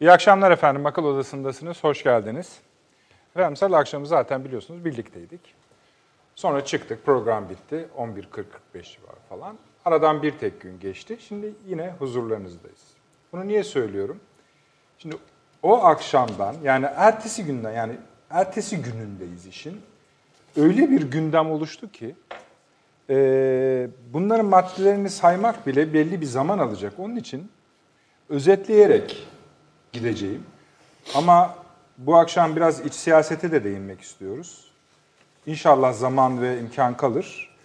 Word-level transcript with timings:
İyi 0.00 0.12
akşamlar 0.12 0.50
efendim. 0.50 0.86
Akıl 0.86 1.04
Odası'ndasınız. 1.04 1.84
Hoş 1.84 2.02
geldiniz. 2.02 2.58
Efendim 3.36 3.56
salı 3.56 3.76
akşamı 3.76 4.06
zaten 4.06 4.44
biliyorsunuz 4.44 4.84
birlikteydik. 4.84 5.40
Sonra 6.34 6.64
çıktık. 6.64 7.06
Program 7.06 7.48
bitti. 7.48 7.88
11.40-45 7.98 8.12
civarı 8.72 9.20
falan. 9.28 9.58
Aradan 9.84 10.22
bir 10.22 10.32
tek 10.38 10.60
gün 10.60 10.80
geçti. 10.80 11.16
Şimdi 11.20 11.54
yine 11.66 11.94
huzurlarınızdayız. 11.98 12.80
Bunu 13.32 13.48
niye 13.48 13.64
söylüyorum? 13.64 14.20
Şimdi 14.98 15.16
o 15.62 15.84
akşamdan 15.84 16.54
yani 16.62 16.86
ertesi 16.96 17.44
günden 17.44 17.72
yani 17.72 17.92
ertesi 18.30 18.82
günündeyiz 18.82 19.46
işin. 19.46 19.80
Öyle 20.56 20.90
bir 20.90 21.02
gündem 21.02 21.50
oluştu 21.50 21.92
ki 21.92 22.14
e, 23.10 23.16
bunların 24.12 24.46
maddelerini 24.46 25.10
saymak 25.10 25.66
bile 25.66 25.94
belli 25.94 26.20
bir 26.20 26.26
zaman 26.26 26.58
alacak. 26.58 26.92
Onun 26.98 27.16
için 27.16 27.50
özetleyerek 28.28 29.29
gideceğim. 29.92 30.42
Ama 31.14 31.54
bu 31.98 32.16
akşam 32.16 32.56
biraz 32.56 32.86
iç 32.86 32.94
siyasete 32.94 33.52
de 33.52 33.64
değinmek 33.64 34.00
istiyoruz. 34.00 34.70
İnşallah 35.46 35.92
zaman 35.92 36.42
ve 36.42 36.60
imkan 36.60 36.96
kalır. 36.96 37.56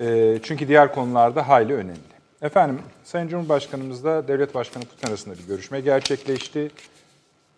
E, 0.00 0.38
çünkü 0.42 0.68
diğer 0.68 0.94
konularda 0.94 1.48
hayli 1.48 1.74
önemli. 1.74 2.00
Efendim, 2.42 2.80
Sayın 3.04 3.28
Cumhurbaşkanımızla 3.28 4.28
Devlet 4.28 4.54
Başkanı 4.54 4.84
Putin 4.84 5.08
arasında 5.08 5.34
bir 5.38 5.46
görüşme 5.46 5.80
gerçekleşti. 5.80 6.70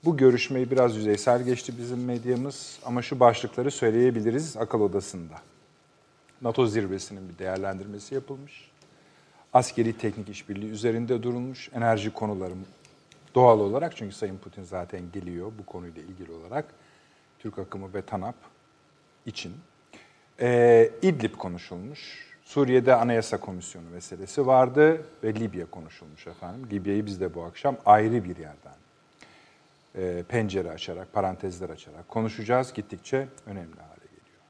Bu 0.04 0.16
görüşmeyi 0.16 0.70
biraz 0.70 0.96
yüzeysel 0.96 1.42
geçti 1.42 1.72
bizim 1.78 2.04
medyamız 2.04 2.78
ama 2.84 3.02
şu 3.02 3.20
başlıkları 3.20 3.70
söyleyebiliriz 3.70 4.56
akıl 4.56 4.80
odasında. 4.80 5.34
NATO 6.42 6.66
zirvesinin 6.66 7.28
bir 7.28 7.38
değerlendirmesi 7.38 8.14
yapılmış. 8.14 8.70
Askeri 9.52 9.98
teknik 9.98 10.28
işbirliği 10.28 10.70
üzerinde 10.70 11.22
durulmuş. 11.22 11.70
Enerji 11.74 12.10
konuları 12.10 12.54
doğal 13.34 13.60
olarak 13.60 13.96
çünkü 13.96 14.14
Sayın 14.14 14.38
Putin 14.38 14.62
zaten 14.62 15.00
geliyor 15.12 15.52
bu 15.59 15.66
konuyla 15.66 16.02
ilgili 16.02 16.32
olarak. 16.32 16.64
Türk 17.38 17.58
akımı 17.58 17.94
ve 17.94 18.02
TANAP 18.02 18.34
için. 19.27 19.52
Ee, 20.41 20.91
İdlib 21.02 21.34
konuşulmuş. 21.34 22.33
Suriye'de 22.44 22.94
Anayasa 22.94 23.41
Komisyonu 23.41 23.91
meselesi 23.91 24.47
vardı 24.47 25.03
ve 25.25 25.34
Libya 25.34 25.66
konuşulmuş 25.66 26.27
efendim. 26.27 26.69
Libya'yı 26.70 27.06
biz 27.06 27.20
de 27.20 27.34
bu 27.34 27.42
akşam 27.42 27.77
ayrı 27.86 28.25
bir 28.25 28.36
yerden 28.36 28.75
e, 29.98 30.22
pencere 30.28 30.70
açarak, 30.70 31.12
parantezler 31.12 31.70
açarak 31.70 32.08
konuşacağız. 32.08 32.72
Gittikçe 32.72 33.28
önemli 33.47 33.80
hale 33.80 34.06
geliyor. 34.06 34.42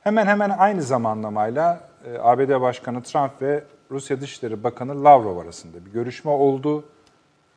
Hemen 0.00 0.26
hemen 0.26 0.50
aynı 0.50 0.82
zamanlamayla 0.82 1.88
e, 2.04 2.18
ABD 2.18 2.60
Başkanı 2.60 3.02
Trump 3.02 3.42
ve 3.42 3.64
Rusya 3.90 4.20
Dışişleri 4.20 4.64
Bakanı 4.64 5.04
Lavrov 5.04 5.38
arasında 5.38 5.86
bir 5.86 5.90
görüşme 5.90 6.30
oldu. 6.30 6.84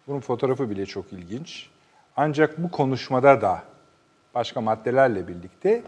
Bunun 0.07 0.19
fotoğrafı 0.19 0.69
bile 0.69 0.85
çok 0.85 1.13
ilginç. 1.13 1.69
Ancak 2.17 2.63
bu 2.63 2.71
konuşmada 2.71 3.41
da 3.41 3.63
başka 4.35 4.61
maddelerle 4.61 5.27
birlikte 5.27 5.83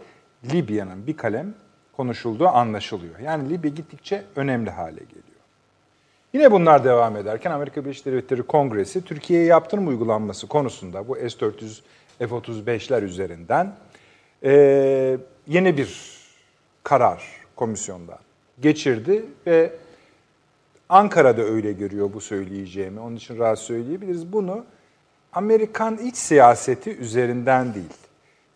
Libya'nın 0.52 1.06
bir 1.06 1.16
kalem 1.16 1.54
konuşulduğu 1.96 2.48
anlaşılıyor. 2.48 3.18
Yani 3.18 3.50
Libya 3.50 3.70
gittikçe 3.70 4.24
önemli 4.36 4.70
hale 4.70 5.00
geliyor. 5.00 5.22
Yine 6.32 6.52
bunlar 6.52 6.84
devam 6.84 7.16
ederken 7.16 7.50
Amerika 7.50 7.84
Birleşik 7.84 8.06
Devletleri 8.06 8.42
Kongresi 8.42 9.04
Türkiye'ye 9.04 9.46
yaptırım 9.46 9.88
uygulanması 9.88 10.46
konusunda 10.46 11.08
bu 11.08 11.16
S-400, 11.16 11.80
F-35'ler 12.18 13.04
üzerinden 13.04 13.72
e, 14.44 15.18
yeni 15.46 15.76
bir 15.76 16.18
karar 16.82 17.22
komisyonda 17.56 18.18
geçirdi 18.60 19.24
ve 19.46 19.72
Ankara'da 20.88 21.42
öyle 21.42 21.72
görüyor 21.72 22.12
bu 22.12 22.20
söyleyeceğimi. 22.20 23.00
Onun 23.00 23.16
için 23.16 23.38
rahat 23.38 23.58
söyleyebiliriz. 23.58 24.32
Bunu 24.32 24.64
Amerikan 25.32 25.96
iç 25.96 26.16
siyaseti 26.16 26.96
üzerinden 26.96 27.74
değil, 27.74 27.92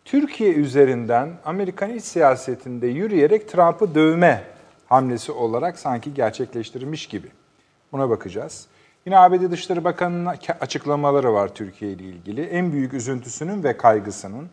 Türkiye 0.05 0.53
üzerinden 0.53 1.31
Amerikan 1.45 1.91
iç 1.91 2.05
siyasetinde 2.05 2.87
yürüyerek 2.87 3.49
Trump'ı 3.49 3.95
dövme 3.95 4.45
hamlesi 4.89 5.33
olarak 5.33 5.79
sanki 5.79 6.15
gerçekleştirilmiş 6.15 7.07
gibi. 7.07 7.29
Buna 7.93 8.11
bakacağız. 8.11 8.67
Yine 9.07 9.19
ABD 9.19 9.51
Dışişleri 9.51 9.85
Bakanı'nın 9.85 10.37
açıklamaları 10.61 11.33
var 11.33 11.55
Türkiye 11.55 11.93
ile 11.93 12.03
ilgili. 12.03 12.43
En 12.43 12.73
büyük 12.73 12.95
üzüntüsünün 12.95 13.65
ve 13.65 13.77
kaygısının 13.77 14.49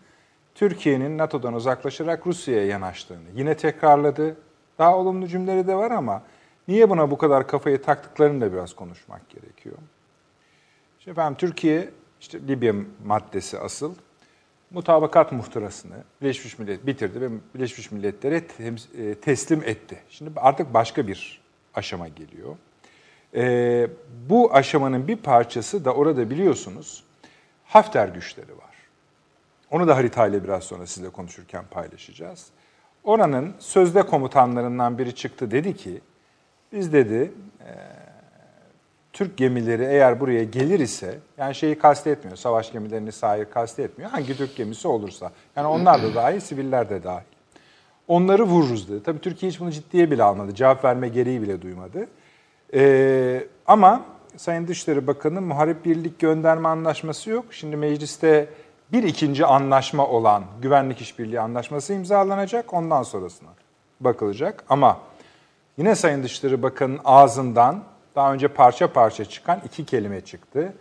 Türkiye'nin 0.55 1.17
NATO'dan 1.17 1.53
uzaklaşarak 1.53 2.27
Rusya'ya 2.27 2.65
yanaştığını 2.65 3.29
yine 3.35 3.57
tekrarladı. 3.57 4.35
Daha 4.79 4.97
olumlu 4.97 5.27
cümleleri 5.27 5.67
de 5.67 5.75
var 5.75 5.91
ama 5.91 6.21
niye 6.69 6.89
buna 6.89 7.11
bu 7.11 7.17
kadar 7.17 7.47
kafayı 7.47 7.81
taktıklarını 7.81 8.41
da 8.41 8.53
biraz 8.53 8.73
konuşmak 8.73 9.29
gerekiyor. 9.29 9.75
Şimdi 10.99 11.11
efendim 11.11 11.37
Türkiye 11.37 11.89
işte 12.21 12.47
Libya 12.47 12.73
maddesi 13.05 13.59
asıl 13.59 13.95
mutabakat 14.71 15.31
muhtırasını 15.31 15.95
Birleşmiş 16.21 16.59
Millet 16.59 16.85
bitirdi 16.85 17.21
ve 17.21 17.29
Birleşmiş 17.55 17.91
Milletler'e 17.91 18.43
e, 18.97 19.15
teslim 19.15 19.63
etti. 19.63 19.99
Şimdi 20.09 20.31
artık 20.35 20.73
başka 20.73 21.07
bir 21.07 21.41
aşama 21.73 22.07
geliyor. 22.07 22.55
E, 23.35 23.87
bu 24.29 24.53
aşamanın 24.53 25.07
bir 25.07 25.17
parçası 25.17 25.85
da 25.85 25.93
orada 25.93 26.29
biliyorsunuz 26.29 27.03
Hafter 27.65 28.07
güçleri 28.07 28.51
var. 28.51 28.75
Onu 29.71 29.87
da 29.87 29.95
haritayla 29.95 30.43
biraz 30.43 30.63
sonra 30.63 30.87
sizle 30.87 31.09
konuşurken 31.09 31.65
paylaşacağız. 31.71 32.47
Oranın 33.03 33.53
sözde 33.59 34.01
komutanlarından 34.03 34.97
biri 34.97 35.15
çıktı 35.15 35.51
dedi 35.51 35.75
ki, 35.75 36.01
biz 36.73 36.93
dedi 36.93 37.31
e, 37.59 37.71
Türk 39.13 39.37
gemileri 39.37 39.83
eğer 39.83 40.19
buraya 40.19 40.43
gelir 40.43 40.79
ise, 40.79 41.19
yani 41.37 41.55
şeyi 41.55 41.79
kastetmiyor, 41.79 42.37
savaş 42.37 42.71
gemilerini 42.71 43.11
sahip 43.11 43.53
kastetmiyor, 43.53 44.11
hangi 44.11 44.37
Türk 44.37 44.55
gemisi 44.55 44.87
olursa. 44.87 45.31
Yani 45.55 45.67
onlar 45.67 46.03
da 46.03 46.15
dahil, 46.15 46.39
siviller 46.39 46.89
de 46.89 47.03
dahil. 47.03 47.25
Onları 48.07 48.43
vururuz 48.43 48.89
dedi. 48.89 49.03
Tabii 49.03 49.19
Türkiye 49.19 49.51
hiç 49.51 49.59
bunu 49.59 49.71
ciddiye 49.71 50.11
bile 50.11 50.23
almadı, 50.23 50.55
cevap 50.55 50.85
verme 50.85 51.07
gereği 51.07 51.41
bile 51.41 51.61
duymadı. 51.61 52.07
Ee, 52.73 53.47
ama 53.65 54.01
Sayın 54.37 54.67
Dışişleri 54.67 55.07
Bakanı 55.07 55.41
muharip 55.41 55.85
birlik 55.85 56.19
gönderme 56.19 56.69
anlaşması 56.69 57.29
yok. 57.29 57.45
Şimdi 57.51 57.75
mecliste 57.75 58.49
bir 58.91 59.03
ikinci 59.03 59.45
anlaşma 59.45 60.07
olan 60.07 60.43
güvenlik 60.61 61.01
işbirliği 61.01 61.39
anlaşması 61.39 61.93
imzalanacak. 61.93 62.73
Ondan 62.73 63.03
sonrasına 63.03 63.49
bakılacak. 63.99 64.63
Ama 64.69 64.97
yine 65.79 65.95
Sayın 65.95 66.23
Dışişleri 66.23 66.63
Bakanı'nın 66.63 66.99
ağzından 67.05 67.83
daha 68.15 68.33
önce 68.33 68.47
parça 68.47 68.93
parça 68.93 69.25
çıkan 69.25 69.61
iki 69.65 69.85
kelime 69.85 70.21
çıktı. 70.21 70.73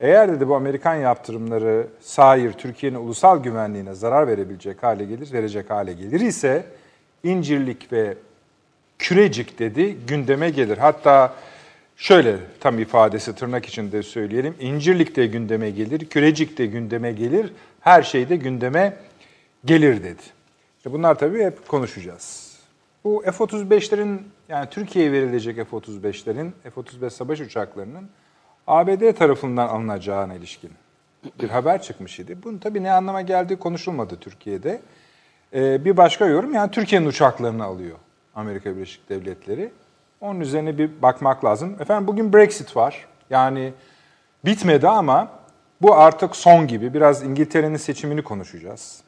Eğer 0.00 0.32
dedi 0.32 0.48
bu 0.48 0.54
Amerikan 0.56 0.94
yaptırımları 0.94 1.86
sair 2.00 2.52
Türkiye'nin 2.52 2.96
ulusal 2.96 3.42
güvenliğine 3.42 3.94
zarar 3.94 4.26
verebilecek 4.28 4.82
hale 4.82 5.04
gelir, 5.04 5.32
verecek 5.32 5.70
hale 5.70 5.92
gelir 5.92 6.20
ise 6.20 6.66
İncirlik 7.22 7.92
ve 7.92 8.14
kürecik 8.98 9.58
dedi 9.58 9.96
gündeme 10.06 10.50
gelir. 10.50 10.78
Hatta 10.78 11.34
şöyle 11.96 12.36
tam 12.60 12.78
ifadesi 12.78 13.34
tırnak 13.34 13.66
içinde 13.66 14.02
söyleyelim. 14.02 14.54
İncirlik 14.60 15.16
de 15.16 15.26
gündeme 15.26 15.70
gelir, 15.70 16.08
kürecik 16.08 16.58
de 16.58 16.66
gündeme 16.66 17.12
gelir, 17.12 17.52
her 17.80 18.02
şey 18.02 18.28
de 18.28 18.36
gündeme 18.36 18.96
gelir 19.64 20.04
dedi. 20.04 20.22
İşte 20.76 20.92
bunlar 20.92 21.18
tabii 21.18 21.44
hep 21.44 21.68
konuşacağız. 21.68 22.45
Bu 23.06 23.22
F-35'lerin 23.22 24.18
yani 24.48 24.66
Türkiye'ye 24.70 25.12
verilecek 25.12 25.56
F-35'lerin, 25.56 26.50
F-35 26.62 27.10
savaş 27.10 27.40
uçaklarının 27.40 28.08
ABD 28.66 29.12
tarafından 29.12 29.68
alınacağına 29.68 30.34
ilişkin 30.34 30.70
bir 31.40 31.48
haber 31.48 31.82
çıkmış 31.82 32.18
idi. 32.18 32.38
Bunun 32.44 32.58
tabii 32.58 32.82
ne 32.82 32.92
anlama 32.92 33.22
geldiği 33.22 33.56
konuşulmadı 33.56 34.16
Türkiye'de. 34.20 34.80
Ee, 35.54 35.84
bir 35.84 35.96
başka 35.96 36.26
yorum 36.26 36.54
yani 36.54 36.70
Türkiye'nin 36.70 37.06
uçaklarını 37.06 37.64
alıyor 37.64 37.96
Amerika 38.34 38.76
Birleşik 38.76 39.08
Devletleri. 39.08 39.72
Onun 40.20 40.40
üzerine 40.40 40.78
bir 40.78 41.02
bakmak 41.02 41.44
lazım. 41.44 41.76
Efendim 41.80 42.06
bugün 42.06 42.32
Brexit 42.32 42.76
var. 42.76 43.06
Yani 43.30 43.72
bitmedi 44.44 44.88
ama 44.88 45.28
bu 45.82 45.94
artık 45.94 46.36
son 46.36 46.66
gibi. 46.66 46.94
Biraz 46.94 47.22
İngiltere'nin 47.22 47.76
seçimini 47.76 48.22
konuşacağız. 48.22 49.05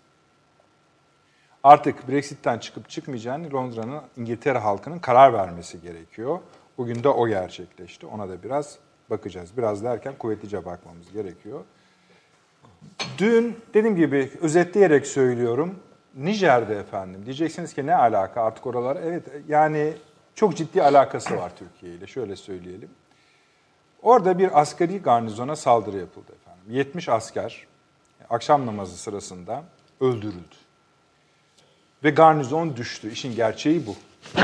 Artık 1.65 2.09
Brexit'ten 2.09 2.59
çıkıp 2.59 2.89
çıkmayacağını 2.89 3.53
Londra'nın 3.53 4.03
İngiltere 4.17 4.59
halkının 4.59 4.99
karar 4.99 5.33
vermesi 5.33 5.81
gerekiyor. 5.81 6.39
Bugün 6.79 7.05
de 7.05 7.09
o 7.09 7.29
gerçekleşti. 7.29 8.07
Ona 8.07 8.29
da 8.29 8.43
biraz 8.43 8.79
bakacağız. 9.11 9.57
Biraz 9.57 9.85
derken 9.85 10.15
kuvvetlice 10.19 10.65
bakmamız 10.65 11.13
gerekiyor. 11.13 11.61
Dün 13.19 13.57
dediğim 13.75 13.97
gibi 13.97 14.33
özetleyerek 14.41 15.07
söylüyorum. 15.07 15.75
Nijer'de 16.15 16.77
efendim. 16.77 17.23
Diyeceksiniz 17.25 17.75
ki 17.75 17.87
ne 17.87 17.95
alaka 17.95 18.43
artık 18.43 18.67
oralar? 18.67 18.99
Evet 19.03 19.25
yani 19.49 19.93
çok 20.35 20.57
ciddi 20.57 20.83
alakası 20.83 21.37
var 21.37 21.53
Türkiye 21.59 21.95
ile. 21.95 22.07
Şöyle 22.07 22.37
söyleyelim. 22.37 22.91
Orada 24.03 24.39
bir 24.39 24.61
askeri 24.61 25.03
garnizona 25.03 25.57
saldırı 25.57 25.99
yapıldı 25.99 26.33
efendim. 26.41 26.65
70 26.69 27.09
asker 27.09 27.67
akşam 28.31 28.67
namazı 28.67 28.97
sırasında 28.97 29.65
öldürüldü. 30.01 30.68
Ve 32.05 32.11
garnizon 32.11 32.77
düştü. 32.77 33.11
İşin 33.11 33.35
gerçeği 33.37 33.87
bu. 33.87 33.95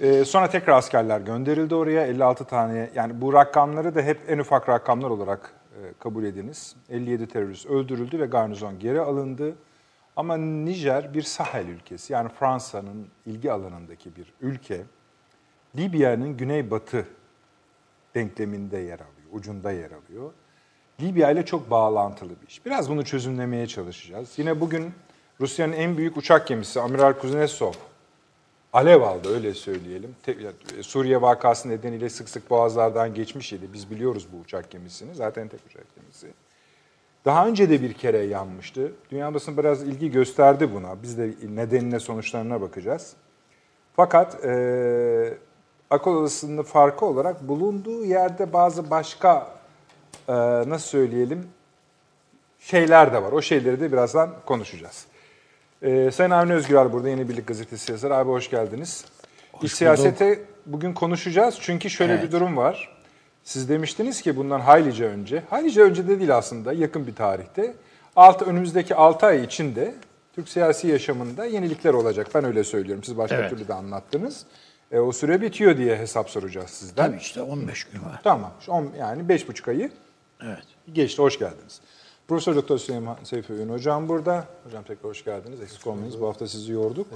ee, 0.00 0.24
sonra 0.24 0.50
tekrar 0.50 0.76
askerler 0.76 1.20
gönderildi 1.20 1.74
oraya. 1.74 2.06
56 2.06 2.44
tane 2.44 2.90
yani 2.94 3.20
bu 3.20 3.32
rakamları 3.32 3.94
da 3.94 4.02
hep 4.02 4.20
en 4.28 4.38
ufak 4.38 4.68
rakamlar 4.68 5.10
olarak 5.10 5.52
e, 5.72 5.80
kabul 5.98 6.24
ediniz. 6.24 6.76
57 6.88 7.26
terörist 7.26 7.66
öldürüldü 7.66 8.20
ve 8.20 8.26
garnizon 8.26 8.78
geri 8.78 9.00
alındı. 9.00 9.54
Ama 10.16 10.36
Nijer 10.36 11.14
bir 11.14 11.22
Sahel 11.22 11.66
ülkesi 11.66 12.12
yani 12.12 12.28
Fransa'nın 12.28 13.08
ilgi 13.26 13.52
alanındaki 13.52 14.16
bir 14.16 14.32
ülke. 14.40 14.80
Libya'nın 15.76 16.36
güneybatı 16.36 17.06
denkleminde 18.14 18.78
yer 18.78 18.94
alıyor, 19.00 19.28
ucunda 19.32 19.72
yer 19.72 19.90
alıyor. 19.90 20.32
Libya 21.00 21.30
ile 21.30 21.44
çok 21.44 21.70
bağlantılı 21.70 22.30
bir 22.42 22.46
iş. 22.46 22.66
Biraz 22.66 22.90
bunu 22.90 23.04
çözümlemeye 23.04 23.66
çalışacağız. 23.66 24.32
Yine 24.36 24.60
bugün 24.60 24.92
Rusya'nın 25.40 25.72
en 25.72 25.96
büyük 25.96 26.16
uçak 26.16 26.46
gemisi 26.46 26.80
Amiral 26.80 27.12
Kuznetsov 27.12 27.72
alev 28.72 29.02
aldı 29.02 29.34
öyle 29.34 29.54
söyleyelim. 29.54 30.16
Suriye 30.82 31.22
vakası 31.22 31.68
nedeniyle 31.68 32.08
sık 32.08 32.28
sık 32.28 32.50
boğazlardan 32.50 33.14
geçmiş 33.14 33.52
idi. 33.52 33.68
Biz 33.72 33.90
biliyoruz 33.90 34.28
bu 34.32 34.36
uçak 34.36 34.70
gemisini. 34.70 35.14
Zaten 35.14 35.48
tek 35.48 35.60
uçak 35.66 35.84
gemisi. 35.96 36.26
Daha 37.24 37.46
önce 37.46 37.70
de 37.70 37.82
bir 37.82 37.92
kere 37.92 38.18
yanmıştı. 38.18 38.92
Dünya 39.10 39.34
basını 39.34 39.56
biraz 39.56 39.82
ilgi 39.82 40.10
gösterdi 40.10 40.74
buna. 40.74 41.02
Biz 41.02 41.18
de 41.18 41.30
nedenine 41.48 42.00
sonuçlarına 42.00 42.60
bakacağız. 42.60 43.12
Fakat 43.96 44.44
e, 44.44 45.34
akıl 45.90 46.10
odasının 46.10 46.62
farkı 46.62 47.06
olarak 47.06 47.48
bulunduğu 47.48 48.04
yerde 48.04 48.52
bazı 48.52 48.90
başka 48.90 49.54
e, 50.28 50.32
nasıl 50.68 50.88
söyleyelim 50.88 51.48
şeyler 52.58 53.12
de 53.12 53.22
var. 53.22 53.32
O 53.32 53.42
şeyleri 53.42 53.80
de 53.80 53.92
birazdan 53.92 54.30
konuşacağız. 54.46 55.06
E, 55.82 56.10
Sayın 56.10 56.30
Avni 56.30 56.52
Özgürer 56.52 56.92
burada 56.92 57.08
Yeni 57.08 57.28
Birlik 57.28 57.46
Gazetesi 57.46 57.92
yazarı. 57.92 58.16
Abi 58.16 58.30
hoş 58.30 58.50
geldiniz. 58.50 59.04
Hoş 59.52 59.64
İç 59.64 59.72
siyasete 59.72 60.40
bugün 60.66 60.92
konuşacağız. 60.92 61.58
Çünkü 61.60 61.90
şöyle 61.90 62.12
evet. 62.12 62.24
bir 62.24 62.32
durum 62.32 62.56
var. 62.56 62.98
Siz 63.44 63.68
demiştiniz 63.68 64.22
ki 64.22 64.36
bundan 64.36 64.60
haylice 64.60 65.04
önce, 65.04 65.42
haylice 65.50 65.82
önce 65.82 66.08
de 66.08 66.18
değil 66.18 66.36
aslında 66.36 66.72
yakın 66.72 67.06
bir 67.06 67.14
tarihte, 67.14 67.74
alt, 68.16 68.42
önümüzdeki 68.42 68.94
6 68.94 69.26
ay 69.26 69.44
içinde 69.44 69.94
Türk 70.34 70.48
siyasi 70.48 70.88
yaşamında 70.88 71.44
yenilikler 71.44 71.94
olacak. 71.94 72.26
Ben 72.34 72.44
öyle 72.44 72.64
söylüyorum. 72.64 73.04
Siz 73.04 73.18
başka 73.18 73.36
evet. 73.36 73.50
türlü 73.50 73.68
de 73.68 73.74
anlattınız. 73.74 74.44
E, 74.92 74.98
o 74.98 75.12
süre 75.12 75.40
bitiyor 75.40 75.76
diye 75.76 75.96
hesap 75.96 76.30
soracağız 76.30 76.70
sizden. 76.70 77.06
Tabii 77.06 77.20
işte 77.20 77.42
15 77.42 77.84
gün 77.84 78.00
var. 78.04 78.20
Tamam. 78.24 78.52
On, 78.68 78.92
yani 78.98 79.22
5,5 79.22 79.70
ayı 79.70 79.90
evet. 80.42 80.64
geçti. 80.92 81.22
Hoş 81.22 81.38
geldiniz. 81.38 81.80
Profesör 82.28 82.56
Doktor 82.56 82.78
Süleyman 82.78 83.16
Seyfi 83.24 83.52
Öğün 83.52 83.68
Hocam 83.68 84.08
burada. 84.08 84.44
Hocam 84.64 84.84
tekrar 84.84 85.10
hoş 85.10 85.24
geldiniz. 85.24 85.60
Eksik 85.60 85.86
olmayınız. 85.86 86.20
Bu 86.20 86.28
hafta 86.28 86.48
sizi 86.48 86.72
yorduk. 86.72 87.06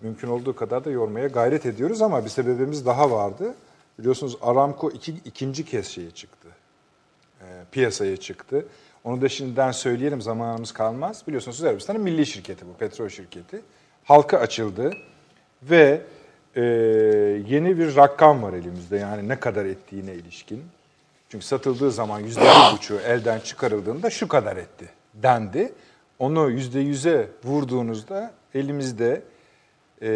Mümkün 0.00 0.28
olduğu 0.28 0.56
kadar 0.56 0.84
da 0.84 0.90
yormaya 0.90 1.26
gayret 1.26 1.66
ediyoruz 1.66 2.02
ama 2.02 2.24
bir 2.24 2.30
sebebimiz 2.30 2.86
daha 2.86 3.10
vardı. 3.10 3.54
Biliyorsunuz 3.98 4.36
Aramco 4.42 4.90
iki, 4.90 5.14
ikinci 5.24 5.64
kez 5.64 5.86
şeye 5.86 6.10
çıktı. 6.10 6.48
E, 7.40 7.44
piyasaya 7.72 8.16
çıktı. 8.16 8.66
Onu 9.04 9.20
da 9.20 9.28
şimdiden 9.28 9.72
söyleyelim 9.72 10.22
zamanımız 10.22 10.72
kalmaz. 10.72 11.22
Biliyorsunuz 11.26 11.64
Arabistan'ın 11.64 12.00
milli 12.00 12.26
şirketi 12.26 12.66
bu, 12.66 12.74
petrol 12.78 13.08
şirketi. 13.08 13.60
Halka 14.04 14.38
açıldı 14.38 14.92
ve 15.62 16.02
e, 16.56 16.62
yeni 17.48 17.78
bir 17.78 17.96
rakam 17.96 18.42
var 18.42 18.52
elimizde 18.52 18.96
yani 18.96 19.28
ne 19.28 19.40
kadar 19.40 19.64
ettiğine 19.64 20.14
ilişkin. 20.14 20.64
Çünkü 21.34 21.46
satıldığı 21.46 21.90
zaman 21.90 22.20
yüzde 22.20 22.40
bir 22.40 22.76
buçuğu 22.76 22.98
elden 23.00 23.40
çıkarıldığında 23.40 24.10
şu 24.10 24.28
kadar 24.28 24.56
etti 24.56 24.88
dendi. 25.14 25.72
Onu 26.18 26.50
yüzde 26.50 26.80
yüze 26.80 27.28
vurduğunuzda 27.44 28.34
elimizde 28.54 29.22
e, 30.02 30.10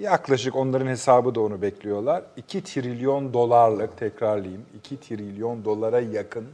yaklaşık 0.00 0.56
onların 0.56 0.86
hesabı 0.86 1.34
da 1.34 1.40
onu 1.40 1.62
bekliyorlar. 1.62 2.22
2 2.36 2.64
trilyon 2.64 3.34
dolarlık 3.34 3.98
tekrarlayayım 3.98 4.66
2 4.78 5.00
trilyon 5.00 5.64
dolara 5.64 6.00
yakın 6.00 6.48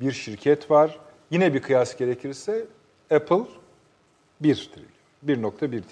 bir 0.00 0.12
şirket 0.12 0.70
var. 0.70 0.98
Yine 1.30 1.54
bir 1.54 1.62
kıyas 1.62 1.96
gerekirse 1.96 2.64
Apple 3.14 3.44
1 4.40 4.70
trilyon, 4.74 5.50
1.1 5.50 5.58
trilyon. 5.60 5.82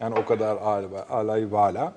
Yani 0.00 0.14
o 0.14 0.24
kadar 0.24 0.56
alay 1.10 1.52
vala. 1.52 1.92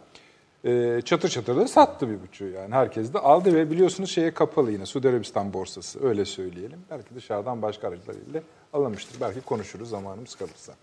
E, 0.65 1.01
çatır 1.05 1.29
çatır 1.29 1.55
da 1.55 1.67
sattı 1.67 2.09
bir 2.09 2.21
buçuğu 2.21 2.47
yani. 2.47 2.73
Herkes 2.73 3.13
de 3.13 3.19
aldı 3.19 3.55
ve 3.55 3.71
biliyorsunuz 3.71 4.11
şeye 4.11 4.33
kapalı 4.33 4.71
yine 4.71 4.85
Suudi 4.85 5.09
Arabistan 5.09 5.53
borsası 5.53 6.07
öyle 6.07 6.25
söyleyelim. 6.25 6.79
Belki 6.91 7.15
dışarıdan 7.15 7.61
başka 7.61 7.87
aracılarıyla 7.87 8.41
alınmıştır. 8.73 9.21
Belki 9.21 9.41
konuşuruz 9.41 9.89
zamanımız 9.89 10.35
kalırsa. 10.35 10.73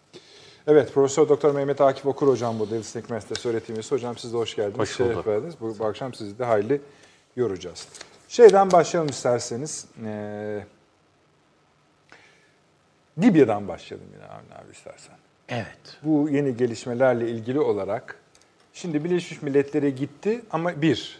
Evet, 0.67 0.94
Profesör 0.94 1.28
Doktor 1.28 1.55
Mehmet 1.55 1.81
Akif 1.81 2.06
Okur 2.06 2.28
hocam 2.28 2.58
bu 2.58 2.64
Yıldız 2.64 2.93
Teknik 2.93 3.11
Üniversitesi 3.11 3.49
öğretim 3.49 3.75
üyesi. 3.75 3.94
Hocam 3.94 4.17
siz 4.17 4.32
de 4.32 4.37
hoş 4.37 4.56
geldiniz. 4.56 4.78
Hoş 4.78 5.00
bulduk. 5.00 5.25
Şeref 5.25 5.61
Bu, 5.61 5.79
bu 5.79 5.84
akşam 5.84 6.14
sizi 6.14 6.38
de 6.38 6.44
hayli 6.44 6.81
yoracağız. 7.37 7.88
Şeyden 8.29 8.72
başlayalım 8.72 9.11
isterseniz. 9.11 9.87
Ee, 10.05 10.64
Libya'dan 13.19 13.69
başlayalım 13.69 14.08
yine 14.14 14.25
Avni 14.25 14.64
abi 14.64 14.72
istersen. 14.72 15.14
Evet. 15.49 15.99
Bu 16.02 16.29
yeni 16.31 16.56
gelişmelerle 16.56 17.31
ilgili 17.31 17.61
olarak 17.61 18.20
şimdi 18.76 19.05
Birleşmiş 19.05 19.43
Milletler'e 19.43 19.90
gitti 19.90 20.43
ama 20.50 20.82
bir, 20.82 21.19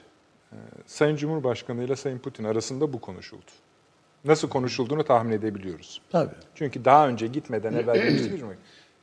e, 0.53 0.57
Sayın 0.87 1.17
Cumhurbaşkanı 1.17 1.85
ile 1.85 1.97
Sayın 1.97 2.19
Putin 2.19 2.45
arasında 2.45 2.93
bu 2.93 3.01
konuşuldu. 3.01 3.51
Nasıl 4.25 4.49
konuşulduğunu 4.49 5.05
tahmin 5.05 5.33
edebiliyoruz. 5.33 6.01
Tabii. 6.11 6.35
Çünkü 6.55 6.85
daha 6.85 7.09
önce 7.09 7.27
gitmeden 7.27 7.73
evvel 7.73 7.95
demiştik 7.95 8.43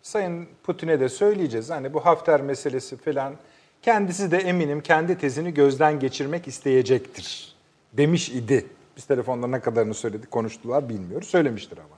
Sayın 0.02 0.48
Putin'e 0.64 1.00
de 1.00 1.10
söyleyeceğiz. 1.10 1.70
Hani 1.70 1.94
bu 1.94 2.06
Hafter 2.06 2.42
meselesi 2.42 2.98
falan 2.98 3.34
kendisi 3.82 4.32
de 4.32 4.38
eminim 4.38 4.82
kendi 4.82 5.18
tezini 5.18 5.54
gözden 5.54 6.00
geçirmek 6.00 6.48
isteyecektir 6.48 7.56
demiş 7.94 8.30
idi. 8.30 8.66
Biz 8.98 9.06
telefonda 9.06 9.48
ne 9.48 9.60
kadarını 9.60 9.94
söyledik, 9.94 10.32
konuştular 10.32 10.90
bilmiyoruz. 10.90 11.28
Söylemiştir 11.28 11.78
ama. 11.78 11.98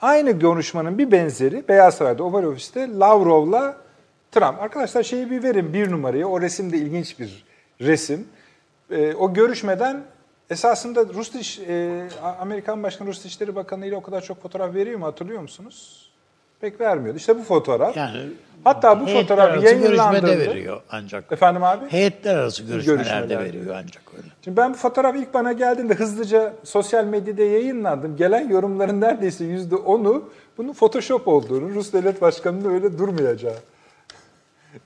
Aynı 0.00 0.40
konuşmanın 0.40 0.98
bir 0.98 1.12
benzeri 1.12 1.68
Beyaz 1.68 1.94
Saray'da 1.94 2.22
Oval 2.22 2.44
Ofis'te 2.44 2.88
Lavrov'la 2.98 3.87
Trump. 4.32 4.62
Arkadaşlar 4.62 5.02
şeyi 5.02 5.30
bir 5.30 5.42
verin 5.42 5.72
bir 5.72 5.90
numarayı. 5.90 6.26
O 6.26 6.40
resim 6.40 6.72
de 6.72 6.76
ilginç 6.76 7.18
bir 7.18 7.44
resim. 7.80 8.28
E, 8.90 9.14
o 9.14 9.34
görüşmeden 9.34 10.02
esasında 10.50 11.04
Rus 11.14 11.34
Dış, 11.34 11.58
e, 11.58 12.08
Amerikan 12.40 12.82
Başkanı 12.82 13.08
Rus 13.08 13.24
Dışişleri 13.24 13.56
Bakanı 13.56 13.86
ile 13.86 13.96
o 13.96 14.02
kadar 14.02 14.20
çok 14.20 14.42
fotoğraf 14.42 14.74
veriyor 14.74 14.98
mu 14.98 15.06
hatırlıyor 15.06 15.40
musunuz? 15.40 16.08
pek 16.60 16.80
vermiyordu. 16.80 17.18
İşte 17.18 17.38
bu 17.38 17.42
fotoğraf. 17.42 17.96
Yani 17.96 18.20
Hatta 18.64 19.00
bu 19.00 19.06
fotoğraf 19.06 19.64
yayınlandığında 19.64 20.38
veriyor 20.38 20.80
ancak. 20.90 21.32
Efendim 21.32 21.62
abi? 21.64 21.86
Heyetler 21.88 22.36
arası 22.36 22.62
görüşmelerde, 22.62 23.02
görüşmelerde 23.02 23.38
veriyor 23.38 23.74
ancak 23.82 24.02
öyle. 24.16 24.26
Şimdi 24.44 24.56
ben 24.56 24.72
bu 24.72 24.76
fotoğraf 24.76 25.16
ilk 25.16 25.34
bana 25.34 25.52
geldiğinde 25.52 25.94
hızlıca 25.94 26.52
sosyal 26.64 27.04
medyada 27.04 27.42
yayınlandım. 27.42 28.16
Gelen 28.16 28.48
yorumların 28.48 29.00
neredeyse 29.00 29.44
yüzde 29.44 29.76
onu 29.76 30.30
bunun 30.58 30.72
Photoshop 30.72 31.28
olduğunu, 31.28 31.74
Rus 31.74 31.92
Devlet 31.92 32.22
Başkanı'nın 32.22 32.74
öyle 32.74 32.98
durmayacağı 32.98 33.56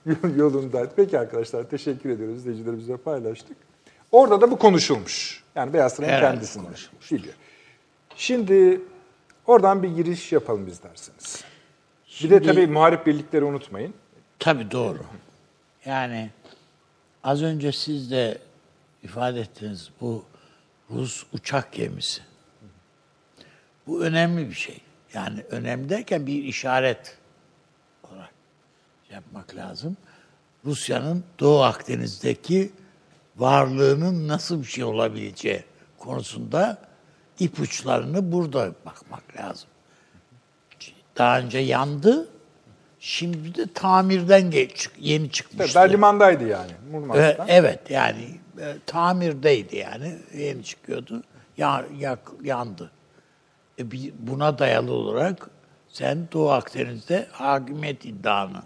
yolunda. 0.37 0.89
Peki 0.97 1.19
arkadaşlar 1.19 1.65
teşekkür 1.65 2.11
ediyoruz. 2.11 2.37
İzleyicilerimizle 2.37 2.97
paylaştık. 2.97 3.57
Orada 4.13 4.41
da 4.41 4.51
bu 4.51 4.59
konuşulmuş. 4.59 5.45
Yani 5.55 5.73
Beyaz 5.73 5.95
Saray'ın 5.95 6.21
kendisinden. 6.21 6.67
Konuşulmuş. 6.67 7.13
Biliyor. 7.13 7.35
Şimdi 8.17 8.81
oradan 9.47 9.83
bir 9.83 9.89
giriş 9.89 10.33
yapalım 10.33 10.67
biz 10.67 10.83
derseniz. 10.83 11.45
Şimdi, 12.07 12.35
bir 12.35 12.41
de 12.41 12.47
tabii 12.47 12.67
muharip 12.67 13.07
birlikleri 13.07 13.45
unutmayın. 13.45 13.95
Tabii 14.39 14.71
doğru. 14.71 14.99
Yani 15.85 16.31
az 17.25 17.43
önce 17.43 17.73
siz 17.73 18.11
de 18.11 18.39
ifade 19.03 19.41
ettiniz 19.41 19.91
bu 20.01 20.25
Rus 20.91 21.27
uçak 21.33 21.73
gemisi. 21.73 22.23
Bu 23.87 24.05
önemli 24.05 24.49
bir 24.49 24.55
şey. 24.55 24.81
Yani 25.15 25.45
önemli 25.51 25.89
derken 25.89 26.27
bir 26.27 26.45
işaret 26.45 27.19
yapmak 29.13 29.57
lazım. 29.57 29.97
Rusya'nın 30.65 31.25
Doğu 31.41 31.63
Akdeniz'deki 31.63 32.71
varlığının 33.37 34.29
nasıl 34.29 34.61
bir 34.61 34.67
şey 34.67 34.85
olabileceği 34.85 35.65
konusunda 35.99 36.79
ipuçlarını 37.39 38.33
burada 38.33 38.73
bakmak 38.87 39.37
lazım. 39.37 39.69
Daha 41.19 41.39
önce 41.39 41.59
yandı. 41.59 42.29
Şimdi 43.01 43.55
de 43.55 43.73
tamirden 43.75 44.51
geç, 44.51 44.89
yeni 44.99 45.31
çıkmıştı. 45.31 45.79
Evet, 45.81 45.93
limandaydı 45.93 46.49
yani. 46.49 46.71
Ee, 47.15 47.37
evet 47.49 47.91
yani 47.91 48.41
e, 48.61 48.77
tamirdeydi 48.87 49.77
yani. 49.77 50.19
Yeni 50.35 50.65
çıkıyordu. 50.65 51.23
Ya, 51.57 51.85
yandı. 52.43 52.91
E, 53.79 53.85
buna 54.19 54.59
dayalı 54.59 54.93
olarak 54.93 55.51
sen 55.89 56.29
Doğu 56.33 56.51
Akdeniz'de 56.51 57.27
hakimiyet 57.33 58.05
iddianı 58.05 58.63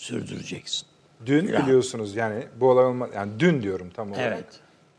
sürdüreceksin. 0.00 0.86
Dün 1.26 1.46
Falan. 1.46 1.62
biliyorsunuz 1.62 2.16
yani 2.16 2.44
bu 2.60 2.70
olay 2.70 2.84
olma, 2.84 3.08
yani 3.14 3.32
dün 3.38 3.62
diyorum 3.62 3.90
tam 3.94 4.12
olarak. 4.12 4.26
Evet. 4.26 4.44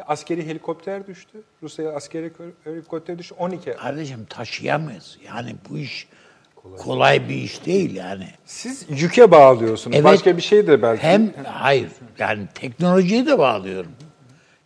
Askeri 0.07 0.47
helikopter 0.47 1.07
düştü. 1.07 1.41
Rusya'ya 1.63 1.91
askeri 1.91 2.31
helikopter 2.63 3.17
düştü. 3.17 3.35
12. 3.37 3.73
Kardeşim 3.73 4.25
taşıyamayız. 4.29 5.17
Yani 5.25 5.55
bu 5.69 5.77
iş 5.77 6.07
kolay, 6.55 6.77
kolay 6.77 7.29
bir 7.29 7.35
iş 7.35 7.65
değil 7.65 7.95
yani. 7.95 8.27
Siz 8.45 8.85
yüke 8.89 9.31
bağlıyorsunuz. 9.31 9.95
Evet, 9.95 10.05
Başka 10.05 10.37
bir 10.37 10.41
şey 10.41 10.67
de 10.67 10.81
belki. 10.81 11.03
Hem 11.03 11.33
hayır 11.43 11.89
yani 12.19 12.47
teknolojiyi 12.53 13.25
de 13.25 13.37
bağlıyorum. 13.37 13.91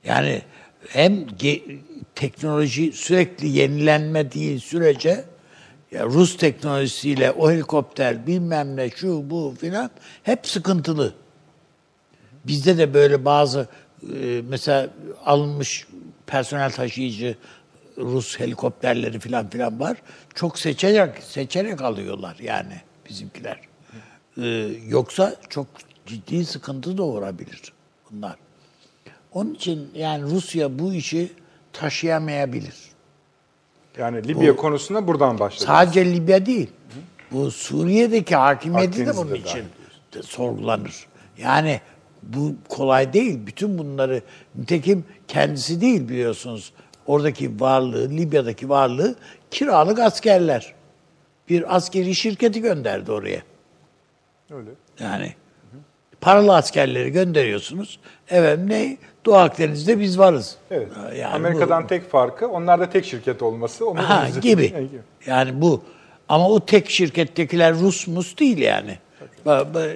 Yani 0.03 0.41
hem 0.87 1.25
teknoloji 2.15 2.91
sürekli 2.91 3.47
yenilenmediği 3.47 4.59
sürece 4.59 5.23
ya 5.95 6.05
Rus 6.05 6.37
teknolojisiyle 6.37 7.31
o 7.31 7.51
helikopter 7.51 8.27
bilmem 8.27 8.75
ne 8.75 8.89
şu 8.89 9.29
bu 9.29 9.55
filan 9.59 9.89
hep 10.23 10.47
sıkıntılı. 10.47 11.13
Bizde 12.47 12.77
de 12.77 12.93
böyle 12.93 13.25
bazı 13.25 13.67
e, 14.03 14.41
mesela 14.49 14.89
alınmış 15.25 15.87
personel 16.27 16.71
taşıyıcı 16.71 17.35
Rus 17.97 18.39
helikopterleri 18.39 19.19
filan 19.19 19.49
filan 19.49 19.79
var. 19.79 19.97
Çok 20.33 20.59
seçerek 20.59 21.23
seçerek 21.23 21.81
alıyorlar 21.81 22.37
yani 22.41 22.81
bizimkiler. 23.09 23.59
Ee, 24.37 24.69
yoksa 24.87 25.35
çok 25.49 25.67
ciddi 26.05 26.45
sıkıntı 26.45 26.97
doğurabilir 26.97 27.73
bunlar. 28.11 28.35
Onun 29.31 29.53
için 29.53 29.91
yani 29.95 30.23
Rusya 30.23 30.79
bu 30.79 30.93
işi 30.93 31.31
taşıyamayabilir. 31.73 32.75
Yani 33.97 34.27
Libya 34.27 34.55
konusunda 34.55 35.07
buradan 35.07 35.39
başladı. 35.39 35.63
Sadece 35.67 36.05
Libya 36.05 36.45
değil. 36.45 36.69
Bu 37.31 37.51
Suriye'deki 37.51 38.35
hakimiyeti 38.35 39.05
de 39.05 39.17
bunun 39.17 39.31
de 39.31 39.37
için 39.37 39.63
de 40.13 40.23
sorgulanır. 40.23 41.07
Yani 41.37 41.81
bu 42.23 42.55
kolay 42.69 43.13
değil. 43.13 43.39
Bütün 43.45 43.77
bunları 43.77 44.21
nitekim 44.55 45.05
kendisi 45.27 45.81
değil 45.81 46.09
biliyorsunuz. 46.09 46.71
Oradaki 47.07 47.59
varlığı, 47.59 48.09
Libya'daki 48.09 48.69
varlığı 48.69 49.15
kiralık 49.51 49.99
askerler. 49.99 50.73
Bir 51.49 51.75
askeri 51.75 52.15
şirketi 52.15 52.61
gönderdi 52.61 53.11
oraya. 53.11 53.41
Öyle. 54.49 54.69
Yani 54.99 55.33
paralı 56.21 56.55
askerleri 56.55 57.11
gönderiyorsunuz. 57.11 57.99
Evet 58.29 58.59
ne? 58.59 58.97
Doğu 59.25 59.35
Akdeniz'de 59.35 59.99
biz 59.99 60.19
varız. 60.19 60.55
Evet. 60.71 60.87
Yani 61.15 61.25
Amerika'dan 61.33 61.83
bu- 61.83 61.87
tek 61.87 62.09
farkı 62.09 62.47
onlarda 62.47 62.89
tek 62.89 63.05
şirket 63.05 63.41
olması. 63.41 63.87
Onun 63.89 63.99
Ha, 64.03 64.27
gibi. 64.41 64.89
Yani 65.25 65.61
bu. 65.61 65.83
Ama 66.29 66.49
o 66.49 66.65
tek 66.65 66.89
şirkettekiler 66.89 67.73
Rus 67.73 68.07
mus 68.07 68.37
değil 68.37 68.57
yani. 68.57 68.97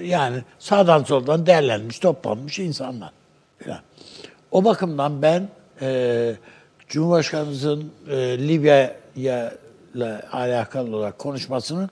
Yani 0.03 0.37
sağdan 0.59 1.03
soldan 1.03 1.45
değerlenmiş, 1.45 1.99
toplanmış 1.99 2.59
insanlar. 2.59 3.11
Falan. 3.65 3.79
O 4.51 4.65
bakımdan 4.65 5.21
ben 5.21 5.49
e, 5.81 6.35
Cumhurbaşkanımızın 6.87 7.91
e, 8.09 8.15
Libya'ya 8.47 9.53
ile 9.95 10.21
alakalı 10.31 10.95
olarak 10.95 11.19
konuşmasının 11.19 11.89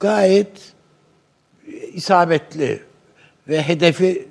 gayet 0.00 0.72
isabetli 1.92 2.82
ve 3.48 3.62
hedefi 3.62 4.28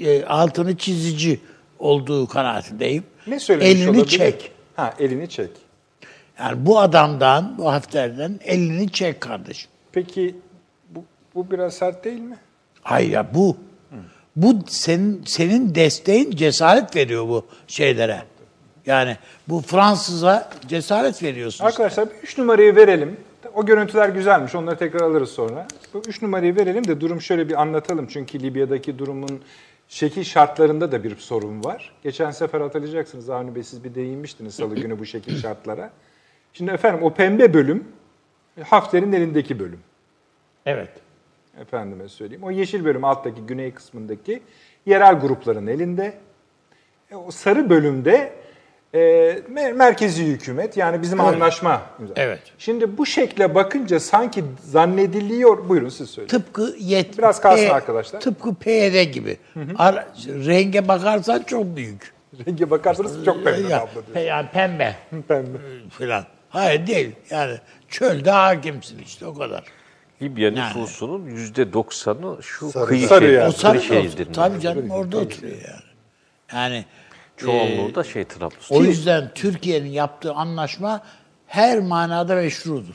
e, 0.00 0.24
altını 0.24 0.76
çizici 0.76 1.40
olduğu 1.78 2.26
kanaatindeyim. 2.28 3.04
Ne 3.26 3.40
söylemiş 3.40 3.70
Elini 3.70 3.90
olabilir? 3.90 4.06
çek. 4.06 4.52
Ha, 4.76 4.94
elini 4.98 5.28
çek. 5.28 5.50
Yani 6.38 6.66
bu 6.66 6.78
adamdan, 6.80 7.54
bu 7.58 7.72
Hafter'den 7.72 8.40
elini 8.44 8.90
çek 8.92 9.20
kardeşim. 9.20 9.70
Peki 9.92 10.34
bu, 10.90 11.04
bu 11.34 11.50
biraz 11.50 11.74
sert 11.74 12.04
değil 12.04 12.20
mi? 12.20 12.36
Hayır 12.82 13.10
ya 13.10 13.34
bu. 13.34 13.56
Bu 14.36 14.54
senin 14.68 15.22
senin 15.26 15.74
desteğin 15.74 16.30
cesaret 16.30 16.96
veriyor 16.96 17.28
bu 17.28 17.46
şeylere. 17.66 18.22
Yani 18.86 19.16
bu 19.48 19.60
Fransız'a 19.60 20.50
cesaret 20.68 21.22
veriyorsun. 21.22 21.64
Arkadaşlar 21.64 22.08
3 22.22 22.38
numarayı 22.38 22.76
verelim. 22.76 23.16
O 23.54 23.66
görüntüler 23.66 24.08
güzelmiş. 24.08 24.54
Onları 24.54 24.78
tekrar 24.78 25.00
alırız 25.00 25.30
sonra. 25.30 25.66
Bu 25.94 26.02
3 26.08 26.22
numarayı 26.22 26.56
verelim 26.56 26.86
de 26.88 27.00
durum 27.00 27.20
şöyle 27.20 27.48
bir 27.48 27.60
anlatalım. 27.60 28.06
Çünkü 28.06 28.40
Libya'daki 28.42 28.98
durumun 28.98 29.40
şekil 29.90 30.24
şartlarında 30.24 30.92
da 30.92 31.04
bir 31.04 31.16
sorun 31.16 31.64
var. 31.64 31.92
Geçen 32.02 32.30
sefer 32.30 32.60
hatırlayacaksınız 32.60 33.30
Avni 33.30 33.54
Bey 33.54 33.62
siz 33.62 33.84
bir 33.84 33.94
değinmiştiniz 33.94 34.54
salı 34.54 34.74
günü 34.74 34.98
bu 34.98 35.06
şekil 35.06 35.36
şartlara. 35.36 35.90
Şimdi 36.52 36.70
efendim 36.70 37.02
o 37.02 37.14
pembe 37.14 37.54
bölüm 37.54 37.88
Hafter'in 38.64 39.12
elindeki 39.12 39.58
bölüm. 39.58 39.80
Evet. 40.66 40.90
Efendime 41.60 42.08
söyleyeyim. 42.08 42.42
O 42.44 42.50
yeşil 42.50 42.84
bölüm 42.84 43.04
alttaki 43.04 43.40
güney 43.40 43.74
kısmındaki 43.74 44.42
yerel 44.86 45.20
grupların 45.20 45.66
elinde. 45.66 46.18
E, 47.10 47.16
o 47.16 47.30
sarı 47.30 47.70
bölümde 47.70 48.32
e, 48.94 48.98
me- 49.52 49.72
merkezi 49.72 50.26
hükümet 50.26 50.76
yani 50.76 51.02
bizim 51.02 51.20
anlaşma. 51.20 51.82
imza- 52.02 52.12
Evet. 52.16 52.40
Şimdi 52.58 52.98
bu 52.98 53.06
şekle 53.06 53.54
bakınca 53.54 54.00
sanki 54.00 54.44
zannediliyor. 54.64 55.68
Buyurun 55.68 55.88
siz 55.88 56.10
söyleyin. 56.10 56.28
Tıpkı 56.28 56.74
yet 56.78 57.18
Biraz 57.18 57.40
kalsın 57.40 57.64
P- 57.66 57.72
arkadaşlar. 57.72 58.20
Tıpkı 58.20 58.54
PYD 58.54 59.02
gibi. 59.12 59.36
Ara- 59.78 60.08
renge 60.26 60.88
bakarsan 60.88 61.42
çok 61.42 61.76
büyük. 61.76 62.12
Renge 62.46 62.70
bakarsanız 62.70 63.24
çok 63.24 63.44
pembe 63.44 63.68
Ya, 63.68 63.80
abla 64.12 64.20
yani 64.20 64.48
pembe 64.52 64.96
Pembe. 65.28 65.58
filan. 65.98 66.24
Hayır 66.48 66.86
değil. 66.86 67.12
Yani 67.30 67.56
çölde 67.88 68.30
hakimsin 68.30 68.98
işte 68.98 69.26
o 69.26 69.34
kadar. 69.34 69.64
Libya 70.22 70.50
nüfusunun 70.50 71.26
yüzde 71.26 71.72
doksanı 71.72 72.42
şu 72.42 72.70
Sarı. 72.70 72.86
kıyı 72.86 73.06
Sarı 73.08 73.24
şehri- 73.24 73.32
yani. 73.34 73.48
O 73.48 73.52
sarı 73.52 73.80
şehridir. 73.82 74.32
Tabii 74.34 74.60
canım 74.60 74.90
orada 74.90 75.16
oturuyor 75.18 75.56
yani. 75.56 75.82
Yani 76.54 76.84
Çoğunluğu 77.40 77.94
da 77.94 78.04
şey 78.04 78.24
Trablus. 78.24 78.70
O 78.72 78.82
yüzden 78.82 79.30
Türkiye'nin 79.34 79.88
yaptığı 79.88 80.32
anlaşma 80.32 81.02
her 81.46 81.78
manada 81.78 82.34
meşrudur. 82.34 82.94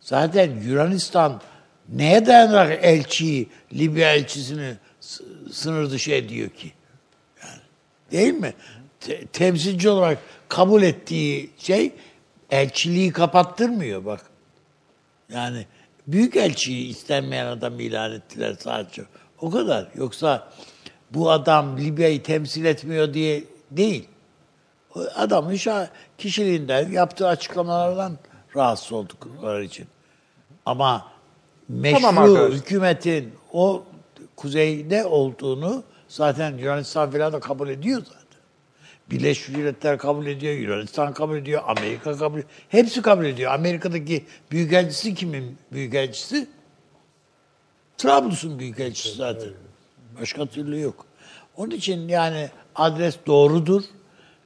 Zaten 0.00 0.60
Yunanistan 0.62 1.40
neye 1.88 2.26
dayanarak 2.26 2.84
elçiyi, 2.84 3.48
Libya 3.72 4.14
elçisini 4.14 4.74
sınır 5.52 5.90
dışı 5.90 6.12
ediyor 6.12 6.50
ki? 6.50 6.72
Yani, 7.42 7.60
değil 8.12 8.34
mi? 8.34 8.54
Te- 9.00 9.26
temsilci 9.26 9.88
olarak 9.88 10.18
kabul 10.48 10.82
ettiği 10.82 11.50
şey 11.58 11.92
elçiliği 12.50 13.12
kapattırmıyor 13.12 14.04
bak. 14.04 14.20
Yani 15.32 15.66
büyük 16.06 16.36
elçiyi 16.36 16.88
istenmeyen 16.88 17.46
adam 17.46 17.80
ilan 17.80 18.12
ettiler 18.12 18.56
sadece. 18.60 19.02
O 19.40 19.50
kadar. 19.50 19.88
Yoksa 19.94 20.48
bu 21.10 21.30
adam 21.30 21.78
Libya'yı 21.78 22.22
temsil 22.22 22.64
etmiyor 22.64 23.14
diye 23.14 23.44
değil. 23.70 24.08
Adamın 25.14 25.52
şa- 25.52 25.88
kişiliğinden, 26.18 26.90
yaptığı 26.90 27.28
açıklamalardan 27.28 28.18
rahatsız 28.56 28.92
oldukları 28.92 29.64
için. 29.64 29.86
Ama 30.66 31.06
meşru 31.68 32.00
Tamam 32.00 32.50
hükümetin 32.50 33.32
o 33.52 33.84
kuzeyde 34.36 35.04
olduğunu 35.04 35.82
zaten 36.08 36.58
Yunanistan 36.58 37.10
falan 37.10 37.32
da 37.32 37.40
kabul 37.40 37.68
ediyor 37.68 37.98
zaten. 38.04 38.24
Birleşmiş 39.10 39.56
Milletler 39.58 39.98
kabul 39.98 40.26
ediyor, 40.26 40.54
Yunanistan 40.54 41.14
kabul 41.14 41.36
ediyor, 41.36 41.62
Amerika 41.66 42.16
kabul 42.18 42.38
ediyor. 42.38 42.50
Hepsi 42.68 43.02
kabul 43.02 43.24
ediyor. 43.24 43.52
Amerika'daki 43.52 44.24
büyükelçisi 44.50 45.14
kimin 45.14 45.58
büyükelçisi? 45.72 46.48
Trablus'un 47.98 48.58
büyükelçisi 48.58 49.16
zaten. 49.16 49.50
Başka 50.20 50.46
türlü 50.46 50.80
yok. 50.80 51.06
Onun 51.56 51.70
için 51.70 52.08
yani 52.08 52.50
adres 52.74 53.18
doğrudur 53.26 53.82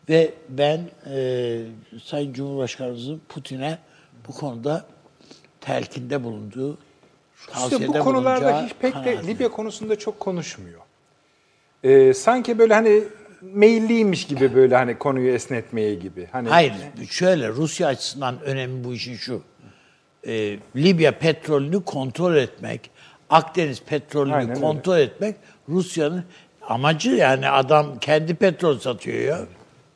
ve 0.09 0.35
ben 0.49 0.81
e, 1.07 1.61
Sayın 2.05 2.33
Cumhurbaşkanımızın 2.33 3.21
Putin'e 3.29 3.79
bu 4.29 4.33
konuda 4.33 4.85
telkinde 5.61 6.25
bulunduğu, 6.25 6.79
tavsiyede 7.53 7.85
İşte 7.87 7.99
bu 7.99 8.05
konularda 8.05 8.65
hiç 8.65 8.73
pek 8.81 8.95
de. 8.95 9.27
Libya 9.27 9.49
konusunda 9.51 9.99
çok 9.99 10.21
konuşmuyor. 10.21 10.81
Ee, 11.85 12.15
sanki 12.15 12.59
böyle 12.59 12.75
hani 12.75 13.03
meyilliymiş 13.43 14.27
gibi 14.27 14.55
böyle 14.55 14.77
hani 14.77 14.99
konuyu 14.99 15.33
esnetmeye 15.33 15.95
gibi. 15.95 16.29
Hani 16.33 16.49
Hayır, 16.49 16.73
şöyle 17.11 17.49
Rusya 17.49 17.89
açısından 17.89 18.41
önemli 18.41 18.85
bu 18.85 18.95
işin 18.95 19.15
şu. 19.15 19.43
Ee, 20.27 20.59
Libya 20.77 21.19
petrolünü 21.19 21.85
kontrol 21.85 22.37
etmek, 22.37 22.91
Akdeniz 23.31 23.83
petrolünü 23.83 24.35
Aynen 24.35 24.51
öyle. 24.51 24.61
kontrol 24.61 24.99
etmek 24.99 25.37
Rusya'nın 25.69 26.25
amacı 26.69 27.11
yani 27.11 27.49
adam 27.49 27.99
kendi 27.99 28.35
petrol 28.35 28.79
satıyor 28.79 29.19
ya. 29.19 29.39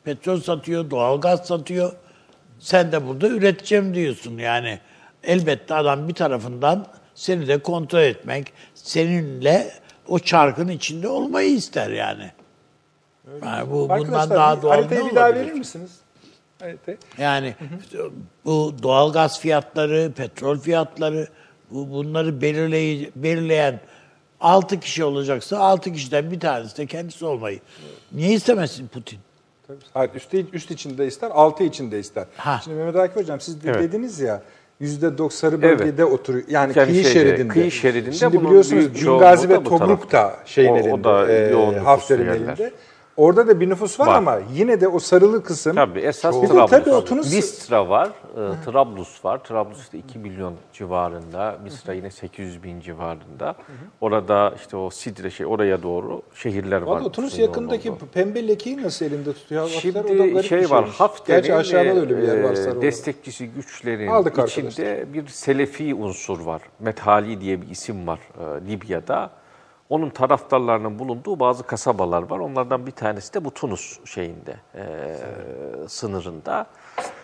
Petrol 0.05 0.41
satıyor, 0.41 0.91
doğalgaz 0.91 1.47
satıyor. 1.47 1.93
Sen 2.59 2.93
de 2.93 3.07
burada 3.07 3.29
üreteceğim 3.29 3.95
diyorsun 3.95 4.39
yani. 4.39 4.79
Elbette 5.25 5.75
adam 5.75 6.09
bir 6.09 6.15
tarafından 6.15 6.87
seni 7.15 7.49
de 7.49 7.59
kontrol 7.59 8.01
etmek, 8.01 8.53
seninle 8.75 9.73
o 10.09 10.19
çarkın 10.19 10.69
içinde 10.69 11.09
olmayı 11.09 11.51
ister 11.51 11.91
yani. 11.91 12.31
Yani 13.45 13.71
bu 13.71 13.89
bundan 13.89 14.31
daha 14.31 14.63
doğal 14.63 14.75
ne 14.75 14.81
haritayı 14.81 15.11
bir 15.11 15.15
daha 15.15 15.35
verir 15.35 15.53
misiniz? 15.53 15.91
Harita. 16.61 16.93
Yani 17.19 17.55
bu 18.45 18.75
doğalgaz 18.83 19.41
fiyatları, 19.41 20.13
petrol 20.17 20.59
fiyatları, 20.59 21.29
bu 21.71 21.91
bunları 21.91 22.41
belirley 22.41 23.11
belirleyen 23.17 23.81
6 24.43 24.81
kişi 24.81 25.05
olacaksa 25.05 25.59
6 25.59 25.93
kişiden 25.93 26.31
bir 26.31 26.41
tanesi 26.41 26.77
de 26.77 26.87
kendisi 26.87 27.25
olmayı. 27.25 27.61
Niye 28.13 28.33
istemesin 28.33 28.89
Putin? 28.89 29.19
Tabii. 29.67 29.79
Hayır, 29.95 30.11
üst, 30.15 30.35
üst 30.53 30.71
içinde 30.71 31.07
ister, 31.07 31.31
altı 31.35 31.65
içinde 31.65 31.99
ister. 31.99 32.25
Ha. 32.37 32.61
Şimdi 32.65 32.77
Mehmet 32.77 32.97
Akif 32.97 33.17
Hocam 33.17 33.41
siz 33.41 33.65
de 33.65 33.71
Evet. 33.71 33.81
dediniz 33.83 34.21
ya 34.21 34.43
yüzde 34.81 35.19
doksanı 35.19 35.63
bölgede 35.63 36.05
oturuyor. 36.05 36.45
Yani, 36.49 36.73
Yani 36.77 36.87
kıyı 36.89 37.03
şeyde, 37.05 37.13
şeridinde. 37.29 37.49
kıyı 37.53 37.71
şeridinde 37.71 38.13
Şimdi 38.15 38.43
biliyorsunuz 38.45 38.85
da 39.07 39.49
ve 39.49 39.65
Tobruk 39.65 40.13
da 40.13 40.37
şeyin 40.47 40.91
O- 40.91 40.95
o 40.95 41.05
da 41.05 41.33
e, 41.33 41.79
Hafter'in 41.79 42.25
yerler. 42.25 42.37
elinde. 42.37 42.73
Orada 43.17 43.49
da 43.49 43.61
bir 43.61 43.69
nüfus 43.69 44.01
var, 44.01 44.07
Var. 44.07 44.15
ama 44.15 44.39
yine 44.55 44.81
de 44.81 44.89
o 44.89 44.99
sarılı 44.99 45.43
kısım 45.45 45.75
Tabii 45.77 46.01
esas 46.01 46.37
Bir 46.37 46.49
de 46.49 46.53
Trablus. 46.53 46.71
tabii 46.71 46.91
o 46.91 47.05
Tunus- 47.05 47.35
Mistra 47.35 47.89
var, 47.89 48.09
e, 48.09 48.65
Trablus 48.65 49.25
var. 49.25 49.45
Trablus 49.45 49.93
da 49.93 49.97
2 49.97 50.19
milyon 50.19 50.55
civarında, 50.73 51.59
Mistra 51.65 51.93
yine 51.93 52.11
800 52.11 52.63
bin 52.63 52.81
civarında. 52.81 53.55
Orada 54.01 54.53
işte 54.57 54.77
o 54.77 54.91
Sidre 54.91 55.31
şey 55.31 55.47
oraya 55.47 55.83
doğru 55.83 56.23
şehirler 56.35 56.83
var. 56.83 57.01
Valla 57.01 57.13
Tunus 57.13 57.39
yakındaki 57.39 57.91
oldu. 57.91 57.99
pembe 58.15 58.49
lekeyi 58.49 58.83
nasıl 58.83 59.07
elinde 59.07 59.33
tutuyor? 59.33 59.63
Hafter, 59.71 59.91
o 59.91 59.95
da 60.05 60.09
Şimdi 60.09 60.33
garip 60.33 60.49
şey 60.49 60.61
bir 60.61 60.71
var. 60.71 60.89
Hafter'in 60.89 61.97
öyle 61.97 62.19
bir 62.19 62.23
yer 62.23 62.43
var 62.43 62.57
e, 62.57 62.61
olarak. 62.61 62.83
destekçisi 62.83 63.47
güçlerin 63.49 64.07
Aldık 64.09 64.39
içinde 64.49 65.07
bir 65.15 65.27
Selefi 65.27 65.95
unsur 65.95 66.41
var. 66.41 66.63
Methali 66.81 67.41
diye 67.41 67.63
bir 67.63 67.69
isim 67.71 68.07
var 68.07 68.19
e, 68.41 68.71
Libya'da. 68.71 69.31
Onun 69.93 70.11
taraftarlarının 70.11 70.99
bulunduğu 70.99 71.41
bazı 71.41 71.63
kasabalar 71.63 72.23
var. 72.23 72.39
Onlardan 72.39 72.87
bir 72.87 72.91
tanesi 72.91 73.35
de 73.35 73.45
bu 73.45 73.55
Tunus 73.55 73.99
şeyinde, 74.05 74.57
e, 74.75 74.85
sınırında. 75.89 76.67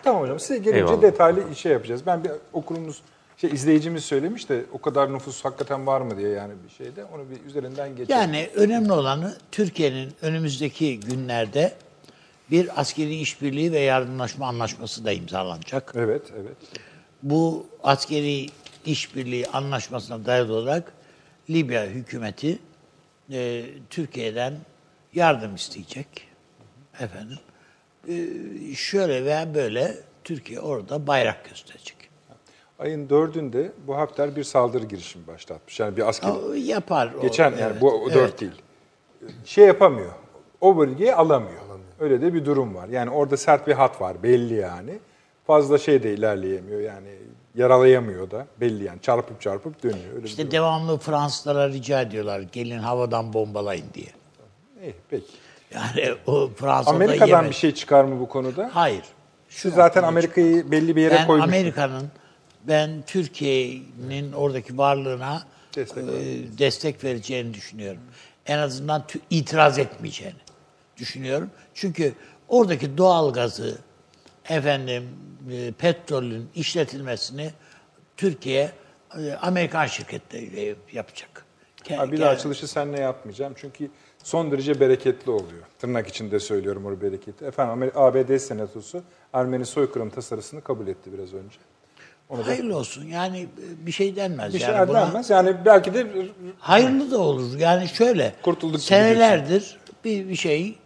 Tamam 0.05 0.23
hocam 0.23 0.41
size 0.41 0.59
gelince 0.59 0.79
Eyvallah. 0.79 1.03
detaylı 1.03 1.55
şey 1.55 1.73
yapacağız. 1.73 2.07
Ben 2.07 2.25
bir 2.25 2.31
okurumuz, 2.53 3.03
şey 3.37 3.51
izleyicimiz 3.51 4.05
söylemiş 4.05 4.49
de 4.49 4.65
o 4.73 4.81
kadar 4.81 5.13
nüfus 5.13 5.45
hakikaten 5.45 5.87
var 5.87 6.01
mı 6.01 6.19
diye 6.19 6.29
yani 6.29 6.53
bir 6.65 6.71
şeyde. 6.71 7.05
Onu 7.05 7.23
bir 7.31 7.51
üzerinden 7.51 7.97
geçelim. 7.97 8.21
Yani 8.21 8.51
önemli 8.55 8.93
olanı 8.93 9.37
Türkiye'nin 9.53 10.13
önümüzdeki 10.23 11.01
günlerde 11.01 11.73
bir 12.51 12.81
askeri 12.81 13.15
işbirliği 13.15 13.73
ve 13.73 13.81
yardımlaşma 13.81 14.47
anlaşması 14.47 15.05
da 15.05 15.13
imzalanacak. 15.13 15.93
Evet, 15.97 16.23
evet. 16.41 16.57
Bu 17.23 17.67
askeri 17.83 18.47
işbirliği 18.87 19.47
anlaşmasına 19.47 20.27
dayalı 20.27 20.55
olarak 20.55 20.98
Libya 21.51 21.87
hükümeti 21.87 22.59
e, 23.33 23.65
Türkiye'den 23.91 24.55
yardım 25.15 25.55
isteyecek. 25.55 26.29
Efendim. 27.01 27.39
E, 28.09 28.15
şöyle 28.75 29.25
veya 29.25 29.55
böyle 29.55 29.95
Türkiye 30.25 30.61
orada 30.61 31.07
bayrak 31.07 31.49
gösterecek. 31.49 31.97
Ayın 32.79 33.09
dördünde 33.09 33.73
bu 33.87 33.97
Hafter 33.97 34.37
bir 34.37 34.45
saldırı 34.45 34.87
girişimi 34.87 35.27
başlatmış. 35.27 35.81
Yani 35.81 35.97
bir 35.97 36.09
askeri 36.09 36.33
O 36.33 36.53
yapar. 36.53 37.15
o, 37.19 37.23
Geçen 37.23 37.51
yani 37.51 37.61
evet, 37.61 37.81
bu 37.81 37.91
o 37.91 38.11
dört 38.11 38.17
evet. 38.17 38.41
değil. 38.41 38.63
Şey 39.45 39.67
yapamıyor. 39.67 40.13
O 40.61 40.79
bölgeyi 40.79 41.15
alamıyor. 41.15 41.61
Öyle 42.01 42.21
de 42.21 42.35
bir 42.35 42.45
durum 42.45 42.75
var. 42.75 42.89
Yani 42.89 43.11
orada 43.11 43.37
sert 43.37 43.67
bir 43.67 43.73
hat 43.73 44.01
var 44.01 44.23
belli 44.23 44.55
yani. 44.55 44.99
Fazla 45.49 45.79
şey 45.79 46.03
de 46.03 46.15
ilerleyemiyor 46.15 46.81
yani 46.81 47.09
yaralayamıyor 47.55 48.31
da 48.31 48.47
belli 48.61 48.85
yani 48.85 49.01
çarpıp 49.03 49.41
çarpıp 49.41 49.83
dönüyor. 49.83 50.15
Öyle 50.17 50.27
İşte 50.27 50.51
devamlı 50.51 50.99
Fransızlara 50.99 51.69
rica 51.69 52.01
ediyorlar 52.01 52.41
gelin 52.41 52.79
havadan 52.79 53.33
bombalayın 53.33 53.87
diye. 53.95 54.07
İyi, 54.83 54.95
peki. 55.11 55.27
Yani 55.75 56.15
o 56.27 56.49
Fransa'da 56.57 56.95
Amerika'dan 56.95 57.27
yemedi. 57.27 57.49
bir 57.49 57.55
şey 57.55 57.75
çıkar 57.75 58.05
mı 58.05 58.21
bu 58.21 58.29
konuda? 58.29 58.71
Hayır. 58.73 59.05
Şu 59.49 59.71
zaten 59.71 60.03
Amerika'yı 60.03 60.71
belli 60.71 60.97
bir 60.97 61.03
yere 61.03 61.15
Ben 61.15 61.27
koymuş. 61.27 61.45
Amerika'nın 61.45 62.09
ben 62.69 62.91
Türkiye'nin 63.07 64.33
oradaki 64.33 64.79
varlığına 64.79 65.43
Destek 65.75 66.05
e, 66.05 66.59
destek 66.59 67.05
vereceğini 67.05 67.55
düşünüyorum. 67.55 68.01
En 68.47 68.59
azından 68.59 69.05
itiraz 69.31 69.79
etmeyeceğini 69.79 70.39
düşünüyorum. 70.97 71.51
Çünkü 71.75 72.13
oradaki 72.49 72.99
doğal 72.99 73.33
gazı 73.33 73.79
efendim 74.49 75.09
e, 75.53 75.73
petrolün 75.73 76.49
işletilmesini 76.55 77.51
Türkiye 78.17 78.71
e, 79.19 79.33
Amerikan 79.33 79.87
şirketleriyle 79.87 80.75
yapacak. 80.93 81.45
Ke- 81.85 81.97
Ha, 81.97 82.13
bir 82.13 82.21
daha 82.21 82.31
açılışı 82.31 82.69
seninle 82.69 83.01
yapmayacağım. 83.01 83.53
Çünkü 83.57 83.91
son 84.25 84.53
derece 84.53 84.81
bereketli 84.81 85.31
oluyor. 85.31 85.63
Tırnak 85.79 86.09
içinde 86.09 86.41
söylüyorum 86.41 86.87
o 86.87 87.01
bereketi. 87.01 87.45
Efendim 87.45 87.83
Amer- 87.83 87.93
ABD 87.95 88.37
Senatosu 88.39 89.03
Ermeni 89.33 89.67
soykırım 89.67 90.11
tasarısını 90.11 90.61
kabul 90.61 90.87
etti 90.87 91.13
biraz 91.13 91.35
önce. 91.35 91.57
Onu 92.29 92.41
da 92.41 92.47
Hayırlı 92.47 92.77
olsun. 92.77 93.05
Yani 93.05 93.39
e, 93.41 93.87
bir 93.87 93.93
şey 93.93 94.17
denmez. 94.17 94.55
bir 94.55 94.59
şey 94.59 94.69
yani 94.69 94.89
buna. 94.89 95.07
denmez. 95.07 95.31
Yani 95.31 95.57
belki 95.65 95.95
de 95.95 96.07
Hayırlı 96.59 97.11
da 97.11 97.19
olur. 97.19 97.59
Yani 97.59 97.89
şöyle 97.89 98.35
Kurtulduk 98.43 98.81
senelerdir 98.81 99.79
bir, 100.05 100.29
bir 100.29 100.37
şey 100.37 100.79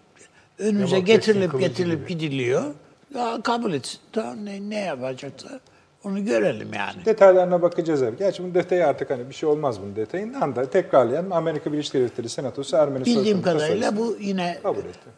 önümüze 0.58 1.00
getirilip 1.00 1.60
getirilip 1.60 2.08
gibi. 2.08 2.18
gidiliyor. 2.18 2.74
Ya 3.14 3.38
kabul 3.42 3.72
etsin. 3.72 4.00
Tamam 4.12 4.44
ne, 4.44 4.70
ne 4.70 4.80
yapacaksa 4.80 5.60
onu 6.04 6.24
görelim 6.24 6.74
yani. 6.74 7.04
Detaylarına 7.04 7.62
bakacağız 7.62 8.02
abi. 8.02 8.16
Gerçi 8.16 8.42
bunun 8.42 8.54
detayı 8.54 8.86
artık 8.86 9.10
hani 9.10 9.28
bir 9.28 9.34
şey 9.34 9.48
olmaz 9.48 9.80
bunun 9.82 9.96
detayından 9.96 10.56
da 10.56 10.70
tekrarlayan 10.70 11.30
Amerika 11.30 11.72
Birleşik 11.72 11.94
Devletleri 11.94 12.28
Senatosu 12.28 12.76
Ermeni 12.76 13.04
Bildiğim 13.04 13.42
kadarıyla 13.42 13.96
bu 13.96 14.16
yine 14.20 14.58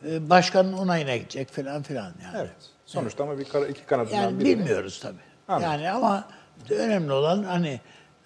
e, 0.09 0.31
başkanın 0.31 0.73
onayına 0.73 1.17
gidecek 1.17 1.49
falan 1.49 1.83
filan 1.83 2.13
yani. 2.25 2.37
Evet. 2.37 2.51
Sonuçta 2.87 3.25
ama 3.25 3.39
bir 3.39 3.45
kara, 3.45 3.67
iki 3.67 3.87
kanadından 3.87 4.17
Yani 4.17 4.41
biri. 4.41 4.59
bilmiyoruz 4.59 5.01
tabii. 5.03 5.15
Anladım. 5.49 5.71
Yani 5.73 5.91
ama 5.91 6.29
önemli 6.71 7.13
olan 7.13 7.43
hani 7.43 7.81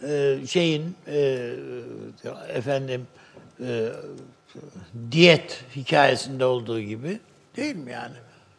e, 0.08 0.36
şeyin 0.46 0.96
e, 1.06 1.50
efendim 2.48 3.06
e, 3.60 3.88
diyet 5.10 5.64
hikayesinde 5.76 6.44
olduğu 6.44 6.80
gibi 6.80 7.20
değil 7.56 7.76
mi 7.76 7.92
yani? 7.92 8.14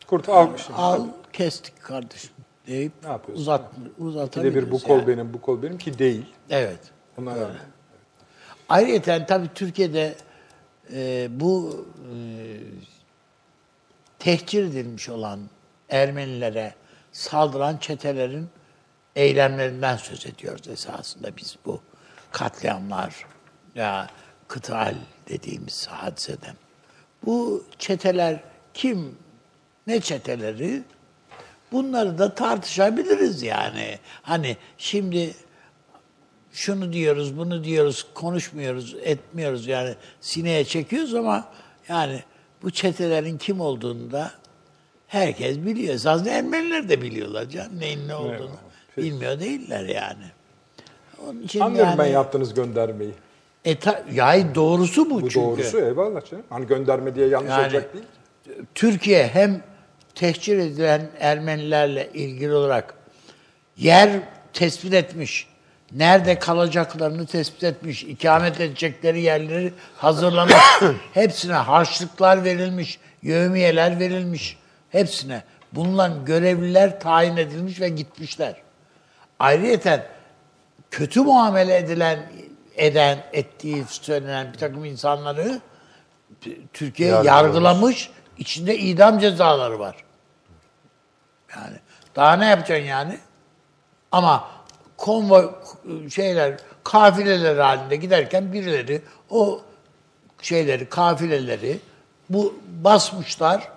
Kurt 0.09 0.29
almışım. 0.29 0.75
Al 0.77 1.07
kestik 1.33 1.83
kardeşim 1.83 2.31
deyip 2.67 2.91
Ne 3.03 3.09
yapıyorsun? 3.09 3.43
uzat 3.43 3.77
Bir 3.77 3.85
de 3.85 3.89
uzatabiliriz. 3.97 4.55
bir 4.55 4.71
bu 4.71 4.79
kol 4.79 4.97
yani. 4.97 5.07
benim, 5.07 5.33
bu 5.33 5.41
kol 5.41 5.61
benim 5.63 5.77
ki 5.77 5.99
değil. 5.99 6.25
Evet. 6.49 6.79
Bunlar 7.17 7.35
önemli. 7.35 7.57
Ayrıca 8.69 9.25
tabii 9.25 9.49
Türkiye'de 9.55 10.15
e, 10.93 11.27
bu 11.39 11.85
e, 11.97 12.15
tehcir 14.19 14.63
edilmiş 14.65 15.09
olan 15.09 15.39
Ermenilere 15.89 16.73
saldıran 17.11 17.77
çetelerin 17.77 18.47
eylemlerinden 19.15 19.97
söz 19.97 20.25
ediyoruz 20.25 20.67
esasında 20.67 21.37
biz 21.37 21.55
bu 21.65 21.81
katliamlar 22.31 23.25
ya 23.75 24.07
kıtal 24.47 24.95
dediğimiz 25.29 25.87
hadiseden. 25.87 26.55
Bu 27.25 27.63
çeteler 27.79 28.39
kim, 28.73 29.17
ne 29.89 30.02
çeteleri? 30.02 30.82
Bunları 31.71 32.17
da 32.17 32.36
tartışabiliriz 32.36 33.43
yani. 33.43 33.99
Hani 34.21 34.58
şimdi 34.78 35.34
şunu 36.52 36.93
diyoruz, 36.93 37.38
bunu 37.38 37.63
diyoruz, 37.63 38.06
konuşmuyoruz, 38.13 38.95
etmiyoruz 39.04 39.67
yani 39.67 39.95
sineye 40.21 40.65
çekiyoruz 40.65 41.15
ama 41.15 41.47
yani 41.88 42.23
bu 42.63 42.71
çetelerin 42.71 43.38
kim 43.38 43.62
olduğunu 43.62 44.12
da 44.12 44.32
herkes 45.08 45.58
biliyor. 45.58 45.95
Zaten 45.95 46.25
Ermeniler 46.34 46.89
de 46.89 47.02
biliyorlar 47.02 47.49
canım 47.49 47.80
neyin 47.80 48.08
ne 48.08 48.15
olduğunu. 48.15 48.52
Peki. 48.95 49.08
Bilmiyor 49.08 49.39
değiller 49.39 49.86
yani. 49.86 50.23
Onun 51.28 51.41
için 51.41 51.60
Anlıyorum 51.60 51.93
ben 51.97 52.04
yani, 52.04 52.13
yaptığınız 52.13 52.54
göndermeyi. 52.54 53.12
E, 53.65 53.80
ta- 53.80 54.04
ya 54.13 54.56
doğrusu 54.56 55.10
bu, 55.10 55.21
Bu 55.21 55.30
çünkü. 55.30 55.36
doğrusu 55.45 55.80
eyvallah 55.80 56.25
canım. 56.32 56.43
Hani 56.49 56.67
gönderme 56.67 57.15
diye 57.15 57.28
yanlış 57.28 57.49
Yani- 57.52 57.63
olacak 57.63 57.93
değil. 57.93 58.06
Türkiye 58.75 59.28
hem 59.28 59.62
tehcir 60.19 60.58
edilen 60.58 61.10
Ermenilerle 61.19 62.10
ilgili 62.13 62.53
olarak 62.53 62.93
yer 63.77 64.10
tespit 64.53 64.93
etmiş, 64.93 65.47
nerede 65.91 66.39
kalacaklarını 66.39 67.25
tespit 67.25 67.63
etmiş, 67.63 68.03
ikamet 68.03 68.60
edecekleri 68.60 69.21
yerleri 69.21 69.73
hazırlamış, 69.97 70.53
hepsine 71.13 71.53
harçlıklar 71.53 72.43
verilmiş, 72.43 72.99
yevmiyeler 73.23 73.99
verilmiş, 73.99 74.58
hepsine. 74.89 75.43
Bunların 75.71 76.25
görevliler 76.25 76.99
tayin 76.99 77.38
edilmiş 77.38 77.82
ve 77.82 77.89
gitmişler. 77.89 78.55
Ayrıyeten 79.39 80.05
kötü 80.91 81.21
muamele 81.21 81.77
edilen, 81.77 82.19
eden, 82.75 83.17
ettiği 83.34 83.86
söylenen 83.89 84.53
bir 84.53 84.58
takım 84.58 84.86
insanları 84.86 85.62
Türkiye 86.73 87.10
Yargılamış. 87.10 87.27
yargılamış. 87.27 88.10
içinde 88.38 88.77
idam 88.77 89.19
cezaları 89.19 89.79
var. 89.79 89.95
Yani 91.55 91.77
daha 92.15 92.33
ne 92.33 92.45
yapacaksın 92.45 92.85
yani? 92.85 93.19
Ama 94.12 94.47
konvoy 94.97 95.51
şeyler 96.09 96.59
kafileler 96.83 97.57
halinde 97.57 97.95
giderken 97.95 98.53
birileri 98.53 99.01
o 99.29 99.62
şeyleri 100.41 100.89
kafileleri 100.89 101.79
bu 102.29 102.59
basmışlar. 102.83 103.71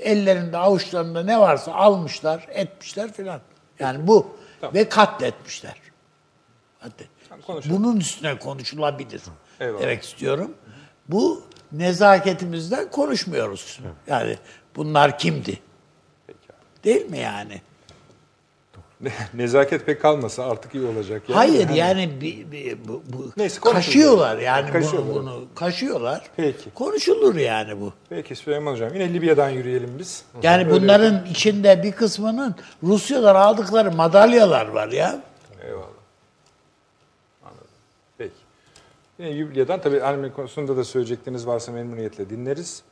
Ellerinde 0.00 0.58
avuçlarında 0.58 1.22
ne 1.22 1.40
varsa 1.40 1.72
almışlar, 1.72 2.46
etmişler 2.50 3.12
filan. 3.12 3.40
Yani 3.78 4.06
bu 4.06 4.36
ve 4.74 4.88
katletmişler. 4.88 5.74
Katlet. 6.82 7.08
Tamam. 7.28 7.62
Bunun 7.66 7.96
üstüne 7.96 8.38
konuşulabilir. 8.38 9.22
Eyvallah. 9.60 9.80
Demek 9.82 10.02
istiyorum. 10.02 10.54
Bu 11.08 11.42
nezaketimizden 11.72 12.90
konuşmuyoruz. 12.90 13.80
Yani 14.06 14.38
bunlar 14.76 15.18
kimdi? 15.18 15.60
Değil 16.84 17.10
mi 17.10 17.18
yani? 17.18 17.60
Nezaket 19.34 19.86
pek 19.86 20.02
kalmasa 20.02 20.44
artık 20.50 20.74
iyi 20.74 20.84
olacak. 20.86 21.22
Yani. 21.28 21.36
Hayır 21.36 21.64
Hani- 21.66 21.78
yani 21.78 22.20
bir, 22.20 22.50
bir- 22.52 22.88
bu, 22.88 23.02
bu 23.12 23.32
Neyse, 23.36 23.60
kaşıyorlar 23.60 24.38
yani 24.38 24.70
Kaşıyorlar. 24.72 25.14
bunu, 25.14 25.22
bunu 25.24 25.44
kaşıyorlar. 25.54 26.30
Peki. 26.36 26.70
Konuşulur 26.74 27.34
yani 27.36 27.80
bu. 27.80 27.92
Peki 28.08 28.36
Süleyman 28.36 28.72
Hocam 28.72 28.94
yine 28.94 29.14
Libya'dan 29.14 29.50
yürüyelim 29.50 29.90
biz. 29.98 30.24
Yani 30.42 30.64
Öyle 30.64 30.70
bunların 30.70 31.26
içinde 31.26 31.82
bir 31.82 31.92
kısmının 31.92 32.54
Rusya'dan 32.82 33.34
aldıkları 33.34 33.92
madalyalar 33.92 34.66
var 34.68 34.88
ya. 34.88 35.22
Eyvallah. 35.66 35.86
Anladım. 37.44 37.66
Peki. 38.18 38.34
Yine 39.18 39.38
Libya'dan 39.38 39.80
tabii 39.80 39.96
Ermeni 39.96 40.32
konusunda 40.32 40.76
da 40.76 40.84
söyleyecekleriniz 40.84 41.46
varsa 41.46 41.72
memnuniyetle 41.72 42.30
dinleriz. 42.30 42.82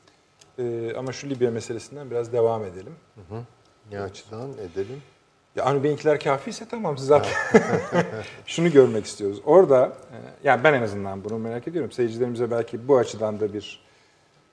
Ee, 0.59 0.93
ama 0.99 1.13
şu 1.13 1.31
Libya 1.31 1.51
meselesinden 1.51 2.11
biraz 2.11 2.33
devam 2.33 2.65
edelim. 2.65 2.93
Ne 3.93 4.01
açıdan 4.01 4.51
edelim? 4.53 5.03
Ya 5.57 5.65
Avni 5.65 5.83
Bey'inkiler 5.85 6.21
kafiyse 6.21 6.65
tamam 6.71 6.99
siz 6.99 7.07
zaten 7.07 7.33
şunu 8.47 8.71
görmek 8.73 9.05
istiyoruz. 9.05 9.41
Orada 9.45 9.87
e, 9.87 10.17
yani 10.49 10.65
ben 10.65 10.75
en 10.75 10.83
azından 10.83 11.25
bunu 11.25 11.39
merak 11.39 11.69
ediyorum. 11.69 11.93
Seyircilerimize 11.93 12.51
belki 12.51 12.89
bu 12.89 12.97
açıdan 12.99 13.41
da 13.41 13.55
bir 13.55 13.81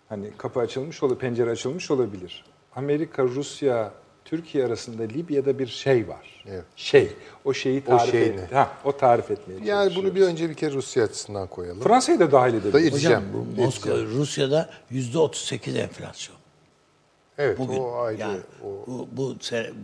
hani 0.09 0.31
kapı 0.37 0.59
açılmış 0.59 1.03
olur, 1.03 1.17
pencere 1.19 1.49
açılmış 1.49 1.91
olabilir. 1.91 2.45
Amerika, 2.75 3.23
Rusya, 3.23 3.91
Türkiye 4.25 4.65
arasında 4.65 5.03
Libya'da 5.03 5.59
bir 5.59 5.67
şey 5.67 6.07
var. 6.07 6.43
Evet. 6.47 6.63
Şey. 6.75 7.11
O 7.45 7.53
şeyi 7.53 7.83
O 7.87 7.97
tarif 7.97 8.11
şey 8.11 8.23
et. 8.23 8.51
ne? 8.51 8.57
Ha, 8.57 8.71
o 8.83 8.97
tarif 8.97 9.31
etmeye 9.31 9.53
Yani 9.53 9.65
çalışıyoruz. 9.67 9.95
bunu 9.97 10.15
bir 10.15 10.21
önce 10.21 10.49
bir 10.49 10.53
kere 10.55 10.73
Rusya 10.73 11.03
açısından 11.03 11.47
koyalım. 11.47 11.81
Fransa'yı 11.81 12.19
da 12.19 12.31
dahil 12.31 12.53
edelim. 12.53 12.73
Da. 12.91 12.95
Hocam 12.95 13.23
bu 13.33 13.61
Moskova, 13.61 13.95
Rusya'da 14.01 14.69
yüzde 14.89 15.17
38 15.17 15.75
enflasyon. 15.75 16.37
Evet 17.41 17.57
Bugün 17.59 17.79
o 17.79 17.97
ayrı. 18.01 18.19
yani 18.21 18.39
o. 18.63 18.67
bu, 18.87 19.07
bu, 19.11 19.35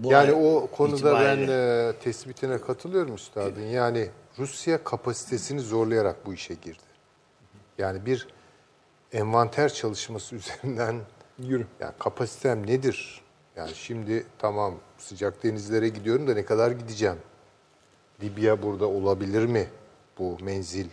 bu 0.04 0.12
Yani 0.12 0.32
o 0.34 0.68
konuda 0.68 1.14
ben 1.16 1.38
itibariyle- 1.38 1.90
e, 1.90 1.94
tespitine 2.00 2.58
katılıyorum 2.62 3.16
üstadın. 3.16 3.62
Yani 3.62 4.10
Rusya 4.40 4.84
kapasitesini 4.84 5.60
zorlayarak 5.60 6.26
bu 6.26 6.34
işe 6.34 6.54
girdi. 6.54 6.78
Yani 7.78 8.06
bir 8.06 8.28
envanter 9.14 9.74
çalışması 9.74 10.36
üzerinden 10.64 10.96
Yürü. 11.40 11.66
yani 11.80 11.94
kapasitem 12.00 12.68
nedir? 12.68 13.22
Yani 13.56 13.72
şimdi 13.76 14.26
tamam 14.40 14.74
sıcak 14.98 15.44
denizlere 15.44 15.90
gidiyorum 15.90 16.28
da 16.28 16.34
ne 16.34 16.46
kadar 16.46 16.72
gideceğim? 16.72 17.18
Libya 18.24 18.64
burada 18.64 18.86
olabilir 18.88 19.46
mi 19.46 19.68
bu 20.20 20.38
menzil? 20.42 20.88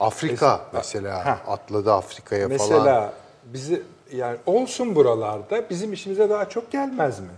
Afrika 0.00 0.46
Es- 0.46 0.60
mesela 0.74 1.26
Ha. 1.26 1.40
atladı 1.46 1.92
Afrika'ya 1.92 2.48
Mesela 2.48 2.78
falan. 2.84 3.12
bizi 3.44 3.82
yani 4.12 4.38
olsun 4.46 4.94
buralarda 4.94 5.70
bizim 5.70 5.92
işimize 5.92 6.30
daha 6.30 6.48
çok 6.48 6.70
gelmez 6.72 7.20
mi? 7.20 7.30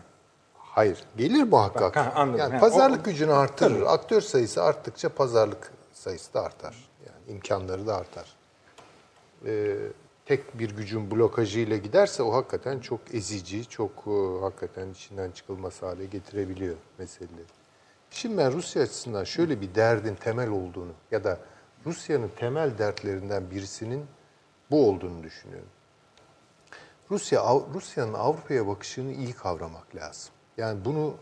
Hayır. 0.55 0.99
Gelir 1.17 1.43
muhakkak. 1.43 1.83
Bak, 1.83 1.97
ha, 1.97 2.13
anladım. 2.17 2.39
Yani 2.41 2.53
Ha, 2.55 2.61
pazarlık 2.61 3.01
o- 3.01 3.05
gücünü 3.05 3.33
artırır. 3.33 3.75
Tabii. 3.75 3.89
Aktör 3.89 4.21
sayısı 4.21 4.63
arttıkça 4.63 5.09
pazarlık 5.09 5.73
sayısı 5.93 6.35
da 6.35 6.43
artar. 6.43 6.77
Yani 7.07 7.33
imkanları 7.37 7.87
da 7.87 7.97
artar. 7.97 8.37
Ee, 9.47 9.77
tek 10.27 10.59
bir 10.59 10.71
gücün 10.77 11.11
blokajıyla 11.11 11.77
giderse 11.77 12.23
o 12.23 12.33
hakikaten 12.33 12.81
çok 12.81 13.01
ezici, 13.15 13.69
çok 13.69 13.91
e, 14.07 14.41
hakikaten 14.41 14.91
içinden 14.91 15.31
çıkılmaz 15.31 15.83
hale 15.83 16.05
getirebiliyor 16.07 16.77
meseleleri. 16.99 17.47
Şimdi 18.11 18.39
ben 18.39 18.53
Rusya 18.53 18.83
açısından 18.83 19.25
şöyle 19.25 19.61
bir 19.61 19.75
derdin 19.75 20.15
temel 20.15 20.49
olduğunu 20.49 20.93
ya 21.11 21.25
da 21.25 21.39
Rusya'nın 21.87 22.31
temel 22.37 22.79
dertlerinden 22.79 23.51
birisinin 23.51 24.07
bu 24.71 24.89
olduğunu 24.89 25.23
düşünüyorum. 25.23 25.69
Rusya 27.11 27.43
Rusya'nın 27.75 28.15
Avrupa'ya 28.15 28.67
bakışını 28.67 29.13
iyi 29.13 29.33
kavramak 29.33 29.97
lazım. 29.97 30.33
Yani 30.57 30.85
bunu 30.85 31.15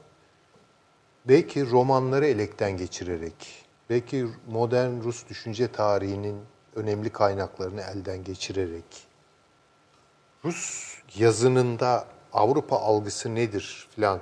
belki 1.28 1.70
romanları 1.70 2.26
elekten 2.26 2.76
geçirerek, 2.76 3.66
belki 3.90 4.28
modern 4.48 5.02
Rus 5.02 5.28
düşünce 5.28 5.72
tarihinin 5.72 6.40
önemli 6.74 7.10
kaynaklarını 7.10 7.80
elden 7.80 8.24
geçirerek, 8.24 9.08
Rus 10.44 10.94
yazınında 11.16 12.06
Avrupa 12.32 12.76
algısı 12.76 13.34
nedir 13.34 13.88
filan 13.94 14.20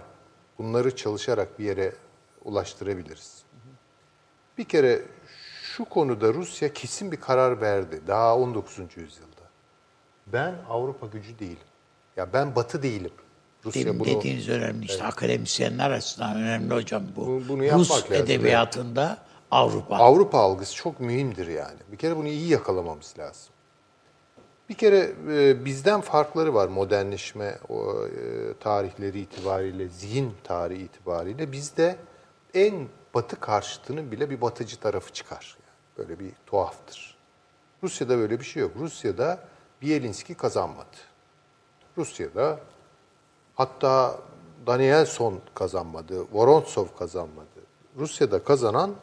bunları 0.58 0.96
çalışarak 0.96 1.58
bir 1.58 1.64
yere 1.64 1.92
ulaştırabiliriz. 2.44 3.42
Bir 4.58 4.64
kere 4.64 5.02
şu 5.62 5.84
konuda 5.84 6.34
Rusya 6.34 6.72
kesin 6.72 7.12
bir 7.12 7.20
karar 7.20 7.60
verdi 7.60 8.02
daha 8.06 8.36
19. 8.36 8.78
yüzyılda. 8.96 9.37
Ben 10.32 10.54
Avrupa 10.70 11.06
gücü 11.06 11.38
değilim. 11.38 11.58
Ya 12.16 12.32
ben 12.32 12.56
Batı 12.56 12.82
değilim. 12.82 13.10
Rusya 13.64 13.84
Demin 13.84 14.00
bunu 14.00 14.08
dediğiniz 14.08 14.48
önemli 14.48 14.84
işte 14.84 15.04
akademisyenler 15.04 15.90
açısından 15.90 16.36
önemli 16.36 16.74
hocam 16.74 17.02
bu. 17.16 17.26
Bu- 17.26 17.42
bunu 17.48 17.64
yapmak 17.64 17.80
Rus 17.80 17.90
lazım, 18.10 18.14
edebiyatında 18.14 19.18
Avrupa. 19.50 19.96
Avrupa 19.96 20.38
algısı 20.38 20.74
çok 20.74 21.00
mühimdir 21.00 21.46
yani. 21.48 21.78
Bir 21.92 21.96
kere 21.96 22.16
bunu 22.16 22.28
iyi 22.28 22.48
yakalamamız 22.48 23.14
lazım. 23.18 23.52
Bir 24.68 24.74
kere 24.74 25.12
e, 25.30 25.64
bizden 25.64 26.00
farkları 26.00 26.54
var 26.54 26.68
modernleşme 26.68 27.58
o, 27.68 28.06
e, 28.06 28.10
tarihleri 28.60 29.20
itibariyle, 29.20 29.88
zihin 29.88 30.34
tarihi 30.44 30.82
itibariyle. 30.82 31.52
Bizde 31.52 31.96
en 32.54 32.88
batı 33.14 33.40
karşıtının 33.40 34.10
bile 34.12 34.30
bir 34.30 34.40
batıcı 34.40 34.76
tarafı 34.80 35.12
çıkar. 35.12 35.56
Yani 35.60 36.08
böyle 36.08 36.20
bir 36.20 36.32
tuhaftır. 36.46 37.16
Rusya'da 37.82 38.18
böyle 38.18 38.40
bir 38.40 38.44
şey 38.44 38.62
yok. 38.62 38.72
Rusya'da 38.78 39.38
Bielinski 39.82 40.34
kazanmadı. 40.34 40.96
Rusya'da 41.98 42.60
hatta 43.54 44.18
Danielson 44.66 45.40
kazanmadı, 45.54 46.24
Vorontsov 46.32 46.86
kazanmadı. 46.98 47.48
Rusya'da 47.96 48.44
kazanan 48.44 48.94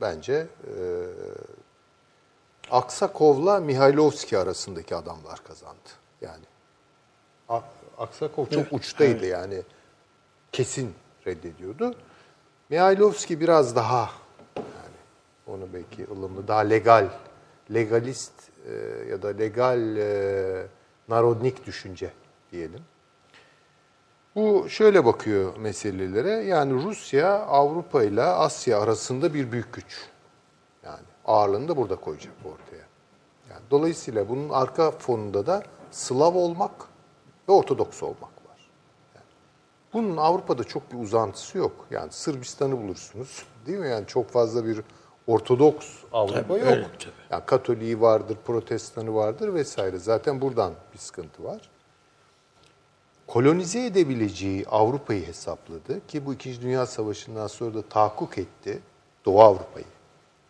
bence 0.00 0.32
e, 0.32 0.74
Aksakov'la 2.70 3.60
Mihailovski 3.60 4.38
arasındaki 4.38 4.96
adamlar 4.96 5.44
kazandı. 5.44 5.90
Yani 6.20 6.44
Aksakov 7.98 8.46
çok 8.46 8.72
uçtaydı 8.72 9.26
yani 9.26 9.62
kesin 10.52 10.94
reddediyordu. 11.26 11.94
Mihailovski 12.70 13.40
biraz 13.40 13.76
daha 13.76 14.10
yani 14.56 14.96
onu 15.46 15.72
belki 15.72 16.06
ılımlı 16.12 16.48
daha 16.48 16.60
legal, 16.60 17.08
legalist 17.74 18.32
e, 18.68 18.72
ya 19.10 19.22
da 19.22 19.28
legal 19.28 19.96
e, 19.96 20.66
narodnik 21.08 21.66
düşünce 21.66 22.12
diyelim. 22.52 22.80
Bu 24.34 24.68
şöyle 24.68 25.04
bakıyor 25.04 25.56
meselelere. 25.56 26.30
Yani 26.30 26.84
Rusya 26.84 27.38
Avrupa 27.38 28.02
ile 28.02 28.22
Asya 28.22 28.80
arasında 28.80 29.34
bir 29.34 29.52
büyük 29.52 29.72
güç. 29.72 30.08
Yani 30.84 31.04
ağırlığını 31.24 31.68
da 31.68 31.76
burada 31.76 31.96
koyacak 31.96 32.34
ortaya. 32.44 32.86
Yani 33.50 33.62
dolayısıyla 33.70 34.28
bunun 34.28 34.48
arka 34.48 34.90
fonunda 34.90 35.46
da 35.46 35.62
Slav 35.90 36.34
olmak 36.34 36.72
ve 37.48 37.52
Ortodoks 37.52 38.02
olmak 38.02 38.22
var. 38.22 38.70
Yani 39.14 39.26
bunun 39.92 40.16
Avrupa'da 40.16 40.64
çok 40.64 40.92
bir 40.92 40.98
uzantısı 40.98 41.58
yok. 41.58 41.86
Yani 41.90 42.12
Sırbistan'ı 42.12 42.82
bulursunuz. 42.82 43.46
Değil 43.66 43.78
mi? 43.78 43.88
Yani 43.88 44.06
çok 44.06 44.30
fazla 44.30 44.66
bir 44.66 44.80
Ortodoks 45.26 45.86
Avrupa 46.12 46.42
Tabii, 46.42 46.52
yok. 46.52 46.62
öyle, 46.62 46.82
tabii. 46.98 47.12
Yani 47.30 47.42
Katoliği 47.46 48.00
vardır, 48.00 48.36
Protestanı 48.44 49.14
vardır 49.14 49.54
vesaire. 49.54 49.98
Zaten 49.98 50.40
buradan 50.40 50.72
bir 50.92 50.98
sıkıntı 50.98 51.44
var 51.44 51.60
kolonize 53.32 53.86
edebileceği 53.86 54.66
Avrupa'yı 54.66 55.26
hesapladı 55.26 56.06
ki 56.06 56.26
bu 56.26 56.34
İkinci 56.34 56.62
Dünya 56.62 56.86
Savaşı'ndan 56.86 57.46
sonra 57.46 57.74
da 57.74 57.82
tahakkuk 57.82 58.38
etti 58.38 58.80
Doğu 59.24 59.42
Avrupa'yı. 59.42 59.86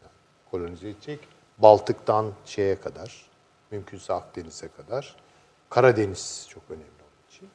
Yani 0.03 0.13
kolonize 0.51 0.89
edecek 0.89 1.21
Baltık'tan 1.59 2.33
şeye 2.45 2.81
kadar, 2.81 3.27
mümkünse 3.71 4.13
Akdeniz'e 4.13 4.69
kadar. 4.69 5.17
Karadeniz 5.71 6.47
çok 6.49 6.63
önemli 6.71 6.85
onun 6.85 7.29
için. 7.31 7.49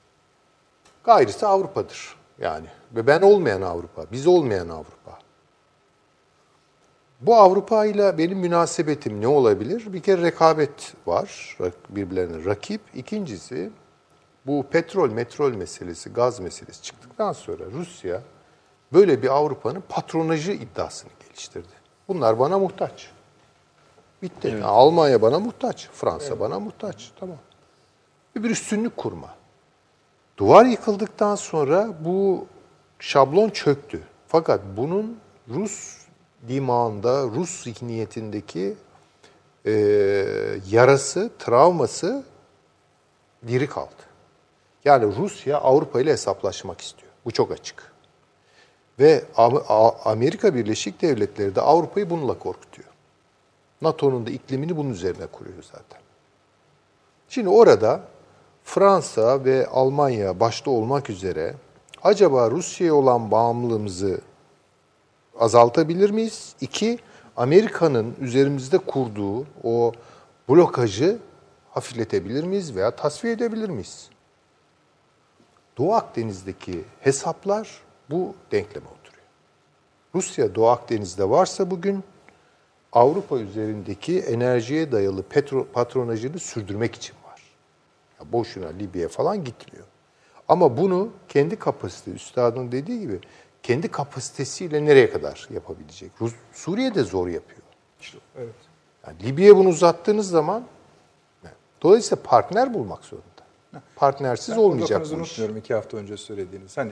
Gayrısı 1.03 1.47
Avrupa'dır 1.47 2.15
yani. 2.39 2.67
Ve 2.91 3.07
ben 3.07 3.21
olmayan 3.21 3.61
Avrupa, 3.61 4.05
biz 4.11 4.27
olmayan 4.27 4.69
Avrupa. 4.69 5.19
Bu 7.21 7.35
Avrupa 7.35 7.85
ile 7.85 8.17
benim 8.17 8.37
münasebetim 8.37 9.21
ne 9.21 9.27
olabilir? 9.27 9.93
Bir 9.93 10.01
kere 10.01 10.21
rekabet 10.21 10.93
var, 11.05 11.57
birbirlerine 11.89 12.45
rakip. 12.45 12.81
İkincisi 12.95 13.69
bu 14.45 14.65
petrol, 14.71 15.11
metrol 15.11 15.51
meselesi, 15.51 16.09
gaz 16.09 16.39
meselesi 16.39 16.81
çıktıktan 16.81 17.33
sonra 17.33 17.63
Rusya 17.73 18.21
böyle 18.93 19.21
bir 19.23 19.29
Avrupa'nın 19.29 19.83
patronajı 19.89 20.51
iddiasını 20.51 21.11
geliştirdi. 21.27 21.67
Bunlar 22.07 22.39
bana 22.39 22.59
muhtaç. 22.59 23.11
Bitti. 24.21 24.47
Yani 24.47 24.63
Almanya 24.63 25.21
bana 25.21 25.39
muhtaç, 25.39 25.89
Fransa 25.93 26.39
bana 26.39 26.59
muhtaç. 26.59 27.11
Tamam. 27.19 27.37
Ve 28.35 28.43
bir 28.43 28.49
üstünlük 28.49 28.97
kurma. 28.97 29.35
Duvar 30.37 30.65
yıkıldıktan 30.65 31.35
sonra 31.35 31.89
bu 32.05 32.45
şablon 32.99 33.49
çöktü. 33.49 34.03
Fakat 34.27 34.61
bunun 34.77 35.17
Rus 35.49 35.96
dimağında, 36.47 37.23
Rus 37.23 37.63
zihniyetindeki 37.63 38.75
e, 39.65 39.71
yarası, 40.69 41.31
travması 41.39 42.23
diri 43.47 43.69
kaldı. 43.69 43.89
Yani 44.85 45.15
Rusya 45.17 45.57
Avrupa 45.57 46.01
ile 46.01 46.11
hesaplaşmak 46.11 46.81
istiyor. 46.81 47.11
Bu 47.25 47.31
çok 47.31 47.51
açık. 47.51 47.91
Ve 48.99 49.23
Amerika 50.05 50.55
Birleşik 50.55 51.01
Devletleri 51.01 51.55
de 51.55 51.61
Avrupa'yı 51.61 52.09
bununla 52.09 52.39
korkutuyor. 52.39 52.89
NATO'nun 53.81 54.25
da 54.25 54.29
iklimini 54.31 54.77
bunun 54.77 54.89
üzerine 54.89 55.25
kuruyor 55.25 55.63
zaten. 55.63 56.01
Şimdi 57.29 57.49
orada 57.49 58.01
Fransa 58.63 59.45
ve 59.45 59.67
Almanya 59.67 60.39
başta 60.39 60.71
olmak 60.71 61.09
üzere 61.09 61.53
acaba 62.03 62.51
Rusya'ya 62.51 62.95
olan 62.95 63.31
bağımlılığımızı 63.31 64.21
azaltabilir 65.39 66.09
miyiz? 66.09 66.55
İki, 66.61 66.99
Amerika'nın 67.37 68.15
üzerimizde 68.21 68.77
kurduğu 68.77 69.45
o 69.63 69.91
blokajı 70.49 71.17
hafifletebilir 71.71 72.43
miyiz 72.43 72.75
veya 72.75 72.91
tasfiye 72.91 73.33
edebilir 73.33 73.69
miyiz? 73.69 74.09
Doğu 75.77 75.93
Akdeniz'deki 75.93 76.83
hesaplar 76.99 77.81
bu 78.09 78.35
denkleme 78.51 78.85
oturuyor. 78.85 79.23
Rusya 80.15 80.55
Doğu 80.55 80.67
Akdeniz'de 80.67 81.29
varsa 81.29 81.71
bugün 81.71 82.03
Avrupa 82.93 83.37
üzerindeki 83.37 84.19
enerjiye 84.19 84.91
dayalı 84.91 85.23
petro, 85.23 85.67
patronajını 85.73 86.39
sürdürmek 86.39 86.95
için 86.95 87.15
var. 87.25 87.41
Ya 88.19 88.31
boşuna 88.31 88.67
Libya'ya 88.67 89.09
falan 89.09 89.43
gitmiyor. 89.43 89.85
Ama 90.47 90.77
bunu 90.77 91.09
kendi 91.29 91.55
kapasite, 91.55 92.11
üstadın 92.11 92.71
dediği 92.71 92.99
gibi 92.99 93.19
kendi 93.63 93.87
kapasitesiyle 93.87 94.85
nereye 94.85 95.09
kadar 95.09 95.47
yapabilecek? 95.53 96.11
Rus, 96.21 96.33
Suriye 96.53 96.95
de 96.95 97.03
zor 97.03 97.27
yapıyor. 97.27 97.61
İşte, 98.01 98.17
evet. 98.37 98.55
Yani 99.07 99.23
Libya'ya 99.23 99.57
bunu 99.57 99.69
uzattığınız 99.69 100.29
zaman 100.29 100.63
dolayısıyla 101.81 102.23
partner 102.23 102.73
bulmak 102.73 103.03
zorunda. 103.03 103.27
Partnersiz 103.95 104.55
Ben 104.55 104.61
olmayacak 104.61 105.05
bu 105.11 105.15
unutmuyorum 105.15 105.57
iki 105.57 105.73
hafta 105.73 105.97
önce 105.97 106.17
söylediğiniz. 106.17 106.77
Hani 106.77 106.91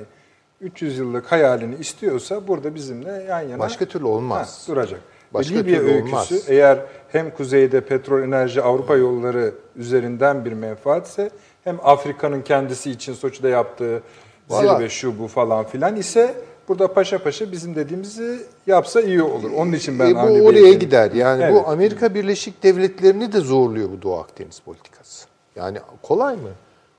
300 0.61 0.97
yıllık 0.97 1.31
hayalini 1.31 1.75
istiyorsa 1.75 2.47
burada 2.47 2.75
bizimle 2.75 3.11
yan 3.11 3.39
yana 3.41 3.59
Başka 3.59 3.85
türlü 3.85 4.05
olmaz. 4.05 4.63
Ha, 4.67 4.73
duracak. 4.73 5.01
Başka 5.33 5.55
Libya 5.55 5.79
türlü 5.79 5.93
öyküsü 5.93 6.15
olmaz. 6.15 6.43
eğer 6.47 6.79
hem 7.11 7.31
kuzeyde 7.31 7.81
petrol 7.81 8.21
enerji 8.23 8.61
Avrupa 8.61 8.95
yolları 8.95 9.53
üzerinden 9.75 10.45
bir 10.45 10.53
menfaatse 10.53 11.29
hem 11.63 11.79
Afrika'nın 11.83 12.41
kendisi 12.41 12.91
için 12.91 13.13
Soçi'de 13.13 13.49
yaptığı 13.49 14.03
Vallahi- 14.49 14.77
zirve 14.77 14.89
şu 14.89 15.19
bu 15.19 15.27
falan 15.27 15.65
filan 15.65 15.95
ise 15.95 16.35
burada 16.67 16.93
paşa 16.93 17.23
paşa 17.23 17.51
bizim 17.51 17.75
dediğimizi 17.75 18.45
yapsa 18.67 19.01
iyi 19.01 19.21
olur. 19.23 19.51
Onun 19.51 19.71
için 19.71 19.99
ben 19.99 20.09
E, 20.09 20.15
bu 20.15 20.45
oraya 20.45 20.73
gider. 20.73 21.11
Yani 21.11 21.43
Evet. 21.43 21.53
bu 21.53 21.67
Amerika 21.67 22.15
Birleşik 22.15 22.63
Devletleri'ni 22.63 23.33
de 23.33 23.39
zorluyor 23.39 23.89
bu 23.91 24.01
Doğu 24.01 24.19
Akdeniz 24.19 24.59
politikası. 24.59 25.27
Yani 25.55 25.77
kolay 26.01 26.35
mı? 26.35 26.49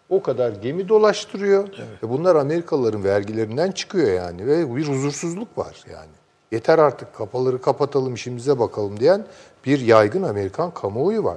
O 0.09 0.23
kadar 0.23 0.53
gemi 0.53 0.89
dolaştırıyor. 0.89 1.69
Ve 2.03 2.09
bunlar 2.09 2.37
Amerikalıların 2.37 3.05
vergilerinden 3.05 3.71
çıkıyor 3.71 4.13
yani 4.13 4.47
ve 4.47 4.77
bir 4.77 4.89
huzursuzluk 4.89 5.59
var 5.59 5.85
yani. 5.93 6.11
Yeter 6.53 6.79
artık 6.79 7.15
kapaları 7.15 7.61
kapatalım 7.61 8.15
işimize 8.15 8.59
bakalım 8.59 9.01
diyen 9.01 9.27
bir 9.65 9.81
yaygın 9.81 10.23
Amerikan 10.23 10.71
kamuoyu 10.71 11.25
var. 11.25 11.37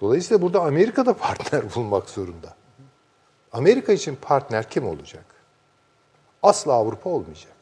Dolayısıyla 0.00 0.42
burada 0.42 0.60
Amerika 0.60 1.06
da 1.06 1.14
partner 1.18 1.62
bulmak 1.74 2.08
zorunda. 2.10 2.54
Amerika 3.52 3.92
için 3.92 4.16
partner 4.22 4.70
kim 4.70 4.88
olacak? 4.88 5.24
Asla 6.42 6.72
Avrupa 6.72 7.10
olmayacak. 7.10 7.52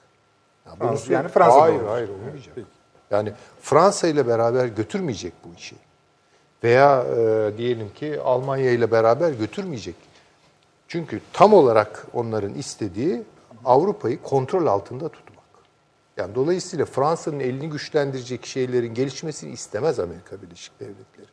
Yani, 0.66 0.80
bunu 0.80 0.88
Fransa- 0.88 1.12
yani 1.12 1.28
Fransa 1.28 1.60
hayır, 1.60 1.80
olur. 1.80 1.88
hayır 1.88 2.08
olmayacak. 2.08 2.52
Peki. 2.54 2.66
Yani 3.10 3.32
Fransa 3.62 4.08
ile 4.08 4.26
beraber 4.26 4.66
götürmeyecek 4.66 5.32
bu 5.44 5.54
işi. 5.58 5.76
Veya 6.64 7.04
e, 7.04 7.52
diyelim 7.58 7.94
ki 7.94 8.20
Almanya 8.20 8.70
ile 8.70 8.90
beraber 8.90 9.30
götürmeyecek. 9.30 9.94
Çünkü 10.88 11.20
tam 11.32 11.54
olarak 11.54 12.06
onların 12.12 12.54
istediği 12.54 13.22
Avrupa'yı 13.64 14.22
kontrol 14.22 14.66
altında 14.66 15.08
tutmak. 15.08 15.44
Yani 16.16 16.34
dolayısıyla 16.34 16.84
Fransa'nın 16.84 17.40
elini 17.40 17.70
güçlendirecek 17.70 18.46
şeylerin 18.46 18.94
gelişmesini 18.94 19.52
istemez 19.52 20.00
Amerika 20.00 20.42
Birleşik 20.42 20.80
Devletleri. 20.80 21.26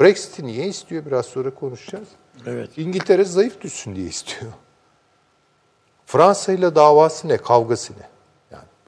Brexit'i 0.00 0.46
niye 0.46 0.66
istiyor? 0.66 1.06
Biraz 1.06 1.26
sonra 1.26 1.54
konuşacağız. 1.54 2.08
Evet. 2.46 2.78
İngiltere 2.78 3.24
zayıf 3.24 3.60
düşsün 3.60 3.96
diye 3.96 4.06
istiyor. 4.06 4.52
Fransa 6.06 6.52
ile 6.52 6.74
davası 6.74 7.28
ne, 7.28 7.36
kavgası 7.36 7.92
ne? 7.92 8.13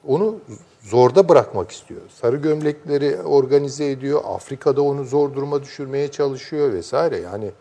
Onu 0.07 0.39
zorda 0.81 1.29
bırakmak 1.29 1.71
istiyor. 1.71 2.01
Sarı 2.09 2.37
gömlekleri 2.37 3.21
organize 3.21 3.91
ediyor. 3.91 4.21
Afrika'da 4.25 4.81
onu 4.81 5.03
zor 5.03 5.33
duruma 5.33 5.63
düşürmeye 5.63 6.11
çalışıyor 6.11 6.73
vesaire. 6.73 7.17
Yani 7.17 7.51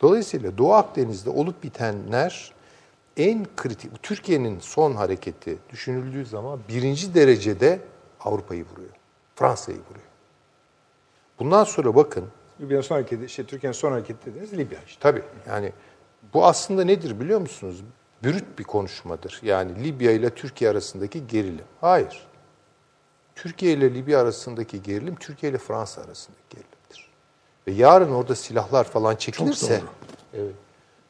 dolayısıyla 0.00 0.58
Doğu 0.58 0.72
Akdeniz'de 0.74 1.30
olup 1.30 1.62
bitenler 1.62 2.52
en 3.16 3.46
kritik. 3.56 4.02
Türkiye'nin 4.02 4.60
son 4.60 4.92
hareketi 4.92 5.58
düşünüldüğü 5.70 6.26
zaman 6.26 6.60
birinci 6.68 7.14
derecede 7.14 7.80
Avrupa'yı 8.20 8.64
vuruyor. 8.72 8.90
Fransa'yı 9.34 9.78
vuruyor. 9.78 10.06
Bundan 11.38 11.64
sonra 11.64 11.96
bakın 11.96 12.24
Libya'nın 12.60 12.82
son 12.82 12.94
hareketi, 12.94 13.28
şey, 13.28 13.44
Türkiye'nin 13.44 13.76
son 13.76 13.92
hareketi 13.92 14.26
dediğiniz 14.26 14.52
Libya 14.52 14.78
işte. 14.86 15.00
Tabii 15.00 15.22
yani 15.48 15.72
bu 16.34 16.46
aslında 16.46 16.84
nedir 16.84 17.20
biliyor 17.20 17.40
musunuz? 17.40 17.82
Bürüt 18.22 18.58
bir 18.58 18.64
konuşmadır. 18.64 19.40
Yani 19.42 19.84
Libya 19.84 20.12
ile 20.12 20.30
Türkiye 20.30 20.70
arasındaki 20.70 21.26
gerilim. 21.26 21.64
Hayır. 21.80 22.26
Türkiye 23.34 23.72
ile 23.72 23.94
Libya 23.94 24.20
arasındaki 24.20 24.82
gerilim 24.82 25.16
Türkiye 25.16 25.52
ile 25.52 25.58
Fransa 25.58 26.02
arasındaki 26.02 26.42
gerilimdir. 26.50 27.10
Ve 27.66 27.72
yarın 27.72 28.12
orada 28.12 28.34
silahlar 28.34 28.84
falan 28.84 29.16
çekilirse 29.16 29.82
evet. 30.34 30.54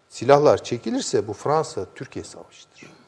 Silahlar 0.08 0.64
çekilirse 0.64 1.28
bu 1.28 1.32
Fransa 1.32 1.86
Türkiye 1.94 2.24
savaşıdır. 2.24 2.99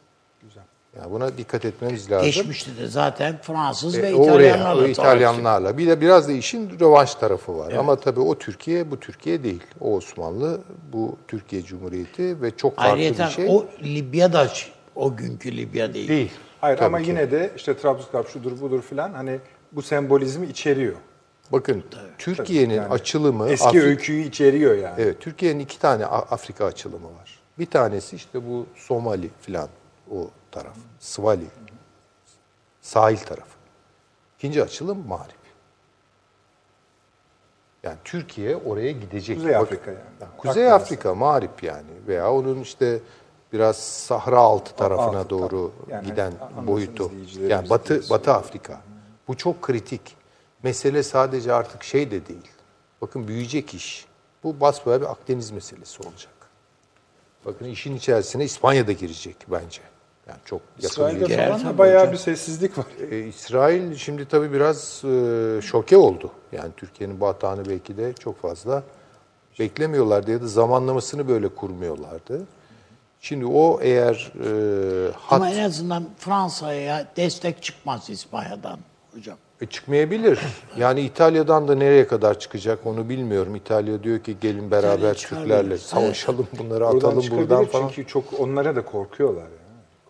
Yani 0.98 1.10
buna 1.12 1.38
dikkat 1.38 1.64
etmemiz 1.64 2.10
lazım. 2.10 2.26
Geçmişte 2.26 2.76
de 2.76 2.86
zaten 2.86 3.38
Fransız 3.42 3.98
E, 3.98 4.02
ve 4.02 4.14
oraya, 4.14 4.32
İtalyanlarla 4.48 4.72
o 4.72 4.76
savaştı. 4.76 4.90
İtalyanlarla. 5.02 5.78
Bir 5.78 5.86
de 5.86 6.00
biraz 6.00 6.28
da 6.28 6.32
işin 6.32 6.80
rövanş 6.80 7.14
tarafı 7.14 7.58
var. 7.58 7.72
Ama 7.72 7.96
tabii 7.96 8.20
o 8.20 8.38
Türkiye, 8.38 8.90
bu 8.90 9.00
Türkiye 9.00 9.42
değil. 9.44 9.62
O 9.80 9.94
Osmanlı, 9.96 10.60
bu 10.92 11.16
Türkiye 11.28 11.62
Cumhuriyeti 11.62 12.42
ve 12.42 12.56
çok 12.56 12.76
farklı 12.76 12.92
Ayrıca 12.92 13.26
bir 13.26 13.30
şey. 13.32 13.46
o 13.48 13.64
Libya 13.82 14.32
da 14.32 14.48
o 14.94 15.16
günkü 15.16 15.56
Libya 15.56 15.94
değil. 15.94 16.08
değil. 16.08 16.30
Hayır 16.60 16.76
Tabii 16.76 16.86
ama 16.86 17.02
ki. 17.02 17.08
yine 17.10 17.30
de 17.30 17.50
işte 17.56 17.76
Trabzonspor 17.76 18.24
şudur 18.26 18.60
budur 18.60 18.82
filan 18.82 19.12
hani 19.12 19.38
bu 19.72 19.82
sembolizmi 19.82 20.46
içeriyor. 20.46 20.94
Bakın 21.52 21.82
Türkiye'nin 22.18 22.74
Yani 22.74 22.88
açılımı 22.88 23.48
Eski 23.48 23.68
Afri- 23.68 23.82
öyküyü 23.82 24.24
içeriyor 24.24 24.74
yani. 24.74 24.94
Evet, 24.98 25.20
Türkiye'nin 25.20 25.60
iki 25.60 25.78
tane 25.78 26.06
Afrika 26.06 26.64
açılımı 26.64 27.06
var. 27.06 27.40
Bir 27.58 27.66
tanesi 27.66 28.16
işte 28.16 28.46
bu 28.48 28.66
Somali 28.76 29.30
filan 29.40 29.68
o 30.14 30.30
taraf. 30.52 30.76
Svali. 31.00 31.46
Sahil 32.80 33.16
tarafı. 33.16 33.56
İkinci 34.38 34.62
açılım 34.62 35.08
Mağrip. 35.08 35.42
Yani 37.82 37.96
Türkiye 38.04 38.56
oraya 38.56 38.92
gidecek. 38.92 39.36
Kuzey 39.36 39.56
Afrika 39.56 39.90
yani. 39.90 40.00
Kuzey 40.38 40.66
Akdeniz. 40.66 40.82
Afrika, 40.82 41.14
Mağrip 41.14 41.62
yani. 41.62 41.90
Veya 42.06 42.32
onun 42.32 42.60
işte 42.60 43.00
biraz 43.52 43.76
Sahra 43.76 44.38
altı 44.38 44.76
tarafına 44.76 45.18
altı, 45.18 45.30
doğru. 45.30 45.72
Yani 45.88 46.06
giden 46.06 46.32
boyutu. 46.66 47.10
Yani 47.48 47.70
Batı. 47.70 48.10
Batı 48.10 48.32
Afrika. 48.32 48.80
Bu 49.28 49.36
çok 49.36 49.62
kritik. 49.62 50.16
Mesele 50.62 51.02
sadece 51.02 51.52
artık 51.52 51.84
şey 51.84 52.10
de 52.10 52.26
değil. 52.26 52.50
Bakın 53.00 53.28
büyüyecek 53.28 53.74
iş. 53.74 54.06
Bu 54.44 54.60
basbayağı 54.60 55.00
bir 55.00 55.10
Akdeniz 55.10 55.50
meselesi 55.50 56.02
olacak. 56.02 56.32
Bakın 57.44 57.64
işin 57.64 57.96
içerisine 57.96 58.44
İspanya 58.44 58.86
da 58.86 58.92
girecek 58.92 59.36
bence. 59.48 59.82
Yani 60.28 60.38
çok 60.44 60.60
yakın 60.76 60.88
İsrail'de 60.88 61.20
bir 61.20 61.26
Girer 61.26 61.48
falan 61.48 61.64
da 61.64 61.78
bayağı 61.78 62.00
hocam. 62.00 62.12
bir 62.12 62.18
sessizlik 62.18 62.78
var. 62.78 62.86
e, 63.10 63.18
İsrail 63.18 63.96
şimdi 63.96 64.24
tabii 64.28 64.52
biraz 64.52 65.02
e, 65.04 65.60
şoke 65.62 65.96
oldu. 65.96 66.30
Yani 66.52 66.70
Türkiye'nin 66.76 67.20
bu 67.20 67.26
hatanı 67.26 67.68
belki 67.68 67.96
de 67.96 68.12
çok 68.12 68.42
fazla 68.42 68.82
beklemiyorlardı 69.58 70.30
ya 70.30 70.42
da 70.42 70.46
zamanlamasını 70.46 71.28
böyle 71.28 71.48
kurmuyorlardı. 71.48 72.42
Şimdi 73.20 73.46
o 73.46 73.78
eğer 73.82 74.32
e, 74.44 75.12
hat 75.12 75.32
Ama 75.32 75.50
en 75.50 75.64
azından 75.64 76.04
Fransa'ya 76.18 77.06
destek 77.16 77.62
çıkmaz 77.62 78.10
İspanya'dan 78.10 78.78
hocam. 79.14 79.36
E, 79.60 79.66
çıkmayabilir. 79.66 80.38
Yani 80.76 81.00
İtalya'dan 81.00 81.68
da 81.68 81.74
nereye 81.74 82.06
kadar 82.06 82.38
çıkacak 82.38 82.86
onu 82.86 83.08
bilmiyorum. 83.08 83.56
İtalya 83.56 84.02
diyor 84.02 84.18
ki 84.20 84.36
gelin 84.40 84.70
beraber 84.70 84.96
İtalya 84.96 85.14
Türklerle 85.14 85.78
savaşalım 85.78 86.46
bunları 86.58 86.84
Buradan 86.84 86.96
atalım 86.96 87.20
çıkabilir 87.20 87.48
buradan 87.50 87.64
falan. 87.64 87.88
çünkü 87.88 88.08
çok 88.08 88.24
onlara 88.40 88.76
da 88.76 88.84
korkuyorlar 88.84 89.42
yani. 89.42 89.61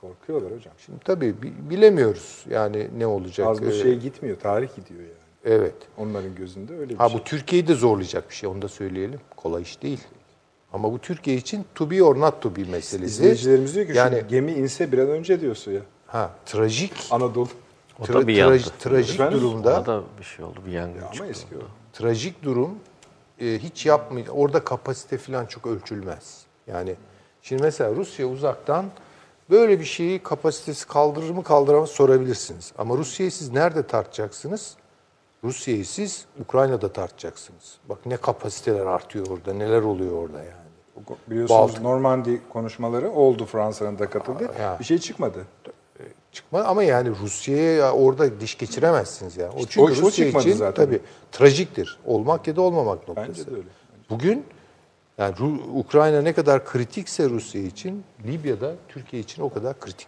Korkuyorlar 0.06 0.52
hocam. 0.52 0.74
Şimdi 0.86 0.98
Tabii 1.04 1.42
bi- 1.42 1.70
bilemiyoruz 1.70 2.44
yani 2.50 2.88
ne 2.98 3.06
olacak. 3.06 3.48
az 3.48 3.62
bu 3.62 3.66
Ee, 3.66 3.72
şey 3.72 3.98
gitmiyor, 3.98 4.40
tarih 4.40 4.68
gidiyor 4.76 5.00
yani. 5.00 5.12
Evet. 5.44 5.74
Onların 5.98 6.34
gözünde 6.34 6.76
öyle 6.76 6.90
bir 6.90 6.96
Ha 6.96 7.08
şey. 7.08 7.18
bu 7.18 7.24
Türkiye'yi 7.24 7.68
de 7.68 7.74
zorlayacak 7.74 8.30
bir 8.30 8.34
şey 8.34 8.48
onu 8.48 8.62
da 8.62 8.68
söyleyelim. 8.68 9.20
Kolay 9.36 9.62
iş 9.62 9.82
değil. 9.82 10.00
Ama 10.72 10.92
bu 10.92 10.98
Türkiye 10.98 11.36
için 11.36 11.64
to 11.74 11.90
be 11.90 12.02
or 12.02 12.20
not 12.20 12.42
to 12.42 12.56
be 12.56 12.60
meselesi. 12.64 13.04
İzleyicilerimiz 13.04 13.74
diyor 13.74 13.86
ki 13.86 13.92
yani 13.96 14.20
şu 14.20 14.28
gemi 14.28 14.52
inse 14.52 14.92
bir 14.92 14.98
an 14.98 15.08
önce 15.08 15.40
diyor 15.40 15.54
suya. 15.54 15.80
ha 16.06 16.30
trajik 16.46 16.92
Anadolu. 17.10 17.48
O 18.00 18.04
tra- 18.04 18.14
da 18.14 18.26
bir 18.26 18.34
yandı. 18.36 18.62
trajik 18.78 19.14
Efendim? 19.14 19.40
durumda 19.40 19.76
Ona 19.78 19.86
da 19.86 20.02
bir 20.18 20.24
şey 20.24 20.44
oldu, 20.44 20.60
bir 20.66 20.72
yangın 20.72 21.00
Ama 21.00 21.12
çıktı. 21.12 21.26
eski 21.30 21.56
o. 21.56 21.60
trajik 21.92 22.42
durum 22.42 22.78
e, 23.40 23.58
hiç 23.58 23.86
yapmıyor. 23.86 24.26
Orada 24.30 24.64
kapasite 24.64 25.18
falan 25.18 25.46
çok 25.46 25.66
ölçülmez. 25.66 26.42
Yani 26.66 26.94
şimdi 27.42 27.62
mesela 27.62 27.94
Rusya 27.94 28.26
uzaktan 28.26 28.84
böyle 29.52 29.80
bir 29.80 29.84
şeyi 29.84 30.18
kapasitesi 30.22 30.86
kaldırır 30.86 31.30
mı 31.30 31.42
kaldıramaz 31.44 31.90
sorabilirsiniz. 31.90 32.72
Ama 32.78 32.96
Rusya'yı 32.96 33.32
siz 33.32 33.52
nerede 33.52 33.86
tartacaksınız? 33.86 34.76
Rusya'yı 35.44 35.86
siz 35.86 36.24
Ukrayna'da 36.40 36.92
tartacaksınız. 36.92 37.76
Bak 37.88 38.06
ne 38.06 38.16
kapasiteler 38.16 38.86
artıyor 38.86 39.26
orada, 39.26 39.52
neler 39.54 39.82
oluyor 39.82 40.12
orada 40.12 40.38
yani. 40.38 40.62
Biliyorsunuz 41.30 41.60
Baltık. 41.60 41.82
Normandy 41.82 42.36
konuşmaları 42.52 43.10
oldu 43.10 43.46
Fransa'nın 43.46 43.98
da 43.98 44.10
katıldı. 44.10 44.50
Ya. 44.60 44.76
Bir 44.80 44.84
şey 44.84 44.98
çıkmadı. 44.98 45.46
Çıkma 46.32 46.60
ama 46.62 46.82
yani 46.82 47.10
Rusya'ya 47.22 47.92
orada 47.92 48.40
diş 48.40 48.58
geçiremezsiniz 48.58 49.36
yani. 49.36 49.52
O 49.56 49.58
çünkü 49.66 49.80
o- 49.80 49.84
o 49.84 49.88
Rusya 50.06 50.24
çıkmadı 50.26 50.48
için 50.48 50.58
zaten. 50.58 50.84
tabii 50.84 51.00
trajiktir. 51.32 51.98
Olmak 52.06 52.46
ya 52.46 52.56
da 52.56 52.60
olmamak 52.62 53.08
noktası. 53.08 53.28
Bence 53.28 53.46
de 53.46 53.50
öyle. 53.50 53.68
Bugün 54.10 54.44
yani 55.22 55.60
Ukrayna 55.74 56.22
ne 56.22 56.32
kadar 56.32 56.64
kritikse 56.64 57.28
Rusya 57.28 57.62
için, 57.62 58.04
Libya'da 58.26 58.72
Türkiye 58.88 59.22
için 59.22 59.42
o 59.42 59.52
kadar 59.52 59.80
kritik. 59.80 60.06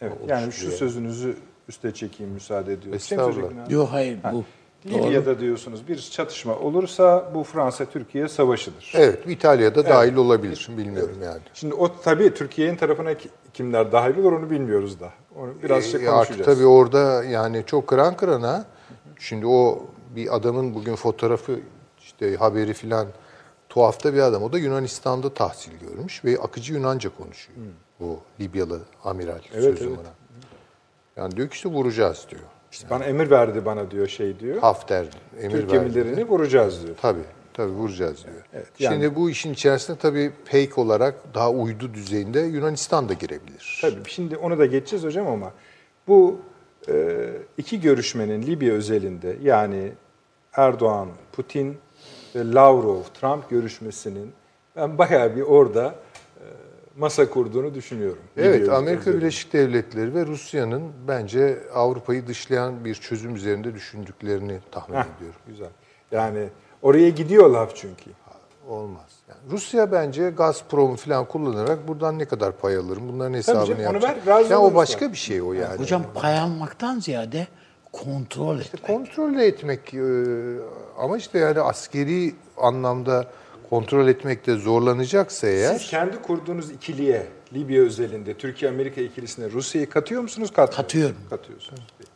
Evet, 0.00 0.12
O 0.26 0.28
yani 0.30 0.52
şu 0.52 0.70
sözünüzü 0.70 1.36
üste 1.68 1.94
çekeyim 1.94 2.32
müsaade 2.32 2.72
ediyorsunuz. 2.72 3.02
Şey 3.04 3.18
mi 3.18 3.22
Estağfurullah. 3.24 3.70
Yok 3.70 3.88
hayır 3.92 4.18
bu. 4.32 4.44
Libya'da 4.86 5.40
diyorsunuz 5.40 5.88
bir 5.88 5.98
çatışma 5.98 6.54
olursa 6.56 7.30
bu 7.34 7.44
Fransa-Türkiye 7.44 8.28
savaşıdır. 8.28 8.92
Evet, 8.96 9.18
İtalya'da 9.26 9.84
dahil 9.86 10.16
olabilir. 10.16 10.68
Bilmiyorum 10.76 11.16
yani. 11.24 11.40
Şimdi 11.54 11.74
o 11.74 12.00
tabii 12.02 12.34
Türkiye'nin 12.34 12.76
tarafına 12.76 13.14
ki- 13.14 13.28
kimler 13.54 13.92
dahil 13.92 14.18
olur 14.18 14.32
onu 14.32 14.50
bilmiyoruz 14.50 15.00
da. 15.00 15.10
Onu 15.36 15.50
biraz 15.62 15.84
şey 15.84 16.04
E, 16.04 16.08
artık 16.10 16.28
konuşacağız. 16.28 16.58
tabii 16.58 16.66
orada 16.66 17.24
yani 17.24 17.62
çok 17.66 17.86
kıran 17.86 18.16
kırana. 18.16 18.64
Şimdi 19.18 19.46
o 19.46 19.84
bir 20.16 20.36
adamın 20.36 20.74
bugün 20.74 20.96
fotoğrafı 20.96 21.60
işte 22.00 22.36
haberi 22.36 22.72
filan 22.72 23.06
tuhafta 23.76 24.14
bir 24.14 24.18
adam. 24.18 24.42
O 24.42 24.52
da 24.52 24.58
Yunanistan'da 24.58 25.34
tahsil 25.34 25.72
görmüş 25.78 26.24
ve 26.24 26.38
akıcı 26.38 26.74
Yunanca 26.74 27.10
konuşuyor. 27.18 27.58
Bu 28.00 28.18
Libyalı 28.40 28.80
amiral 29.04 29.38
Evet, 29.54 29.64
sözüm 29.64 29.88
evet. 29.88 29.98
ona. 29.98 31.22
Yani 31.22 31.36
diyor 31.36 31.48
ki 31.48 31.54
işte 31.54 31.68
vuracağız 31.68 32.26
diyor. 32.30 32.42
İşte 32.72 32.90
bana 32.90 33.04
emir 33.04 33.30
verdi 33.30 33.64
bana 33.64 33.90
diyor 33.90 34.08
şey 34.08 34.38
diyor. 34.40 34.58
Hafter 34.58 35.06
emir 35.40 35.50
Türk 35.50 35.72
verdi. 35.72 35.72
gemilerini 35.94 36.28
vuracağız 36.28 36.82
diyor. 36.86 36.96
Tabii, 37.02 37.20
tabii 37.54 37.72
vuracağız 37.72 38.24
diyor. 38.24 38.44
Evet, 38.54 38.66
yani- 38.78 38.94
Şimdi 38.94 39.14
bu 39.16 39.30
işin 39.30 39.52
içerisinde 39.52 39.98
tabii 39.98 40.32
fake 40.44 40.80
olarak 40.80 41.14
daha 41.34 41.50
uydu 41.50 41.94
düzeyinde 41.94 42.40
Yunanistan 42.40 43.08
da 43.08 43.12
girebilir. 43.12 43.78
Tabii 43.82 44.08
şimdi 44.08 44.36
onu 44.36 44.58
da 44.58 44.66
geçeceğiz 44.66 45.04
hocam 45.04 45.26
ama 45.26 45.52
bu 46.08 46.38
e, 46.88 47.26
iki 47.58 47.80
görüşmenin 47.80 48.42
Libya 48.42 48.72
özelinde 48.74 49.36
yani 49.42 49.92
Erdoğan, 50.52 51.08
Putin 51.32 51.78
ve 52.34 52.52
Lavrov, 52.52 53.02
Trump 53.20 53.50
görüşmesinin 53.50 54.32
ben 54.76 54.98
bayağı 54.98 55.36
bir 55.36 55.42
orada 55.42 55.94
e, 56.36 56.44
masa 56.96 57.30
kurduğunu 57.30 57.74
düşünüyorum. 57.74 58.22
Evet, 58.36 58.60
Libya 58.60 58.76
Amerika 58.76 59.00
özelinde. 59.00 59.20
Birleşik 59.20 59.52
Devletleri 59.52 60.14
ve 60.14 60.26
Rusya'nın 60.26 60.82
bence 61.08 61.58
Avrupa'yı 61.74 62.26
dışlayan 62.26 62.84
bir 62.84 62.94
çözüm 62.94 63.34
üzerinde 63.36 63.74
düşündüklerini 63.74 64.58
tahmin 64.70 64.96
Heh, 64.96 65.04
ediyorum. 65.16 65.40
Güzel. 65.46 65.70
Yani 66.12 66.48
oraya 66.82 67.08
gidiyor 67.08 67.50
laf 67.50 67.76
çünkü. 67.76 68.10
Olmaz. 68.68 69.10
Yani 69.28 69.38
Rusya 69.50 69.92
bence 69.92 70.30
Gazprom 70.30 70.96
falan 70.96 71.24
kullanarak 71.24 71.88
buradan 71.88 72.18
ne 72.18 72.24
kadar 72.24 72.52
pay 72.52 72.76
alırım 72.76 73.02
bunların 73.08 73.34
hesabını 73.34 73.66
canım, 73.66 73.80
onu 73.80 73.84
yapacak. 73.84 74.26
ver, 74.26 74.34
razı 74.34 74.52
ya 74.52 74.60
o 74.60 74.74
başka 74.74 75.12
bir 75.12 75.16
şey 75.16 75.42
o 75.42 75.52
yani. 75.52 75.78
Hocam 75.78 76.02
pay 76.14 76.38
almaktan 76.38 76.98
ziyade 76.98 77.46
kontrol 78.04 78.58
etmek. 78.60 78.82
Kontrol 78.82 79.34
etmek 79.34 79.94
e, 79.94 80.02
ama 80.98 81.16
işte 81.18 81.38
yani 81.38 81.60
askeri 81.60 82.34
anlamda 82.56 83.26
kontrol 83.70 84.08
etmekte 84.08 84.54
zorlanacaksa 84.54 85.46
eğer 85.46 85.78
Siz 85.78 85.90
kendi 85.90 86.22
kurduğunuz 86.22 86.70
ikiliye 86.70 87.26
Libya 87.52 87.82
özelinde 87.82 88.34
Türkiye-Amerika 88.34 89.00
ikilisine 89.00 89.50
Rusya'yı 89.50 89.90
katıyor 89.90 90.22
musunuz? 90.22 90.52
Katmıyor 90.52 90.76
Katıyorum. 90.76 91.16
Katıyorsunuz. 91.30 91.86
Peki. 91.98 92.10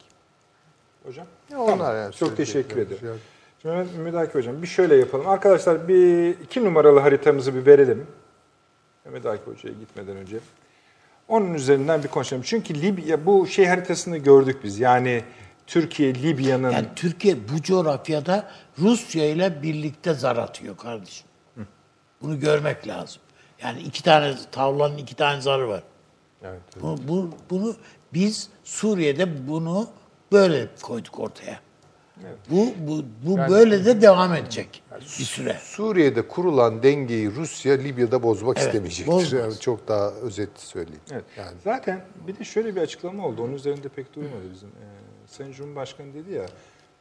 Hocam? 1.04 1.26
Ya 1.50 1.60
onlar 1.60 1.96
yani 2.02 2.14
Çok 2.14 2.36
teşekkür 2.36 2.76
ederim. 2.76 3.06
yok. 3.06 3.16
Şimdi 3.62 3.74
Mehmet 3.74 4.14
Akif 4.14 4.34
Hocam 4.34 4.62
bir 4.62 4.66
şöyle 4.66 4.96
yapalım. 4.96 5.28
Arkadaşlar 5.28 5.88
bir 5.88 6.28
iki 6.28 6.64
numaralı 6.64 7.00
haritamızı 7.00 7.54
bir 7.54 7.66
verelim. 7.66 8.06
Mehmet 9.04 9.26
Akif 9.26 9.46
Hoca'ya 9.46 9.74
gitmeden 9.74 10.16
önce. 10.16 10.38
Onun 11.28 11.54
üzerinden 11.54 12.02
bir 12.02 12.08
konuşalım. 12.08 12.42
Çünkü 12.46 12.74
Libya 12.82 13.26
bu 13.26 13.46
şey 13.46 13.66
haritasını 13.66 14.16
gördük 14.18 14.56
biz. 14.64 14.80
Yani 14.80 15.24
Türkiye, 15.74 16.14
Libya'nın 16.14 16.70
Yani 16.70 16.86
Türkiye 16.96 17.36
bu 17.48 17.62
coğrafyada 17.62 18.50
Rusya 18.78 19.24
ile 19.24 19.62
birlikte 19.62 20.14
zar 20.14 20.36
atıyor 20.36 20.76
kardeşim. 20.76 21.26
Bunu 22.22 22.40
görmek 22.40 22.88
lazım. 22.88 23.22
Yani 23.62 23.80
iki 23.80 24.02
tane 24.02 24.34
tavlanın 24.52 24.98
iki 24.98 25.14
tane 25.16 25.40
zarı 25.40 25.68
var. 25.68 25.82
Evet. 26.44 26.60
Bu, 26.82 26.96
bu- 27.08 27.30
bunu 27.50 27.76
biz 28.14 28.48
Suriye'de 28.64 29.48
bunu 29.48 29.86
böyle 30.32 30.66
koyduk 30.82 31.20
ortaya. 31.20 31.60
Bu 32.50 32.66
bu 32.78 33.04
bu 33.22 33.38
böyle 33.38 33.84
de 33.84 34.00
devam 34.02 34.34
edecek 34.34 34.82
bir 35.00 35.24
süre. 35.24 35.56
Suriye'de 35.62 36.28
kurulan 36.28 36.82
dengeyi 36.82 37.34
Rusya 37.34 37.74
Libya'da 37.74 38.22
bozmak 38.22 38.56
Evet, 38.58 38.66
istemeyecektir. 38.66 39.12
bozmaz. 39.12 39.32
Yani 39.32 39.58
çok 39.60 39.88
daha 39.88 40.10
özet 40.10 40.60
söyleyeyim. 40.60 41.00
Evet. 41.12 41.24
Yani 41.38 41.56
Zaten 41.64 42.04
bir 42.26 42.38
de 42.38 42.44
şöyle 42.44 42.76
bir 42.76 42.80
açıklama 42.80 43.26
oldu. 43.26 43.42
Onun 43.42 43.52
üzerinde 43.52 43.88
pek 43.88 44.14
durmadı 44.14 44.42
bizim. 44.54 44.68
Ee, 44.68 44.99
Sayın 45.30 45.52
Cumhurbaşkanı 45.52 46.14
dedi 46.14 46.32
ya, 46.32 46.46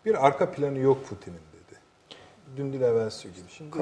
bir 0.06 0.26
arka 0.26 0.52
planı 0.52 0.80
yok 0.80 1.10
Putin'in 1.10 1.36
dedi. 1.36 1.80
Dün 2.58 2.74
değil 2.74 2.84
evvelsi 2.84 3.28
gibi. 3.28 3.50
Şimdi 3.50 3.78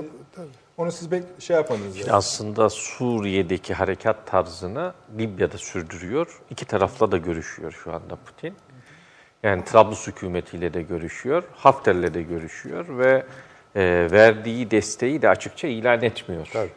onu 0.78 0.92
siz 0.92 1.10
pek 1.10 1.24
şey 1.40 1.56
yapmadınız. 1.56 1.98
Yani. 1.98 2.12
Aslında 2.12 2.70
Suriye'deki 2.70 3.74
harekat 3.74 4.28
tarzını 4.28 4.94
Libya'da 5.18 5.58
sürdürüyor. 5.58 6.42
İki 6.50 6.66
tarafla 6.66 7.12
da 7.12 7.18
görüşüyor 7.18 7.72
şu 7.84 7.94
anda 7.94 8.16
Putin. 8.16 8.56
Yani 9.44 9.66
Trablus 9.66 10.08
hükümetiyle 10.08 10.74
de 10.74 10.82
görüşüyor, 10.82 11.44
Hafter'le 11.56 12.14
de 12.14 12.22
görüşüyor 12.22 12.98
ve 12.98 13.26
e, 13.76 14.08
verdiği 14.12 14.72
desteği 14.72 15.22
de 15.22 15.30
açıkça 15.30 15.68
ilan 15.68 16.02
etmiyor. 16.02 16.50
Tabii. 16.54 16.72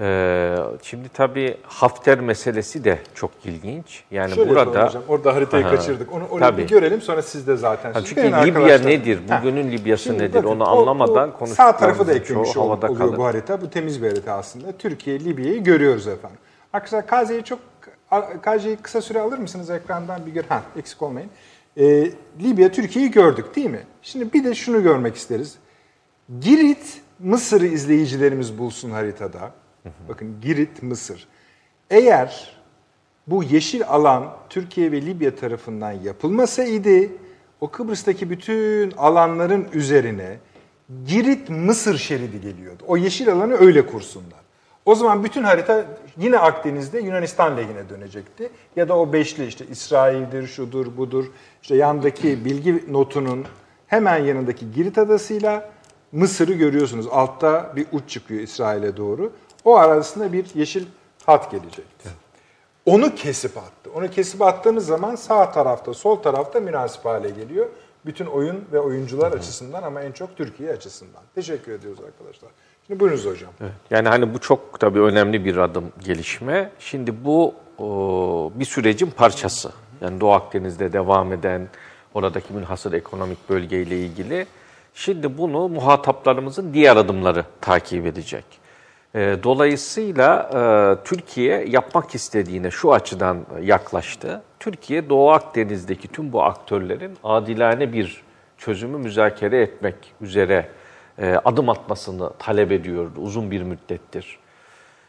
E, 0.00 0.56
şimdi 0.82 1.08
tabii 1.08 1.56
Hafter 1.62 2.20
meselesi 2.20 2.84
de 2.84 2.98
çok 3.14 3.30
ilginç. 3.44 4.04
Yani 4.10 4.34
Şöyle 4.34 4.50
burada 4.50 4.86
hocam. 4.86 5.02
Orada 5.08 5.34
haritayı 5.34 5.64
Aha. 5.66 5.74
kaçırdık. 5.76 6.12
Onu 6.12 6.24
orayı 6.26 6.40
Tabii. 6.50 6.62
bir 6.62 6.68
görelim 6.68 7.00
sonra 7.02 7.22
siz 7.22 7.46
de 7.46 7.56
zaten. 7.56 7.92
Ha, 7.92 8.00
çünkü 8.04 8.22
Libya 8.22 8.38
arkadaşlar. 8.38 8.90
nedir, 8.90 9.18
Ha. 9.28 9.40
bugünün 9.42 9.72
Libyası 9.72 10.02
Şimdi 10.04 10.22
nedir 10.22 10.34
bakın, 10.34 10.48
onu 10.48 10.64
o- 10.64 10.66
anlamadan 10.66 11.32
o 11.40 11.46
Sağ 11.46 11.76
tarafı 11.76 12.06
da 12.06 12.12
eklemiş 12.14 12.56
ol- 12.56 12.60
oluyor 12.70 12.98
kalır. 12.98 13.16
bu 13.16 13.24
harita. 13.24 13.60
Bu 13.60 13.70
temiz 13.70 14.02
bir 14.02 14.08
harita 14.08 14.32
aslında. 14.32 14.72
Türkiye, 14.72 15.20
Libya'yı 15.20 15.64
görüyoruz 15.64 16.08
efendim. 16.08 16.38
Arkadaşlar 16.72 17.06
KZ'yi 17.06 17.44
çok 17.44 17.58
KZ'yi 18.42 18.76
kısa 18.76 19.00
süre 19.02 19.20
alır 19.20 19.38
mısınız 19.38 19.70
ekrandan 19.70 20.26
bir 20.26 20.32
gör. 20.32 20.44
Ha, 20.48 20.62
eksik 20.78 21.02
olmayın. 21.02 21.30
Ee, 21.76 22.10
Libya, 22.42 22.72
Türkiye'yi 22.72 23.10
gördük 23.10 23.56
değil 23.56 23.70
mi? 23.70 23.80
Şimdi 24.02 24.32
bir 24.32 24.44
de 24.44 24.54
şunu 24.54 24.82
görmek 24.82 25.16
isteriz. 25.16 25.54
Girit, 26.40 27.00
Mısır'ı 27.18 27.66
izleyicilerimiz 27.66 28.58
bulsun 28.58 28.90
haritada. 28.90 29.38
Bakın 30.08 30.40
Girit, 30.40 30.82
Mısır. 30.82 31.28
Eğer 31.90 32.58
bu 33.26 33.42
yeşil 33.42 33.86
alan 33.86 34.36
Türkiye 34.50 34.92
ve 34.92 35.02
Libya 35.02 35.36
tarafından 35.36 35.92
yapılmasaydı 35.92 37.08
o 37.60 37.68
Kıbrıs'taki 37.68 38.30
bütün 38.30 38.90
alanların 38.90 39.68
üzerine 39.72 40.38
Girit 41.06 41.50
Mısır 41.50 41.98
şeridi 41.98 42.40
geliyordu. 42.40 42.84
O 42.86 42.96
yeşil 42.96 43.32
alanı 43.32 43.54
öyle 43.54 43.86
kursunlar. 43.86 44.38
O 44.84 44.94
zaman 44.94 45.24
bütün 45.24 45.42
harita 45.42 45.84
yine 46.16 46.38
Akdeniz'de 46.38 47.00
Yunanistan 47.00 47.56
lehine 47.56 47.88
dönecekti. 47.88 48.50
Ya 48.76 48.88
da 48.88 48.98
o 48.98 49.12
beşli 49.12 49.46
işte 49.46 49.66
İsrail'dir, 49.70 50.46
şudur, 50.46 50.96
budur. 50.96 51.24
İşte 51.62 51.76
yandaki 51.76 52.44
bilgi 52.44 52.92
notunun 52.92 53.44
hemen 53.86 54.18
yanındaki 54.18 54.72
Girit 54.72 54.98
adasıyla 54.98 55.70
Mısır'ı 56.12 56.52
görüyorsunuz. 56.52 57.06
Altta 57.10 57.72
bir 57.76 57.86
uç 57.92 58.10
çıkıyor 58.10 58.40
İsrail'e 58.40 58.96
doğru. 58.96 59.32
O 59.68 59.76
arasında 59.76 60.32
bir 60.32 60.46
yeşil 60.54 60.86
hat 61.26 61.50
gelecekti. 61.50 62.08
Onu 62.86 63.14
kesip 63.14 63.56
attı. 63.56 63.90
Onu 63.94 64.10
kesip 64.10 64.42
attığınız 64.42 64.86
zaman 64.86 65.16
sağ 65.16 65.52
tarafta, 65.52 65.94
sol 65.94 66.16
tarafta 66.16 66.60
münasip 66.60 67.04
hale 67.04 67.30
geliyor. 67.30 67.66
Bütün 68.06 68.26
oyun 68.26 68.64
ve 68.72 68.80
oyuncular 68.80 69.32
açısından 69.32 69.82
ama 69.82 70.02
en 70.02 70.12
çok 70.12 70.36
Türkiye 70.36 70.72
açısından. 70.72 71.22
Teşekkür 71.34 71.72
ediyoruz 71.72 72.00
arkadaşlar. 72.06 72.50
Şimdi 72.86 73.00
buyurunuz 73.00 73.26
hocam. 73.26 73.50
Yani 73.90 74.08
hani 74.08 74.34
bu 74.34 74.38
çok 74.38 74.80
tabii 74.80 75.00
önemli 75.00 75.44
bir 75.44 75.56
adım 75.56 75.92
gelişme. 76.04 76.70
Şimdi 76.78 77.24
bu 77.24 77.54
o, 77.78 78.52
bir 78.54 78.64
sürecin 78.64 79.10
parçası. 79.10 79.72
Yani 80.00 80.20
Doğu 80.20 80.32
Akdeniz'de 80.32 80.92
devam 80.92 81.32
eden 81.32 81.68
oradaki 82.14 82.52
münhasır 82.52 82.92
ekonomik 82.92 83.48
bölgeyle 83.48 83.98
ilgili. 83.98 84.46
Şimdi 84.94 85.38
bunu 85.38 85.68
muhataplarımızın 85.68 86.74
diğer 86.74 86.96
adımları 86.96 87.44
takip 87.60 88.06
edecek. 88.06 88.57
E, 89.14 89.36
Dolayısıyla 89.42 90.50
e, 90.54 91.04
Türkiye 91.04 91.64
yapmak 91.68 92.14
istediğine 92.14 92.70
şu 92.70 92.92
açıdan 92.92 93.46
yaklaştı. 93.62 94.42
Türkiye 94.60 95.08
Doğu 95.08 95.30
Akdeniz'deki 95.30 96.08
tüm 96.08 96.32
bu 96.32 96.42
aktörlerin 96.42 97.16
adilane 97.24 97.92
bir 97.92 98.22
çözümü 98.58 98.98
müzakere 98.98 99.62
etmek 99.62 99.94
üzere 100.20 100.68
e, 101.18 101.34
adım 101.44 101.68
atmasını 101.68 102.30
talep 102.38 102.72
ediyordu 102.72 103.20
uzun 103.20 103.50
bir 103.50 103.62
müddettir. 103.62 104.38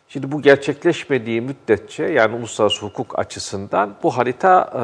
Şimdi 0.08 0.32
bu 0.32 0.42
gerçekleşmediği 0.42 1.42
müddetçe 1.42 2.04
yani 2.04 2.36
uluslararası 2.36 2.86
hukuk 2.86 3.20
açısından 3.20 3.96
bu 4.04 4.18
harita 4.18 4.62
e, 4.66 4.82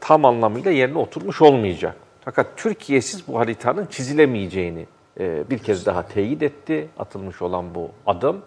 tam 0.00 0.24
anlamıyla 0.24 0.70
yerine 0.70 0.98
oturmuş 0.98 1.42
olmayacak. 1.42 1.96
Fakat 2.24 2.46
Türkiye'siz 2.56 3.28
bu 3.28 3.38
haritanın 3.38 3.86
çizilemeyeceğini 3.86 4.86
e, 5.20 5.50
bir 5.50 5.58
kez 5.58 5.86
daha 5.86 6.08
teyit 6.08 6.42
etti 6.42 6.88
atılmış 6.98 7.42
olan 7.42 7.74
bu 7.74 7.90
adım. 8.06 8.42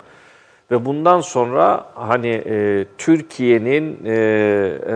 Ve 0.72 0.86
bundan 0.86 1.22
sonra 1.22 1.86
hani 1.96 2.44
e, 2.46 2.86
Türkiye'nin 2.98 4.06
e, 4.06 4.14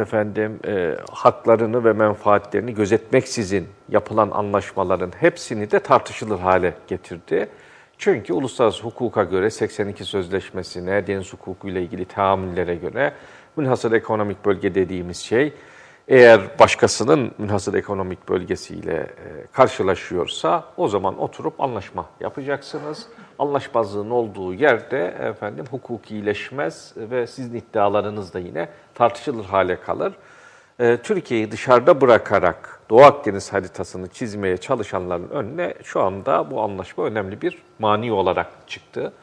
efendim 0.01 0.59
e, 0.67 0.95
haklarını 1.11 1.85
ve 1.85 1.93
menfaatlerini 1.93 2.73
gözetmeksizin 2.73 3.67
yapılan 3.89 4.31
anlaşmaların 4.31 5.11
hepsini 5.19 5.71
de 5.71 5.79
tartışılır 5.79 6.39
hale 6.39 6.73
getirdi. 6.87 7.49
Çünkü 7.97 8.33
uluslararası 8.33 8.83
hukuka 8.83 9.23
göre 9.23 9.49
82 9.49 10.05
sözleşmesine, 10.05 11.07
deniz 11.07 11.33
hukukuyla 11.33 11.81
ilgili 11.81 12.05
tahammüllere 12.05 12.75
göre 12.75 13.13
münhasır 13.57 13.91
ekonomik 13.91 14.45
bölge 14.45 14.75
dediğimiz 14.75 15.17
şey 15.17 15.53
eğer 16.11 16.59
başkasının 16.59 17.31
münhasır 17.37 17.73
ekonomik 17.73 18.29
bölgesiyle 18.29 18.93
e, 18.93 19.47
karşılaşıyorsa 19.51 20.63
o 20.77 20.87
zaman 20.87 21.19
oturup 21.19 21.61
anlaşma 21.61 22.05
yapacaksınız. 22.19 23.07
Anlaşmazlığın 23.39 24.09
olduğu 24.09 24.53
yerde 24.53 25.05
efendim 25.05 25.65
hukukileşmez 25.71 26.93
ve 26.97 27.27
sizin 27.27 27.57
iddialarınız 27.57 28.33
da 28.33 28.39
yine 28.39 28.69
tartışılır 28.95 29.45
hale 29.45 29.81
kalır. 29.81 30.13
E, 30.79 30.97
Türkiye'yi 30.97 31.51
dışarıda 31.51 32.01
bırakarak 32.01 32.79
Doğu 32.89 33.01
Akdeniz 33.01 33.53
haritasını 33.53 34.07
çizmeye 34.07 34.57
çalışanların 34.57 35.29
önüne 35.29 35.73
şu 35.83 36.01
anda 36.01 36.51
bu 36.51 36.61
anlaşma 36.61 37.03
önemli 37.03 37.41
bir 37.41 37.57
mani 37.79 38.11
olarak 38.11 38.47
çıktı. 38.67 39.13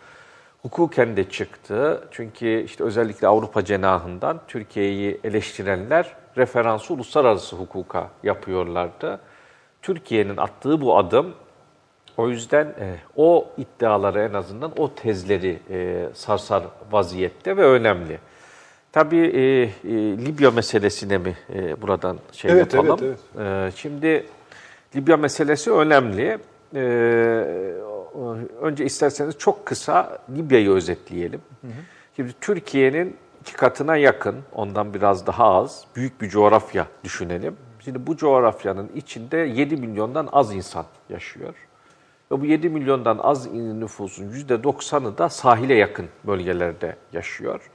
Hukuken 0.62 1.16
de 1.16 1.30
çıktı. 1.30 2.08
Çünkü 2.10 2.62
işte 2.62 2.84
özellikle 2.84 3.26
Avrupa 3.26 3.64
cenahından 3.64 4.40
Türkiye'yi 4.48 5.20
eleştirenler 5.24 6.16
referansı 6.38 6.94
uluslararası 6.94 7.56
hukuka 7.56 8.10
yapıyorlardı. 8.22 9.20
Türkiye'nin 9.82 10.36
attığı 10.36 10.80
bu 10.80 10.98
adım 10.98 11.34
o 12.16 12.28
yüzden 12.28 12.64
e, 12.66 12.96
o 13.16 13.48
iddiaları 13.56 14.20
en 14.20 14.32
azından 14.34 14.72
o 14.78 14.94
tezleri 14.94 15.58
e, 15.70 16.06
sarsar 16.14 16.62
vaziyette 16.90 17.56
ve 17.56 17.62
önemli. 17.64 18.18
Tabii 18.92 19.26
e, 19.26 19.40
e, 19.62 19.70
Libya 20.26 20.50
meselesine 20.50 21.18
mi 21.18 21.36
e, 21.54 21.82
buradan 21.82 22.18
şey 22.32 22.50
Evet, 22.50 22.74
yapalım? 22.74 22.98
evet, 23.02 23.18
E, 23.74 23.76
şimdi 23.76 24.26
Libya 24.96 25.16
meselesi 25.16 25.72
önemli. 25.72 26.38
E, 26.74 26.80
önce 28.62 28.84
isterseniz 28.84 29.38
çok 29.38 29.66
kısa 29.66 30.18
Libya'yı 30.36 30.70
özetleyelim. 30.70 31.40
Şimdi 32.16 32.32
Türkiye'nin 32.40 33.16
iki 33.40 33.52
katına 33.52 33.96
yakın, 33.96 34.36
ondan 34.52 34.94
biraz 34.94 35.26
daha 35.26 35.54
az, 35.54 35.84
büyük 35.96 36.20
bir 36.20 36.28
coğrafya 36.28 36.86
düşünelim. 37.04 37.56
Şimdi 37.80 38.06
bu 38.06 38.16
coğrafyanın 38.16 38.90
içinde 38.94 39.36
7 39.36 39.76
milyondan 39.76 40.28
az 40.32 40.54
insan 40.54 40.84
yaşıyor. 41.10 41.54
Ve 42.32 42.40
bu 42.40 42.46
7 42.46 42.68
milyondan 42.68 43.18
az 43.18 43.52
nüfusun 43.52 44.24
%90'ı 44.24 45.18
da 45.18 45.28
sahile 45.28 45.74
yakın 45.74 46.06
bölgelerde 46.24 46.96
yaşıyor. 47.12 47.70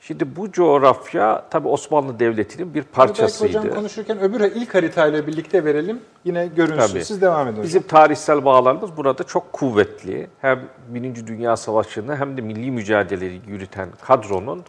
Şimdi 0.00 0.36
bu 0.36 0.52
coğrafya 0.52 1.44
tabii 1.50 1.68
Osmanlı 1.68 2.18
Devleti'nin 2.18 2.74
bir 2.74 2.80
Belki 2.80 2.92
parçasıydı. 2.92 3.58
hocam 3.58 3.74
konuşurken 3.74 4.20
öbür 4.20 4.40
ilk 4.40 4.74
haritayla 4.74 5.26
birlikte 5.26 5.64
verelim. 5.64 6.00
Yine 6.24 6.46
görünsün. 6.46 6.86
Tabii. 6.86 7.04
Siz 7.04 7.22
devam 7.22 7.46
edin 7.46 7.52
hocam. 7.52 7.64
Bizim 7.64 7.82
tarihsel 7.82 8.44
bağlarımız 8.44 8.96
burada 8.96 9.24
çok 9.24 9.52
kuvvetli. 9.52 10.30
Hem 10.40 10.60
Birinci 10.88 11.26
Dünya 11.26 11.56
Savaşı'nı 11.56 12.16
hem 12.16 12.36
de 12.36 12.40
milli 12.40 12.70
mücadeleyi 12.70 13.40
yürüten 13.46 13.88
kadronun 14.06 14.64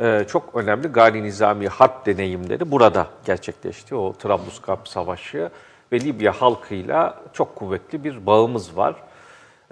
e, 0.00 0.24
çok 0.28 0.54
önemli 0.54 0.88
gayri 0.88 1.22
nizami 1.22 1.68
harp 1.68 2.06
deneyimleri 2.06 2.70
burada 2.70 3.06
gerçekleşti. 3.24 3.94
O 3.94 4.12
Trablusgarp 4.12 4.88
Savaşı 4.88 5.50
ve 5.92 6.00
Libya 6.00 6.32
halkıyla 6.32 7.22
çok 7.32 7.56
kuvvetli 7.56 8.04
bir 8.04 8.26
bağımız 8.26 8.76
var. 8.76 8.94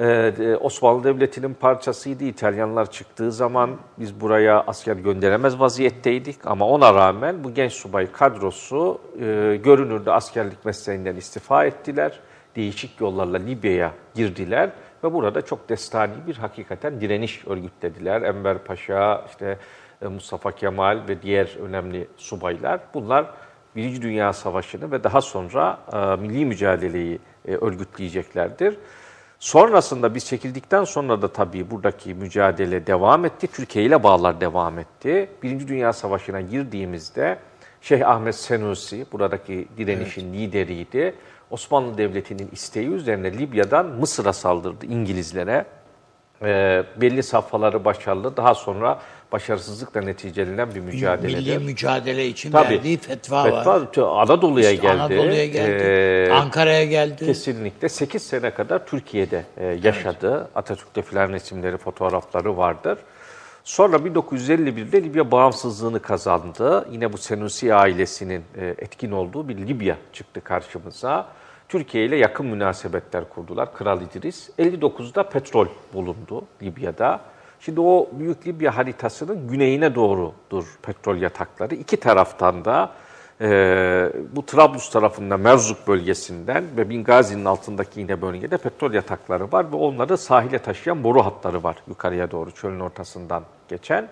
Ee, 0.01 0.57
Osmanlı 0.61 1.05
Devleti'nin 1.05 1.55
parçasıydı. 1.55 2.25
İtalyanlar 2.25 2.91
çıktığı 2.91 3.33
zaman 3.33 3.71
biz 3.99 4.21
buraya 4.21 4.61
asker 4.67 4.97
gönderemez 4.97 5.61
vaziyetteydik. 5.61 6.47
Ama 6.47 6.69
ona 6.69 6.95
rağmen 6.95 7.45
bu 7.45 7.55
genç 7.55 7.73
subay 7.73 8.13
kadrosu 8.13 9.01
e, 9.21 9.61
görünürde 9.65 10.13
askerlik 10.13 10.65
mesleğinden 10.65 11.17
istifa 11.17 11.65
ettiler. 11.65 12.21
Değişik 12.57 13.01
yollarla 13.01 13.39
Libya'ya 13.39 13.93
girdiler 14.15 14.71
ve 15.05 15.13
burada 15.13 15.43
çok 15.43 15.69
destani 15.69 16.13
bir 16.27 16.37
hakikaten 16.37 17.01
direniş 17.01 17.47
örgütlediler. 17.47 18.23
Enver 18.23 18.59
Paşa, 18.59 19.25
işte 19.31 19.59
Mustafa 20.09 20.53
Kemal 20.53 21.01
ve 21.09 21.23
diğer 21.23 21.57
önemli 21.63 22.09
subaylar. 22.17 22.81
Bunlar 22.95 23.27
Birinci 23.77 24.03
Dünya 24.03 24.33
Savaşı'nı 24.33 24.91
ve 24.91 25.05
daha 25.05 25.21
sonra 25.21 25.79
e, 25.93 25.97
milli 26.23 26.47
mücadeleyi 26.47 27.19
e, 27.49 27.55
örgütleyeceklerdir. 27.55 28.77
Sonrasında 29.39 30.15
biz 30.15 30.27
çekildikten 30.27 30.85
sonra 30.85 31.23
da 31.23 31.29
tabii 31.29 31.71
buradaki 31.71 32.15
mücadele 32.15 32.87
devam 32.87 33.25
etti. 33.25 33.47
Türkiye 33.47 33.85
ile 33.85 34.03
bağlar 34.03 34.41
devam 34.41 34.79
etti. 34.79 35.31
Birinci 35.43 35.69
Dünya 35.69 35.93
Savaşı'na 35.93 36.41
girdiğimizde 36.41 37.39
Şeyh 37.81 38.09
Ahmet 38.09 38.35
Senusi 38.35 39.07
buradaki 39.13 39.69
direnişin 39.77 40.33
lideriydi. 40.33 41.15
Osmanlı 41.51 41.99
Devleti'nin 41.99 42.49
isteği 42.53 42.89
üzerine 42.89 43.39
Libya'dan 43.39 43.87
Mısır'a 43.87 44.33
saldırdı 44.33 44.87
İngilizlere. 44.87 45.65
Ee, 46.43 46.85
belli 47.01 47.23
safhaları 47.23 47.85
başarılı. 47.85 48.37
Daha 48.37 48.55
sonra 48.55 49.01
başarısızlıkla 49.33 50.01
neticelenen 50.01 50.75
bir 50.75 50.81
mücadeledir. 50.81 51.37
Milli 51.37 51.59
mücadele 51.59 52.27
için 52.27 52.51
Tabii. 52.51 52.75
verdiği 52.75 52.97
fetva, 52.97 53.53
var. 53.53 53.81
Fetva 53.81 54.21
Anadolu'ya 54.21 54.71
İşte 54.71 54.89
geldi. 54.89 55.03
Anadolu'ya 55.03 55.47
geldi. 55.47 55.85
Ee, 55.85 56.33
Ankara'ya 56.33 56.85
geldi. 56.85 57.27
Kesinlikle 57.27 57.89
8 57.89 58.23
sene 58.23 58.51
kadar 58.51 58.87
Türkiye'de 58.87 59.45
e, 59.57 59.67
yaşadı. 59.83 60.49
Atatürk'te 60.55 61.03
filan 61.03 61.29
resimleri, 61.33 61.77
fotoğrafları 61.77 62.57
vardır. 62.57 62.99
Sonra 63.65 63.97
1951'de 63.97 65.05
Libya 65.05 65.31
bağımsızlığını 65.31 66.03
kazandı. 66.03 66.89
Yine 66.91 67.13
bu 67.13 67.19
Senusi 67.19 67.75
ailesinin 67.75 68.45
e, 68.57 68.67
etkin 68.67 69.11
olduğu 69.11 69.49
bir 69.49 69.57
Libya 69.57 69.97
çıktı 70.13 70.41
karşımıza. 70.41 71.27
Türkiye 71.69 72.05
ile 72.05 72.17
yakın 72.17 72.47
münasebetler 72.47 73.29
kurdular. 73.29 73.75
Kral 73.75 74.01
İdris. 74.03 74.51
59'da 74.59 75.29
petrol 75.29 75.67
bulundu 75.95 76.45
Libya'da. 76.63 77.21
Şimdi 77.65 77.81
o 77.81 78.09
Büyük 78.13 78.47
Libya 78.47 78.77
haritasının 78.77 79.49
güneyine 79.49 79.95
doğrudur 79.95 80.65
petrol 80.83 81.17
yatakları. 81.17 81.75
İki 81.75 81.97
taraftan 81.97 82.65
da 82.65 82.93
e, 83.41 83.47
bu 84.37 84.47
Trablus 84.47 84.91
tarafında 84.91 85.37
Merzuk 85.37 85.89
bölgesinden 85.89 86.65
ve 86.77 86.91
Bingazi'nin 86.91 87.45
altındaki 87.45 88.01
yine 88.01 88.23
bölgede 88.23 88.57
petrol 88.57 88.93
yatakları 88.93 89.53
var 89.53 89.73
ve 89.73 89.77
onları 89.77 90.19
sahile 90.19 90.59
taşıyan 90.59 91.05
boru 91.05 91.25
hatları 91.25 91.63
var 91.63 91.77
yukarıya 91.89 92.31
doğru 92.31 92.51
çölün 92.51 92.81
ortasından 92.81 93.43
geçen. 93.69 94.09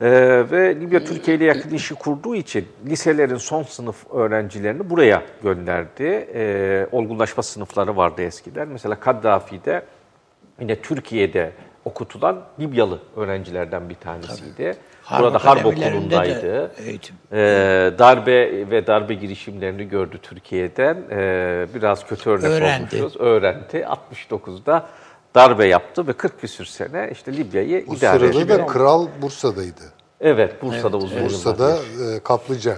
Ee, 0.00 0.10
ve 0.50 0.80
Libya 0.80 1.04
Türkiye 1.04 1.36
ile 1.36 1.44
yakın 1.44 1.70
işi 1.70 1.94
kurduğu 1.94 2.34
için 2.34 2.68
liselerin 2.86 3.36
son 3.36 3.62
sınıf 3.62 4.10
öğrencilerini 4.10 4.90
buraya 4.90 5.22
gönderdi. 5.42 6.28
Ee, 6.34 6.86
olgunlaşma 6.92 7.42
sınıfları 7.42 7.96
vardı 7.96 8.22
eskiden. 8.22 8.68
Mesela 8.68 9.00
Kaddafi'de 9.00 9.82
yine 10.60 10.76
Türkiye'de 10.76 11.52
okutulan 11.92 12.44
Libyalı 12.60 12.98
öğrencilerden 13.16 13.88
bir 13.88 13.94
tanesiydi. 13.94 14.76
Harp 15.02 15.22
Burada 15.22 15.44
harp 15.44 15.66
okulundaydı. 15.66 16.72
eğitim. 16.86 17.16
Ee, 17.32 17.36
darbe 17.98 18.70
ve 18.70 18.86
darbe 18.86 19.14
girişimlerini 19.14 19.88
gördü 19.88 20.18
Türkiye'den. 20.22 21.02
Ee, 21.10 21.66
biraz 21.74 22.06
kötü 22.06 22.30
örnek 22.30 22.44
Öğrendi. 22.44 22.96
olmuşuz. 22.96 23.20
Öğrendi. 23.20 23.86
69'da 24.30 24.86
darbe 25.34 25.66
yaptı 25.66 26.06
ve 26.06 26.12
40 26.12 26.40
küsür 26.40 26.64
sene 26.64 27.08
işte 27.12 27.36
Libya'yı 27.36 27.86
Bu 27.86 27.94
idare 27.94 28.26
etti. 28.26 28.38
sırada 28.38 28.58
da 28.58 28.66
kral 28.66 29.06
Bursa'daydı. 29.22 29.92
Evet, 30.20 30.62
Bursa'da 30.62 30.96
uzun 30.96 31.08
yıllar. 31.16 31.24
Bursa'da 31.30 31.70
e, 31.76 32.20
kaplıca 32.24 32.76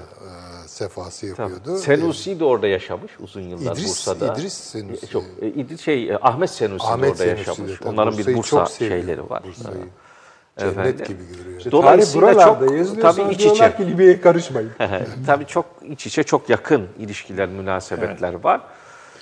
e, 0.80 0.88
sefası 0.88 1.34
Tabii. 1.34 1.52
yapıyordu. 1.52 1.78
Senusi 1.78 2.40
de 2.40 2.44
orada 2.44 2.66
yaşamış 2.66 3.12
uzun 3.20 3.40
yıllar 3.40 3.76
İdris- 3.76 3.88
Bursa'da. 3.88 4.32
İdris 4.34 4.52
Senusi. 4.54 5.08
Çok, 5.10 5.24
e, 5.42 5.46
İdris 5.48 5.80
şey 5.80 6.10
e, 6.10 6.18
Ahmet 6.22 6.50
Senusi 6.50 6.84
de 6.86 6.88
Ahmet 6.90 7.10
orada 7.10 7.24
Senusi 7.24 7.36
de 7.46 7.50
yaşamış. 7.50 7.78
tabii 7.78 7.88
Onların 7.88 8.12
bir 8.12 8.18
Bursa'yı 8.18 8.36
Bursa 8.36 8.50
çok 8.50 8.70
seviyor. 8.70 9.00
şeyleri 9.00 9.30
var. 9.30 9.42
Bursa'yı 9.44 9.84
cennet 10.58 10.78
Efendim. 10.78 11.04
gibi 11.08 11.36
görüyor. 11.38 11.58
İşte 11.58 11.70
Dolayısıyla 11.72 12.26
tarih 12.26 12.36
buralarda 12.38 12.66
çok- 12.66 12.78
yazılıyor. 12.78 13.14
tabii 13.14 13.32
iç 13.34 13.44
içe. 13.44 13.76
ki 13.76 13.86
Libya'ya 13.86 14.20
karışmayın. 14.20 14.70
Tabii 15.26 15.46
çok 15.46 15.66
iç 15.90 16.06
içe 16.06 16.22
çok 16.22 16.50
yakın 16.50 16.86
ilişkiler, 16.98 17.48
münasebetler 17.48 18.34
var. 18.44 18.60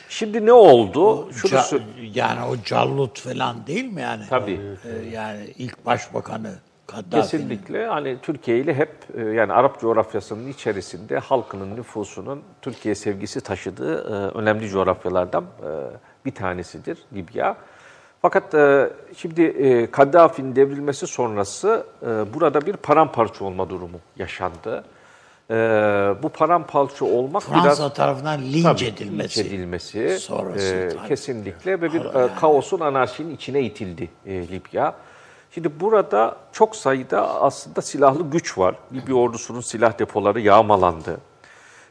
Şimdi 0.09 0.47
ne 0.47 0.53
oldu? 0.53 1.33
Şunu 1.33 1.51
Ca- 1.53 1.81
yani 2.15 2.41
o 2.45 2.57
Callut 2.65 3.21
falan 3.21 3.67
değil 3.67 3.85
mi 3.85 4.01
yani? 4.03 4.23
Tabii. 4.31 4.61
Ee, 4.85 5.09
yani 5.13 5.55
ilk 5.59 5.87
başbakanı 5.87 6.51
Kaddafi'nin. 6.89 7.23
Kesinlikle 7.23 7.87
hani 7.87 8.17
Türkiye 8.23 8.59
ile 8.59 8.75
hep 8.75 8.91
e, 9.15 9.23
yani 9.23 9.53
Arap 9.53 9.81
coğrafyasının 9.81 10.49
içerisinde 10.49 11.19
halkının 11.19 11.77
nüfusunun 11.77 12.43
Türkiye 12.63 12.95
sevgisi 12.95 13.41
taşıdığı 13.41 13.95
e, 13.95 14.39
önemli 14.39 14.69
coğrafyalardan 14.69 15.45
e, 15.45 15.69
bir 16.25 16.35
tanesidir 16.35 16.99
Libya. 17.15 17.57
Fakat 18.23 18.55
şimdi 19.17 19.89
Kaddafi'nin 19.93 20.57
devrilmesi 20.57 21.07
sonrası 21.07 21.87
burada 22.35 22.67
bir 22.67 22.77
paramparça 22.77 23.45
olma 23.45 23.71
durumu 23.71 23.99
yaşandı. 24.17 24.85
Bu 26.23 26.29
paramparça 26.29 27.05
olmak 27.05 27.43
Fransa 27.43 27.65
biraz 27.65 27.95
tarafından 27.95 28.43
linç 28.43 28.63
Tabii, 28.63 28.85
edilmesi. 28.85 29.41
linç 29.41 29.47
edilmesi 29.47 30.19
sonrası 30.19 30.75
e, 31.05 31.09
kesinlikle 31.09 31.81
ve 31.81 31.93
bir 31.93 32.05
e, 32.05 32.35
kaosun 32.41 32.81
anarşinin 32.81 33.35
içine 33.35 33.63
itildi 33.63 34.09
Libya. 34.27 34.95
Şimdi 35.51 35.81
burada 35.81 36.37
çok 36.53 36.77
sayıda 36.77 37.43
aslında 37.43 37.83
silahlı 37.83 38.31
güç 38.31 38.59
var. 38.59 38.75
Libya 38.93 39.15
ordusunun 39.15 39.61
silah 39.61 39.99
depoları 39.99 40.41
yağmalandı. 40.41 41.21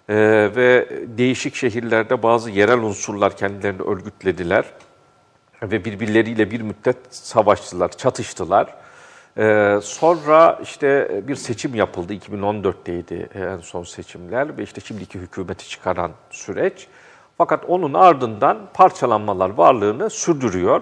E, 0.09 0.15
ve 0.55 0.89
değişik 1.17 1.55
şehirlerde 1.55 2.23
bazı 2.23 2.49
yerel 2.49 2.79
unsurlar 2.79 3.37
kendilerini 3.37 3.81
örgütlediler 3.81 4.65
ve 5.63 5.85
birbirleriyle 5.85 6.51
bir 6.51 6.61
müddet 6.61 6.97
savaştılar, 7.09 7.89
çatıştılar. 7.89 8.75
Ee, 9.37 9.79
sonra 9.83 10.59
işte 10.63 11.21
bir 11.27 11.35
seçim 11.35 11.75
yapıldı, 11.75 12.13
2014'teydi 12.13 13.27
en 13.53 13.57
son 13.57 13.83
seçimler 13.83 14.57
ve 14.57 14.63
işte 14.63 14.81
şimdiki 14.81 15.19
hükümeti 15.19 15.69
çıkaran 15.69 16.11
süreç. 16.29 16.87
Fakat 17.37 17.65
onun 17.67 17.93
ardından 17.93 18.57
parçalanmalar 18.73 19.49
varlığını 19.49 20.09
sürdürüyor. 20.09 20.81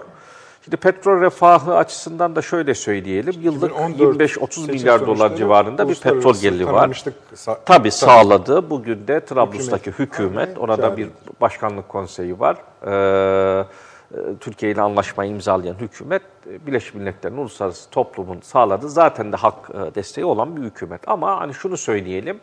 Şimdi 0.65 0.77
petrol 0.77 1.21
refahı 1.21 1.75
açısından 1.75 2.35
da 2.35 2.41
şöyle 2.41 2.75
söyleyelim, 2.75 3.33
yıllık 3.41 3.71
2014 3.71 4.21
25-30 4.21 4.39
seçim 4.49 4.73
milyar 4.75 5.07
dolar 5.07 5.35
civarında 5.35 5.89
bir 5.89 5.95
petrol 5.95 6.33
geliri 6.35 6.65
var. 6.73 7.03
sa- 7.35 7.57
Tabii 7.65 7.91
sağladı. 7.91 8.69
Bugün 8.69 9.07
de 9.07 9.25
Trablus'taki 9.25 9.91
Hükümet. 9.91 10.13
hükümet, 10.13 10.57
orada 10.57 10.97
bir 10.97 11.07
başkanlık 11.41 11.89
konseyi 11.89 12.39
var. 12.39 12.57
Ee, 12.85 13.65
e, 14.13 14.17
Türkiye 14.39 14.71
ile 14.71 14.81
anlaşmayı 14.81 15.31
imzalayan 15.31 15.75
hükümet 15.75 16.21
e, 16.49 16.67
Birleşmiş 16.67 16.93
Milletler'in 16.93 17.37
uluslararası 17.37 17.89
toplumun 17.89 18.39
sağladığı 18.41 18.89
zaten 18.89 19.31
de 19.31 19.35
hak 19.35 19.55
e, 19.69 19.95
desteği 19.95 20.25
olan 20.25 20.55
bir 20.55 20.61
hükümet. 20.61 21.01
Ama 21.07 21.39
hani 21.39 21.53
şunu 21.53 21.77
söyleyelim, 21.77 22.39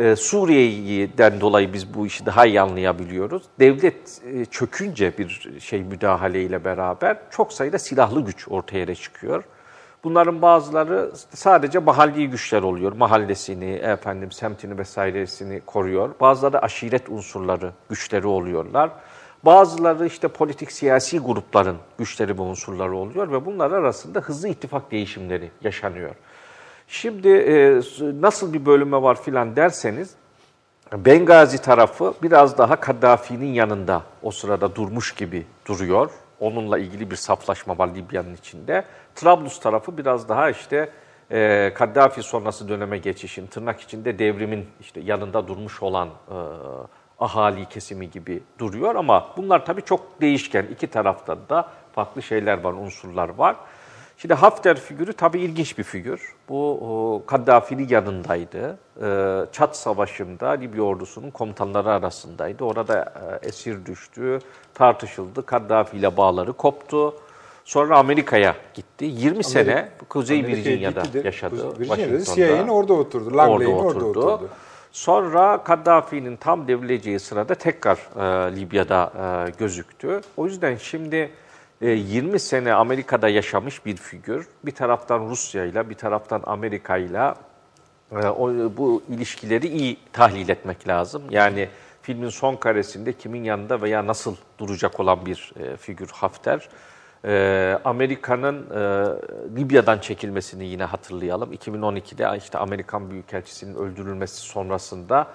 e, 0.00 0.16
Suriye'den 0.16 1.40
dolayı 1.40 1.72
biz 1.72 1.94
bu 1.94 2.06
işi 2.06 2.26
daha 2.26 2.46
iyi 2.46 2.60
anlayabiliyoruz. 2.60 3.42
Devlet 3.58 4.22
e, 4.34 4.44
çökünce 4.44 5.18
bir 5.18 5.60
şey 5.60 5.82
müdahaleyle 5.82 6.64
beraber 6.64 7.18
çok 7.30 7.52
sayıda 7.52 7.78
silahlı 7.78 8.24
güç 8.24 8.48
ortaya 8.48 8.94
çıkıyor. 8.94 9.44
Bunların 10.04 10.42
bazıları 10.42 11.12
sadece 11.34 11.78
mahalli 11.78 12.30
güçler 12.30 12.62
oluyor. 12.62 12.92
Mahallesini, 12.92 13.70
efendim 13.70 14.32
semtini 14.32 14.78
vesairesini 14.78 15.60
koruyor. 15.60 16.10
Bazıları 16.20 16.62
aşiret 16.62 17.08
unsurları, 17.08 17.72
güçleri 17.88 18.26
oluyorlar. 18.26 18.90
Bazıları 19.42 20.06
işte 20.06 20.28
politik 20.28 20.72
siyasi 20.72 21.18
grupların 21.18 21.76
güçleri 21.98 22.38
ve 22.38 22.42
unsurları 22.42 22.96
oluyor 22.96 23.32
ve 23.32 23.46
bunlar 23.46 23.70
arasında 23.70 24.20
hızlı 24.20 24.48
ittifak 24.48 24.90
değişimleri 24.90 25.50
yaşanıyor. 25.62 26.14
Şimdi 26.92 27.28
e, 27.28 27.80
nasıl 28.20 28.52
bir 28.52 28.66
bölüme 28.66 29.02
var 29.02 29.22
filan 29.22 29.56
derseniz 29.56 30.14
Bengazi 30.92 31.62
tarafı 31.62 32.14
biraz 32.22 32.58
daha 32.58 32.80
Kaddafi'nin 32.80 33.52
yanında 33.52 34.02
o 34.22 34.30
sırada 34.30 34.74
durmuş 34.74 35.14
gibi 35.14 35.46
duruyor. 35.66 36.10
Onunla 36.40 36.78
ilgili 36.78 37.10
bir 37.10 37.16
saflaşma 37.16 37.78
var 37.78 37.94
Libya'nın 37.94 38.34
içinde. 38.34 38.84
Trablus 39.14 39.60
tarafı 39.60 39.98
biraz 39.98 40.28
daha 40.28 40.50
işte 40.50 40.90
e, 41.30 41.72
Kaddafi 41.74 42.22
sonrası 42.22 42.68
döneme 42.68 42.98
geçişin, 42.98 43.46
tırnak 43.46 43.80
içinde 43.80 44.18
devrimin 44.18 44.66
işte 44.80 45.00
yanında 45.00 45.48
durmuş 45.48 45.82
olan 45.82 46.08
e, 46.08 46.36
ahali 47.18 47.66
kesimi 47.66 48.10
gibi 48.10 48.42
duruyor. 48.58 48.94
Ama 48.94 49.28
bunlar 49.36 49.66
tabii 49.66 49.82
çok 49.82 50.20
değişken. 50.20 50.66
İki 50.72 50.86
tarafta 50.86 51.38
da 51.48 51.68
farklı 51.92 52.22
şeyler 52.22 52.60
var, 52.60 52.72
unsurlar 52.72 53.28
var. 53.28 53.56
Şimdi 54.20 54.34
Hafter 54.34 54.80
figürü 54.80 55.12
tabii 55.12 55.40
ilginç 55.40 55.78
bir 55.78 55.82
figür. 55.82 56.34
Bu 56.48 57.22
Kaddafi'nin 57.26 57.88
yanındaydı. 57.88 58.78
Ee, 59.02 59.46
Çat 59.52 59.76
Savaşı'nda 59.76 60.48
Libya 60.48 60.82
ordusunun 60.82 61.30
komutanları 61.30 61.90
arasındaydı. 61.90 62.64
Orada 62.64 63.14
e, 63.42 63.48
esir 63.48 63.86
düştü, 63.86 64.38
tartışıldı. 64.74 65.46
Kaddafi 65.46 65.96
ile 65.96 66.16
bağları 66.16 66.52
koptu. 66.52 67.14
Sonra 67.64 67.98
Amerika'ya 67.98 68.56
gitti. 68.74 69.04
20 69.04 69.44
sene 69.44 69.88
Kuzey 70.08 70.46
Virginia'da 70.46 71.02
yaşadı. 71.24 71.78
Virginia'da 71.78 71.96
Washington'da. 71.96 72.34
CIA'nin 72.34 72.68
orada 72.68 72.92
oturdu. 72.92 73.36
Langley'in 73.36 73.74
orada 73.74 74.04
oturdu. 74.04 74.48
Sonra 74.92 75.64
Kaddafi'nin 75.64 76.36
tam 76.36 76.68
devrileceği 76.68 77.20
sırada 77.20 77.54
tekrar 77.54 77.96
e, 77.96 78.56
Libya'da 78.56 79.12
e, 79.48 79.50
gözüktü. 79.58 80.20
O 80.36 80.46
yüzden 80.46 80.76
şimdi 80.76 81.30
20 81.80 82.40
sene 82.40 82.72
Amerika'da 82.72 83.28
yaşamış 83.28 83.86
bir 83.86 83.96
figür. 83.96 84.46
Bir 84.64 84.70
taraftan 84.70 85.28
Rusya 85.28 85.64
ile 85.64 85.90
bir 85.90 85.94
taraftan 85.94 86.42
Amerika 86.46 86.96
ile 86.96 87.34
e, 88.12 88.16
bu 88.76 89.02
ilişkileri 89.08 89.68
iyi 89.68 89.96
tahlil 90.12 90.48
etmek 90.48 90.88
lazım. 90.88 91.22
Yani 91.30 91.68
filmin 92.02 92.28
son 92.28 92.56
karesinde 92.56 93.12
kimin 93.12 93.44
yanında 93.44 93.82
veya 93.82 94.06
nasıl 94.06 94.36
duracak 94.58 95.00
olan 95.00 95.26
bir 95.26 95.52
e, 95.60 95.76
figür 95.76 96.08
Hafter. 96.08 96.68
Amerika'nın 97.84 98.66
e, 98.70 98.80
Libya'dan 99.60 99.98
çekilmesini 99.98 100.66
yine 100.66 100.84
hatırlayalım. 100.84 101.52
2012'de 101.52 102.38
işte 102.38 102.58
Amerikan 102.58 103.10
Büyükelçisi'nin 103.10 103.74
öldürülmesi 103.74 104.36
sonrasında 104.36 105.26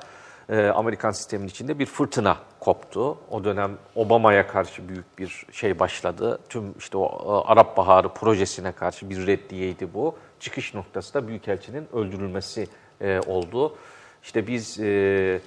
e, 0.50 0.68
Amerikan 0.68 1.12
sistemin 1.12 1.48
içinde 1.48 1.80
bir 1.80 1.86
fırtına 1.86 2.38
koptu. 2.60 3.18
O 3.32 3.44
dönem 3.44 3.78
Obama'ya 3.96 4.48
karşı 4.48 4.90
büyük 4.90 5.20
bir 5.20 5.46
şey 5.52 5.80
başladı. 5.80 6.40
Tüm 6.50 6.74
işte 6.78 6.98
o 6.98 7.06
e, 7.06 7.52
Arap 7.52 7.78
Baharı 7.78 8.10
projesine 8.10 8.72
karşı 8.72 9.10
bir 9.10 9.28
reddiyeydi 9.28 9.94
bu. 9.94 10.16
Çıkış 10.40 10.74
noktası 10.74 11.14
da 11.14 11.28
Büyükelçinin 11.28 11.88
öldürülmesi 11.94 12.68
e, 13.02 13.20
oldu. 13.28 13.76
İşte 14.24 14.48
biz 14.48 14.80
e, 14.80 15.40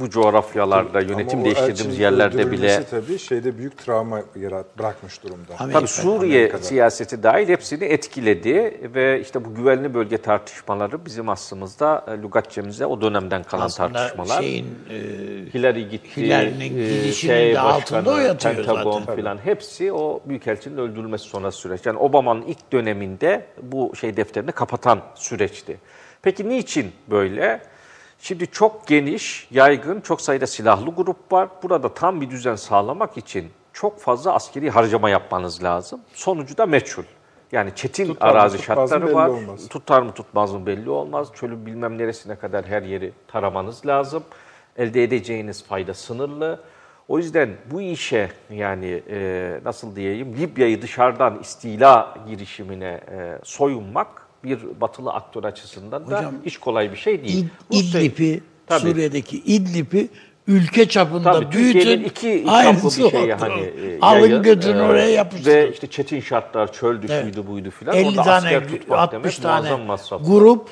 bu 0.00 0.10
coğrafyalarda 0.10 1.00
yönetim 1.00 1.38
Ama 1.38 1.44
değiştirdiğimiz 1.44 1.98
yerlerde 1.98 2.50
bile 2.50 2.84
tabii 2.90 3.18
şeyde 3.18 3.58
büyük 3.58 3.78
travma 3.78 4.20
yarat 4.36 4.78
bırakmış 4.78 5.22
durumda. 5.22 5.52
Amerika- 5.58 5.72
Tabii 5.78 5.88
Suriye 5.88 6.38
Amerika'da. 6.38 6.62
siyaseti 6.62 7.22
dahil 7.22 7.48
hepsini 7.48 7.84
etkiledi 7.84 8.80
ve 8.94 9.20
işte 9.20 9.44
bu 9.44 9.54
güvenli 9.54 9.94
bölge 9.94 10.16
tartışmaları 10.18 11.04
bizim 11.06 11.28
aslımızda 11.28 12.04
e, 12.08 12.22
lügatçemize 12.22 12.86
o 12.86 13.00
dönemden 13.00 13.42
kalan 13.42 13.66
Aslında 13.66 13.92
tartışmalar. 13.92 14.42
şeyin 14.42 14.66
e, 14.90 14.94
Hillary 15.54 15.88
gitti, 15.88 16.16
Hillary'nin 16.16 16.60
e, 16.60 16.66
gidişinin 16.88 17.32
şey 17.32 17.54
de 17.54 17.60
altında 17.60 18.10
o 18.10 18.16
yatıyor 18.18 18.54
Pentagon 18.56 19.00
zaten. 19.00 19.16
filan 19.16 19.38
hepsi 19.44 19.92
o 19.92 20.20
büyükelçinin 20.26 20.76
öldürülmesi 20.76 21.24
sonrası 21.24 21.58
süreç. 21.58 21.86
Yani 21.86 21.98
Obama'nın 21.98 22.42
ilk 22.42 22.72
döneminde 22.72 23.46
bu 23.62 23.96
şey 23.96 24.16
defterini 24.16 24.52
kapatan 24.52 25.00
süreçti. 25.14 25.76
Peki 26.22 26.48
niçin 26.48 26.92
böyle? 27.10 27.60
Şimdi 28.22 28.46
çok 28.46 28.86
geniş, 28.86 29.48
yaygın, 29.50 30.00
çok 30.00 30.20
sayıda 30.20 30.46
silahlı 30.46 30.90
grup 30.90 31.32
var. 31.32 31.48
Burada 31.62 31.94
tam 31.94 32.20
bir 32.20 32.30
düzen 32.30 32.54
sağlamak 32.54 33.16
için 33.16 33.50
çok 33.72 34.00
fazla 34.00 34.34
askeri 34.34 34.70
harcama 34.70 35.10
yapmanız 35.10 35.62
lazım. 35.62 36.00
Sonucu 36.14 36.58
da 36.58 36.66
meçhul. 36.66 37.02
Yani 37.52 37.70
çetin 37.74 38.06
Tutar 38.06 38.28
arazi 38.28 38.56
mı 38.56 38.62
şartları 38.62 39.14
var. 39.14 39.28
olmaz. 39.28 39.68
Tutar 39.68 40.02
mı 40.02 40.12
tutmaz 40.12 40.52
mı 40.52 40.66
belli 40.66 40.90
olmaz. 40.90 41.28
Çölün 41.34 41.66
bilmem 41.66 41.98
neresine 41.98 42.36
kadar 42.36 42.66
her 42.66 42.82
yeri 42.82 43.12
taramanız 43.28 43.86
lazım. 43.86 44.22
Elde 44.76 45.04
edeceğiniz 45.04 45.64
fayda 45.64 45.94
sınırlı. 45.94 46.60
O 47.08 47.18
yüzden 47.18 47.50
bu 47.70 47.80
işe 47.80 48.30
yani 48.50 49.02
e, 49.10 49.60
nasıl 49.64 49.96
diyeyim 49.96 50.36
Libya'yı 50.36 50.82
dışarıdan 50.82 51.38
istila 51.40 52.14
girişimine 52.28 53.00
e, 53.10 53.38
soyunmak 53.42 54.08
bir 54.44 54.58
batılı 54.80 55.12
aktör 55.12 55.44
açısından 55.44 56.10
da 56.10 56.18
Hocam, 56.18 56.34
hiç 56.46 56.58
kolay 56.58 56.92
bir 56.92 56.96
şey 56.96 57.24
değil. 57.24 57.46
İd- 57.70 57.76
İdlib'i, 57.98 58.40
Tabii. 58.66 58.80
Suriye'deki 58.80 59.36
İdlib'i 59.38 60.08
ülke 60.46 60.88
çapında 60.88 61.32
Tabii 61.32 61.52
büyütün. 61.56 62.04
İki 62.04 62.44
çaplı 62.46 62.84
bir 62.86 62.90
şey 62.90 63.04
oldu. 63.04 63.36
hani 63.40 63.60
e, 63.62 64.00
Alın 64.00 64.42
götürün 64.42 64.78
e, 64.78 64.82
oraya 64.82 65.10
yapıştırın. 65.10 65.54
Ve 65.56 65.72
işte 65.72 65.86
çetin 65.86 66.20
şartlar, 66.20 66.72
çöldü, 66.72 67.06
Evet. 67.10 67.22
şuydu, 67.24 67.46
buydu 67.48 67.70
filan. 67.70 67.96
50 67.96 68.08
Orada 68.08 68.22
tane, 68.22 68.36
asker 68.36 68.68
tutmak 68.68 68.98
60 68.98 69.12
demek 69.22 69.42
tane 69.42 69.60
muazzam 69.70 69.86
masraf. 69.86 70.26
grup 70.26 70.68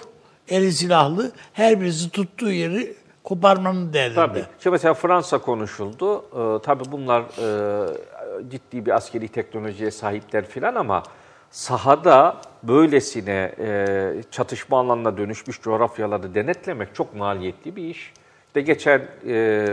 eli 0.49 0.73
silahlı 0.73 1.33
her 1.53 1.81
birisi 1.81 2.11
tuttuğu 2.11 2.51
yeri 2.51 2.95
koparmanın 3.25 3.93
derdinde. 3.93 4.15
Tabii. 4.15 4.45
İşte 4.59 4.71
mesela 4.71 4.95
Fransa 4.95 5.39
konuşuldu. 5.39 6.17
Ee, 6.19 6.63
tabii 6.63 6.85
bunlar 6.93 7.21
e, 7.23 8.49
ciddi 8.51 8.87
bir 8.87 8.91
askeri 8.97 9.29
teknolojiye 9.29 9.91
sahipler 9.91 10.47
filan 10.47 10.75
ama 10.75 11.03
sahada 11.51 12.37
böylesine 12.63 13.55
e, 13.59 14.23
çatışma 14.31 14.81
alanına 14.81 15.17
dönüşmüş 15.17 15.61
coğrafyaları 15.61 16.35
denetlemek 16.35 16.95
çok 16.95 17.15
maliyetli 17.15 17.77
bir 17.77 17.83
iş. 17.85 18.13
İşte 18.47 18.61
geçen 18.61 19.03
e, 19.27 19.69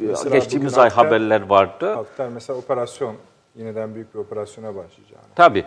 mesela 0.00 0.36
geçtiğimiz 0.36 0.78
ay 0.78 0.88
Hafter- 0.88 0.94
haberler 1.04 1.40
vardı. 1.40 1.94
Hatta 1.94 2.30
mesela 2.30 2.58
operasyon, 2.58 3.14
yeniden 3.56 3.94
büyük 3.94 4.14
bir 4.14 4.18
operasyona 4.18 4.68
başlayacağını. 4.68 5.24
Tabii. 5.34 5.64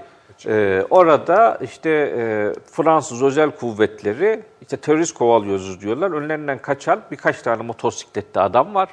Ee, 0.48 0.84
orada 0.90 1.60
işte 1.62 1.90
e, 1.90 2.54
Fransız 2.72 3.24
özel 3.24 3.52
kuvvetleri 3.52 4.44
işte 4.62 4.78
terörist 4.78 5.14
kovalıyoruz 5.14 5.82
diyorlar. 5.82 6.12
Önlerinden 6.12 6.58
kaçan 6.58 7.02
birkaç 7.12 7.42
tane 7.42 7.64
motosikletli 7.64 8.42
adam 8.42 8.76
var. 8.76 8.90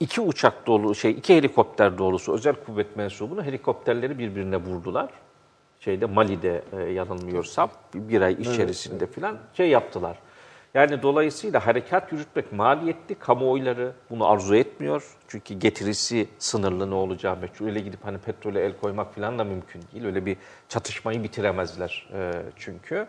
iki 0.00 0.20
uçak 0.20 0.66
dolu 0.66 0.94
şey 0.94 1.10
iki 1.10 1.36
helikopter 1.36 1.98
dolusu 1.98 2.34
özel 2.34 2.54
kuvvet 2.66 2.96
mensubunu 2.96 3.44
helikopterleri 3.44 4.18
birbirine 4.18 4.56
vurdular. 4.56 5.08
Şeyde 5.84 6.06
Mali'de 6.06 6.62
e, 6.72 6.82
yanılmıyorsam 6.82 7.70
bir, 7.94 8.20
ay 8.20 8.32
içerisinde 8.32 9.06
filan 9.06 9.38
şey 9.54 9.68
yaptılar. 9.68 10.18
Yani 10.74 11.02
dolayısıyla 11.02 11.66
harekat 11.66 12.12
yürütmek 12.12 12.52
maliyetli, 12.52 13.14
kamuoyları 13.14 13.92
bunu 14.10 14.26
arzu 14.26 14.54
etmiyor. 14.54 15.16
Çünkü 15.28 15.54
getirisi 15.54 16.28
sınırlı 16.38 16.90
ne 16.90 16.94
olacağı 16.94 17.36
meçhul. 17.36 17.66
Öyle 17.66 17.80
gidip 17.80 18.04
hani 18.04 18.18
petrole 18.18 18.64
el 18.64 18.72
koymak 18.76 19.14
falan 19.14 19.38
da 19.38 19.44
mümkün 19.44 19.82
değil. 19.92 20.04
Öyle 20.04 20.26
bir 20.26 20.36
çatışmayı 20.68 21.22
bitiremezler 21.22 22.08
e, 22.12 22.32
çünkü. 22.56 23.06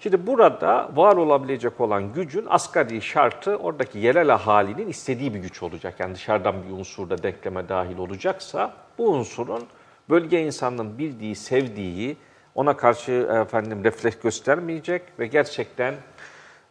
Şimdi 0.00 0.26
burada 0.26 0.90
var 0.94 1.16
olabilecek 1.16 1.80
olan 1.80 2.12
gücün 2.12 2.46
asgari 2.48 3.02
şartı 3.02 3.56
oradaki 3.56 3.98
yerel 3.98 4.34
ahalinin 4.34 4.88
istediği 4.88 5.34
bir 5.34 5.38
güç 5.38 5.62
olacak. 5.62 6.00
Yani 6.00 6.14
dışarıdan 6.14 6.54
bir 6.62 6.70
unsur 6.70 7.10
da 7.10 7.22
denkleme 7.22 7.68
dahil 7.68 7.98
olacaksa 7.98 8.74
bu 8.98 9.10
unsurun 9.10 9.62
bölge 10.10 10.46
insanının 10.46 10.98
bildiği, 10.98 11.34
sevdiği, 11.34 12.16
ona 12.54 12.76
karşı 12.76 13.12
efendim 13.12 13.84
refleks 13.84 14.16
göstermeyecek 14.20 15.02
ve 15.18 15.26
gerçekten 15.26 15.94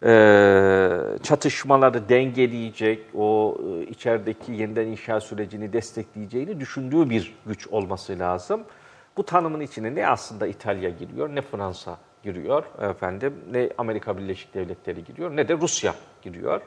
e, 0.04 0.10
çatışmaları 1.24 2.10
dengeleyecek, 2.10 3.06
o 3.16 3.58
e, 3.68 3.84
içerideki 3.84 4.52
yeniden 4.52 4.88
inşa 4.88 5.22
sürecini 5.22 5.74
destekleyeceğini 5.74 6.60
düşündüğü 6.60 7.10
bir 7.10 7.36
güç 7.46 7.68
olması 7.68 8.20
lazım. 8.20 8.64
Bu 9.18 9.26
tanımın 9.26 9.60
içine 9.60 9.96
ne 9.96 10.08
aslında 10.08 10.48
İtalya 10.48 10.90
giriyor, 10.90 11.30
ne 11.36 11.42
Fransa 11.42 11.98
giriyor 12.24 12.64
efendim, 12.90 13.36
ne 13.52 13.70
Amerika 13.78 14.18
Birleşik 14.18 14.54
Devletleri 14.54 15.04
giriyor, 15.04 15.36
ne 15.36 15.48
de 15.48 15.58
Rusya 15.58 15.96
giriyor. 16.22 16.62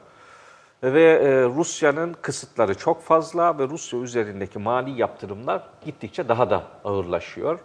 Ve 0.93 1.03
e, 1.03 1.43
Rusya'nın 1.43 2.15
kısıtları 2.21 2.75
çok 2.75 3.03
fazla 3.03 3.59
ve 3.59 3.63
Rusya 3.67 3.99
üzerindeki 3.99 4.59
mali 4.59 5.01
yaptırımlar 5.01 5.63
gittikçe 5.85 6.27
daha 6.27 6.49
da 6.49 6.63
ağırlaşıyor. 6.83 7.59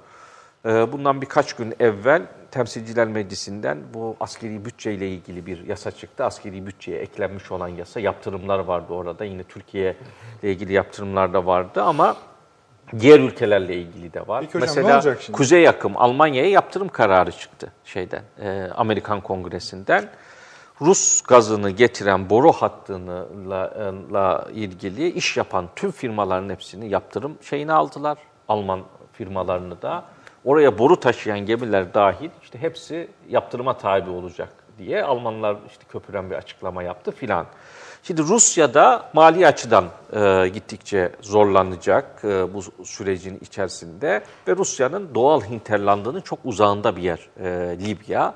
E, 0.67 0.93
bundan 0.93 1.23
birkaç 1.23 1.53
gün 1.53 1.75
evvel 1.81 2.23
Temsilciler 2.51 3.09
Meclisi'nden 3.09 3.79
bu 3.95 4.17
askeri 4.21 4.65
bütçeyle 4.65 5.09
ilgili 5.09 5.47
bir 5.47 5.67
yasa 5.67 5.91
çıktı. 5.91 6.25
Askeri 6.25 6.67
bütçeye 6.67 6.99
eklenmiş 6.99 7.53
olan 7.53 7.69
yasa, 7.69 8.01
yaptırımlar 8.01 8.59
vardı 8.59 8.93
orada. 8.93 9.25
Yine 9.25 9.45
Türkiye 9.45 9.97
ile 10.43 10.53
ilgili 10.53 10.73
yaptırımlar 10.73 11.33
da 11.33 11.47
vardı 11.47 11.83
ama 11.83 12.17
diğer 12.99 13.21
ülkelerle 13.21 13.75
ilgili 13.75 14.13
de 14.13 14.29
var. 14.29 14.41
Peki 14.41 14.59
hocam, 14.59 14.85
Mesela? 14.85 15.17
Kuzey 15.33 15.63
yakım 15.63 15.97
Almanya'ya 15.97 16.51
yaptırım 16.51 16.89
kararı 16.89 17.33
çıktı 17.33 17.73
şeyden, 17.85 18.23
e, 18.43 18.69
Amerikan 18.75 19.21
Kongresi'nden. 19.21 20.09
Rus 20.81 21.23
gazını 21.23 21.71
getiren 21.71 22.31
boru 22.31 22.53
hattıyla 22.53 24.47
ilgili 24.55 25.11
iş 25.11 25.37
yapan 25.37 25.69
tüm 25.77 25.91
firmaların 25.91 26.51
hepsini 26.51 26.89
yaptırım 26.89 27.39
şeyini 27.43 27.73
aldılar. 27.73 28.19
Alman 28.49 28.81
firmalarını 29.13 29.83
da. 29.83 30.05
Oraya 30.45 30.79
boru 30.79 31.01
taşıyan 31.01 31.39
gemiler 31.39 31.95
dahil 31.95 32.31
işte 32.43 32.59
hepsi 32.59 33.09
yaptırıma 33.29 33.79
tabi 33.79 34.11
olacak 34.11 34.49
diye 34.79 35.05
Almanlar 35.05 35.57
işte 35.69 35.85
köpüren 35.89 36.31
bir 36.31 36.35
açıklama 36.35 36.83
yaptı 36.83 37.11
filan. 37.13 37.47
Şimdi 38.03 38.23
Rusya'da 38.23 39.11
mali 39.13 39.47
açıdan 39.47 39.85
e, 40.13 40.49
gittikçe 40.49 41.13
zorlanacak 41.21 42.25
e, 42.25 42.55
bu 42.55 42.85
sürecin 42.85 43.39
içerisinde 43.41 44.25
ve 44.49 44.57
Rusya'nın 44.57 45.15
doğal 45.15 45.41
hinterlandının 45.41 46.21
çok 46.21 46.39
uzağında 46.45 46.97
bir 46.97 47.03
yer 47.03 47.29
e, 47.41 47.77
Libya. 47.87 48.35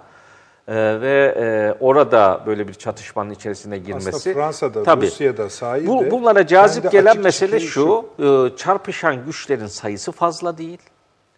E, 0.68 1.00
ve 1.00 1.34
e, 1.38 1.76
orada 1.84 2.40
böyle 2.46 2.68
bir 2.68 2.74
çatışmanın 2.74 3.30
içerisine 3.30 3.78
girmesi. 3.78 4.08
Aslında 4.08 4.34
Fransa'da, 4.34 4.82
Tabii. 4.82 5.06
Rusya'da 5.06 5.50
sahil 5.50 5.86
Bu, 5.86 6.10
bunlara 6.10 6.46
cazip 6.46 6.92
gelen 6.92 7.18
mesele 7.18 7.60
şu, 7.60 8.06
e, 8.18 8.56
çarpışan 8.56 9.26
güçlerin 9.26 9.66
sayısı 9.66 10.12
fazla 10.12 10.58
değil. 10.58 10.78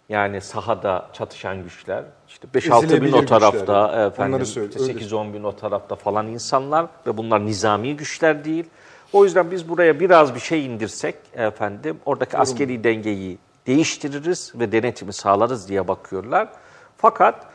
Yani 0.08 0.40
sahada 0.40 1.08
çatışan 1.12 1.62
güçler, 1.62 2.04
işte 2.28 2.48
5-6 2.54 3.02
bin 3.02 3.12
o 3.12 3.24
tarafta, 3.24 3.58
güçler. 3.58 4.06
efendim 4.06 4.46
söyle, 4.46 4.68
işte 4.68 4.82
öyle 4.82 4.92
8-10 4.92 5.32
bin 5.32 5.42
o 5.42 5.56
tarafta 5.56 5.96
falan 5.96 6.26
insanlar 6.26 6.86
ve 7.06 7.16
bunlar 7.16 7.46
nizami 7.46 7.96
güçler 7.96 8.44
değil. 8.44 8.64
O 9.12 9.24
yüzden 9.24 9.50
biz 9.50 9.68
buraya 9.68 10.00
biraz 10.00 10.34
bir 10.34 10.40
şey 10.40 10.66
indirsek 10.66 11.14
efendim 11.34 11.96
oradaki 12.04 12.38
askeri 12.38 12.84
dengeyi 12.84 13.38
değiştiririz 13.66 14.52
ve 14.54 14.72
denetimi 14.72 15.12
sağlarız 15.12 15.68
diye 15.68 15.88
bakıyorlar. 15.88 16.48
Fakat 16.96 17.46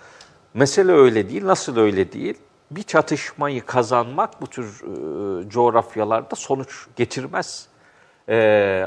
mesele 0.54 0.92
öyle 0.92 1.30
değil. 1.30 1.46
Nasıl 1.46 1.78
öyle 1.78 2.12
değil? 2.12 2.38
Bir 2.72 2.84
çatışmayı 2.84 3.66
kazanmak 3.66 4.42
bu 4.42 4.48
tür 4.48 4.82
e, 5.46 5.50
coğrafyalarda 5.50 6.36
sonuç 6.36 6.88
getirmez. 6.96 7.68
E, 8.30 8.36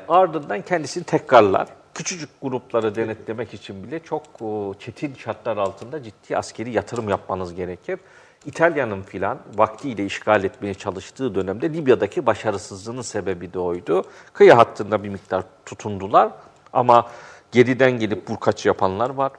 ardından 0.08 0.62
kendisini 0.62 1.04
tekrarlar. 1.04 1.68
Küçücük 1.94 2.30
grupları 2.42 2.94
denetlemek 2.94 3.54
için 3.54 3.84
bile 3.84 3.98
çok 3.98 4.22
e, 4.22 4.78
çetin 4.78 5.14
şartlar 5.14 5.56
altında 5.56 6.02
ciddi 6.02 6.36
askeri 6.36 6.70
yatırım 6.70 7.08
yapmanız 7.08 7.54
gerekir. 7.54 7.98
İtalya'nın 8.46 9.02
filan 9.02 9.38
vaktiyle 9.54 10.04
işgal 10.04 10.44
etmeye 10.44 10.74
çalıştığı 10.74 11.34
dönemde 11.34 11.72
Libya'daki 11.72 12.26
başarısızlığının 12.26 13.02
sebebi 13.02 13.52
de 13.52 13.58
oydu. 13.58 14.04
Kıyı 14.32 14.52
hattında 14.52 15.04
bir 15.04 15.08
miktar 15.08 15.44
tutundular 15.66 16.30
ama 16.72 17.10
geriden 17.52 17.90
gelip 17.90 18.30
vurkaç 18.30 18.66
yapanlar 18.66 19.10
var. 19.10 19.32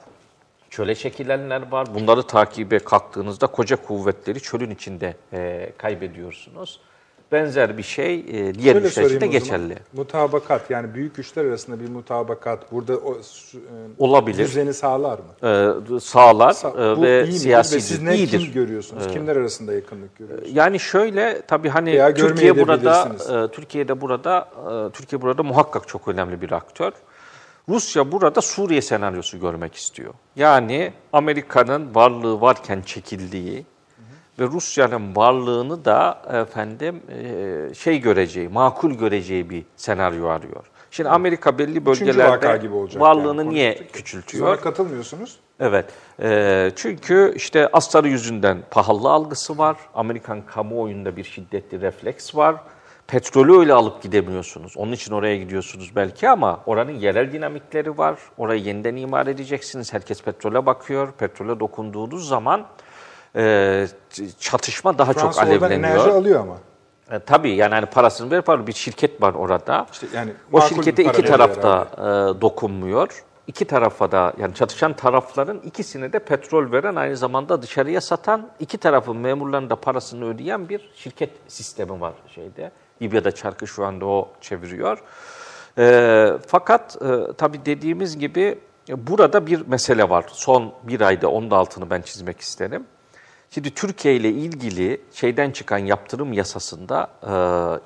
Çöle 0.76 0.94
çekilenler 0.94 1.70
var. 1.70 1.86
Bunları 1.94 2.22
takibe 2.22 2.78
kalktığınızda 2.78 3.46
koca 3.46 3.76
kuvvetleri 3.76 4.40
çölün 4.40 4.70
içinde 4.70 5.14
e, 5.32 5.72
kaybediyorsunuz. 5.78 6.80
Benzer 7.32 7.78
bir 7.78 7.82
şey 7.82 8.14
e, 8.14 8.54
diğer 8.54 8.72
Şöyle 8.72 8.78
güçler 8.80 9.04
için 9.04 9.20
de 9.20 9.26
geçerli. 9.26 9.76
Mutabakat 9.92 10.70
yani 10.70 10.94
büyük 10.94 11.14
güçler 11.14 11.44
arasında 11.44 11.80
bir 11.80 11.88
mutabakat 11.88 12.72
burada 12.72 12.96
o 12.96 13.14
e, 13.14 13.18
Olabilir. 13.98 14.38
düzeni 14.38 14.74
sağlar 14.74 15.18
mı? 15.18 15.48
E, 15.96 16.00
sağlar 16.00 16.52
Sa- 16.52 16.98
e, 16.98 17.02
ve 17.02 17.32
siyasi 17.32 17.76
ve 17.76 17.80
siz 17.80 18.02
ne 18.02 18.16
iyidir. 18.16 18.40
kim 18.40 18.52
görüyorsunuz? 18.52 19.06
Kimler 19.12 19.36
arasında 19.36 19.72
yakınlık 19.72 20.18
görüyorsunuz? 20.18 20.56
Yani 20.56 20.80
şöyle 20.80 21.42
tabii 21.42 21.68
hani 21.68 21.92
Veya 21.92 22.14
Türkiye 22.14 22.58
burada 22.58 23.12
e, 23.44 23.50
Türkiye'de 23.50 24.00
burada 24.00 24.48
e, 24.88 24.92
Türkiye 24.92 25.22
burada 25.22 25.42
muhakkak 25.42 25.88
çok 25.88 26.08
önemli 26.08 26.40
bir 26.42 26.52
aktör. 26.52 26.92
Rusya 27.68 28.12
burada 28.12 28.40
Suriye 28.40 28.82
senaryosu 28.82 29.40
görmek 29.40 29.74
istiyor. 29.74 30.14
Yani 30.36 30.92
Amerika'nın 31.12 31.94
varlığı 31.94 32.40
varken 32.40 32.82
çekildiği 32.82 33.66
ve 34.38 34.44
Rusya'nın 34.44 35.16
varlığını 35.16 35.84
da 35.84 36.22
efendim 36.32 37.02
e, 37.08 37.74
şey 37.74 38.00
göreceği, 38.00 38.48
makul 38.48 38.92
göreceği 38.92 39.50
bir 39.50 39.64
senaryo 39.76 40.28
arıyor. 40.28 40.64
Şimdi 40.90 41.08
Amerika 41.08 41.58
belli 41.58 41.86
bölgelerde 41.86 42.56
gibi 42.62 42.74
olacak 42.74 43.02
varlığını 43.02 43.40
yani. 43.44 43.54
niye 43.54 43.74
küçültüyor? 43.92 44.48
ona 44.48 44.56
katılmıyorsunuz. 44.56 45.36
Evet. 45.60 45.86
Ee, 46.20 46.70
çünkü 46.76 47.32
işte 47.36 47.68
astarı 47.72 48.08
yüzünden 48.08 48.58
pahalı 48.70 49.10
algısı 49.10 49.58
var. 49.58 49.76
Amerikan 49.94 50.46
kamuoyunda 50.46 51.16
bir 51.16 51.24
şiddetli 51.24 51.80
refleks 51.80 52.34
var. 52.34 52.56
Petrolü 53.08 53.58
öyle 53.58 53.72
alıp 53.72 54.02
gidemiyorsunuz. 54.02 54.76
Onun 54.76 54.92
için 54.92 55.12
oraya 55.12 55.36
gidiyorsunuz 55.36 55.92
belki 55.96 56.28
ama 56.28 56.60
oranın 56.66 56.92
yerel 56.92 57.32
dinamikleri 57.32 57.98
var. 57.98 58.18
Orayı 58.38 58.62
yeniden 58.62 58.96
imar 58.96 59.26
edeceksiniz. 59.26 59.92
Herkes 59.92 60.22
petrole 60.22 60.66
bakıyor. 60.66 61.12
Petrole 61.12 61.60
dokunduğunuz 61.60 62.28
zaman 62.28 62.66
e, 63.36 63.86
çatışma 64.38 64.98
daha 64.98 65.12
Fransa 65.12 65.40
çok 65.44 65.52
oradan 65.52 65.70
enerji 65.70 65.98
alevleniyor. 65.98 66.22
alıyor 66.22 66.40
ama. 66.40 66.56
E, 67.10 67.18
tabii 67.18 67.50
yani 67.50 67.74
hani 67.74 67.86
parasını 67.86 68.30
verip 68.30 68.48
alıyor. 68.48 68.66
bir 68.66 68.72
şirket 68.72 69.22
var 69.22 69.34
orada. 69.34 69.86
İşte 69.92 70.06
yani 70.14 70.32
o 70.52 70.60
şirkete 70.60 71.04
para 71.04 71.12
iki 71.12 71.24
tarafta 71.28 71.88
e, 71.96 72.40
dokunmuyor. 72.40 73.24
İki 73.46 73.64
tarafa 73.64 74.12
da 74.12 74.32
yani 74.38 74.54
çatışan 74.54 74.92
tarafların 74.92 75.58
ikisine 75.58 76.12
de 76.12 76.18
petrol 76.18 76.72
veren 76.72 76.96
aynı 76.96 77.16
zamanda 77.16 77.62
dışarıya 77.62 78.00
satan 78.00 78.48
iki 78.60 78.78
tarafın 78.78 79.16
memurlarının 79.16 79.70
da 79.70 79.76
parasını 79.76 80.24
ödeyen 80.24 80.68
bir 80.68 80.90
şirket 80.94 81.30
sistemi 81.48 82.00
var 82.00 82.12
şeyde. 82.34 82.70
Libya'da 83.02 83.32
çarkı 83.32 83.66
şu 83.66 83.84
anda 83.84 84.06
o 84.06 84.28
çeviriyor. 84.40 85.02
E, 85.78 86.32
fakat 86.46 86.96
e, 87.02 87.32
tabii 87.38 87.66
dediğimiz 87.66 88.18
gibi 88.18 88.58
e, 88.88 89.06
burada 89.06 89.46
bir 89.46 89.66
mesele 89.66 90.08
var. 90.08 90.24
Son 90.28 90.72
bir 90.82 91.00
ayda 91.00 91.28
onun 91.28 91.50
da 91.50 91.56
altını 91.56 91.90
ben 91.90 92.02
çizmek 92.02 92.40
isterim. 92.40 92.84
Şimdi 93.50 93.74
Türkiye 93.74 94.16
ile 94.16 94.30
ilgili 94.30 95.00
şeyden 95.12 95.50
çıkan 95.50 95.78
yaptırım 95.78 96.32
yasasında 96.32 97.10
e, 97.22 97.32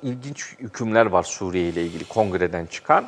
ilginç 0.07 0.55
hükümler 0.59 1.05
var 1.05 1.23
Suriye 1.23 1.69
ile 1.69 1.83
ilgili 1.83 2.05
kongreden 2.05 2.65
çıkan. 2.65 3.05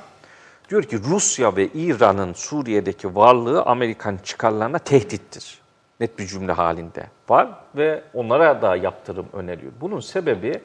Diyor 0.70 0.84
ki 0.84 1.00
Rusya 1.10 1.56
ve 1.56 1.68
İran'ın 1.68 2.34
Suriye'deki 2.34 3.16
varlığı 3.16 3.64
Amerikan 3.64 4.20
çıkarlarına 4.24 4.80
tehdittir. 4.80 5.60
Net 6.00 6.20
bir 6.20 6.28
cümle 6.28 6.52
halinde 6.52 7.08
var 7.30 7.50
ve 7.76 8.04
onlara 8.14 8.62
da 8.62 8.76
yaptırım 8.76 9.26
öneriyor. 9.34 9.72
Bunun 9.82 10.00
sebebi 10.00 10.62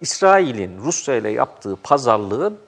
İsrail'in 0.00 0.78
Rusya 0.78 1.14
ile 1.14 1.30
yaptığı 1.30 1.76
pazarlığın 1.76 2.58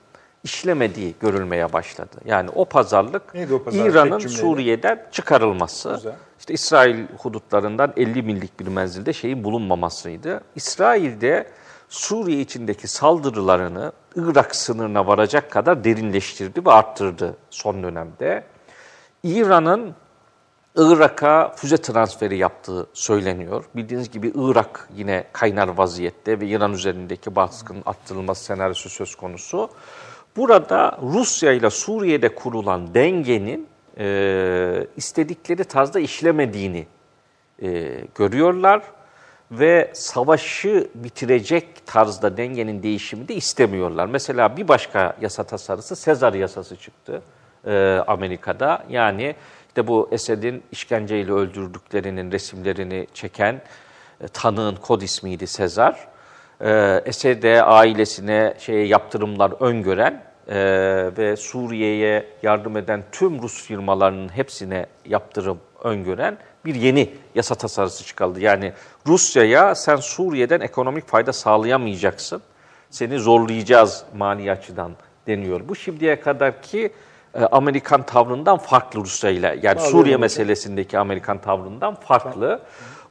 işlemediği 0.43 1.15
görülmeye 1.19 1.73
başladı. 1.73 2.15
Yani 2.25 2.49
o 2.55 2.65
pazarlık 2.65 3.33
Neydi 3.33 3.53
o 3.53 3.63
pazarlık? 3.63 3.93
İran'ın 3.93 4.19
cümleyle. 4.19 4.41
Suriye'den 4.41 5.07
çıkarılması. 5.11 5.93
Güzel. 5.95 6.15
İşte 6.39 6.53
İsrail 6.53 7.05
hudutlarından 7.17 7.93
50 7.97 8.21
millik 8.21 8.59
bir 8.59 8.67
menzilde 8.67 9.13
şeyin 9.13 9.43
bulunmamasıydı. 9.43 10.41
İsrail'de 10.55 11.47
Suriye 11.89 12.39
içindeki 12.41 12.87
saldırılarını 12.87 13.91
Irak 14.15 14.55
sınırına 14.55 15.07
varacak 15.07 15.51
kadar 15.51 15.83
derinleştirdi 15.83 16.65
ve 16.65 16.71
arttırdı 16.71 17.35
son 17.49 17.83
dönemde. 17.83 18.43
İran'ın 19.23 19.95
Irak'a 20.75 21.51
füze 21.55 21.77
transferi 21.77 22.37
yaptığı 22.37 22.85
söyleniyor. 22.93 23.65
Bildiğiniz 23.75 24.11
gibi 24.11 24.31
Irak 24.35 24.89
yine 24.95 25.23
kaynar 25.33 25.67
vaziyette 25.67 26.39
ve 26.39 26.47
İran 26.47 26.73
üzerindeki 26.73 27.35
baskının 27.35 27.83
arttırılması 27.85 28.43
senaryosu 28.43 28.89
söz 28.89 29.15
konusu. 29.15 29.69
Burada 30.37 30.99
Rusya 31.01 31.51
ile 31.51 31.69
Suriye'de 31.69 32.35
kurulan 32.35 32.93
dengenin 32.93 33.67
e, 33.97 34.87
istedikleri 34.97 35.63
tarzda 35.63 35.99
işlemediğini 35.99 36.87
e, 37.61 37.99
görüyorlar 38.15 38.81
ve 39.51 39.91
savaşı 39.93 40.89
bitirecek 40.95 41.85
tarzda 41.85 42.37
dengenin 42.37 42.83
değişimi 42.83 43.27
de 43.27 43.35
istemiyorlar. 43.35 44.05
Mesela 44.05 44.57
bir 44.57 44.67
başka 44.67 45.17
yasa 45.21 45.43
tasarısı 45.43 45.95
Sezar 45.95 46.33
yasası 46.33 46.75
çıktı 46.75 47.21
e, 47.67 48.03
Amerika'da. 48.07 48.83
Yani 48.89 49.35
işte 49.73 49.87
bu 49.87 50.09
Esed'in 50.11 50.63
işkenceyle 50.71 51.31
öldürdüklerinin 51.31 52.31
resimlerini 52.31 53.07
çeken 53.13 53.61
e, 54.21 54.27
tanığın 54.27 54.75
kod 54.75 55.01
ismiydi 55.01 55.47
Sezar. 55.47 56.07
E, 56.61 57.01
Esed'e, 57.05 57.63
ailesine 57.63 58.53
şeye 58.59 58.85
yaptırımlar 58.85 59.51
öngören 59.59 60.23
e, 60.47 60.55
ve 61.17 61.35
Suriye'ye 61.35 62.25
yardım 62.43 62.77
eden 62.77 63.03
tüm 63.11 63.41
Rus 63.41 63.63
firmalarının 63.63 64.29
hepsine 64.29 64.85
yaptırım 65.05 65.59
öngören 65.83 66.37
bir 66.65 66.75
yeni 66.75 67.09
yasa 67.35 67.55
tasarısı 67.55 68.05
çıkarıldı. 68.05 68.39
Yani 68.39 68.73
Rusya'ya 69.07 69.75
sen 69.75 69.95
Suriye'den 69.95 70.59
ekonomik 70.59 71.07
fayda 71.07 71.33
sağlayamayacaksın, 71.33 72.41
seni 72.89 73.19
zorlayacağız 73.19 74.05
mali 74.17 74.51
açıdan 74.51 74.91
deniyor. 75.27 75.61
Bu 75.67 75.75
şimdiye 75.75 76.19
kadarki 76.19 76.91
Amerikan 77.51 78.05
tavrından 78.05 78.57
farklı 78.57 78.99
Rusya 78.99 79.29
ile. 79.29 79.59
Yani 79.63 79.79
Suriye 79.81 80.17
meselesindeki 80.17 80.97
Amerikan 80.97 81.37
tavrından 81.37 81.95
farklı. 81.95 82.61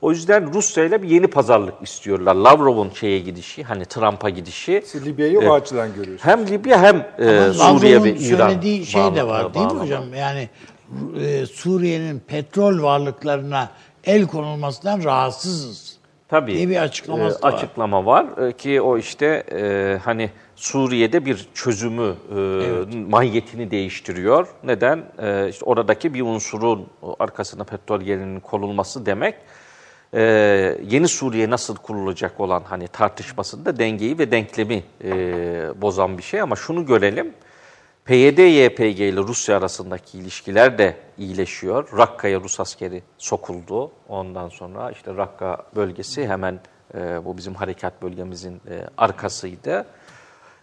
O 0.01 0.11
yüzden 0.11 0.55
Rusya 0.55 0.85
ile 0.85 1.03
bir 1.03 1.09
yeni 1.09 1.27
pazarlık 1.27 1.75
istiyorlar. 1.83 2.35
Lavrov'un 2.35 2.91
şeye 2.91 3.19
gidişi, 3.19 3.63
hani 3.65 3.85
Trump'a 3.85 4.29
gidişi. 4.31 4.83
Siz 4.87 5.07
Libya'yı 5.07 5.41
o 5.41 5.53
açıdan 5.53 5.89
görüyorsunuz. 5.95 6.25
Hem 6.25 6.47
Libya 6.47 6.83
hem 6.83 6.97
e, 6.97 7.53
Suriye 7.53 8.03
ve 8.03 8.09
Lavrov'un 8.09 8.25
İran. 8.25 8.49
söylediği 8.49 8.87
şey 8.87 9.15
de 9.15 9.27
var 9.27 9.45
bağlı- 9.45 9.55
değil 9.55 9.67
mi 9.67 9.81
hocam? 9.81 10.15
Yani 10.15 10.49
e, 11.21 11.47
Suriye'nin 11.47 12.19
petrol 12.21 12.83
varlıklarına 12.83 13.69
el 14.05 14.27
konulmasından 14.27 15.05
rahatsızız. 15.05 15.97
Tabii. 16.29 16.55
diye 16.55 16.69
bir 16.69 16.77
açıklaması 16.77 17.39
e, 17.39 17.43
da 17.43 17.47
var. 17.49 17.53
açıklama 17.53 18.07
var 18.07 18.27
e, 18.49 18.53
ki 18.53 18.81
o 18.81 18.99
işte 18.99 19.27
e, 19.53 19.99
hani 20.05 20.31
Suriye'de 20.57 21.27
bir 21.27 21.49
çözümü 21.55 22.15
e, 22.37 23.01
mahiyetini 23.11 23.71
değiştiriyor. 23.71 24.49
Neden? 24.65 25.05
E, 25.19 25.49
işte 25.49 25.65
oradaki 25.65 26.15
bir 26.15 26.23
unsurun 26.23 26.87
arkasına 27.19 27.65
petrol 27.65 28.01
yerinin 28.01 28.41
konulması 28.41 29.07
demek 29.07 29.35
e, 30.15 30.23
yeni 30.89 31.09
Suriye 31.09 31.51
nasıl 31.51 31.77
kurulacak 31.77 32.41
olan 32.41 32.63
hani 32.67 32.89
tartışmasında 32.89 33.79
dengeyi 33.79 34.19
ve 34.19 34.31
denklemi 34.31 34.85
e, 35.05 35.11
bozan 35.83 36.19
bir 36.19 36.23
şey 36.23 36.41
ama 36.41 36.57
şunu 36.57 36.87
görelim. 36.87 37.35
PYD-YPG 38.07 39.03
ile 39.03 39.21
Rusya 39.21 39.57
arasındaki 39.57 40.19
ilişkiler 40.19 40.79
de 40.79 40.97
iyileşiyor. 41.19 41.99
Rakka'ya 41.99 42.41
Rus 42.41 42.61
askeri 42.61 43.03
sokuldu. 43.19 43.91
Ondan 44.09 44.49
sonra 44.49 44.91
işte 44.91 45.17
Rakka 45.17 45.67
bölgesi 45.77 46.29
hemen 46.29 46.61
e, 46.95 47.25
bu 47.25 47.37
bizim 47.37 47.55
harekat 47.55 48.03
bölgemizin 48.03 48.55
e, 48.55 48.87
arkasıydı. 48.99 49.87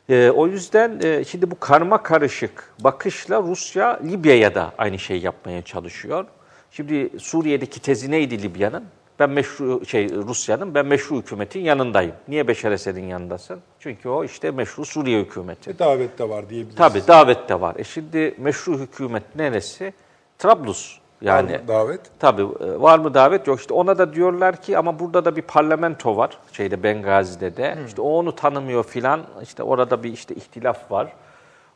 E, 0.10 0.30
o 0.30 0.47
yüzden 0.47 0.99
e, 1.03 1.24
şimdi 1.24 1.51
bu 1.51 1.60
karma 1.60 2.03
karışık 2.03 2.74
bakışla 2.80 3.41
Rusya 3.41 3.99
Libya'ya 4.03 4.55
da 4.55 4.74
aynı 4.78 4.99
şeyi 4.99 5.24
yapmaya 5.24 5.62
çalışıyor. 5.62 6.26
Şimdi 6.72 7.20
Suriye'deki 7.20 7.82
tezi 7.82 8.12
neydi 8.12 8.43
Libya'nın? 8.43 8.84
Ben 9.20 9.30
meşru 9.30 9.86
şey 9.86 10.10
Rusya'nın 10.10 10.76
ben 10.76 10.86
meşru 10.86 11.18
hükümetin 11.18 11.60
yanındayım. 11.60 12.14
Niye 12.28 12.47
Beşar 12.47 12.72
Esed'in 12.72 13.03
yanındasın? 13.03 13.60
Çünkü 13.80 14.10
o 14.10 14.24
işte 14.24 14.51
meşru 14.51 14.86
Suriye 14.86 15.22
hükümeti. 15.22 15.70
E, 15.70 15.80
davet 15.80 16.20
de 16.20 16.30
var 16.30 16.49
diyebiliriz. 16.49 16.78
Tabii 16.78 17.07
davet 17.07 17.49
de 17.49 17.62
var. 17.62 17.76
E 17.80 17.84
şimdi 17.84 18.36
meşru 18.38 18.80
hükümet 18.80 19.36
neresi? 19.36 19.93
Trablus. 20.38 20.99
Yani 21.22 21.53
Var 21.53 21.59
mı 21.59 21.67
davet? 21.67 22.01
Tabii 22.20 22.41
e, 22.41 22.82
var 22.82 22.99
mı 22.99 23.13
davet 23.13 23.47
yok. 23.47 23.59
İşte 23.59 23.74
ona 23.74 23.97
da 23.97 24.13
diyorlar 24.13 24.61
ki 24.61 24.78
ama 24.78 24.99
burada 24.99 25.26
da 25.26 25.36
bir 25.36 25.41
parlamento 25.41 26.17
var. 26.17 26.38
Şeyde 26.53 26.84
Bengazi'de 26.84 27.57
de. 27.57 27.78
İşte 27.88 28.01
o 28.01 28.09
onu 28.09 28.36
tanımıyor 28.36 28.84
filan. 28.84 29.22
İşte 29.41 29.63
orada 29.63 30.03
bir 30.03 30.13
işte 30.13 30.36
ihtilaf 30.36 30.91
var. 30.91 31.13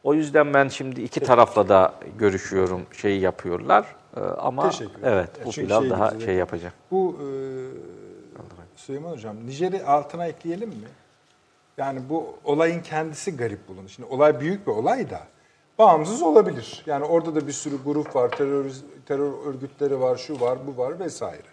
O 0.03 0.13
yüzden 0.13 0.53
ben 0.53 0.67
şimdi 0.67 1.01
iki 1.01 1.19
tarafla 1.19 1.69
da 1.69 1.93
görüşüyorum. 2.17 2.81
Şeyi 2.91 3.21
yapıyorlar. 3.21 3.85
E, 4.17 4.19
ama 4.19 4.71
evet 5.03 5.29
bu 5.45 5.51
çünkü 5.51 5.67
pilav 5.67 5.81
şey 5.81 5.89
daha 5.89 6.19
şey 6.19 6.35
yapacak. 6.35 6.73
Bu 6.91 7.17
e, 7.19 7.27
Süleyman 8.75 9.11
Hocam, 9.11 9.35
Nijer'i 9.45 9.83
altına 9.85 10.27
ekleyelim 10.27 10.69
mi? 10.69 10.87
Yani 11.77 12.01
bu 12.09 12.35
olayın 12.43 12.81
kendisi 12.81 13.37
garip 13.37 13.67
bulunur. 13.67 13.89
Şimdi 13.89 14.09
olay 14.09 14.39
büyük 14.39 14.67
bir 14.67 14.71
olay 14.71 15.09
da 15.09 15.19
bağımsız 15.79 16.21
olabilir. 16.21 16.83
Yani 16.85 17.05
orada 17.05 17.35
da 17.35 17.47
bir 17.47 17.51
sürü 17.51 17.75
grup 17.85 18.15
var, 18.15 18.29
terör, 18.29 18.65
terör 19.05 19.31
örgütleri 19.45 19.99
var, 19.99 20.17
şu 20.17 20.39
var, 20.41 20.57
bu 20.67 20.77
var 20.81 20.99
vesaire. 20.99 21.47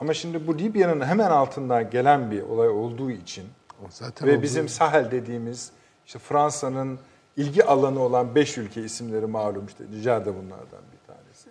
Ama 0.00 0.14
şimdi 0.14 0.46
bu 0.46 0.58
Libya'nın 0.58 1.04
hemen 1.06 1.30
altından 1.30 1.90
gelen 1.90 2.30
bir 2.30 2.42
olay 2.42 2.68
olduğu 2.68 3.10
için 3.10 3.44
Zaten 3.90 4.28
ve 4.28 4.38
o- 4.38 4.42
bizim 4.42 4.68
Sahel 4.68 5.10
dediğimiz 5.10 5.70
işte 6.06 6.18
Fransa'nın 6.18 6.98
ilgi 7.36 7.64
alanı 7.64 8.00
olan 8.00 8.34
beş 8.34 8.58
ülke 8.58 8.82
isimleri 8.82 9.26
malum 9.26 9.66
işte 9.66 9.84
Nijer 9.90 10.24
de 10.24 10.34
bunlardan 10.34 10.82
bir 10.92 11.06
tanesi. 11.06 11.48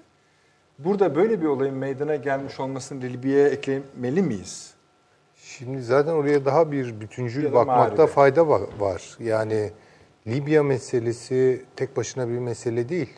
Burada 0.79 1.15
böyle 1.15 1.41
bir 1.41 1.45
olayın 1.45 1.75
meydana 1.75 2.15
gelmiş 2.15 2.59
olmasını 2.59 3.01
Libya'ya 3.01 3.47
eklemeli 3.47 4.21
miyiz? 4.21 4.73
Şimdi 5.35 5.81
zaten 5.81 6.11
oraya 6.13 6.45
daha 6.45 6.71
bir 6.71 7.01
bütüncül 7.01 7.53
bakmakta 7.53 8.07
fayda 8.07 8.41
va- 8.41 8.79
var. 8.79 9.15
Yani 9.19 9.71
Libya 10.27 10.63
meselesi 10.63 11.65
tek 11.75 11.97
başına 11.97 12.27
bir 12.29 12.39
mesele 12.39 12.89
değil. 12.89 13.09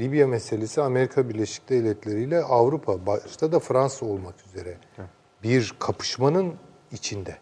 Libya 0.00 0.26
meselesi 0.26 0.82
Amerika 0.82 1.28
Birleşik 1.28 1.68
Devletleri 1.68 2.22
ile 2.22 2.42
Avrupa, 2.42 3.06
başta 3.06 3.52
da 3.52 3.58
Fransa 3.58 4.06
olmak 4.06 4.34
üzere 4.46 4.76
bir 5.42 5.74
kapışmanın 5.78 6.54
içinde. 6.92 7.36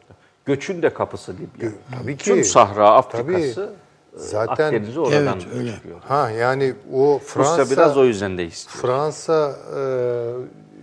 Göçün 0.44 0.82
de 0.82 0.94
kapısı 0.94 1.32
Libya. 1.32 1.70
Tabii 2.00 2.16
ki. 2.16 2.24
Tüm 2.24 2.44
Sahra 2.44 2.90
Afrikası 2.90 3.54
Tabii. 3.54 4.22
e, 4.22 4.26
Zaten 4.28 4.64
Akdeniz'i 4.66 5.00
oradan 5.00 5.40
Evet, 5.40 5.46
öyle. 5.56 5.72
çıkıyor. 5.74 6.00
ha 6.00 6.30
yani 6.30 6.74
o 6.94 7.18
Fransa 7.24 7.62
Rusya 7.62 7.76
biraz 7.76 7.96
o 7.96 8.04
yüzden 8.04 8.38
de 8.38 8.44
istiyor. 8.46 8.82
Fransa 8.82 9.56
e, 9.76 9.80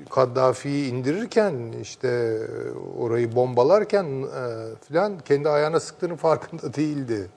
Kaddafi'yi 0.09 0.91
indirirken 0.91 1.53
işte 1.81 2.37
orayı 2.99 3.35
bombalarken 3.35 4.05
e, 4.05 4.25
filan 4.87 5.19
kendi 5.19 5.49
ayağına 5.49 5.79
sıktığının 5.79 6.15
farkında 6.15 6.73
değildi. 6.75 7.27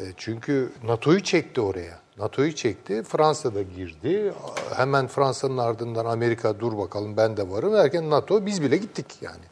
E, 0.00 0.12
çünkü 0.16 0.72
NATO'yu 0.84 1.22
çekti 1.22 1.60
oraya. 1.60 1.98
NATO'yu 2.18 2.54
çekti. 2.54 3.02
Fransa 3.02 3.54
da 3.54 3.62
girdi. 3.62 4.34
Hemen 4.74 5.06
Fransa'nın 5.06 5.58
ardından 5.58 6.04
Amerika 6.04 6.60
dur 6.60 6.78
bakalım 6.78 7.16
ben 7.16 7.36
de 7.36 7.50
varım 7.50 7.72
derken 7.72 8.10
NATO 8.10 8.46
biz 8.46 8.62
bile 8.62 8.76
gittik 8.76 9.06
yani. 9.20 9.44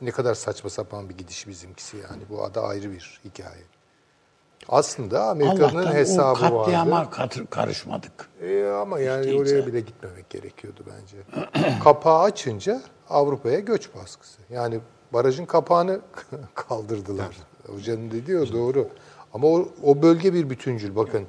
Ne, 0.00 0.10
kadar 0.10 0.34
saçma 0.34 0.70
sapan 0.70 1.08
bir 1.08 1.18
gidiş 1.18 1.48
bizimkisi 1.48 1.96
yani. 1.96 2.22
Bu 2.30 2.54
da 2.54 2.62
ayrı 2.62 2.90
bir 2.92 3.20
hikaye. 3.24 3.62
Aslında 4.68 5.24
Amerika'nın 5.24 5.74
Allah'tan 5.74 5.92
o 5.92 5.94
hesabı 5.94 6.40
vardı. 6.40 6.56
katliama 6.56 7.10
kat- 7.10 7.50
karışmadık. 7.50 8.28
E, 8.42 8.66
ama 8.66 8.98
yani 9.00 9.26
değilse. 9.26 9.38
oraya 9.38 9.66
bile 9.66 9.80
gitmemek 9.80 10.30
gerekiyordu 10.30 10.84
bence. 10.86 11.16
Kapağı 11.84 12.22
açınca 12.22 12.82
Avrupa'ya 13.10 13.60
göç 13.60 13.94
baskısı. 13.94 14.38
Yani 14.50 14.80
barajın 15.12 15.46
kapağını 15.46 16.00
kaldırdılar. 16.54 17.36
Hocanın 17.66 18.10
dediği 18.10 18.38
o 18.38 18.52
doğru. 18.52 18.88
Ama 19.34 19.46
o, 19.46 19.68
o 19.82 20.02
bölge 20.02 20.34
bir 20.34 20.50
bütüncül. 20.50 20.96
Bakın 20.96 21.24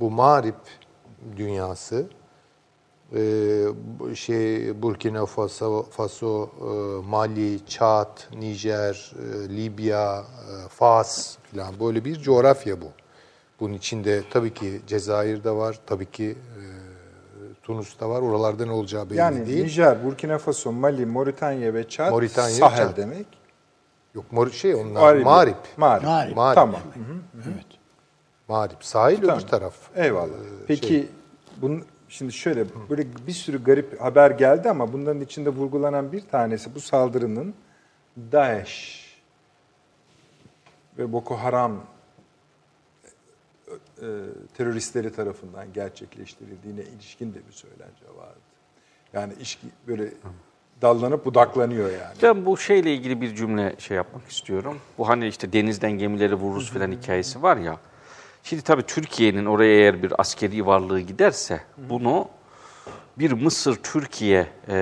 bu 0.00 0.10
Mağrip 0.10 0.56
dünyası 1.36 2.06
e, 3.14 3.18
bu 4.00 4.16
şey 4.16 4.82
Burkina 4.82 5.26
Faso, 5.26 5.82
Faso 5.82 6.48
e, 6.60 7.08
Mali, 7.08 7.66
Çad, 7.66 8.20
Nijer, 8.38 9.12
e, 9.18 9.56
Libya, 9.56 10.20
e, 10.20 10.68
Fas 10.68 11.36
falan 11.52 11.80
böyle 11.80 12.04
bir 12.04 12.20
coğrafya 12.20 12.80
bu. 12.80 12.86
Bunun 13.60 13.74
içinde 13.74 14.22
tabii 14.30 14.54
ki 14.54 14.80
Cezayir 14.86 15.44
de 15.44 15.50
var, 15.50 15.78
tabii 15.86 16.10
ki 16.10 16.24
e, 16.24 16.62
Tunus 17.62 18.00
da 18.00 18.10
var. 18.10 18.22
Oralarda 18.22 18.66
ne 18.66 18.72
olacağı 18.72 19.10
belli 19.10 19.18
Yani 19.18 19.46
değil. 19.46 19.64
Nijer, 19.64 20.04
Burkina 20.04 20.38
Faso, 20.38 20.72
Mali, 20.72 21.06
Moritanya 21.06 21.74
ve 21.74 21.88
Çad 21.88 22.10
Moritanya 22.10 22.56
Sahel 22.56 22.88
Çad. 22.88 22.96
demek. 22.96 23.26
Yok 24.14 24.32
mor 24.32 24.50
şey 24.50 24.74
onlar 24.74 25.00
Mağrip. 25.00 25.24
Mağrip. 25.24 25.56
Mağrip. 25.76 26.04
Mağrip. 26.04 26.36
Mağrip. 26.36 26.54
Tamam. 26.54 26.80
Evet. 27.36 27.66
Mağrip. 28.48 28.84
Sahil 28.84 29.20
Tamam. 29.20 29.38
öbür 29.38 29.46
taraf. 29.46 29.74
Eyvallah. 29.94 30.34
Ee, 30.34 30.66
Peki 30.66 30.88
şey, 30.88 31.08
bunun 31.56 31.84
şimdi 32.08 32.32
şöyle 32.32 32.66
böyle 32.90 33.06
bir 33.26 33.32
sürü 33.32 33.64
garip 33.64 34.00
haber 34.00 34.30
geldi 34.30 34.70
ama 34.70 34.92
bunların 34.92 35.20
içinde 35.20 35.50
vurgulanan 35.50 36.12
bir 36.12 36.20
tanesi 36.20 36.74
bu 36.74 36.80
saldırının 36.80 37.54
DAEŞ 38.32 39.04
ve 40.98 41.12
Boko 41.12 41.36
Haram 41.36 41.84
e, 44.02 44.06
teröristleri 44.56 45.12
tarafından 45.12 45.72
gerçekleştirildiğine 45.72 46.82
ilişkin 46.82 47.34
de 47.34 47.38
bir 47.48 47.52
söylence 47.52 48.06
vardı. 48.16 48.40
Yani 49.12 49.32
iş 49.40 49.60
böyle 49.86 50.12
dallanıp 50.84 51.24
budaklanıyor 51.24 51.90
yani. 51.90 52.14
Ben 52.22 52.46
bu 52.46 52.56
şeyle 52.56 52.94
ilgili 52.94 53.20
bir 53.20 53.34
cümle 53.34 53.74
şey 53.78 53.96
yapmak 53.96 54.28
istiyorum. 54.28 54.78
Bu 54.98 55.08
hani 55.08 55.28
işte 55.28 55.52
denizden 55.52 55.92
gemileri 55.92 56.34
vururuz 56.34 56.70
filan 56.70 56.92
hikayesi 56.92 57.42
var 57.42 57.56
ya. 57.56 57.76
Şimdi 58.42 58.62
tabii 58.62 58.82
Türkiye'nin 58.82 59.46
oraya 59.46 59.74
eğer 59.74 60.02
bir 60.02 60.20
askeri 60.20 60.66
varlığı 60.66 61.00
giderse 61.00 61.60
bunu 61.76 62.28
bir 63.18 63.32
Mısır-Türkiye 63.32 64.46
e, 64.68 64.76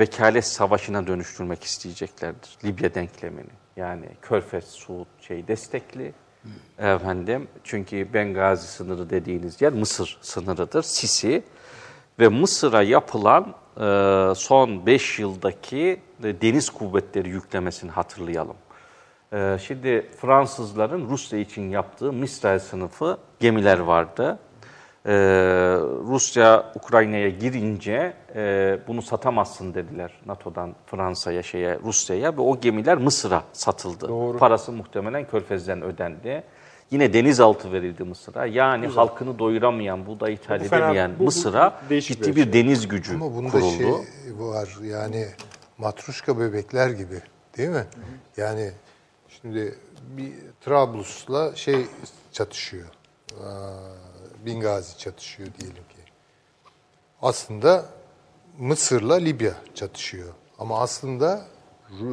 vekalet 0.00 0.46
savaşına 0.46 1.06
dönüştürmek 1.06 1.64
isteyeceklerdir. 1.64 2.58
Libya 2.64 2.94
denklemini. 2.94 3.50
Yani 3.76 4.06
Körfez, 4.22 4.64
Suud 4.64 5.06
şey 5.20 5.48
destekli. 5.48 6.12
Efendim 6.78 7.48
çünkü 7.64 8.14
Bengazi 8.14 8.66
sınırı 8.66 9.10
dediğiniz 9.10 9.62
yer 9.62 9.72
Mısır 9.72 10.18
sınırıdır. 10.22 10.82
Sisi 10.82 11.42
ve 12.18 12.28
Mısır'a 12.28 12.82
yapılan 12.82 13.54
e, 13.76 14.34
son 14.34 14.86
5 14.86 15.18
yıldaki 15.18 16.00
e, 16.24 16.40
deniz 16.40 16.70
kuvvetleri 16.70 17.28
yüklemesini 17.28 17.90
hatırlayalım. 17.90 18.56
E, 19.32 19.56
şimdi 19.66 20.10
Fransızların 20.20 21.08
Rusya 21.08 21.38
için 21.38 21.70
yaptığı 21.70 22.12
Mistral 22.12 22.58
sınıfı 22.58 23.18
gemiler 23.40 23.78
vardı. 23.78 24.38
E, 25.06 25.12
Rusya 26.08 26.72
Ukrayna'ya 26.74 27.28
girince 27.28 28.12
e, 28.34 28.78
bunu 28.88 29.02
satamazsın 29.02 29.74
dediler 29.74 30.12
NATO'dan 30.26 30.74
Fransa'ya, 30.86 31.42
şeye 31.42 31.78
Rusya'ya 31.78 32.36
ve 32.36 32.40
o 32.40 32.60
gemiler 32.60 32.98
Mısır'a 32.98 33.42
satıldı. 33.52 34.08
Doğru. 34.08 34.38
Parası 34.38 34.72
muhtemelen 34.72 35.26
Körfez'den 35.26 35.82
ödendi. 35.82 36.44
Yine 36.92 37.12
denizaltı 37.12 37.72
verildi 37.72 38.04
Mısır'a. 38.04 38.46
Yani 38.46 38.86
halkını 38.86 39.38
doyuramayan, 39.38 40.06
buğday 40.06 40.34
ithal 40.34 40.60
Bu 40.60 40.64
edemeyen 40.64 41.14
bu- 41.14 41.18
bu 41.18 41.24
Mısır'a 41.24 41.82
ciddi 42.00 42.28
bir 42.30 42.36
bir 42.36 42.42
şey. 42.42 42.52
deniz 42.52 42.88
gücü 42.88 43.14
Ama 43.14 43.34
bunda 43.34 43.50
kuruldu. 43.50 43.70
şey 43.76 43.92
var 44.38 44.68
yani 44.82 45.26
matruşka 45.78 46.38
bebekler 46.38 46.90
gibi 46.90 47.20
değil 47.56 47.68
mi? 47.68 47.86
Yani 48.36 48.72
şimdi 49.28 49.78
bir 50.16 50.32
Trablus'la 50.60 51.56
şey 51.56 51.86
çatışıyor. 52.32 52.86
Bingazi 54.46 54.98
çatışıyor 54.98 55.48
diyelim 55.60 55.76
ki. 55.76 56.02
Aslında 57.22 57.84
Mısır'la 58.58 59.14
Libya 59.14 59.52
çatışıyor. 59.74 60.28
Ama 60.58 60.80
aslında 60.80 61.44
e, 61.90 62.04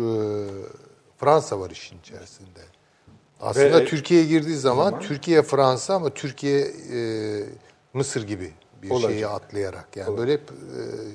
Fransa 1.17 1.59
var 1.59 1.69
işin 1.69 1.99
içerisinde. 1.99 2.59
Aslında 3.41 3.79
Ve- 3.79 3.85
Türkiye 3.85 4.25
girdiği 4.25 4.55
zaman 4.55 4.99
Türkiye 4.99 5.41
Fransa 5.43 5.93
ama 5.95 6.09
Türkiye 6.09 6.59
e, 6.93 6.99
Mısır 7.93 8.27
gibi 8.27 8.51
bir 8.83 8.89
Olacak. 8.89 9.11
şeyi 9.11 9.27
atlayarak 9.27 9.87
yani 9.95 10.17
böyle 10.17 10.33
hep 10.33 10.41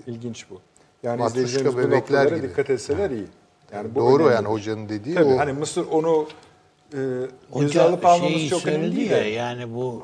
e, 0.07 0.11
İlginç 0.11 0.47
bu. 0.51 0.61
Yani 1.03 1.19
Matruşka 1.21 1.41
izleyicilerimiz 1.41 1.91
bu 1.91 1.97
noktalara 1.97 2.37
gibi. 2.37 2.49
dikkat 2.49 2.71
etseler 2.71 3.11
iyi. 3.11 3.27
Yani 3.73 3.95
bu 3.95 4.01
doğru 4.01 4.23
önemli. 4.23 4.35
yani 4.35 4.49
hocanın 4.49 4.89
dediği 4.89 5.15
Tabii 5.15 5.25
o. 5.35 5.39
hani 5.39 5.53
Mısır 5.53 5.87
onu 5.91 6.29
e, 6.93 6.97
göze 6.97 7.29
Hoca 7.51 7.83
alıp 7.83 8.07
almamız 8.07 8.33
şeyi 8.35 8.49
çok 8.51 8.67
önemli 8.67 8.97
değil 8.97 9.11
ya 9.11 9.17
de. 9.25 9.29
yani 9.29 9.75
bu 9.75 10.03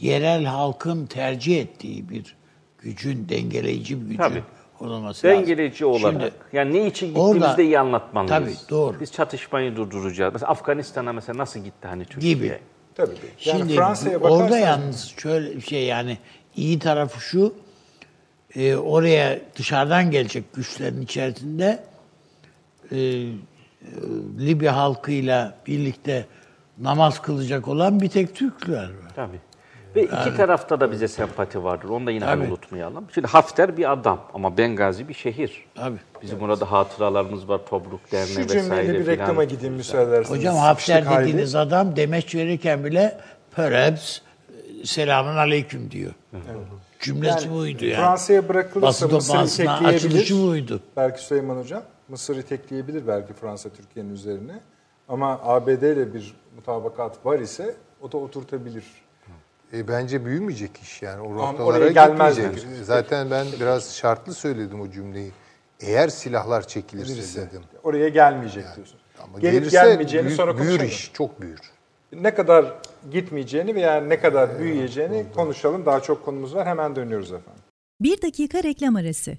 yerel 0.00 0.44
halkın 0.44 1.06
tercih 1.06 1.60
ettiği 1.60 2.08
bir 2.08 2.36
gücün 2.78 3.28
dengeleyici 3.28 3.96
bir 4.00 4.04
gücün 4.06 4.16
Tabii. 4.18 4.42
Olması 4.82 5.26
lazım. 5.26 5.40
Dengeleyici 5.40 5.84
olarak. 5.86 6.12
Şimdi 6.12 6.32
yani 6.52 6.74
ne 6.74 6.86
için 6.86 7.06
gittiğimizi 7.06 7.44
orada- 7.44 7.56
de 7.56 7.64
iyi 7.64 7.78
anlatmalıyız. 7.78 8.30
Tabii, 8.60 8.70
doğru. 8.70 9.00
Biz 9.00 9.12
çatışmayı 9.12 9.76
durduracağız. 9.76 10.32
Mesela 10.32 10.50
Afganistan'a 10.52 11.12
mesela 11.12 11.38
nasıl 11.38 11.60
gitti 11.60 11.88
hani 11.88 12.04
Türkiye? 12.04 12.34
gibi. 12.34 12.58
Tabii. 12.94 13.10
Yani 13.44 13.58
Şimdi 13.58 13.74
Fransa'ya 13.76 14.20
bu- 14.20 14.24
orada 14.24 14.58
yalnız 14.58 15.14
şöyle 15.18 15.56
bir 15.56 15.60
şey 15.60 15.84
yani 15.84 16.18
iyi 16.56 16.78
tarafı 16.78 17.20
şu 17.20 17.54
e, 18.56 18.76
oraya 18.76 19.38
dışarıdan 19.56 20.10
gelecek 20.10 20.54
güçlerin 20.54 21.02
içerisinde 21.02 21.84
e, 22.92 22.96
e, 22.98 23.30
Libya 24.38 24.76
halkıyla 24.76 25.54
birlikte 25.66 26.26
namaz 26.78 27.22
kılacak 27.22 27.68
olan 27.68 28.00
bir 28.00 28.08
tek 28.08 28.34
Türkler 28.34 28.82
var. 28.84 29.12
Tabii. 29.16 29.40
Ve 29.96 30.02
iki 30.04 30.36
tarafta 30.36 30.80
da 30.80 30.92
bize 30.92 31.08
sempati 31.08 31.64
vardır. 31.64 31.88
Onu 31.88 32.06
da 32.06 32.10
yine 32.10 32.24
Tabii. 32.24 32.44
unutmayalım. 32.44 33.04
Şimdi 33.14 33.26
Hafter 33.26 33.76
bir 33.76 33.92
adam 33.92 34.20
ama 34.34 34.56
Bengazi 34.58 35.08
bir 35.08 35.14
şehir. 35.14 35.64
Tabii. 35.74 35.98
Bizim 36.22 36.40
orada 36.42 36.72
hatıralarımız 36.72 37.48
var. 37.48 37.60
Tobruk 37.70 38.12
Derneği 38.12 38.34
şu 38.34 38.40
vesaire 38.40 38.62
cümleyle 38.62 38.94
bir 39.00 39.06
reklama 39.06 39.44
gideyim 39.44 39.74
müsaade 39.74 40.10
ederseniz. 40.10 40.38
Hocam 40.40 40.56
Hafter 40.56 41.02
hayli. 41.02 41.28
dediğiniz 41.28 41.54
adam 41.54 41.96
demeç 41.96 42.34
verirken 42.34 42.84
bile 42.84 43.20
perhaps 43.56 44.18
selamun 44.84 45.36
aleyküm 45.36 45.90
diyor. 45.90 46.12
Cümlesi 47.00 47.46
Yani 47.46 47.56
buydu 47.56 47.84
yani. 47.84 48.00
Fransa'ya 48.00 48.48
bırakılırsa 48.48 48.86
Basın 48.86 49.12
Mısır 49.14 49.28
toplantısına 49.28 49.64
itekleyebilir. 49.76 49.96
açılışı 50.08 50.42
buydu. 50.48 50.80
Belki 50.96 51.22
Süleyman 51.24 51.56
Hocam. 51.56 51.82
Mısır 52.08 52.36
itekleyebilir 52.36 53.06
belki 53.06 53.32
Fransa 53.32 53.68
Türkiye'nin 53.68 54.14
üzerine. 54.14 54.52
Ama 55.08 55.40
ABD 55.44 55.68
ile 55.82 56.14
bir 56.14 56.34
mutabakat 56.56 57.26
var 57.26 57.38
ise 57.38 57.74
o 58.02 58.12
da 58.12 58.16
oturtabilir. 58.16 58.84
E, 59.72 59.88
bence 59.88 60.24
büyümeyecek 60.24 60.70
iş 60.82 61.02
yani. 61.02 61.20
O 61.22 61.32
Ama 61.32 61.34
noktalara 61.46 61.78
oraya 61.78 61.92
gelmez 61.92 62.36
gitmeyecek. 62.36 62.84
Zaten 62.84 63.30
ben 63.30 63.46
biraz 63.60 63.96
şartlı 63.96 64.34
söyledim 64.34 64.80
o 64.80 64.90
cümleyi. 64.90 65.32
Eğer 65.80 66.08
silahlar 66.08 66.68
çekilirse 66.68 67.46
dedim. 67.50 67.62
Oraya 67.82 68.08
gelmeyecek 68.08 68.64
diyorsun. 68.76 68.98
Ama 69.22 69.38
Gelip 69.38 69.54
gelirse 69.60 69.76
gelmeyeceğini 69.76 70.26
büyür, 70.26 70.36
sonra 70.36 70.56
büyür 70.58 70.68
konuşalım. 70.68 70.88
iş, 70.88 71.10
çok 71.12 71.40
büyür. 71.40 71.60
Ne 72.12 72.34
kadar 72.34 72.74
gitmeyeceğini 73.10 73.74
veya 73.74 74.00
ne 74.00 74.20
kadar 74.20 74.58
büyüyeceğini 74.58 75.26
konuşalım. 75.34 75.86
Daha 75.86 76.00
çok 76.00 76.24
konumuz 76.24 76.54
var. 76.54 76.66
Hemen 76.66 76.96
dönüyoruz 76.96 77.32
efendim. 77.32 77.62
Bir 78.00 78.22
dakika 78.22 78.62
reklam 78.62 78.96
arası. 78.96 79.38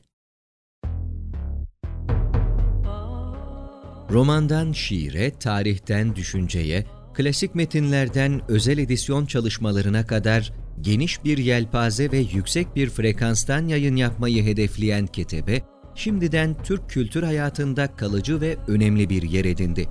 Romandan 4.11 4.71
şiire, 4.71 5.32
tarihten 5.39 6.15
düşünceye, 6.15 6.86
klasik 7.20 7.55
metinlerden 7.55 8.41
özel 8.47 8.78
edisyon 8.78 9.26
çalışmalarına 9.26 10.05
kadar 10.05 10.53
geniş 10.82 11.24
bir 11.24 11.38
yelpaze 11.38 12.11
ve 12.11 12.17
yüksek 12.17 12.76
bir 12.76 12.89
frekanstan 12.89 13.67
yayın 13.67 13.95
yapmayı 13.95 14.43
hedefleyen 14.43 15.07
Ketebe, 15.07 15.61
şimdiden 15.95 16.63
Türk 16.63 16.89
kültür 16.89 17.24
hayatında 17.24 17.95
kalıcı 17.95 18.41
ve 18.41 18.57
önemli 18.67 19.09
bir 19.09 19.22
yer 19.24 19.45
edindi. 19.45 19.89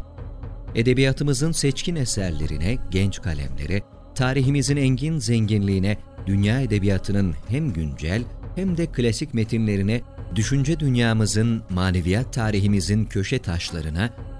Edebiyatımızın 0.74 1.52
seçkin 1.52 1.96
eserlerine, 1.96 2.78
genç 2.90 3.22
kalemlere, 3.22 3.82
tarihimizin 4.14 4.76
engin 4.76 5.18
zenginliğine, 5.18 5.98
dünya 6.26 6.60
edebiyatının 6.60 7.34
hem 7.48 7.72
güncel 7.72 8.22
hem 8.54 8.76
de 8.76 8.86
klasik 8.86 9.34
metinlerine, 9.34 10.00
düşünce 10.34 10.80
dünyamızın, 10.80 11.62
maneviyat 11.70 12.32
tarihimizin 12.32 13.04
köşe 13.04 13.38
taşlarına 13.38 14.10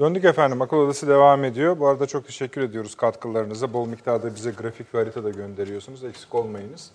Döndük 0.00 0.24
efendim. 0.24 0.62
Akıl 0.62 0.76
Odası 0.76 1.08
devam 1.08 1.44
ediyor. 1.44 1.78
Bu 1.78 1.88
arada 1.88 2.06
çok 2.06 2.26
teşekkür 2.26 2.62
ediyoruz 2.62 2.94
katkılarınıza. 2.94 3.72
Bol 3.72 3.88
miktarda 3.88 4.34
bize 4.34 4.50
grafik 4.50 4.94
ve 4.94 4.98
harita 4.98 5.24
da 5.24 5.30
gönderiyorsunuz. 5.30 6.04
Eksik 6.04 6.34
olmayınız. 6.34 6.90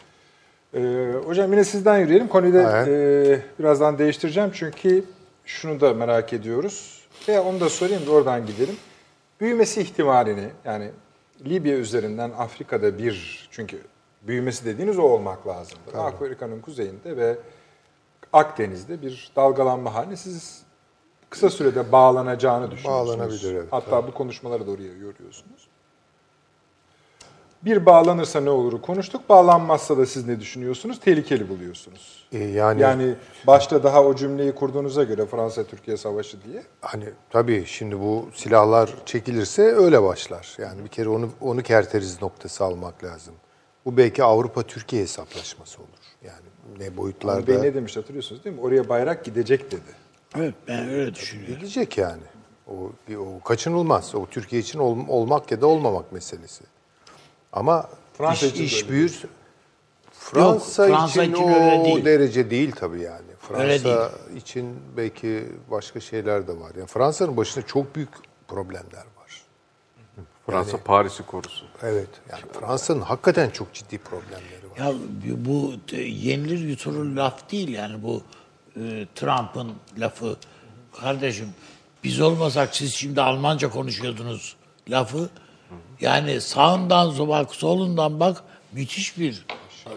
Ee, 0.74 1.12
hocam 1.26 1.51
yine 1.51 1.64
sizden 1.64 1.97
yürüyelim. 1.97 2.28
Konuyu 2.28 2.53
da 2.53 2.78
Evet. 2.78 2.88
e, 2.88 3.41
birazdan 3.60 3.97
değiştireceğim. 3.97 4.49
Çünkü 4.53 5.03
şunu 5.45 5.82
da 5.82 5.93
merak 5.93 6.34
ediyoruz. 6.34 7.08
Veya 7.28 7.43
onu 7.43 7.60
da 7.60 7.70
sorayım 7.70 8.08
da 8.08 8.12
oradan 8.12 8.45
gidelim. 8.45 8.76
Büyümesi 9.39 9.82
ihtimalini 9.82 10.49
yani 10.66 10.91
Libya 11.45 11.78
üzerinden 11.78 12.32
Afrika'da 12.38 12.97
bir 12.97 13.47
çünkü 13.51 13.78
büyümesi 14.22 14.66
dediğiniz 14.66 14.99
o 14.99 15.03
olmak 15.03 15.47
lazım. 15.47 15.78
Afrika'nın 15.97 16.62
kuzeyinde 16.62 17.18
ve 17.18 17.36
Akdeniz'de 18.34 19.01
bir 19.01 19.32
dalgalanma 19.36 19.93
halini 19.93 20.18
siz 20.18 20.64
kısa 21.36 21.50
sürede 21.50 21.92
bağlanacağını 21.92 22.72
düşünüyorsunuz. 22.72 23.20
Bağlanabilir, 23.20 23.54
evet. 23.54 23.68
Hatta 23.72 24.08
bu 24.08 24.14
konuşmaları 24.14 24.68
da 24.68 24.72
oraya 24.72 24.94
yoruyorsunuz. 24.94 25.68
Bir 27.62 27.86
bağlanırsa 27.86 28.42
ne 28.42 28.50
olur 28.50 28.82
konuştuk. 28.82 29.30
Bağlanmazsa 29.30 29.98
da 29.98 30.06
siz 30.06 30.28
ne 30.28 30.40
düşünüyorsunuz? 30.40 31.00
Tehlikeli 31.00 31.50
buluyorsunuz. 31.50 32.28
E, 32.32 32.38
yani, 32.38 32.82
Yani 32.82 33.16
başta 33.48 33.84
daha 33.84 34.04
o 34.04 34.16
cümleyi 34.16 34.52
kurduğunuza 34.52 35.04
göre 35.04 35.26
Fransa-Türkiye 35.26 35.98
Savaşı 35.98 36.38
diye. 36.44 36.64
hani 36.82 37.06
tabii 37.30 37.66
şimdi 37.66 38.00
bu 38.00 38.30
silahlar 38.34 38.94
çekilirse 39.06 39.62
öyle 39.62 40.04
başlar. 40.04 40.58
Yani 40.60 40.84
bir 40.84 40.90
kere 40.90 41.10
onu 41.10 41.30
onu 41.42 41.64
kerteriz 41.64 42.22
noktası 42.22 42.64
almak 42.64 43.04
lazım. 43.04 43.34
Bu 43.86 43.98
belki 43.98 44.24
Avrupa-Türkiye 44.24 45.02
hesaplaşması 45.02 45.82
olur. 45.82 45.90
Yani 46.24 46.46
ne 46.74 46.80
Bey 46.80 46.98
boyutlarda 46.98 47.62
ne 47.62 47.74
demiş 47.74 47.98
hatırlıyorsunuz 47.98 48.44
değil 48.44 48.56
mi? 48.56 48.62
Oraya 48.62 48.90
bayrak 48.90 49.26
gidecek 49.26 49.72
dedi. 49.72 50.05
Evet 50.38 50.54
ben 50.68 50.90
öyle 50.90 51.16
düşünüyorum. 51.16 51.56
gidecek 51.56 51.98
yani. 51.98 52.22
O, 52.68 52.92
o 53.18 53.40
kaçınılmaz. 53.44 54.16
O 54.16 54.26
Türkiye 54.26 54.62
için 54.62 54.80
ol- 54.80 55.08
olmak 55.08 55.52
ya 55.52 55.62
da 55.62 55.68
olmamak 55.68 56.12
meselesi. 56.12 56.64
Ama 57.54 57.90
Fransa 58.18 58.46
iş, 58.46 58.54
iş 58.60 58.90
büyür. 58.90 59.22
Fransa, 60.12 60.88
Fransa 60.88 61.24
için, 61.24 61.34
için 61.34 61.44
o 61.44 61.86
değil. 61.86 62.06
derece 62.06 62.50
değil 62.50 62.72
tabii 62.72 63.02
yani. 63.02 63.26
Fransa 63.40 64.12
için 64.36 64.76
belki 64.98 65.46
başka 65.72 66.00
şeyler 66.00 66.48
de 66.48 66.60
var. 66.60 66.72
Yani 66.78 66.88
Fransa'nın 66.88 67.38
başında 67.38 67.66
çok 67.66 67.96
büyük 67.96 68.10
problemler 68.48 69.06
var. 69.18 69.42
Fransa 70.46 70.78
Paris'i 70.78 71.24
korusun. 71.26 71.68
Evet. 71.84 72.10
Yani 72.32 72.42
Fransa'nın 72.60 73.02
hakikaten 73.02 73.50
çok 73.50 73.74
ciddi 73.74 73.98
problemleri 73.98 74.72
var. 74.72 74.78
Ya 74.78 74.94
bu 75.46 75.74
yenilir 75.98 76.60
yutulur 76.60 77.06
laf 77.06 77.52
değil 77.52 77.70
yani 77.70 78.04
bu 78.04 78.24
e, 78.78 79.05
Trump'ın 79.15 79.71
lafı. 79.97 80.38
Kardeşim 81.01 81.49
biz 82.03 82.21
olmasak 82.21 82.76
siz 82.76 82.93
şimdi 82.93 83.21
Almanca 83.21 83.69
konuşuyordunuz 83.69 84.55
lafı. 84.89 85.30
Yani 86.01 86.41
sağından 86.41 87.28
bak 87.28 87.55
solundan 87.55 88.19
bak 88.19 88.43
müthiş 88.71 89.17
bir 89.19 89.45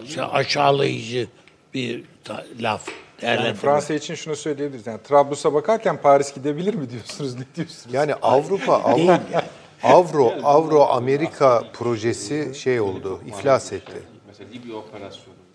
şey, 0.07 0.23
aşağılayıcı 0.31 1.27
bir 1.73 2.03
ta- 2.23 2.45
laf. 2.59 2.87
Yani. 3.21 3.53
Fransa 3.53 3.93
için 3.93 4.15
şunu 4.15 4.35
söyleyebiliriz. 4.35 4.87
Yani 4.87 5.03
Trablus'a 5.03 5.53
bakarken 5.53 6.01
Paris 6.01 6.35
gidebilir 6.35 6.73
mi 6.73 6.89
diyorsunuz? 6.89 7.35
Ne 7.35 7.43
diyorsunuz? 7.55 7.93
Yani 7.93 8.13
Avrupa, 8.15 8.73
Avrupa 8.73 9.43
Avro, 9.83 10.33
Avro 10.43 10.85
Amerika 10.85 11.63
projesi 11.73 12.55
şey 12.55 12.79
oldu, 12.79 13.19
iflas 13.27 13.73
etti. 13.73 14.03
Mesela 14.27 14.49
Libya 14.49 14.75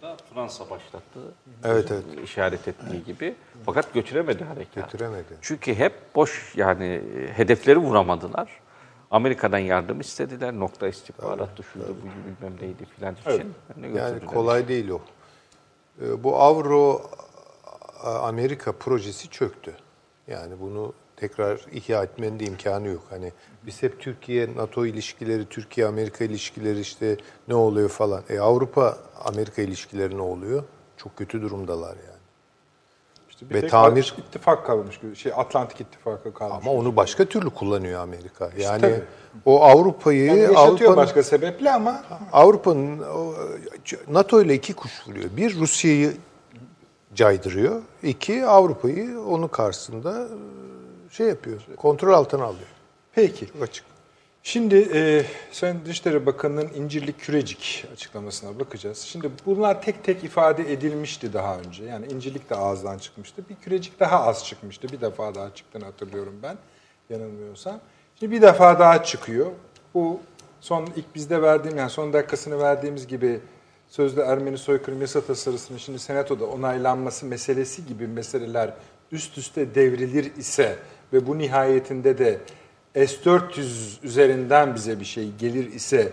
operasyonunda 0.05 0.17
Fransa 0.35 0.71
başlattı. 0.71 1.21
Evet, 1.65 1.91
evet. 1.91 2.25
işaret 2.25 2.69
ettiği 2.69 3.05
gibi. 3.05 3.35
Fakat 3.67 3.95
götüremedi 3.95 4.45
harekat. 4.45 4.75
Götüremedi. 4.93 5.37
Çünkü 5.41 5.75
hep 5.75 5.93
boş 6.15 6.53
yani 6.57 7.03
hedefleri 7.37 7.79
vuramadılar. 7.79 8.61
Amerika'dan 9.11 9.59
yardım 9.59 10.01
istediler. 10.01 10.53
Nokta 10.53 10.89
istihbarat 10.89 11.49
şuydu 11.73 11.97
bu 12.03 12.47
bilmem 12.47 12.61
neydi 12.61 12.85
filan 12.85 13.15
için. 13.15 13.55
Ne 13.77 13.87
Yani 13.87 13.93
götürdüler. 13.95 14.35
kolay 14.35 14.69
değil 14.69 14.89
o. 14.89 15.01
Ee, 16.03 16.25
Bu 16.25 16.37
Avro 16.37 17.03
Amerika 18.05 18.73
projesi 18.73 19.29
çöktü. 19.31 19.77
Yani 20.27 20.61
bunu 20.61 20.93
tekrar 21.17 21.61
ihya 21.73 22.03
etmenin 22.03 22.41
de 22.41 22.45
imkanı 22.45 22.89
yok. 22.89 23.03
Hani 23.11 23.33
biz 23.67 23.83
hep 23.83 24.01
Türkiye 24.01 24.57
NATO 24.57 24.87
ilişkileri, 24.87 25.49
Türkiye 25.49 25.87
Amerika 25.87 26.25
ilişkileri 26.25 26.81
işte 26.81 27.17
ne 27.49 27.55
oluyor 27.55 27.89
falan. 27.89 28.23
E 28.29 28.41
Avrupa 28.41 28.99
Amerika 29.25 29.63
ilişkileri 29.63 30.17
ne 30.17 30.23
oluyor? 30.23 30.65
Çok 30.97 31.17
kötü 31.17 31.43
durumdalar 31.43 31.97
yani. 31.97 32.15
İşte 33.29 33.51
bir 33.51 33.55
Ve 33.55 33.61
tek 33.61 33.71
tamir- 33.71 34.21
ittifak 34.21 34.67
kalmış. 34.67 35.01
Şey 35.15 35.33
Atlantik 35.37 35.81
ittifakı 35.81 36.35
kalmış. 36.35 36.57
Ama 36.63 36.73
onu 36.73 36.97
başka 36.97 37.25
türlü 37.25 37.51
kullanıyor 37.51 38.01
Amerika. 38.01 38.51
Yani 38.59 38.81
tabii. 38.81 39.03
o 39.45 39.63
Avrupa'yı 39.63 40.25
yani 40.25 40.57
Avrupa'nın 40.57 40.97
başka 40.97 41.23
sebeple 41.23 41.73
ama 41.73 42.05
Avrupa'nın 42.33 43.05
NATO 44.09 44.43
ile 44.43 44.55
iki 44.55 44.75
kuş 44.75 45.09
vuruyor. 45.09 45.31
Bir 45.37 45.59
Rusya'yı 45.59 46.13
caydırıyor. 47.15 47.83
İki 48.03 48.47
Avrupa'yı 48.47 49.21
onun 49.21 49.49
karşısında 49.49 50.29
şey 51.17 51.29
yapıyor. 51.29 51.61
Kontrol 51.77 52.13
altına 52.13 52.45
alıyor. 52.45 52.69
peki. 53.15 53.47
Çok 53.47 53.63
açık. 53.63 53.85
Şimdi 54.43 54.89
e, 54.95 55.25
Sayın 55.53 55.85
Dışişleri 55.85 56.27
Bakanı'nın 56.27 56.69
İncirlik 56.75 57.21
Kürecik 57.21 57.87
açıklamasına 57.93 58.59
bakacağız. 58.59 58.99
Şimdi 58.99 59.31
bunlar 59.47 59.83
tek 59.83 60.05
tek 60.05 60.25
ifade 60.25 60.73
edilmişti 60.73 61.33
daha 61.33 61.59
önce. 61.59 61.85
Yani 61.85 62.07
İncirlik 62.07 62.51
de 62.51 62.55
ağızdan 62.55 62.99
çıkmıştı. 62.99 63.43
Bir 63.49 63.55
Kürecik 63.55 64.01
daha 64.01 64.25
az 64.25 64.45
çıkmıştı. 64.45 64.89
Bir 64.89 65.01
defa 65.01 65.35
daha 65.35 65.55
çıktığını 65.55 65.85
hatırlıyorum 65.85 66.35
ben 66.43 66.57
yanılmıyorsam. 67.11 67.81
Şimdi 68.21 68.33
bir 68.33 68.43
defa 68.43 68.79
daha 68.79 69.05
çıkıyor. 69.05 69.47
Bu 69.95 70.21
son 70.61 70.89
ilk 70.97 71.15
bizde 71.15 71.43
verdiğim 71.43 71.77
yani 71.79 71.91
son 71.91 72.13
dakikasını 72.13 72.59
verdiğimiz 72.59 73.07
gibi 73.07 73.41
sözde 73.89 74.23
Ermeni 74.23 74.59
soykırım 74.59 75.01
yasa 75.01 75.21
tasarısının 75.21 75.79
şimdi 75.79 75.99
senatoda 75.99 76.45
onaylanması 76.45 77.27
meselesi 77.27 77.87
gibi 77.87 78.07
meseleler 78.07 78.75
üst 79.13 79.39
üste 79.39 79.75
devrilir 79.75 80.37
ise 80.37 80.79
ve 81.15 81.27
bu 81.27 81.39
nihayetinde 81.39 82.19
de 82.19 82.39
S-400 82.95 83.63
üzerinden 84.03 84.75
bize 84.75 85.01
bir 85.01 85.05
şey 85.05 85.31
gelir 85.39 85.73
ise 85.73 86.13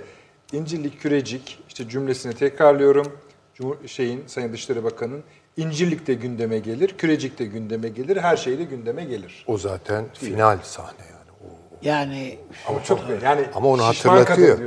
İncirlik 0.51 1.01
Kürecik 1.01 1.59
işte 1.67 1.89
cümlesini 1.89 2.33
tekrarlıyorum. 2.33 3.17
Cumhur, 3.53 3.75
şeyin 3.87 4.23
Sayın 4.27 4.53
Dışişleri 4.53 4.83
Bakanı'nın 4.83 5.23
İncirlik 5.57 6.07
de 6.07 6.13
gündeme 6.13 6.59
gelir, 6.59 6.97
Kürecik 6.97 7.39
de 7.39 7.45
gündeme 7.45 7.89
gelir, 7.89 8.17
her 8.17 8.37
şey 8.37 8.59
de 8.59 8.63
gündeme 8.63 9.03
gelir. 9.03 9.43
O 9.47 9.57
zaten 9.57 10.05
final 10.13 10.57
sahne 10.63 11.05
yani. 11.11 11.31
O, 11.41 11.47
Yani 11.81 12.39
Ama 12.67 12.83
çok 12.83 12.99
yani 13.23 13.45
ama 13.53 13.67
onu 13.69 13.83
hatırlatıyor. 13.85 14.59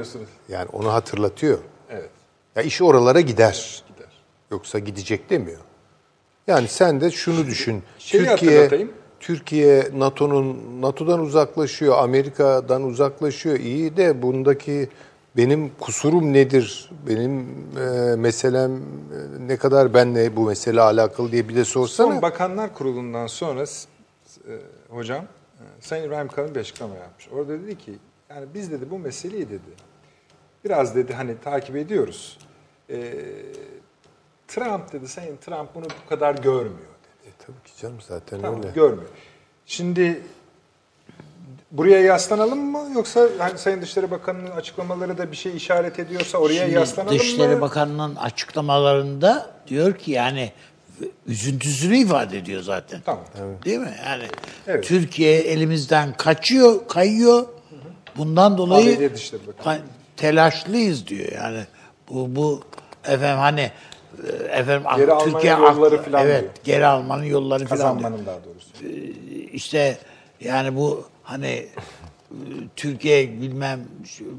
Yani 0.49 0.69
onu 0.73 0.93
hatırlatıyor. 0.93 1.59
Evet. 1.91 2.11
Ya 2.57 2.63
iş 2.63 2.83
oralara 2.83 3.21
gider. 3.21 3.85
Gider. 3.89 4.13
Yoksa 4.51 4.79
gidecek 4.79 5.31
demiyor. 5.31 5.61
Yani 6.47 6.69
sen 6.69 7.01
de 7.01 7.11
şunu 7.11 7.47
düşün. 7.47 7.83
Şeyi 7.99 8.25
Türkiye 8.25 8.51
hatırlatayım. 8.51 8.93
Türkiye 9.25 9.91
NATO'nun 9.95 10.83
NATO'dan 10.83 11.21
uzaklaşıyor, 11.21 11.99
Amerika'dan 11.99 12.83
uzaklaşıyor. 12.83 13.57
İyi 13.59 13.97
de 13.97 14.23
bundaki 14.23 14.89
benim 15.37 15.73
kusurum 15.81 16.33
nedir? 16.33 16.91
Benim 17.09 17.41
e, 17.79 18.17
meselem 18.17 18.77
e, 18.77 18.79
ne 19.49 19.57
kadar 19.57 19.95
benle 19.95 20.37
bu 20.37 20.45
mesele 20.45 20.81
alakalı 20.81 21.33
diye 21.33 21.49
bir 21.49 21.57
de 21.57 21.65
sorsana. 21.65 22.13
Son 22.13 22.23
Bakanlar 22.23 22.75
Kurulu'ndan 22.75 23.27
sonra 23.27 23.63
e, 23.63 24.53
hocam 24.89 25.25
e, 25.55 25.63
Sayın 25.81 26.05
İbrahim 26.05 26.29
Kalın 26.29 26.55
bir 26.55 26.61
açıklama 26.61 26.95
yapmış. 26.95 27.29
Orada 27.33 27.53
dedi 27.53 27.79
ki 27.79 27.93
yani 28.31 28.47
biz 28.55 28.71
dedi 28.71 28.91
bu 28.91 28.99
meseleyi 28.99 29.49
dedi 29.49 29.71
biraz 30.65 30.97
dedi 30.97 31.15
hani 31.15 31.35
takip 31.45 31.77
ediyoruz. 31.77 32.39
E, 32.91 33.13
Trump 34.49 34.93
dedi 34.93 35.09
Sayın 35.09 35.37
Trump 35.37 35.75
bunu 35.75 35.85
bu 35.85 36.09
kadar 36.09 36.35
görmüyor 36.35 36.94
tabii 37.47 37.63
ki 37.65 37.83
canım 37.83 37.99
zaten 38.09 38.41
Tamam, 38.41 38.59
öyle. 38.63 38.71
görmüyor. 38.75 39.09
Şimdi 39.67 40.23
buraya 41.71 42.01
yaslanalım 42.01 42.59
mı 42.59 42.81
yoksa 42.95 43.29
hani 43.39 43.59
Sayın 43.59 43.83
Dışişleri 43.83 44.11
Bakanı'nın 44.11 44.51
açıklamaları 44.51 45.19
da 45.19 45.31
bir 45.33 45.37
şey 45.37 45.57
işaret 45.57 45.99
ediyorsa 45.99 46.39
oraya 46.39 46.61
Şimdi 46.61 46.75
yaslanalım 46.75 47.19
Dışişleri 47.19 47.55
mı? 47.55 47.61
Bakanı'nın 47.61 48.17
açıklamalarında 48.17 49.51
diyor 49.69 49.95
ki 49.99 50.11
yani 50.11 50.53
üzüntüsünü 51.27 51.97
ifade 51.97 52.39
ediyor 52.39 52.63
zaten. 52.63 53.01
Tamam. 53.05 53.25
Değil 53.65 53.79
mi? 53.79 53.95
Yani 54.07 54.25
Evet. 54.67 54.85
Türkiye 54.85 55.41
elimizden 55.41 56.17
kaçıyor, 56.17 56.89
kayıyor. 56.89 57.47
Bundan 58.17 58.59
dolayı 58.59 59.13
Dışişleri 59.15 59.43
telaşlıyız 60.17 61.07
diyor. 61.07 61.33
Yani 61.33 61.65
bu 62.09 62.37
bu 62.37 62.63
efendim 63.05 63.39
hani 63.39 63.71
efendim 64.51 64.83
Geri 64.97 65.13
almanın 65.13 65.33
Türkiye 65.33 65.53
yolları 65.53 65.95
aklı- 65.95 66.03
falan 66.03 66.27
evet, 66.27 66.41
diyor. 66.43 66.53
geri 66.65 66.87
almanın 66.87 67.25
yolları 67.25 67.67
falan. 67.67 67.79
Kazanmanın 67.79 68.27
daha 68.27 68.39
doğrusu. 68.45 68.87
İşte 69.53 69.99
yani 70.41 70.77
bu 70.77 71.05
hani 71.23 71.47
e, 71.47 71.69
Türkiye 72.77 73.41
bilmem 73.41 73.81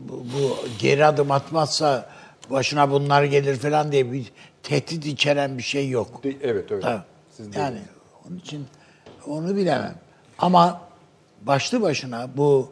bu, 0.10 0.58
geri 0.80 1.06
adım 1.06 1.32
atmazsa 1.32 2.10
başına 2.52 2.92
bunlar 2.92 3.24
gelir 3.24 3.56
falan 3.56 3.92
diye 3.92 4.12
bir 4.12 4.32
tehdit 4.64 5.06
içeren 5.06 5.58
bir 5.58 5.64
şey 5.64 5.90
yok. 5.90 6.24
De- 6.24 6.36
Evet 6.42 6.72
öyle. 6.72 6.82
Tabii. 6.82 7.54
De 7.54 7.60
Yani 7.60 7.80
onun 8.28 8.38
için 8.38 8.66
onu 9.28 9.56
bilemem. 9.56 9.96
Ama 10.40 10.82
başlı 11.42 11.82
başına 11.82 12.30
bu 12.38 12.72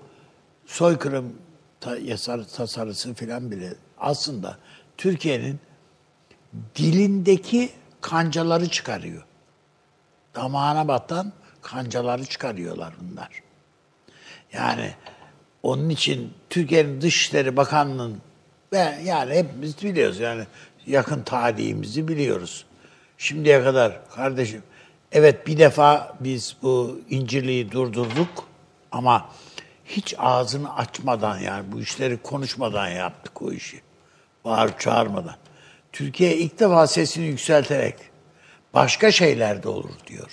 soykırım 0.65 1.33
tasarısı 2.55 3.13
falan 3.13 3.51
bile 3.51 3.73
aslında 3.97 4.57
Türkiye'nin 4.97 5.59
dilindeki 6.75 7.69
kancaları 8.01 8.69
çıkarıyor. 8.69 9.23
Damağına 10.35 10.87
batan 10.87 11.33
kancaları 11.61 12.25
çıkarıyorlar 12.25 12.93
bunlar. 13.01 13.29
Yani 14.53 14.93
onun 15.63 15.89
için 15.89 16.33
Türkiye'nin 16.49 17.01
Dışişleri 17.01 17.57
Bakanlığı'nın 17.57 18.21
ve 18.73 18.97
yani 19.03 19.33
hepimiz 19.33 19.83
biliyoruz 19.83 20.19
yani 20.19 20.43
yakın 20.87 21.23
tarihimizi 21.23 22.07
biliyoruz. 22.07 22.65
Şimdiye 23.17 23.63
kadar 23.63 24.09
kardeşim 24.09 24.63
evet 25.11 25.47
bir 25.47 25.57
defa 25.59 26.17
biz 26.19 26.57
bu 26.61 27.01
incirliği 27.09 27.71
durdurduk 27.71 28.47
ama 28.91 29.29
hiç 29.85 30.15
ağzını 30.17 30.75
açmadan 30.75 31.39
yani 31.39 31.71
bu 31.71 31.79
işleri 31.79 32.17
konuşmadan 32.17 32.87
yaptık 32.87 33.41
o 33.41 33.51
işi. 33.51 33.81
Bağır 34.45 34.77
çağırmadan. 34.79 35.35
Türkiye 35.93 36.37
ilk 36.37 36.59
defa 36.59 36.87
sesini 36.87 37.25
yükselterek 37.25 37.95
başka 38.73 39.11
şeyler 39.11 39.63
de 39.63 39.69
olur 39.69 39.93
diyor. 40.07 40.31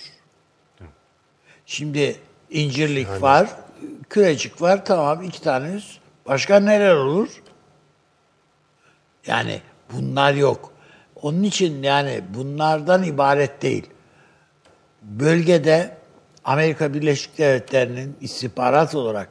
Şimdi 1.65 2.15
incirlik 2.49 3.21
var, 3.21 3.49
kürecik 4.09 4.61
var, 4.61 4.85
tamam 4.85 5.23
iki 5.23 5.41
tane. 5.41 5.79
Başka 6.25 6.59
neler 6.59 6.95
olur? 6.95 7.29
Yani 9.27 9.61
Bunlar 9.93 10.33
yok. 10.33 10.73
Onun 11.21 11.43
için 11.43 11.83
yani 11.83 12.21
bunlardan 12.33 13.03
ibaret 13.03 13.61
değil. 13.61 13.89
Bölgede 15.01 15.97
Amerika 16.43 16.93
Birleşik 16.93 17.37
Devletleri'nin 17.37 18.17
istihbarat 18.21 18.95
olarak 18.95 19.29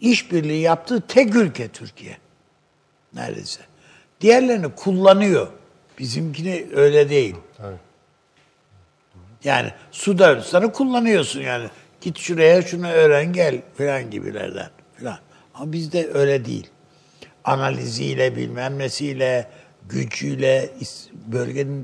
işbirliği 0.00 0.60
yaptığı 0.60 1.00
tek 1.00 1.34
ülke 1.34 1.68
Türkiye. 1.68 2.18
Neredeyse. 3.14 3.60
Diğerlerini 4.20 4.74
kullanıyor. 4.74 5.48
Bizimkini 5.98 6.66
öyle 6.74 7.10
değil. 7.10 7.36
Yani 9.44 9.72
Suudi 9.92 10.24
Arabistan'ı 10.24 10.72
kullanıyorsun 10.72 11.40
yani. 11.40 11.68
Git 12.00 12.18
şuraya 12.18 12.62
şunu 12.62 12.88
öğren 12.88 13.32
gel 13.32 13.62
falan 13.78 14.10
gibilerden 14.10 14.70
falan. 14.98 15.18
Ama 15.54 15.72
bizde 15.72 16.10
öyle 16.14 16.44
değil. 16.44 16.70
Analiziyle 17.44 18.36
bilmem 18.36 18.78
nesiyle 18.78 19.50
gücüyle 19.88 20.70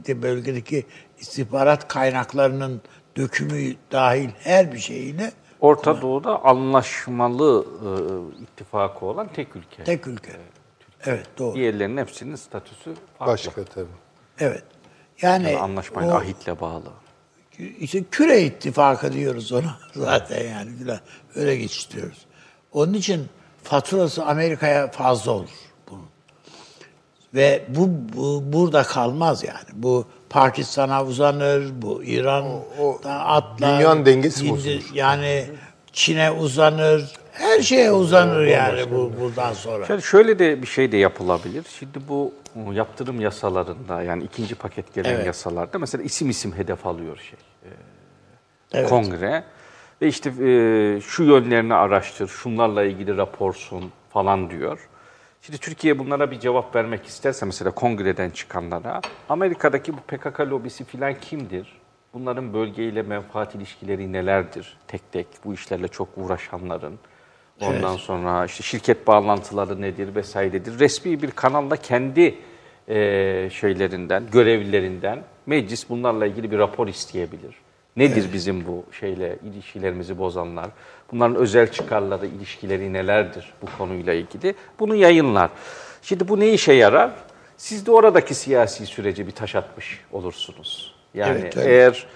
de 0.07 0.23
bölgedeki 0.23 0.87
istihbarat 1.19 1.89
kaynaklarının 1.89 2.81
dökümü 3.17 3.75
dahil 3.93 4.31
her 4.39 4.73
bir 4.73 4.79
şeyiyle 4.79 5.33
Orta 5.61 6.03
Doğu'da 6.03 6.45
anlaşmalı 6.45 7.67
e, 7.83 8.43
ittifakı 8.43 9.07
olan 9.07 9.29
tek 9.33 9.57
ülke. 9.57 9.85
tek 9.85 10.07
ülke. 10.07 10.33
Evet 11.07 11.27
doğru. 11.39 11.55
Diğerlerinin 11.55 11.97
hepsinin 11.97 12.37
statüsü 12.37 12.95
farklı. 13.19 13.33
Başka 13.33 13.65
tabii. 13.65 13.87
Evet. 14.39 14.65
Yani 15.23 15.45
Yani 15.45 15.59
anlaşmayla, 15.59 16.15
o- 16.15 16.19
ahitle 16.19 16.61
bağlı. 16.61 16.91
İşte 17.81 18.05
küre 18.11 18.43
ittifakı 18.43 19.13
diyoruz 19.13 19.53
ona 19.53 19.77
zaten 19.95 20.45
yani 20.49 20.77
filan. 20.77 20.99
Öyle 21.35 21.57
geçiştiriyoruz. 21.57 22.27
Onun 22.73 22.95
için 22.95 23.27
faturası 23.63 24.25
Amerika'ya 24.25 24.91
fazla 24.91 25.33
olur 25.33 25.49
bunun. 25.91 26.07
Ve 27.35 27.65
bu, 27.69 27.89
bu 28.17 28.43
burada 28.53 28.83
kalmaz 28.83 29.45
yani. 29.45 29.69
Bu 29.73 30.07
Pakistan'a 30.31 31.05
uzanır, 31.05 31.83
bu 31.83 32.05
İran 32.05 32.45
o 32.81 33.01
atlar. 33.09 33.79
dünyanın 33.81 34.07
dengesi 34.07 34.51
bozulur. 34.51 34.91
Yani 34.95 35.47
Çin'e 35.93 36.31
uzanır. 36.31 37.13
Her 37.39 37.61
şeye 37.63 37.93
uzanır 37.93 38.47
yani 38.47 38.91
bu 38.91 39.13
buradan 39.21 39.53
sonra. 39.53 39.87
Yani 39.89 40.03
şöyle 40.03 40.39
de 40.39 40.63
bir 40.63 40.67
şey 40.67 40.93
de 40.93 40.97
yapılabilir. 40.97 41.67
Şimdi 41.79 41.99
bu 42.09 42.35
yaptırım 42.73 43.21
yasalarında 43.21 44.03
yani 44.03 44.25
ikinci 44.25 44.55
paket 44.55 44.95
gelen 44.95 45.15
Evet. 45.15 45.27
yasalarda 45.27 45.79
mesela 45.79 46.05
isim 46.05 46.31
isim 46.31 46.53
hedef 46.53 46.87
alıyor 46.87 47.17
şey. 47.17 47.39
Evet. 48.73 48.89
kongre 48.89 49.45
ve 50.03 50.09
işte 50.09 50.31
e, 50.31 51.01
şu 51.01 51.23
yönlerini 51.25 51.75
araştır, 51.75 52.29
şunlarla 52.29 52.85
ilgili 52.85 53.17
raporsun 53.17 53.93
falan 54.11 54.51
diyor. 54.51 54.89
Şimdi 55.43 55.59
Türkiye 55.59 55.99
bunlara 55.99 56.31
bir 56.31 56.41
cevap 56.41 56.77
vermek 56.77 57.07
isterse 57.07 57.47
mesela 57.47 57.71
kongreden 57.71 58.31
çıkanlara 58.31 59.01
Amerika'daki 59.29 59.93
bu 59.93 59.97
PKK 59.97 60.41
lobisi 60.41 60.85
filan 60.85 61.15
kimdir? 61.21 61.81
Bunların 62.15 62.55
bölgeyle 62.55 63.03
menfaat 63.03 63.55
ilişkileri 63.55 64.13
nelerdir? 64.13 64.77
Tek 64.89 65.13
tek 65.13 65.27
bu 65.45 65.55
işlerle 65.55 65.89
çok 65.89 66.09
uğraşanların. 66.17 66.99
Ondan 67.61 67.97
sonra 67.97 68.45
işte 68.45 68.63
şirket 68.63 69.07
bağlantıları 69.07 69.81
nedir 69.81 70.15
vesairedir. 70.15 70.79
Resmi 70.79 71.23
bir 71.23 71.31
kanalda 71.31 71.77
kendi 71.77 72.35
e, 72.89 73.51
şeylerinden, 73.53 74.25
görevlilerinden 74.33 75.23
meclis 75.47 75.89
bunlarla 75.89 76.27
ilgili 76.27 76.51
bir 76.51 76.59
rapor 76.59 76.89
isteyebilir. 76.89 77.55
Nedir 77.97 78.33
bizim 78.33 78.67
bu 78.67 78.85
şeyle 78.93 79.39
ilişkilerimizi 79.45 80.19
bozanlar? 80.19 80.67
Bunların 81.13 81.37
özel 81.37 81.73
çıkarları, 81.73 82.27
ilişkileri 82.27 82.93
nelerdir 82.93 83.53
bu 83.63 83.67
konuyla 83.79 84.13
ilgili? 84.13 84.55
Bunu 84.81 84.95
yayınlar. 84.95 85.51
Şimdi 86.03 86.29
bu 86.29 86.41
ne 86.41 86.49
işe 86.53 86.73
yarar? 86.73 87.11
Siz 87.57 87.87
de 87.87 87.91
oradaki 87.91 88.35
siyasi 88.35 88.87
sürece 88.87 89.27
bir 89.27 89.33
taş 89.33 89.55
atmış 89.55 90.01
olursunuz. 90.13 90.95
Yani 91.15 91.39
Evet, 91.41 91.57
eğer 91.57 92.07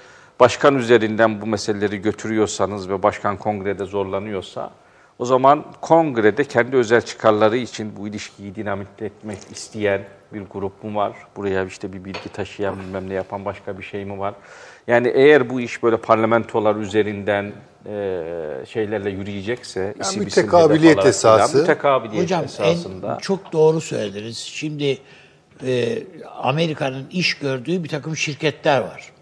başkan 0.41 0.79
üzerinden 0.79 1.41
bu 1.41 1.47
meseleleri 1.47 2.03
götürüyorsanız 2.03 2.91
ve 2.91 3.03
başkan 3.03 3.37
kongrede 3.37 3.85
zorlanıyorsa 3.85 4.71
o 5.21 5.25
zaman 5.25 5.65
kongrede 5.81 6.45
kendi 6.45 6.77
özel 6.77 7.03
çıkarları 7.03 7.57
için 7.57 7.97
bu 7.97 8.09
ilişkiyi 8.09 8.55
dinamit 8.55 9.03
etmek 9.03 9.39
isteyen 9.53 10.05
bir 10.33 10.41
grup 10.41 10.85
mu 10.85 10.95
var? 10.95 11.17
Buraya 11.37 11.65
işte 11.65 11.93
bir 11.93 12.05
bilgi 12.05 12.29
taşıyan 12.33 12.81
bilmem 12.81 13.09
ne 13.09 13.15
yapan 13.15 13.45
başka 13.45 13.79
bir 13.79 13.83
şey 13.83 14.05
mi 14.05 14.19
var? 14.19 14.35
Yani 14.87 15.09
eğer 15.09 15.51
bu 15.51 15.61
iş 15.61 15.83
böyle 15.83 15.97
parlamentolar 15.97 16.77
üzerinden 16.77 17.53
e, 17.87 18.23
şeylerle 18.69 19.11
yürüyecekse 19.11 19.95
isim 20.01 20.23
isim 20.23 20.25
mütekabiliyet 20.25 20.99
alarak 20.99 21.15
falan, 21.15 21.39
esası. 21.39 21.59
mütekabiliyet 21.59 22.23
Hocam 22.25 22.45
esasında. 22.45 23.15
en, 23.15 23.19
çok 23.19 23.53
doğru 23.53 23.81
söylediniz. 23.81 24.39
Şimdi 24.39 24.99
e, 25.67 26.03
Amerika'nın 26.43 27.07
iş 27.11 27.35
gördüğü 27.35 27.85
bir 27.85 27.89
takım 27.89 28.17
şirketler 28.17 28.81
var. 28.81 29.13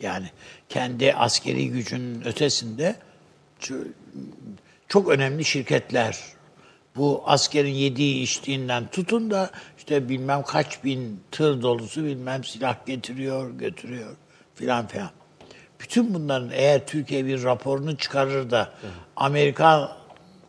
Yani 0.00 0.26
kendi 0.68 1.14
askeri 1.14 1.70
gücünün 1.70 2.22
ötesinde 2.24 2.96
çok 4.94 5.08
önemli 5.08 5.44
şirketler. 5.44 6.18
Bu 6.96 7.22
askerin 7.26 7.74
yediği 7.74 8.22
içtiğinden 8.22 8.86
tutun 8.86 9.30
da 9.30 9.50
işte 9.78 10.08
bilmem 10.08 10.42
kaç 10.42 10.84
bin 10.84 11.20
tır 11.30 11.62
dolusu 11.62 12.04
bilmem 12.04 12.44
silah 12.44 12.86
getiriyor, 12.86 13.50
götürüyor 13.50 14.16
filan 14.54 14.86
filan. 14.86 15.10
Bütün 15.80 16.14
bunların 16.14 16.50
eğer 16.52 16.86
Türkiye 16.86 17.26
bir 17.26 17.44
raporunu 17.44 17.96
çıkarır 17.96 18.50
da 18.50 18.72
Amerikan 19.16 19.88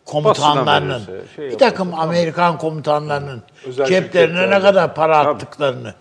komutanlarının, 0.05 1.01
şey 1.35 1.49
bir 1.51 1.57
takım 1.57 1.93
Amerikan 1.93 2.57
komutanlarının 2.57 3.43
Özel 3.65 3.85
ceplerine 3.85 4.49
ne 4.49 4.59
kadar 4.59 4.95
para 4.95 5.17
attıklarını 5.17 5.93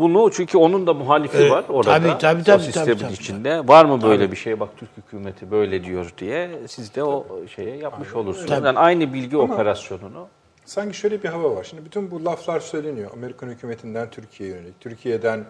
Bunu 0.00 0.30
çünkü 0.32 0.58
onun 0.58 0.86
da 0.86 0.94
muhalifi 0.94 1.36
Evet, 1.36 1.50
var 1.50 1.64
orada. 1.68 1.90
tabii, 1.98 2.18
tabii, 2.18 2.40
o 2.40 2.44
tabii, 2.44 2.62
sistemin 2.62 2.86
tabii, 2.86 2.98
tabii. 2.98 3.12
içinde. 3.12 3.68
Var 3.68 3.84
mı 3.84 4.02
böyle 4.02 4.32
bir 4.32 4.36
şey? 4.36 4.60
Bak 4.60 4.68
Türk 4.76 4.90
hükümeti 4.96 5.50
böyle 5.50 5.84
diyor 5.84 6.12
diye 6.18 6.50
siz 6.68 6.94
de 6.94 7.04
o 7.04 7.26
şeye 7.56 7.76
yapmış 7.76 8.14
olursunuz. 8.14 8.48
Tabii. 8.48 8.66
Yani 8.66 8.78
aynı 8.78 9.12
bilgi 9.12 9.36
operasyonunu. 9.36 10.28
Sanki 10.64 10.96
şöyle 10.96 11.22
bir 11.22 11.28
hava 11.28 11.56
var. 11.56 11.64
Şimdi 11.64 11.84
bütün 11.84 12.10
bu 12.10 12.24
laflar 12.24 12.60
söyleniyor. 12.60 13.10
Amerikan 13.12 13.48
hükümetinden 13.48 14.10
Türkiye'ye 14.10 14.56
yönelik, 14.56 14.80
Türkiye'den 14.80 15.44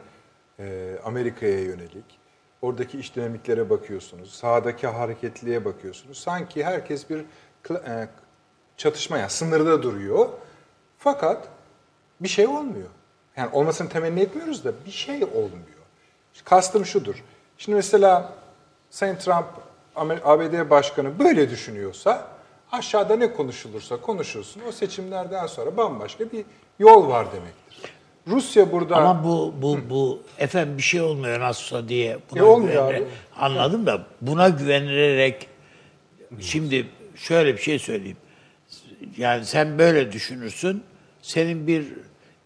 e, 0.61 0.97
Amerika'ya 1.05 1.61
yönelik. 1.61 2.05
Oradaki 2.63 2.99
iş 2.99 3.17
dinamiklere 3.17 3.71
bakıyorsunuz, 3.71 4.31
sahadaki 4.31 4.87
hareketliliğe 4.87 5.65
bakıyorsunuz. 5.65 6.19
Sanki 6.19 6.65
herkes 6.65 7.11
bir 7.11 7.19
e, 7.71 8.09
çatışmaya, 8.77 9.29
sınırda 9.29 9.83
duruyor. 9.83 10.29
Fakat 10.99 11.49
bir 12.21 12.29
şey 12.29 12.47
olmuyor. 12.47 12.89
Yani 13.41 13.51
olmasını 13.53 13.89
temenni 13.89 14.21
etmiyoruz 14.21 14.65
da 14.65 14.73
bir 14.87 14.91
şey 14.91 15.25
olmuyor. 15.25 15.81
Kastım 16.45 16.87
şudur. 16.87 17.15
Şimdi 17.59 17.77
mesela 17.77 18.33
Sayın 18.91 19.17
Trump 19.17 19.47
ABD 20.25 20.71
Başkanı 20.71 21.19
böyle 21.19 21.51
düşünüyorsa 21.51 22.27
aşağıda 22.73 23.17
ne 23.17 23.33
konuşulursa 23.33 23.97
konuşulsun 23.97 24.63
o 24.69 24.73
seçimlerden 24.73 25.47
sonra 25.47 25.77
bambaşka 25.77 26.33
bir 26.33 26.45
yol 26.79 27.09
var 27.09 27.27
demektir. 27.33 27.93
Rusya 28.27 28.73
burada 28.73 28.97
Ama 28.97 29.25
bu 29.25 29.55
bu 29.63 29.79
bu 29.91 30.23
efendim 30.39 30.79
bir 30.79 30.83
şey 30.83 31.01
olmuyor 31.01 31.41
nasılsa 31.41 31.89
diye 31.89 32.19
buna 32.31 32.41
E, 32.41 32.43
olmuyor 32.43 32.93
güvenire- 32.93 32.97
abi. 32.97 33.07
Anladım 33.39 33.87
da 33.87 34.07
buna 34.21 34.49
güvenilerek 34.49 35.49
şimdi 36.41 36.87
şöyle 37.17 37.53
bir 37.57 37.61
şey 37.63 37.79
söyleyeyim. 37.79 38.17
Yani 39.17 39.45
sen 39.45 39.79
böyle 39.79 40.13
düşünürsün. 40.13 40.83
Senin 41.23 41.67
bir 41.67 41.87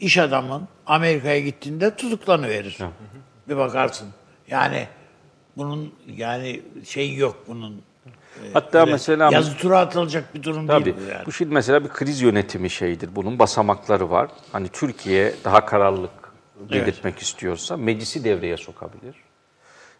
iş 0.00 0.18
adamın 0.18 0.68
Amerika'ya 0.86 1.40
gittiğinde 1.40 1.96
tutuklanıverir. 1.96 2.78
Bir 3.48 3.56
bakarsın. 3.56 4.08
Yani 4.48 4.88
bunun 5.56 5.94
yani 6.06 6.62
şey 6.84 7.14
yok 7.14 7.36
bunun. 7.48 7.82
Hatta 8.52 8.80
Böyle 8.80 8.92
mesela 8.92 9.30
yazı 9.32 9.56
tura 9.56 9.78
atılacak 9.78 10.34
bir 10.34 10.42
durum 10.42 10.66
Tabii. 10.66 10.84
değil 10.84 10.96
bu 11.06 11.12
yani. 11.12 11.26
Bu 11.26 11.32
şimdi 11.32 11.54
mesela 11.54 11.84
bir 11.84 11.88
kriz 11.88 12.22
yönetimi 12.22 12.70
şeyidir. 12.70 13.16
Bunun 13.16 13.38
basamakları 13.38 14.10
var. 14.10 14.30
Hani 14.52 14.68
Türkiye 14.68 15.34
daha 15.44 15.66
kararlılık 15.66 16.10
belirtmek 16.70 17.18
istiyorsa 17.18 17.76
meclisi 17.76 18.24
devreye 18.24 18.56
sokabilir. 18.56 19.14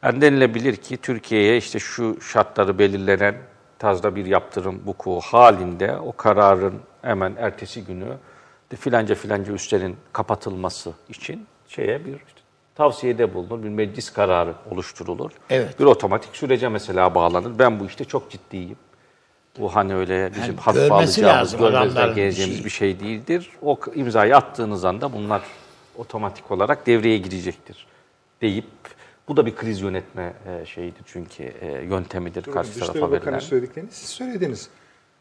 Yani 0.03 0.21
denilebilir 0.21 0.77
ki 0.77 0.97
Türkiye'ye 0.97 1.57
işte 1.57 1.79
şu 1.79 2.21
şartları 2.21 2.79
belirlenen 2.79 3.35
tarzda 3.79 4.17
bir 4.17 4.27
yaptırım 4.27 4.83
vuku 4.87 5.21
halinde 5.21 5.99
o 5.99 6.13
kararın 6.13 6.75
hemen 7.03 7.35
ertesi 7.39 7.85
günü 7.85 8.17
de 8.75 8.79
filanca 8.79 9.15
filanca 9.15 9.53
üslerin 9.53 9.97
kapatılması 10.13 10.93
için 11.09 11.47
şeye 11.69 12.05
bir 12.05 12.13
işte 12.13 12.41
tavsiyede 12.75 13.35
bulunur, 13.35 13.63
bir 13.63 13.69
meclis 13.69 14.11
kararı 14.11 14.55
oluşturulur. 14.71 15.31
Evet. 15.51 15.81
Bir 15.81 15.85
otomatik 15.85 16.37
sürece 16.37 16.69
mesela 16.69 17.15
bağlanır. 17.15 17.59
Ben 17.59 17.81
bu 17.81 17.87
işte 17.87 18.05
çok 18.05 18.31
ciddiyim. 18.31 18.77
Bu 19.59 19.75
hani 19.75 19.95
öyle 19.95 20.31
bizim 20.31 20.45
Yani 20.45 20.61
hafife 20.61 20.95
alacağımız, 20.95 21.57
görmezden 21.57 22.15
geleceğimiz 22.15 22.59
bir 22.59 22.65
bir 22.65 22.71
şey 22.71 23.01
değildir. 23.01 23.51
O 23.63 23.79
imzayı 23.95 24.37
attığınız 24.37 24.85
anda 24.85 25.13
bunlar 25.13 25.43
otomatik 25.97 26.51
olarak 26.51 26.87
devreye 26.87 27.19
girecektir 27.19 27.87
deyip 28.41 28.65
bu 29.29 29.37
da 29.37 29.47
bir 29.47 29.57
kriz 29.57 29.81
yönetme 29.81 30.33
e, 30.47 30.67
şeyidir 30.67 31.03
çünkü 31.07 31.43
e, 31.43 31.67
yöntemidir 31.67 32.43
karşı 32.43 32.71
Dışişleri 32.71 32.87
tarafa 32.87 33.13
verilen. 33.13 33.27
Bakanı 33.27 33.41
söylediklerini 33.41 33.91
siz 33.93 34.09
söylediniz. 34.09 34.69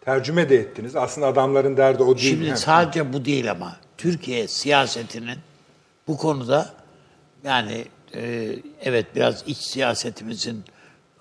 Tercüme 0.06 0.50
de 0.50 0.56
ettiniz. 0.56 0.96
Aslında 0.96 1.28
adamların 1.28 1.78
derdi 1.78 2.04
o 2.04 2.18
değil. 2.18 2.30
Şimdi 2.30 2.50
Ha. 2.50 2.56
sadece 2.56 3.14
bu 3.14 3.26
değil 3.26 3.52
ama 3.52 3.78
Türkiye 3.98 4.48
siyasetinin 4.48 5.38
bu 6.08 6.18
konuda 6.18 6.74
yani 7.44 7.86
e, 8.16 8.56
evet 8.82 9.16
biraz 9.16 9.44
iç 9.48 9.58
siyasetimizin 9.58 10.64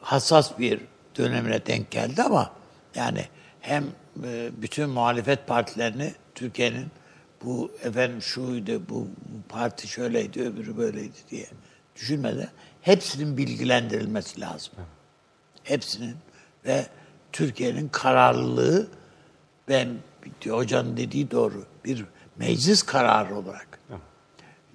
hassas 0.00 0.58
bir 0.58 0.80
dönemine 1.18 1.66
denk 1.66 1.90
geldi 1.90 2.22
ama 2.22 2.50
yani 2.94 3.24
hem 3.60 3.84
e, 4.24 4.50
bütün 4.56 4.90
muhalefet 4.90 5.46
partilerini 5.46 6.14
Türkiye'nin 6.34 6.86
bu 7.44 7.72
efendim 7.82 8.22
şuydu, 8.22 8.82
bu, 8.88 8.94
bu 9.00 9.48
parti 9.48 9.88
şöyleydi, 9.88 10.42
öbürü 10.42 10.76
böyleydi 10.76 11.16
diye 11.30 11.46
düşünmeden 11.96 12.48
hepsinin 12.80 13.36
bilgilendirilmesi 13.36 14.40
lazım. 14.40 14.72
Hepsinin 15.64 16.16
ve 16.66 16.86
Türkiye'nin 17.32 17.88
kararlılığı 17.88 18.86
ben 19.68 19.88
hocanın 20.48 20.96
dediği 20.96 21.30
doğru 21.30 21.64
bir 21.84 22.04
meclis 22.36 22.82
kararı 22.82 23.36
olarak. 23.36 23.78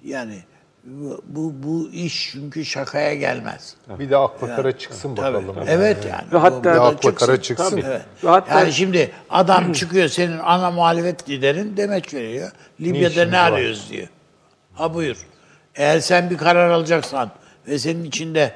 Yani 0.04 0.38
bu, 0.84 1.22
bu, 1.26 1.54
bu 1.62 1.90
iş 1.92 2.30
çünkü 2.32 2.64
şakaya 2.64 3.14
gelmez. 3.14 3.74
Bir 3.98 4.10
de 4.10 4.16
akla 4.16 4.56
kara 4.56 4.78
çıksın 4.78 5.14
Tabii. 5.14 5.48
bakalım. 5.48 5.64
Evet 5.68 6.04
yani. 6.04 6.32
Ve 6.32 6.38
hatta 6.38 6.74
Bir 6.74 6.86
akla 6.86 7.00
çıksın. 7.00 7.36
çıksın. 7.36 7.70
Tabii. 7.70 7.82
Evet. 7.86 8.02
Ve 8.24 8.28
hatta- 8.28 8.60
yani 8.60 8.72
şimdi 8.72 9.10
adam 9.30 9.72
çıkıyor 9.72 10.08
senin 10.08 10.38
ana 10.38 10.70
muhalefet 10.70 11.28
liderin 11.28 11.76
demeç 11.76 12.14
veriyor. 12.14 12.52
Libya'da 12.80 13.24
ne, 13.24 13.32
var? 13.32 13.52
arıyoruz 13.52 13.90
diyor. 13.90 14.08
Ha 14.74 14.94
buyur. 14.94 15.16
Eğer 15.74 16.00
sen 16.00 16.30
bir 16.30 16.38
karar 16.38 16.70
alacaksan 16.70 17.30
ve 17.68 17.78
senin 17.78 18.04
içinde 18.04 18.54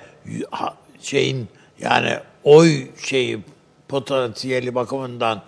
şeyin 1.01 1.49
yani 1.81 2.17
oy 2.45 2.87
şeyi 2.99 3.41
potansiyeli 3.93 4.75
bakımından 4.75 5.43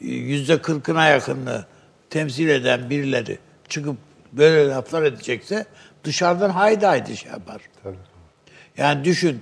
yüzde 0.00 0.62
kırkına 0.62 1.06
yakınını 1.06 1.64
temsil 2.10 2.48
eden 2.48 2.90
birileri 2.90 3.38
çıkıp 3.68 3.96
böyle 4.32 4.68
laflar 4.68 5.02
edecekse 5.02 5.66
dışarıdan 6.04 6.50
haydi 6.50 6.86
haydi 6.86 7.16
şey 7.16 7.30
yapar. 7.30 7.62
Yani 8.76 9.04
düşün 9.04 9.40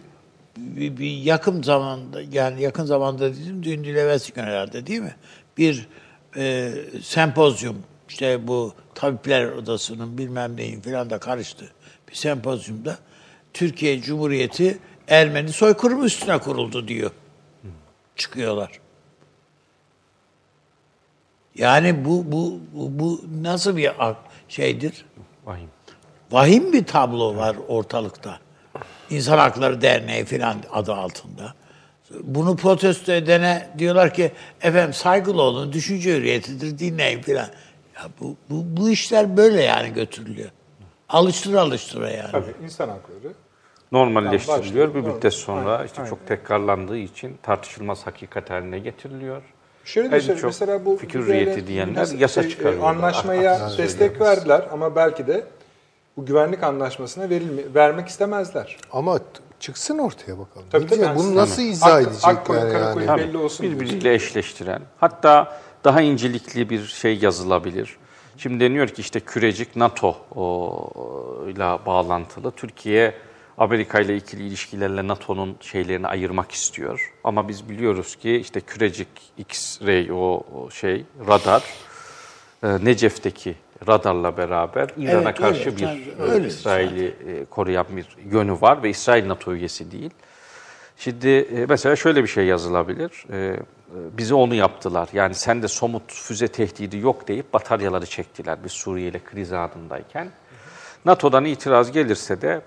bir, 0.56 0.96
bir 0.96 1.10
yakın 1.10 1.62
zamanda 1.62 2.22
yani 2.32 2.62
yakın 2.62 2.84
zamanda 2.84 3.34
dedim 3.34 3.62
dün 3.62 3.84
değil 3.84 3.96
evvelsi 3.96 4.32
gün 4.32 4.42
herhalde 4.42 4.86
değil 4.86 5.00
mi? 5.00 5.14
Bir 5.58 5.88
e, 6.36 6.72
sempozyum 7.02 7.76
işte 8.08 8.48
bu 8.48 8.74
tabipler 8.94 9.44
odasının 9.44 10.18
bilmem 10.18 10.56
neyin 10.56 10.80
filan 10.80 11.10
da 11.10 11.18
karıştı. 11.18 11.64
Bir 12.08 12.14
sempozyumda 12.14 12.98
Türkiye 13.54 14.00
Cumhuriyeti 14.00 14.78
Ermeni 15.08 15.52
soykırımı 15.52 16.04
üstüne 16.04 16.38
kuruldu 16.38 16.88
diyor. 16.88 17.10
Çıkıyorlar. 18.20 18.80
Yani 21.54 22.04
bu 22.04 22.32
bu 22.32 22.60
bu, 22.72 22.98
bu 22.98 23.20
nasıl 23.42 23.76
bir 23.76 23.92
şeydir? 24.48 25.04
Vahim. 25.44 25.68
vahim 26.30 26.72
bir 26.72 26.84
tablo 26.84 27.36
var 27.36 27.56
ortalıkta. 27.68 28.38
İnsan 29.10 29.38
Hakları 29.38 29.80
Derneği 29.80 30.24
filan 30.24 30.56
adı 30.72 30.94
altında. 30.94 31.54
Bunu 32.20 32.56
protesto 32.56 33.12
edene 33.12 33.68
diyorlar 33.78 34.14
ki 34.14 34.32
efendim 34.62 34.94
saygılı 34.94 35.42
olun, 35.42 35.72
düşünce 35.72 36.16
hürriyetidir, 36.16 36.78
dinleyin 36.78 37.22
filan. 37.22 37.48
Ya 37.96 38.02
bu, 38.20 38.36
bu, 38.50 38.76
bu 38.76 38.90
işler 38.90 39.36
böyle 39.36 39.62
yani 39.62 39.92
götürülüyor. 39.92 40.50
Alıştıra 41.08 41.60
alıştıra 41.60 42.10
yani. 42.10 42.32
Tabii 42.32 42.54
insan 42.64 42.88
hakları. 42.88 43.34
Normalleştiriliyor. 43.92 44.94
Yani 44.94 44.94
Bir 44.94 45.10
müddet 45.10 45.34
sonra 45.34 45.72
Aynen, 45.72 45.86
işte 45.86 45.98
aynen. 45.98 46.10
çok 46.10 46.26
tekrarlandığı 46.26 46.96
için 46.98 47.36
tartışılmaz 47.42 48.06
hakikat 48.06 48.50
haline 48.50 48.78
getiriliyor. 48.78 49.42
Şöyle 49.84 50.10
de 50.10 50.16
En 50.16 50.20
söyleyeyim, 50.20 50.40
çok 50.40 50.48
mesela 50.50 50.84
bu 50.84 50.96
fikir 50.96 51.18
hürriyeti 51.18 51.66
diyenler 51.66 52.08
yasa 52.18 52.42
şey, 52.42 52.50
çıkarıyorlar. 52.50 52.94
Anlaşmaya 52.94 53.52
Ah, 53.62 53.78
destek 53.78 54.20
verdiler 54.20 54.66
ama 54.72 54.96
belki 54.96 55.26
de 55.26 55.44
bu 56.16 56.26
güvenlik 56.26 56.62
anlaşmasına 56.62 57.30
verilme, 57.30 57.62
vermek 57.74 58.08
istemezler. 58.08 58.76
Ama 58.92 59.18
çıksın 59.60 59.98
ortaya 59.98 60.38
bakalım. 60.38 60.66
Tabii, 60.70 60.86
tabii? 60.86 61.16
Bunu 61.18 61.34
nasıl 61.36 61.62
Ak- 61.62 61.68
izah 61.68 61.94
Ak 61.94 62.02
edecekler 62.02 62.44
koyun 62.94 63.06
yani? 63.08 63.20
belli 63.20 63.38
olsun 63.38 63.66
diyorsun. 63.66 63.80
birbiriyle 63.80 64.14
eşleştiren. 64.14 64.82
Hatta 65.00 65.58
daha 65.84 66.00
incelikli 66.00 66.70
bir 66.70 66.84
şey 66.86 67.18
yazılabilir. 67.18 67.96
Şimdi 68.36 68.64
deniyor 68.64 68.88
ki 68.88 69.00
işte 69.00 69.20
kürecik 69.20 69.76
NATO 69.76 70.16
ile 71.48 71.86
bağlantılı. 71.86 72.50
Türkiye 72.50 73.14
Amerika 73.60 74.00
ile 74.00 74.16
ikili 74.16 74.46
ilişkilerle 74.46 75.08
NATO'nun 75.08 75.56
şeylerini 75.60 76.06
ayırmak 76.06 76.52
istiyor. 76.52 77.12
Ama 77.24 77.48
biz 77.48 77.68
biliyoruz 77.68 78.16
ki 78.16 78.36
işte 78.36 78.60
kürecik 78.60 79.08
X-ray 79.38 80.12
o, 80.12 80.42
şey 80.70 81.04
radar 81.28 81.64
e, 82.62 82.84
Necef'teki 82.84 83.54
radarla 83.88 84.36
beraber 84.36 84.88
İran'a 84.96 85.22
Evet, 85.22 85.38
karşı 85.38 85.60
öyle. 85.70 85.76
bir 85.76 85.82
Tabii, 85.86 86.30
öyle 86.32 86.46
İsrail'i 86.46 87.04
e, 87.04 87.44
koruyan 87.44 87.86
bir 87.90 88.06
yönü 88.32 88.52
var 88.60 88.82
ve 88.82 88.90
İsrail 88.90 89.28
NATO 89.28 89.54
üyesi 89.54 89.90
değil. 89.90 90.10
Şimdi 90.96 91.28
e, 91.28 91.66
mesela 91.66 91.96
şöyle 91.96 92.22
bir 92.22 92.28
şey 92.28 92.46
yazılabilir. 92.46 93.24
Bize 94.18 94.34
onu 94.34 94.54
yaptılar. 94.54 95.08
Yani 95.12 95.34
sen 95.34 95.62
de 95.62 95.68
somut 95.68 96.12
füze 96.12 96.48
tehdidi 96.48 96.98
yok 96.98 97.28
deyip 97.28 97.52
bataryaları 97.52 98.06
çektiler 98.06 98.58
biz 98.64 98.72
Suriye 98.72 99.08
ile 99.08 99.18
kriz 99.24 99.52
anındayken. 99.52 100.30
NATO'dan 101.04 101.44
itiraz 101.44 101.92
gelirse 101.92 102.40
de 102.42 102.60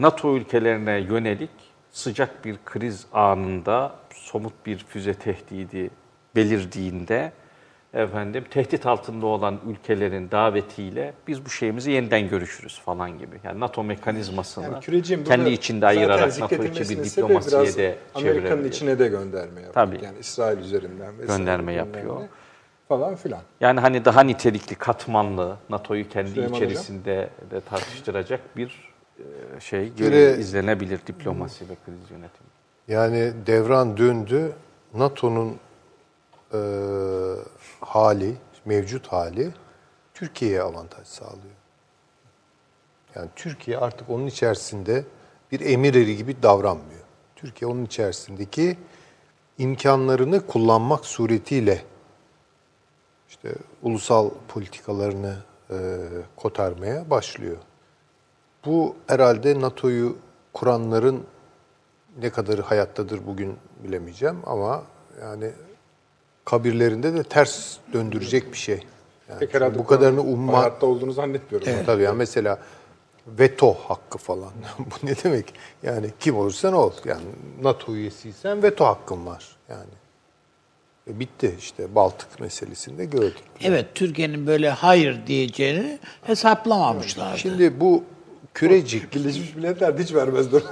NATO 0.00 0.36
ülkelerine 0.36 0.98
yönelik 0.98 1.50
sıcak 1.90 2.44
bir 2.44 2.56
kriz 2.64 3.06
anında 3.12 3.92
somut 4.14 4.52
bir 4.66 4.78
füze 4.78 5.14
tehdidi 5.14 5.90
belirdiğinde 6.36 7.32
efendim 7.94 8.44
tehdit 8.50 8.86
altında 8.86 9.26
olan 9.26 9.60
ülkelerin 9.70 10.30
davetiyle 10.30 11.12
biz 11.28 11.44
bu 11.44 11.50
şeyimizi 11.50 11.90
yeniden 11.90 12.28
görüşürüz 12.28 12.80
falan 12.84 13.18
gibi. 13.18 13.36
Yani 13.44 13.60
NATO 13.60 13.84
mekanizmasını 13.84 14.64
Yani 14.64 15.24
kendi 15.24 15.50
içinde 15.50 15.86
ayırarak 15.86 16.40
NATO 16.40 16.64
içi 16.64 16.98
bir 16.98 17.04
diplomasiye 17.04 17.76
de 17.76 17.98
Amerika'nın 18.14 18.64
içine 18.64 18.98
de 18.98 19.08
gönderme 19.08 19.60
yapıyor. 19.60 19.74
Tabii. 19.74 20.04
Yani 20.04 20.18
İsrail 20.18 20.58
üzerinden 20.58 21.18
vesaire 21.18 21.38
Gönderme 21.38 21.72
yapıyor. 21.72 22.20
Falan 22.88 23.14
filan. 23.14 23.40
Yani 23.60 23.80
hani 23.80 24.04
daha 24.04 24.20
nitelikli, 24.22 24.74
katmanlı, 24.74 25.56
NATO'yu 25.70 26.08
kendi 26.08 26.30
Süleyman 26.30 26.54
içerisinde 26.54 27.30
de 27.50 27.60
tartıştıracak 27.60 28.56
bir 28.56 28.91
şey 29.60 29.94
Göre- 29.94 30.08
göre 30.10 30.40
izlenebilir 30.40 31.00
diplomasi 31.06 31.68
ve 31.68 31.74
kriz 31.86 32.10
yönetimi. 32.10 32.48
Yani 32.88 33.32
devran 33.46 33.96
döndü. 33.96 34.52
NATO'nun 34.94 35.58
e, 36.54 36.58
hali, 37.80 38.34
mevcut 38.64 39.06
hali 39.06 39.50
Türkiye'ye 40.14 40.62
avantaj 40.62 41.06
sağlıyor. 41.06 41.54
Yani 43.14 43.28
Türkiye 43.36 43.78
artık 43.78 44.10
onun 44.10 44.26
içerisinde 44.26 45.04
bir 45.52 45.60
emir 45.60 45.94
eri 45.94 46.16
gibi 46.16 46.42
davranmıyor. 46.42 47.00
Türkiye 47.36 47.70
onun 47.70 47.84
içerisindeki 47.84 48.78
imkanlarını 49.58 50.46
kullanmak 50.46 51.04
suretiyle 51.06 51.82
işte 53.28 53.52
ulusal 53.82 54.30
politikalarını 54.48 55.36
e, 55.70 55.76
kotarmaya 56.36 57.10
başlıyor. 57.10 57.56
Bu 58.66 58.96
herhalde 59.06 59.60
NATO'yu 59.60 60.16
kuranların 60.52 61.24
ne 62.22 62.30
kadarı 62.30 62.62
hayattadır 62.62 63.26
bugün 63.26 63.56
bilemeyeceğim 63.84 64.36
ama 64.46 64.82
yani 65.22 65.50
kabirlerinde 66.44 67.14
de 67.14 67.22
ters 67.22 67.76
döndürecek 67.92 68.52
bir 68.52 68.58
şey. 68.58 68.84
Yani 69.28 69.38
Pek 69.40 69.54
herhalde 69.54 69.78
bu 69.78 69.86
kadarını 69.86 70.20
umma 70.20 70.58
Hayatta 70.58 70.86
olduğunu 70.86 71.12
zannetmiyorum. 71.12 71.68
tabii 71.86 72.02
yani 72.02 72.16
mesela 72.16 72.58
veto 73.26 73.74
hakkı 73.74 74.18
falan. 74.18 74.50
bu 74.78 75.06
ne 75.06 75.14
demek? 75.24 75.54
Yani 75.82 76.10
kim 76.20 76.36
olursan 76.36 76.72
ol. 76.72 76.92
Yani 77.04 77.22
NATO 77.62 77.94
üyesiysen 77.94 78.62
veto 78.62 78.84
hakkın 78.84 79.26
var. 79.26 79.56
Yani 79.68 79.90
E 81.10 81.20
bitti 81.20 81.54
işte 81.58 81.94
Baltık 81.94 82.40
meselesinde 82.40 83.04
gördük. 83.04 83.42
Evet 83.62 83.86
Türkiye'nin 83.94 84.46
böyle 84.46 84.70
hayır 84.70 85.26
diyeceğini 85.26 85.98
hesaplamamışlardı. 86.22 87.38
Şimdi 87.38 87.80
bu 87.80 88.04
kürecik 88.54 89.14
Birleşmiş 89.14 89.54
Milletler 89.54 89.98
hiç 89.98 90.14
vermezler. 90.14 90.62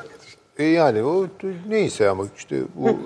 E 0.58 0.64
yani 0.64 1.02
o 1.02 1.26
neyse 1.68 2.08
ama 2.08 2.26
işte 2.36 2.62
bu 2.74 2.98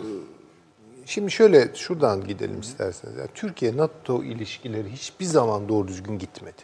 şimdi 1.07 1.31
şöyle 1.31 1.75
şuradan 1.75 2.27
gidelim 2.27 2.61
isterseniz. 2.61 3.17
Yani 3.17 3.29
Türkiye 3.35 3.77
NATO 3.77 4.25
ilişkileri 4.25 4.93
hiçbir 4.93 5.25
zaman 5.25 5.69
doğru 5.69 5.89
düzgün 5.89 6.19
gitmedi. 6.19 6.63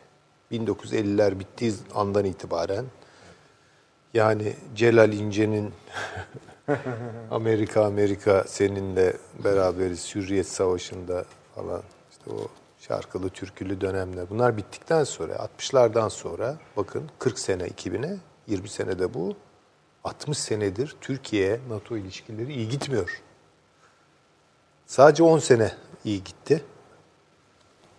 1950'ler 0.53 1.39
bittiği 1.39 1.73
andan 1.95 2.25
itibaren 2.25 2.85
yani 4.15 4.55
Celal 4.75 5.13
İnce'nin 5.13 5.73
Amerika 7.31 7.85
Amerika 7.85 8.45
seninle 8.47 9.17
beraberiz 9.45 10.15
Hürriyet 10.15 10.47
Savaşı'nda 10.47 11.25
falan 11.55 11.83
işte 12.11 12.31
o 12.31 12.60
şarkılı 12.91 13.29
türkülü 13.29 13.81
dönemler 13.81 14.31
bunlar 14.31 14.57
bittikten 14.57 15.05
sonra 15.05 15.33
60'lardan 15.33 16.11
sonra 16.11 16.57
bakın 16.77 17.11
40 17.19 17.39
sene 17.39 17.63
2000'e 17.63 18.19
20 18.47 18.69
sene 18.69 18.99
de 18.99 19.15
bu 19.15 19.37
60 20.05 20.39
senedir 20.39 20.97
Türkiye 21.01 21.61
NATO 21.69 21.97
ilişkileri 21.97 22.53
iyi 22.55 22.69
gitmiyor. 22.69 23.23
Sadece 24.87 25.23
10 25.23 25.39
sene 25.39 25.73
iyi 26.05 26.25
gitti. 26.25 26.65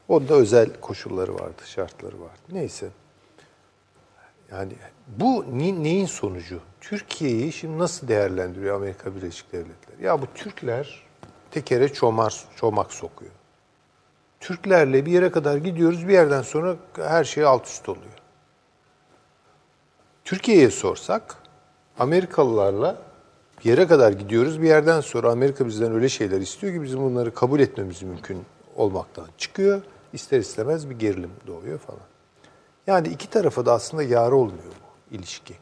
Onda 0.08 0.34
özel 0.34 0.70
koşulları 0.82 1.36
vardı, 1.36 1.62
şartları 1.66 2.22
vardı. 2.22 2.42
Neyse. 2.52 2.90
Yani 4.52 4.74
bu 5.08 5.46
ne- 5.52 5.84
neyin 5.84 6.06
sonucu? 6.06 6.60
Türkiye'yi 6.82 7.54
şimdi 7.54 7.80
nasıl 7.80 8.08
değerlendiriyor 8.08 8.76
Amerika 8.76 9.16
Birleşik 9.16 9.54
Devletleri? 9.54 10.04
Ya 10.04 10.22
bu 10.22 10.26
Türkler 10.36 11.04
tekere 11.52 11.94
çomar, 11.94 12.46
çomak 12.56 12.94
sokuyor. 12.94 13.32
Türklerle 14.42 15.06
bir 15.06 15.12
yere 15.12 15.32
kadar 15.32 15.58
gidiyoruz, 15.58 16.08
bir 16.08 16.14
yerden 16.14 16.42
sonra 16.42 16.76
her 16.98 17.24
şey 17.24 17.46
alt 17.46 17.68
üst 17.68 17.90
oluyor. 17.90 18.14
Türkiye'ye 20.24 20.72
sorsak, 20.72 21.36
Amerikalılarla 22.00 23.02
bir 23.60 23.70
yere 23.70 23.88
kadar 23.88 24.12
gidiyoruz, 24.12 24.62
bir 24.62 24.68
yerden 24.68 25.02
sonra 25.02 25.32
Amerika 25.32 25.66
bizden 25.66 25.94
öyle 25.94 26.10
şeyler 26.10 26.42
istiyor 26.42 26.74
ki 26.74 26.82
bizim 26.82 27.00
bunları 27.00 27.34
kabul 27.34 27.60
etmemiz 27.60 28.04
mümkün 28.04 28.46
olmaktan 28.76 29.28
çıkıyor. 29.38 29.82
İster 30.14 30.40
istemez 30.40 30.90
bir 30.90 31.00
gerilim 31.00 31.32
doğuyor 31.48 31.80
falan. 31.80 32.02
Yani 32.88 33.08
iki 33.08 33.30
tarafa 33.30 33.66
da 33.66 33.74
aslında 33.74 34.04
yar 34.04 34.32
olmuyor 34.32 34.74
bu 35.12 35.16
ilişki. 35.16 35.54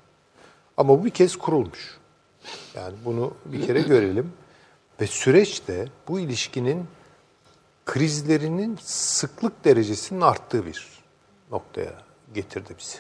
Ama 0.78 1.00
bu 1.00 1.06
bir 1.06 1.10
kez 1.10 1.36
kurulmuş. 1.36 1.98
Yani 2.76 2.94
bunu 3.06 3.34
bir 3.46 3.68
kere 3.68 3.82
görelim. 3.82 4.32
Ve 5.02 5.08
süreçte 5.08 5.88
bu 6.08 6.20
ilişkinin 6.20 6.86
krizlerinin 7.94 8.78
sıklık 8.84 9.66
derecesinin 9.66 10.22
arttığı 10.22 10.66
bir 10.66 10.88
noktaya 11.52 11.94
getirdi 12.34 12.74
bizi. 12.80 12.98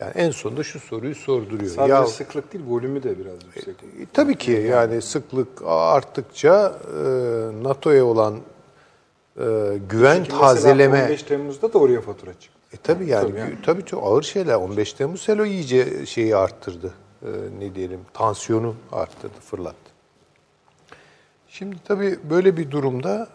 Yani 0.00 0.12
en 0.14 0.30
sonunda 0.30 0.62
şu 0.62 0.80
soruyu 0.80 1.14
sorduruyor. 1.14 1.70
Sadece 1.70 1.92
Ya, 1.94 2.06
sıklık 2.06 2.52
değil, 2.52 2.64
volümü 2.68 3.02
de 3.02 3.18
biraz 3.18 3.34
yüksek. 3.44 3.68
e, 3.68 4.06
tabii 4.12 4.38
ki 4.38 4.50
yani 4.52 5.02
sıklık 5.02 5.48
arttıkça 5.66 6.78
e, 6.94 6.98
NATO'ya 7.64 8.04
olan 8.04 8.34
e, 9.40 9.44
güven 9.90 10.16
Çünkü 10.24 10.38
tazeleme 10.38 11.02
15 11.02 11.22
Temmuz'da 11.22 11.72
da 11.72 11.78
oraya 11.78 12.00
fatura 12.00 12.32
çıktı. 12.32 12.58
e 12.72 12.76
tabii 12.76 13.06
yani 13.06 13.28
Tabii 13.28 13.38
yani. 13.40 13.58
tabii 13.66 13.84
çok 13.84 14.04
ağır 14.04 14.22
şeyler. 14.22 14.54
15 14.54 14.92
Temmuz 14.92 15.28
hele 15.28 15.48
iyice 15.48 16.06
şeyi 16.06 16.36
arttırdı. 16.36 16.94
Ee, 17.22 17.26
ne 17.58 17.74
diyelim 17.74 18.00
tansiyonu 18.14 18.74
arttırdı, 18.92 19.34
fırlattı. 19.50 19.90
Şimdi 21.48 21.76
tabii 21.84 22.18
böyle 22.30 22.56
bir 22.56 22.70
durumda 22.70 23.28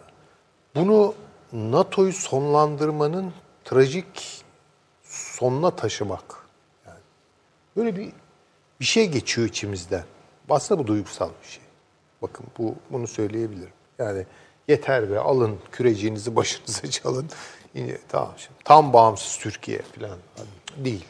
bunu 0.74 1.14
NATO'yu 1.52 2.12
sonlandırmanın 2.12 3.32
trajik 3.64 4.44
sonuna 5.04 5.70
taşımak. 5.70 6.46
Yani 6.86 6.98
böyle 7.76 7.96
bir 7.96 8.12
bir 8.80 8.84
şey 8.84 9.10
geçiyor 9.10 9.48
içimizden. 9.48 10.04
Aslında 10.50 10.82
bu 10.82 10.86
duygusal 10.86 11.30
bir 11.42 11.48
şey. 11.48 11.62
Bakın 12.22 12.46
bu 12.58 12.74
bunu 12.90 13.06
söyleyebilirim. 13.06 13.72
Yani 13.98 14.26
yeter 14.68 15.10
be 15.10 15.18
alın 15.18 15.58
küreciğinizi 15.72 16.36
başınıza 16.36 16.90
çalın. 16.90 17.26
Yine, 17.74 17.98
tamam 18.08 18.34
şimdi 18.36 18.58
tam 18.64 18.92
bağımsız 18.92 19.38
Türkiye 19.38 19.78
falan 19.78 20.18
değil. 20.76 21.04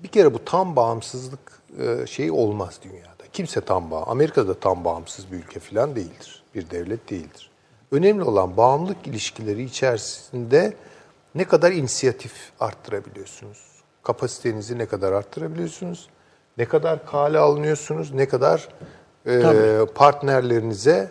Bir 0.00 0.08
kere 0.08 0.34
bu 0.34 0.44
tam 0.44 0.76
bağımsızlık 0.76 1.62
e, 1.78 2.06
şeyi 2.06 2.32
olmaz 2.32 2.80
dünyada. 2.82 3.22
Kimse 3.32 3.60
tam 3.60 3.90
bağ. 3.90 4.02
Amerika'da 4.02 4.60
tam 4.60 4.84
bağımsız 4.84 5.32
bir 5.32 5.36
ülke 5.36 5.60
falan 5.60 5.96
değildir. 5.96 6.42
Bir 6.54 6.70
devlet 6.70 7.10
değildir. 7.10 7.50
Önemli 7.92 8.22
olan 8.22 8.56
bağımlılık 8.56 9.06
ilişkileri 9.06 9.62
içerisinde 9.62 10.74
ne 11.34 11.44
kadar 11.44 11.72
inisiyatif 11.72 12.32
arttırabiliyorsunuz? 12.60 13.58
Kapasitenizi 14.02 14.78
ne 14.78 14.86
kadar 14.86 15.12
arttırabiliyorsunuz? 15.12 16.08
Ne 16.58 16.64
kadar 16.64 17.06
kale 17.06 17.38
alınıyorsunuz? 17.38 18.14
Ne 18.14 18.28
kadar 18.28 18.68
e, 19.26 19.86
partnerlerinize 19.94 21.10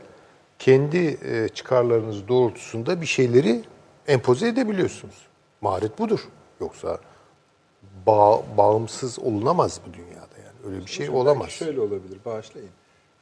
kendi 0.59 1.17
e, 1.25 1.49
çıkarlarınız 1.49 2.27
doğrultusunda 2.27 3.01
bir 3.01 3.05
şeyleri 3.05 3.63
empoze 4.07 4.47
edebiliyorsunuz. 4.47 5.27
Maharet 5.61 5.99
budur. 5.99 6.27
Yoksa 6.59 6.97
bağ, 8.07 8.41
bağımsız 8.57 9.19
olunamaz 9.19 9.79
bu 9.87 9.93
dünyada 9.93 10.37
yani. 10.45 10.73
Öyle 10.73 10.85
bir 10.85 10.91
şey 10.91 11.07
Hocam, 11.07 11.21
olamaz. 11.21 11.41
belki 11.47 11.57
Şöyle 11.57 11.81
olabilir, 11.81 12.17
bağışlayın. 12.25 12.69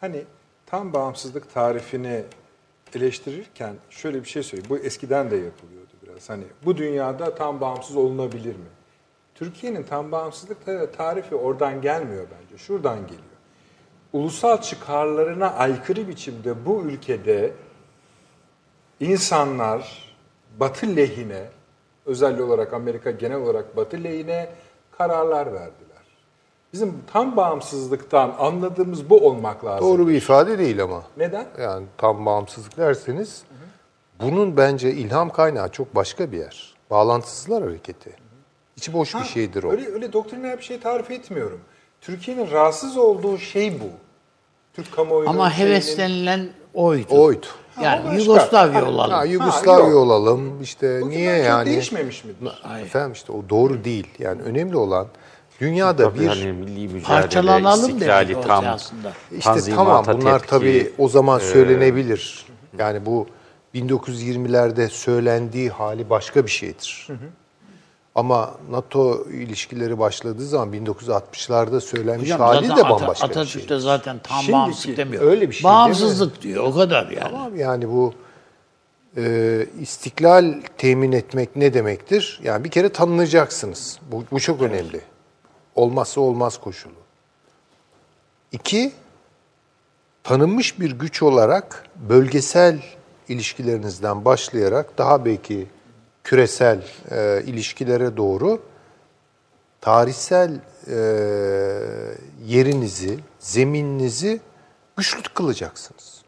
Hani 0.02 0.24
tam 0.66 0.94
bağımsızlık 0.94 1.54
tarifini 1.54 2.24
eleştirirken 2.96 3.76
şöyle 3.90 4.24
bir 4.24 4.30
şey 4.30 4.44
söyleyeyim. 4.44 4.70
Bu 4.70 4.78
eskiden 4.78 5.32
de 5.32 5.36
yapılıyordu 5.36 5.92
biraz. 6.04 6.30
Hani 6.30 6.44
bu 6.66 6.78
dünyada 6.78 7.36
tam 7.36 7.62
bağımsız 7.62 7.96
olunabilir 7.96 8.56
mi? 8.56 8.70
Türkiye'nin 9.36 9.84
tam 9.84 10.12
bağımsızlık 10.12 10.66
ta- 10.66 10.92
tarifi 10.92 11.36
oradan 11.36 11.82
gelmiyor 11.82 12.28
bence. 12.42 12.64
Şuradan 12.64 13.02
geliyor. 13.02 13.24
Ulusal 14.14 14.62
çıkarlarına 14.62 15.54
aykırı 15.54 16.08
biçimde 16.08 16.66
bu 16.66 16.82
ülkede 16.82 17.52
insanlar 19.00 20.10
Batı 20.60 20.96
lehine, 20.96 21.46
özellikle 22.06 22.44
olarak 22.44 22.74
Amerika 22.74 23.12
genel 23.12 23.38
olarak 23.38 23.78
Batı 23.78 24.04
lehine 24.04 24.50
kararlar 24.98 25.54
verdiler. 25.54 25.89
Bizim 26.74 26.94
tam 27.14 27.38
bağımsızlıktan 27.38 28.36
anladığımız 28.40 29.10
bu 29.10 29.28
olmak 29.28 29.66
lazım. 29.66 29.88
Doğru 29.88 30.08
bir 30.08 30.14
ifade 30.14 30.60
değil 30.60 30.84
ama. 30.84 31.04
Neden? 31.18 31.46
Yani 31.62 31.86
tam 31.98 32.26
bağımsızlık 32.26 32.78
derseniz 32.78 33.44
bunun 34.22 34.58
bence 34.58 34.92
ilham 34.92 35.30
kaynağı 35.30 35.70
çok 35.72 35.96
başka 35.96 36.32
bir 36.32 36.38
yer. 36.38 36.74
Bağlantısızlar 36.90 37.64
hareketi. 37.64 38.14
İçi 38.78 38.94
boş 38.94 39.14
bir 39.16 39.20
Ha, 39.20 39.26
şeydir 39.26 39.64
o. 39.64 39.72
Öyle, 39.72 39.88
öyle 39.94 40.14
doktriner 40.14 40.58
bir 40.58 40.64
şey 40.64 40.80
tarif 40.80 41.12
etmiyorum. 41.12 41.60
Türkiye'nin 42.02 42.52
rahatsız 42.52 42.98
olduğu 42.98 43.38
şey 43.38 43.80
bu. 43.80 43.86
Türk 44.74 44.92
kamuoyunun 44.96 45.32
Ama 45.34 45.50
şeyinin- 45.52 45.72
heveslenilen 45.72 46.50
oydu. 46.74 47.06
Oydu. 47.10 47.46
Ha, 47.76 47.82
o 47.82 47.84
Yani 47.84 48.06
başka. 48.06 48.20
Yugoslavya 48.22 48.82
Ha, 48.82 48.90
olalım. 48.90 49.12
Ha, 49.12 49.18
Ha, 49.18 49.26
Yugoslavya 49.26 49.86
yok. 49.90 49.96
olalım. 49.98 50.62
İşte 50.62 51.02
Bugün 51.02 51.18
niye 51.18 51.42
o 51.42 51.46
yani? 51.46 51.66
değişmemiş 51.66 52.24
midir? 52.26 52.60
Hayır. 52.64 52.86
Efendim 52.86 53.12
işte 53.12 53.32
o 53.32 53.50
doğru 53.50 53.84
değil. 53.84 54.08
Yani 54.20 54.42
önemli 54.42 54.78
olan 54.78 55.08
dünyada 55.60 56.04
Tabii 56.04 56.20
bir 56.20 56.28
hani 56.28 56.52
milli 56.54 56.88
mücadele, 56.88 57.22
Parçalanalım 57.22 58.00
demek 58.02 58.44
tam, 58.44 58.66
aslında. 58.68 59.12
İşte 59.32 59.42
tanzimata 59.44 60.04
tamam 60.04 60.22
bunlar 60.22 60.40
tepki, 60.40 60.50
tabii 60.50 60.92
o 60.98 61.10
zaman 61.10 61.40
söylenebilir. 61.40 62.46
Yani 62.78 63.06
bu 63.06 63.28
1920'lerde 63.76 64.90
söylendiği 64.90 65.70
hali 65.70 66.10
başka 66.10 66.46
bir 66.46 66.52
şeydir. 66.52 67.08
Ama 68.16 68.52
NATO 68.72 69.26
ilişkileri 69.30 70.00
başladığı 70.00 70.46
zaman 70.46 70.74
1960'larda 70.74 71.82
söylenmiş 71.82 72.24
Hocam 72.24 72.40
hali 72.42 72.68
zaten 72.68 72.78
de 72.78 72.82
Ata- 72.88 72.90
bambaşka 73.02 73.26
bir 73.28 73.32
Atatürk 73.32 73.62
şey. 73.62 73.70
de 73.70 73.80
zaten 73.80 74.20
tam 74.24 74.38
Şimdiki 74.38 74.54
bağımsızlık 74.54 74.98
demiyor. 74.98 75.24
öyle 75.24 75.50
bir 75.50 75.56
şey 75.56 75.64
Bağımsızlık 75.64 76.42
diyor 76.42 76.64
o 76.64 76.76
kadar 76.76 77.04
yani. 77.10 77.20
Tamam 77.32 77.56
yani 77.58 77.90
bu 77.90 78.14
e, 79.18 79.66
istiklal 79.82 80.54
temin 80.78 81.12
etmek 81.12 81.56
ne 81.56 81.74
demektir? 81.74 82.40
Yani 82.44 82.64
bir 82.64 82.70
kere 82.70 82.90
tanınacaksınız. 82.90 84.00
Bu, 84.12 84.24
bu 84.32 84.40
çok 84.40 84.62
önemli. 84.62 85.02
Olmazsa 85.80 86.22
olmaz 86.22 86.58
koşulu. 86.58 86.94
İki, 88.52 88.92
tanınmış 90.24 90.80
bir 90.80 90.92
güç 90.92 91.24
olarak 91.24 91.86
bölgesel 92.10 92.84
ilişkilerinizden 93.28 94.26
başlayarak 94.26 94.98
daha 94.98 95.26
belki 95.26 95.68
küresel 96.24 96.84
e, 97.12 97.44
ilişkilere 97.46 98.18
doğru 98.18 98.62
tarihsel 99.82 100.60
e, 100.88 100.98
yerinizi, 102.46 103.20
zemininizi 103.40 104.42
güçlü 104.98 105.34
kılacaksınız. 105.34 106.22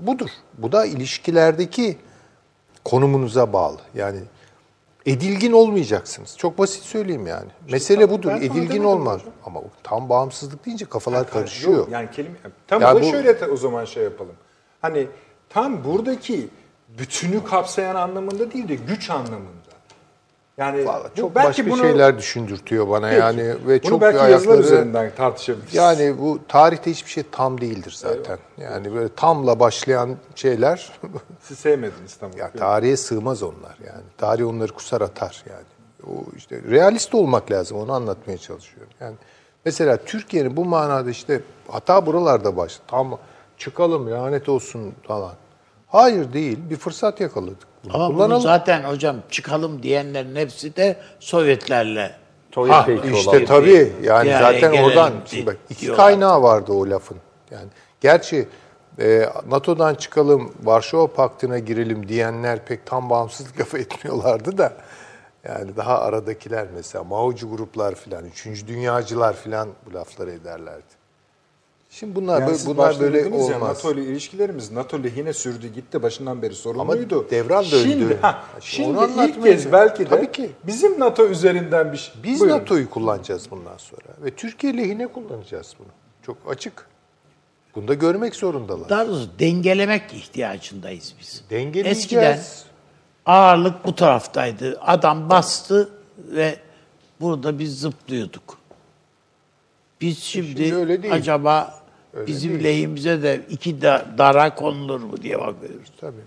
Budur. 0.00 0.30
Bu 0.58 0.72
da 0.72 0.86
ilişkilerdeki 0.86 1.98
konumunuza 2.84 3.52
bağlı. 3.52 3.80
Yani 3.94 4.20
edilgin 5.06 5.52
olmayacaksınız. 5.52 6.36
Çok 6.38 6.58
basit 6.58 6.82
söyleyeyim 6.82 7.26
yani. 7.26 7.50
Mesele 7.70 8.10
budur. 8.10 8.28
ben 8.30 8.36
sana 8.36 8.44
Edilgin 8.44 8.84
olmaz. 8.84 9.20
hocam. 9.20 9.32
Ama 9.44 9.60
tam 9.82 10.08
bağımsızlık 10.08 10.66
deyince 10.66 10.84
kafalar 10.84 11.18
Yok, 11.18 11.30
karışıyor. 11.30 11.88
yani 11.90 12.10
kelime 12.10 12.34
tam 12.66 12.82
Ya 12.82 12.94
da 12.96 13.02
bu- 13.02 13.10
şöyle 13.10 13.46
o 13.46 13.56
zaman 13.56 13.84
şey 13.84 14.04
yapalım. 14.04 14.34
Hani 14.82 15.06
tam 15.48 15.84
buradaki 15.84 16.48
bütünü 16.98 17.44
kapsayan 17.44 17.94
anlamında 17.94 18.52
değil 18.52 18.68
de 18.68 18.74
güç 18.74 19.10
anlamında. 19.10 19.65
Yani 20.58 20.86
Vallahi 20.86 21.10
bu 21.12 21.20
çok 21.20 21.34
belki 21.34 21.48
başka 21.48 21.70
bunu, 21.70 21.82
şeyler 21.82 22.18
düşündürtüyor 22.18 22.88
bana 22.88 23.08
Peki. 23.08 23.20
yani 23.20 23.48
ve 23.66 23.82
bunu 23.82 23.90
çok 23.90 24.00
belki 24.00 24.16
yazılar 24.16 24.28
ayakları 24.28 24.60
üzerinden 24.60 25.10
tartışabiliriz. 25.16 25.74
yani 25.74 26.18
bu 26.18 26.38
tarihte 26.48 26.90
hiçbir 26.90 27.10
şey 27.10 27.24
tam 27.32 27.60
değildir 27.60 27.94
zaten. 27.96 28.38
Yani 28.58 28.94
böyle 28.94 29.08
tamla 29.08 29.60
başlayan 29.60 30.16
şeyler 30.34 30.92
Siz 31.40 31.58
sevmediniz 31.58 32.16
tamam. 32.16 32.36
Ya 32.38 32.50
tarihe 32.52 32.96
sığmaz 32.96 33.42
onlar 33.42 33.76
yani. 33.86 34.04
Tarih 34.18 34.46
onları 34.46 34.72
kusar 34.72 35.00
atar 35.00 35.44
yani. 35.50 35.66
O 36.06 36.36
işte 36.36 36.60
realist 36.70 37.14
olmak 37.14 37.50
lazım 37.50 37.78
onu 37.78 37.92
anlatmaya 37.92 38.38
çalışıyorum. 38.38 38.92
Yani 39.00 39.14
mesela 39.64 39.96
Türkiye'nin 39.96 40.56
bu 40.56 40.64
manada 40.64 41.10
işte 41.10 41.40
hata 41.68 42.06
buralarda 42.06 42.56
başladı. 42.56 42.84
Tam 42.86 43.18
çıkalım 43.58 44.10
lanet 44.10 44.48
olsun 44.48 44.94
falan. 45.02 45.34
Hayır 45.96 46.32
değil. 46.32 46.58
Bir 46.70 46.76
fırsat 46.76 47.20
yakaladık. 47.20 47.58
Bunu 47.84 47.94
Ama 47.96 48.08
bunu 48.08 48.16
kullanalım. 48.16 48.42
zaten 48.42 48.82
hocam 48.84 49.16
çıkalım 49.30 49.82
diyenlerin 49.82 50.36
hepsi 50.36 50.76
de 50.76 50.96
Sovyetlerle. 51.20 52.10
Sovyet 52.54 52.74
Ha, 52.74 52.84
peki 52.86 53.16
işte 53.16 53.30
olan. 53.30 53.44
tabii 53.44 53.92
yani 54.02 54.28
Yani 54.28 54.42
zaten 54.42 54.60
gelelim 54.72 54.84
oradan 54.84 55.12
di- 55.12 55.30
şimdi 55.30 55.46
bak 55.46 55.56
iki 55.70 55.80
diyorlar. 55.80 56.06
kaynağı 56.06 56.42
vardı 56.42 56.72
o 56.72 56.90
lafın. 56.90 57.16
Yani 57.50 57.66
gerçi 58.00 58.48
e, 58.98 59.26
NATO'dan 59.50 59.94
çıkalım, 59.94 60.52
Varşova 60.62 61.06
Paktı'na 61.06 61.58
girelim 61.58 62.08
diyenler 62.08 62.64
pek 62.64 62.86
tam 62.86 63.10
bağımsızlık 63.10 63.58
kafa 63.58 63.78
etmiyorlardı 63.84 64.58
da. 64.58 64.72
Yani 65.48 65.76
daha 65.76 66.00
aradakiler 66.00 66.66
mesela 66.74 67.04
Mao'cu 67.04 67.50
gruplar 67.50 67.94
filan, 67.94 68.24
üçüncü 68.24 68.66
dünyacılar 68.68 69.36
filan 69.36 69.68
bu 69.86 69.94
lafları 69.94 70.30
ederlerdi. 70.30 70.95
Şimdi 71.98 72.14
bunlar 72.14 72.40
Yani 72.40 72.50
böyle, 72.52 72.66
bunlar 72.66 73.00
böyle 73.00 73.18
ya, 73.18 73.30
olmaz. 73.30 73.60
NATO 73.60 73.92
ile 73.94 74.04
ilişkilerimiz 74.04 74.72
NATO 74.72 75.02
lehine 75.02 75.32
sürdü 75.32 75.68
gitti 75.68 76.02
başından 76.02 76.42
beri 76.42 76.50
Ama 76.50 76.56
sorumluydu. 76.56 77.26
devran 77.30 77.64
döndü. 77.64 77.90
Şimdi, 77.90 78.16
ha, 78.16 78.44
Şimdi 78.60 78.98
ilk 79.24 79.42
kez 79.42 79.72
belki 79.72 80.04
de 80.04 80.08
Tabii 80.08 80.32
ki. 80.32 80.50
bizim 80.66 81.00
NATO 81.00 81.26
üzerinden 81.26 81.92
bir 81.92 81.96
şey. 81.96 82.14
Biz 82.22 82.40
Buyurun. 82.40 82.58
NATO'yu 82.58 82.90
kullanacağız 82.90 83.50
bundan 83.50 83.76
sonra 83.76 84.08
ve 84.24 84.30
Türkiye 84.30 84.76
lehine 84.76 85.06
kullanacağız 85.06 85.74
bunu. 85.78 85.88
Çok 86.22 86.36
açık. 86.48 86.86
Bunu 87.74 87.88
da 87.88 87.94
görmek 87.94 88.36
zorundalar. 88.36 88.88
Daha 88.88 89.06
doğrusu 89.08 89.28
dengelemek 89.38 90.12
ihtiyacındayız 90.12 91.14
biz. 91.20 91.44
Dengeleyeceğiz. 91.50 91.98
Eskiden 91.98 92.40
ağırlık 93.26 93.84
bu 93.86 93.94
taraftaydı. 93.94 94.80
Adam 94.80 95.30
bastı 95.30 95.88
ve 96.18 96.56
burada 97.20 97.58
biz 97.58 97.80
zıplıyorduk. 97.80 98.58
Biz 100.00 100.18
şimdi, 100.18 100.46
şimdi 100.48 100.74
öyle 100.74 101.02
değil. 101.02 101.14
acaba 101.14 101.85
Öyle 102.16 102.26
bizim 102.26 102.50
değil. 102.50 102.64
lehimize 102.64 103.22
de 103.22 103.40
iki 103.50 103.82
da, 103.82 104.06
dara 104.18 104.54
konulur 104.54 105.00
mu 105.00 105.22
diye 105.22 105.38
bakıyoruz. 105.38 105.92
Tabii. 106.00 106.20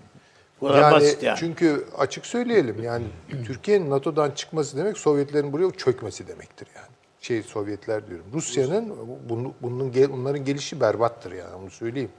Bu 0.62 0.68
kadar 0.68 0.82
Yani, 0.82 0.94
basit 0.94 1.24
yani. 1.24 1.38
Çünkü 1.40 1.86
açık 1.98 2.26
söyleyelim 2.26 2.84
yani 2.84 3.06
Türkiye'nin 3.46 3.90
NATO'dan 3.90 4.32
çıkması 4.32 4.78
demek 4.78 4.98
Sovyetlerin 4.98 5.54
buraya 5.54 5.72
çökmesi 5.72 6.28
demektir 6.28 6.68
yani. 6.76 6.88
Şey 7.22 7.44
Sovyetler 7.44 8.08
diyorum. 8.08 8.26
Rusya'nın 8.34 8.94
bunu, 9.30 9.54
bunun 9.62 9.94
bunların 9.94 10.46
gelişi 10.46 10.82
berbattır 10.82 11.32
yani 11.32 11.56
onu 11.56 11.70
söyleyeyim. 11.70 12.12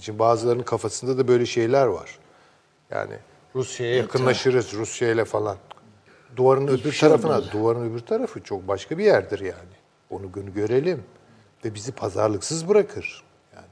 Şimdi 0.00 0.18
bazılarının 0.18 0.62
kafasında 0.62 1.18
da 1.18 1.28
böyle 1.28 1.46
şeyler 1.46 1.86
var. 1.86 2.18
Yani 2.90 3.14
Rusya'ya 3.54 3.96
yakınlaşırız 3.96 4.72
Rusya 4.74 5.10
ile 5.10 5.24
falan. 5.24 5.56
Duvarın 6.36 6.68
öbür 6.68 6.92
şey 6.92 7.08
tarafına, 7.08 7.52
duvarın 7.52 7.90
öbür 7.90 8.00
tarafı 8.00 8.42
çok 8.42 8.68
başka 8.68 8.98
bir 8.98 9.04
yerdir 9.04 9.40
yani. 9.40 9.76
Onu 10.10 10.26
gö- 10.26 10.54
görelim 10.54 11.02
ve 11.66 11.74
bizi 11.74 11.92
pazarlıksız 11.92 12.68
bırakır. 12.68 13.24
Yani 13.54 13.66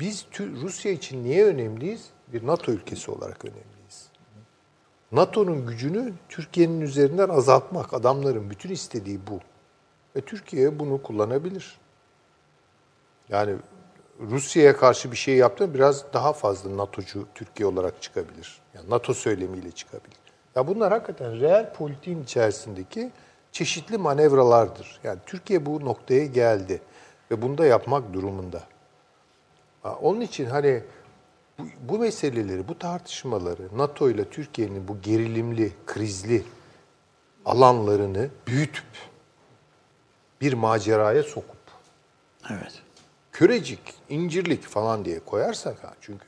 biz 0.00 0.26
Rusya 0.38 0.92
için 0.92 1.24
niye 1.24 1.44
önemliyiz? 1.44 2.10
Bir 2.32 2.46
NATO 2.46 2.72
ülkesi 2.72 3.10
olarak 3.10 3.44
önemliyiz. 3.44 4.08
NATO'nun 5.12 5.66
gücünü 5.66 6.12
Türkiye'nin 6.28 6.80
üzerinden 6.80 7.28
azaltmak. 7.28 7.94
Adamların 7.94 8.50
bütün 8.50 8.70
istediği 8.70 9.20
bu. 9.26 9.40
Ve 10.16 10.20
Türkiye 10.20 10.78
bunu 10.78 11.02
kullanabilir. 11.02 11.78
Yani 13.28 13.56
Rusya'ya 14.20 14.76
karşı 14.76 15.12
bir 15.12 15.16
şey 15.16 15.36
yaptığında 15.36 15.74
biraz 15.74 16.12
daha 16.12 16.32
fazla 16.32 16.76
NATO'cu 16.76 17.26
Türkiye 17.34 17.66
olarak 17.66 18.02
çıkabilir. 18.02 18.60
Yani 18.74 18.90
NATO 18.90 19.14
söylemiyle 19.14 19.70
çıkabilir. 19.70 20.16
Ya 20.54 20.66
bunlar 20.66 20.92
hakikaten 20.92 21.40
reel 21.40 21.72
politiğin 21.72 22.22
içerisindeki 22.22 23.12
çeşitli 23.56 23.98
manevralardır. 23.98 25.00
Yani 25.04 25.18
Türkiye 25.26 25.66
bu 25.66 25.84
noktaya 25.84 26.26
geldi 26.26 26.82
ve 27.30 27.42
bunu 27.42 27.58
da 27.58 27.66
yapmak 27.66 28.12
durumunda. 28.12 28.62
Onun 29.84 30.20
için 30.20 30.46
hani 30.46 30.82
bu, 31.58 31.62
bu 31.80 31.98
meseleleri, 31.98 32.68
bu 32.68 32.78
tartışmaları 32.78 33.68
NATO 33.76 34.10
ile 34.10 34.30
Türkiye'nin 34.30 34.88
bu 34.88 35.00
gerilimli, 35.00 35.72
krizli 35.86 36.44
alanlarını 37.44 38.28
büyütüp 38.46 38.86
bir 40.40 40.52
maceraya 40.52 41.22
sokup 41.22 41.56
Evet. 42.50 42.82
körecik, 43.32 43.94
incirlik 44.08 44.62
falan 44.62 45.04
diye 45.04 45.20
koyarsak 45.20 45.84
ha 45.84 45.94
çünkü 46.00 46.26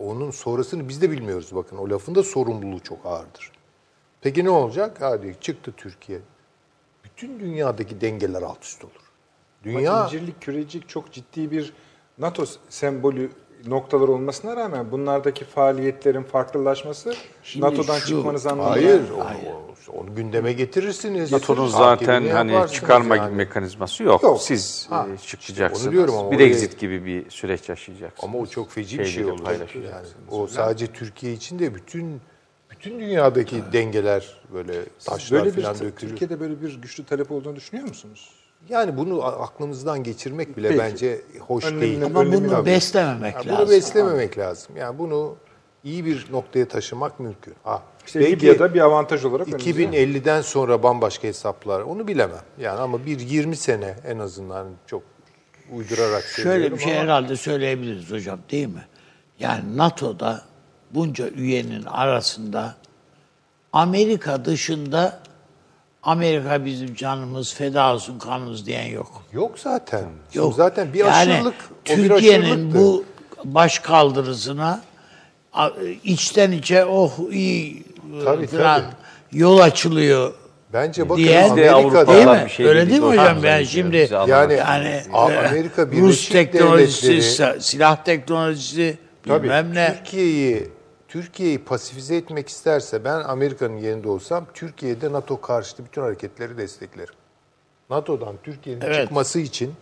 onun 0.00 0.30
sonrasını 0.30 0.88
biz 0.88 1.02
de 1.02 1.10
bilmiyoruz 1.10 1.54
bakın. 1.54 1.76
O 1.76 1.90
lafın 1.90 2.14
da 2.14 2.22
sorumluluğu 2.22 2.80
çok 2.80 3.06
ağırdır. 3.06 3.52
Peki 4.20 4.44
ne 4.44 4.50
olacak? 4.50 4.96
Hadi 5.00 5.36
çıktı 5.40 5.72
Türkiye. 5.76 6.20
Bütün 7.22 7.40
dünyadaki 7.40 8.00
dengeler 8.00 8.42
alt 8.42 8.64
üst 8.64 8.84
olur. 8.84 8.92
Dünya 9.64 9.92
Ama 9.94 10.04
incirlik, 10.06 10.40
kürecik 10.42 10.88
çok 10.88 11.12
ciddi 11.12 11.50
bir 11.50 11.72
NATO 12.18 12.44
sembolü 12.68 13.30
noktalar 13.66 14.08
olmasına 14.08 14.56
rağmen 14.56 14.90
bunlardaki 14.92 15.44
faaliyetlerin 15.44 16.22
farklılaşması 16.22 17.14
Şimdi 17.42 17.66
NATO'dan 17.66 17.98
şu- 17.98 18.06
çıkmanız 18.06 18.46
anlamına 18.46 18.70
hayır, 18.72 19.02
o- 19.10 19.20
o- 19.22 19.98
onu 19.98 20.14
gündeme 20.14 20.52
getirirsiniz. 20.52 21.32
NATO'nun 21.32 21.66
zaten 21.66 22.26
hani 22.28 22.70
çıkarma 22.72 23.16
yani. 23.16 23.26
gibi 23.26 23.36
mekanizması 23.36 24.02
yok. 24.02 24.22
Yok. 24.22 24.42
Siz 24.42 24.86
Ha, 24.90 25.06
e, 25.14 25.18
çıkacaksınız. 25.18 25.86
onu 25.86 25.92
diyorum 25.92 26.14
ama 26.16 26.30
bir 26.30 26.36
oraya- 26.36 26.46
exit 26.46 26.78
gibi 26.80 27.04
bir 27.04 27.30
süreç 27.30 27.68
yaşayacaksınız. 27.68 28.24
Ama 28.24 28.38
o 28.38 28.46
çok 28.46 28.70
feci 28.70 28.98
bir 28.98 29.04
şey 29.04 29.24
paylaşacaksınız. 29.24 29.84
Yani 30.30 30.40
o 30.42 30.46
sadece 30.46 30.86
Türkiye 30.86 31.32
için 31.32 31.58
de 31.58 31.74
bütün 31.74 32.20
bütün 32.80 33.00
dünyadaki 33.00 33.62
dengeler 33.72 34.26
böyle 34.54 34.72
taşlar 35.04 35.44
böyle 35.44 35.56
bir 35.56 35.62
falan 35.62 35.74
dökülür. 35.80 36.10
Türkiye'de 36.10 36.40
böyle 36.40 36.62
bir 36.62 36.82
güçlü 36.82 37.04
talep 37.04 37.32
olduğunu 37.32 37.56
düşünüyor 37.56 37.88
musunuz? 37.88 38.30
Yani 38.68 38.96
bunu 38.96 39.24
aklımızdan 39.24 40.02
geçirmek 40.02 40.56
bile 40.56 40.68
Peki. 40.68 40.78
bence 40.80 41.20
hoş 41.40 41.64
Önlemini- 41.64 41.80
değil. 41.80 42.04
Ama 42.04 42.20
Önlemi 42.20 42.44
bunu 42.44 42.50
tabii. 42.50 42.66
beslememek 42.66 43.34
Yani 43.34 43.46
lazım. 43.48 43.58
bunu 43.66 43.70
beslememek 43.70 44.38
lazım. 44.38 44.76
Yani 44.76 44.98
bunu 44.98 45.36
iyi 45.84 46.04
bir 46.04 46.26
noktaya 46.32 46.68
taşımak 46.68 47.20
mümkün. 47.20 47.54
Ha, 47.64 47.82
İşte 48.06 48.20
belki 48.20 48.32
Libya'da 48.32 48.74
bir 48.74 48.80
avantaj 48.80 49.24
olarak 49.24 49.48
önümüze- 49.48 49.70
2050'den 49.70 50.40
sonra 50.42 50.82
bambaşka 50.82 51.28
hesaplar. 51.28 51.80
Onu 51.80 52.08
bilemem. 52.08 52.42
Yani 52.58 52.80
ama 52.80 53.06
bir 53.06 53.20
20 53.20 53.56
sene 53.56 53.94
en 54.06 54.18
azından 54.18 54.66
çok 54.86 55.02
uydurarak 55.72 56.22
Şöyle 56.22 56.72
bir 56.72 56.78
şey 56.78 56.92
ama- 56.92 57.02
herhalde 57.02 57.36
söyleyebiliriz 57.36 58.10
hocam 58.10 58.38
değil 58.50 58.66
mi? 58.68 58.84
Yani 59.38 59.76
NATO'da 59.76 60.42
bunca 60.90 61.28
üyenin 61.28 61.84
arasında 61.84 62.74
Amerika 63.72 64.44
dışında 64.44 65.20
Amerika 66.02 66.64
bizim 66.64 66.94
canımız 66.94 67.54
feda 67.54 67.94
olsun 67.94 68.18
kanımız 68.18 68.66
diyen 68.66 68.86
yok. 68.86 69.22
Yok 69.32 69.58
zaten. 69.58 70.00
Şimdi 70.00 70.38
Yok. 70.38 70.54
zaten 70.56 70.92
bir 70.92 70.98
yani 70.98 71.10
aşırılık, 71.32 71.54
Türkiye'nin 71.84 72.74
bu 72.74 73.04
baş 73.44 73.78
kaldırısına 73.78 74.80
içten 76.04 76.52
içe 76.52 76.84
oh 76.84 77.12
iyi 77.30 77.84
Tabii, 78.24 78.46
falan 78.46 78.80
tabii. 78.80 78.94
yol 79.40 79.58
açılıyor 79.58 80.32
Bence 80.72 81.08
bakın 81.08 81.22
diyen 81.22 81.56
de 81.56 81.70
Amerika'da 81.72 82.12
değil 82.14 82.26
mi? 82.26 82.42
bir 82.44 82.50
şey 82.50 82.66
Öyle 82.66 82.90
değil 82.90 83.00
mi 83.00 83.06
hocam? 83.06 83.42
Ben 83.42 83.64
şimdi 83.64 84.08
Yani- 84.28 84.54
yani 84.54 84.88
e, 84.88 85.04
Amerika 85.12 85.86
Rus 85.86 85.92
Birleşik 85.92 86.32
teknolojisi, 86.32 87.12
Devletleri- 87.12 87.60
silah 87.60 88.04
teknolojisi 88.04 88.98
Tabii 89.28 89.42
bilmem 89.42 89.74
ne. 89.74 89.94
Türkiye'yi 89.96 90.68
Türkiye'yi 91.10 91.64
pasifize 91.64 92.16
etmek 92.16 92.48
isterse 92.48 93.04
ben 93.04 93.20
Amerika'nın 93.20 93.76
yerinde 93.76 94.08
olsam 94.08 94.46
Türkiye'de 94.54 95.12
NATO 95.12 95.40
karşıtı 95.40 95.84
bütün 95.84 96.02
hareketleri 96.02 96.58
desteklerim. 96.58 97.14
NATO'dan 97.90 98.36
Türkiye'nin 98.42 98.80
Evet. 98.80 99.02
çıkması 99.02 99.40
için 99.40 99.74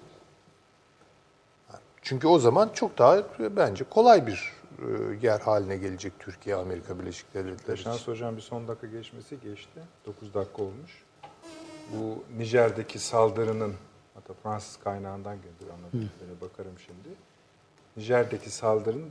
çünkü 2.02 2.26
o 2.26 2.38
zaman 2.38 2.70
çok 2.74 2.98
daha 2.98 3.22
bence 3.38 3.84
kolay 3.84 4.26
bir 4.26 4.52
e, 4.78 4.84
yer 5.22 5.40
haline 5.40 5.76
gelecek 5.76 6.12
Türkiye 6.18 6.56
Amerika 6.56 6.98
Birleşik 6.98 7.34
Devletleri 7.34 7.74
için. 7.80 7.90
Şans 7.90 8.08
hocam 8.08 8.36
bir 8.36 8.42
son 8.42 8.68
dakika 8.68 8.86
geçmesi 8.86 9.40
geçti. 9.40 9.80
9 10.06 10.34
dakika 10.34 10.62
olmuş. 10.62 11.04
Bu 11.92 12.24
Nijer'deki 12.38 12.98
saldırının 12.98 13.74
hatta 14.14 14.34
Fransız 14.42 14.76
kaynağından 14.84 15.36
gönderiyor 15.36 15.74
anlattıklarına 15.78 16.40
bakarım 16.40 16.78
şimdi. 16.86 17.08
Nijer'deki 17.96 18.50
saldırının 18.50 19.10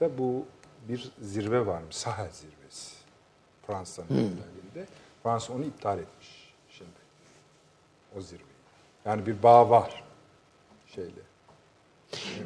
da 0.00 0.18
bu 0.18 0.44
bir 0.88 1.10
zirve 1.22 1.66
varmış. 1.66 1.96
Sahel 1.96 2.30
zirvesi. 2.30 2.96
Fransa'nın 3.66 4.08
önderliğinde. 4.08 4.86
Fransa 5.22 5.52
onu 5.52 5.64
iptal 5.64 5.98
etmiş 5.98 6.28
şimdi. 6.70 6.90
O 8.16 8.20
zirveyi. 8.20 8.46
Yani 9.04 9.26
bir 9.26 9.42
bağ 9.42 9.70
var 9.70 10.02
şeyle. 10.94 11.10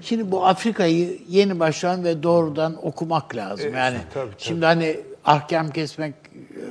Şimdi 0.02 0.30
bu 0.30 0.46
Afrika'yı 0.46 1.18
yeni 1.28 1.60
baştan 1.60 2.04
ve 2.04 2.22
doğrudan 2.22 2.86
okumak 2.86 3.36
lazım. 3.36 3.74
Yani 3.74 3.98
tabii, 4.14 4.30
tabii. 4.30 4.34
şimdi 4.38 4.64
hani 4.64 5.00
ahkam 5.24 5.70
kesmek 5.70 6.14
e, 6.14 6.64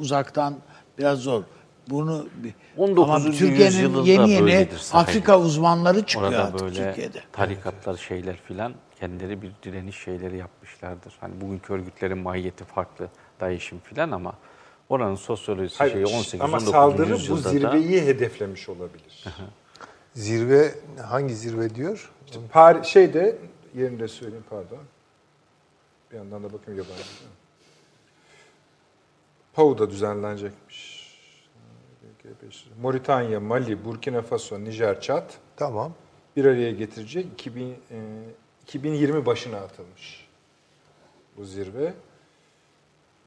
uzaktan 0.00 0.54
biraz 0.98 1.18
zor. 1.18 1.42
Bunu 1.90 2.26
19. 2.76 3.10
ama 3.10 3.30
Türkiye'nin 3.30 4.02
yeni 4.02 4.30
yeni. 4.30 4.68
Afrika 4.92 5.40
uzmanları 5.40 6.06
çıkıyor 6.06 6.30
Orada 6.30 6.44
artık 6.44 6.60
böyle 6.60 6.74
Türkiye'de. 6.74 7.20
tarikatlar 7.32 7.96
şeyler 7.96 8.36
filan 8.36 8.74
kendileri 9.04 9.42
bir 9.42 9.52
direniş 9.62 9.96
şeyleri 9.96 10.36
yapmışlardır. 10.36 11.14
Hani 11.20 11.40
bugünkü 11.40 11.72
örgütlerin 11.72 12.18
mahiyeti 12.18 12.64
farklı, 12.64 13.08
DAEŞ'in 13.40 13.78
filan 13.78 14.10
ama 14.10 14.34
oranın 14.88 15.14
sosyolojisi 15.14 15.78
Hayır, 15.78 15.92
şeyi 15.92 16.06
18 16.06 16.40
ama 16.40 16.56
19. 16.56 16.72
saldırı 16.72 17.10
bu 17.10 17.12
yüzyılda 17.12 17.44
da 17.44 17.48
zirveyi 17.48 18.02
hedeflemiş 18.02 18.68
olabilir. 18.68 19.24
Zirve 20.14 20.74
hangi 21.02 21.34
zirve 21.34 21.74
diyor? 21.74 22.12
Par 22.52 22.82
şeyde 22.82 23.38
yerinde 23.74 24.08
söyleyeyim 24.08 24.44
pardon. 24.50 24.78
Bir 26.12 26.16
yandan 26.16 26.44
da 26.44 26.52
bakayım 26.52 26.80
yabancı. 26.80 27.04
Pau'da 29.52 29.90
düzenlenecekmiş. 29.90 31.04
Moritanya, 32.82 33.40
Mali, 33.40 33.84
Burkina 33.84 34.22
Faso, 34.22 34.60
Nijer, 34.60 35.00
Çad 35.00 35.30
Tamam. 35.56 35.92
bir 36.36 36.44
araya 36.44 36.72
getirecek 36.72 37.38
2020 38.68 39.26
başına 39.26 39.56
atılmış 39.56 40.28
bu 41.36 41.44
zirve. 41.44 41.92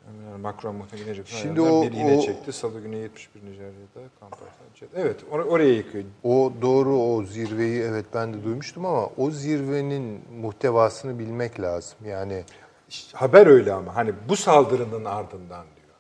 Emmanuel 0.10 0.40
Macron 0.40 0.76
muhtemelen. 0.76 1.14
Şimdi 1.14 1.30
Şimdi 1.30 1.62
o- 1.62 1.82
bir 1.82 1.92
iğne 1.92 2.18
o- 2.18 2.22
çekti. 2.22 2.54
Salı 2.54 2.80
günü 2.82 2.96
71 2.96 3.46
Nijerya'da 3.46 4.10
Kampala. 4.20 4.50
Evet 4.96 5.24
or- 5.32 5.44
oraya 5.48 5.74
yıkıyor. 5.74 6.04
O 6.24 6.54
doğru 6.62 6.98
o 6.98 7.24
zirveyi 7.24 7.82
evet 7.82 8.06
ben 8.14 8.34
de 8.34 8.44
duymuştum 8.44 8.86
ama 8.86 9.06
o 9.18 9.32
zirvenin 9.32 10.22
muhtevasını 10.42 11.20
bilmek 11.20 11.60
lazım. 11.60 11.98
Yani 12.06 12.44
İşte 12.90 13.18
haber 13.18 13.48
öyle 13.48 13.74
ama 13.74 13.96
hani 13.96 14.14
bu 14.30 14.36
saldırının 14.36 15.06
ardından 15.06 15.66
diyor. 15.76 15.96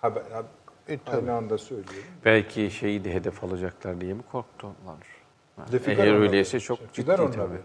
Haber, 0.00 0.22
E, 0.88 0.98
tabii. 0.98 1.16
aynı 1.16 1.34
anda 1.34 1.58
söylüyorum. 1.58 2.08
Belki 2.24 2.70
şeyi 2.70 3.04
de 3.04 3.14
hedef 3.14 3.44
alacaklar 3.44 4.00
diye 4.00 4.14
mi 4.14 4.22
korktular? 4.32 4.72
Figaro 5.82 6.06
Eğer 6.06 6.14
öyleyse 6.14 6.60
çok 6.60 6.78
ciddi 6.78 6.92
Figaro'nun 6.92 7.32
tabii. 7.32 7.58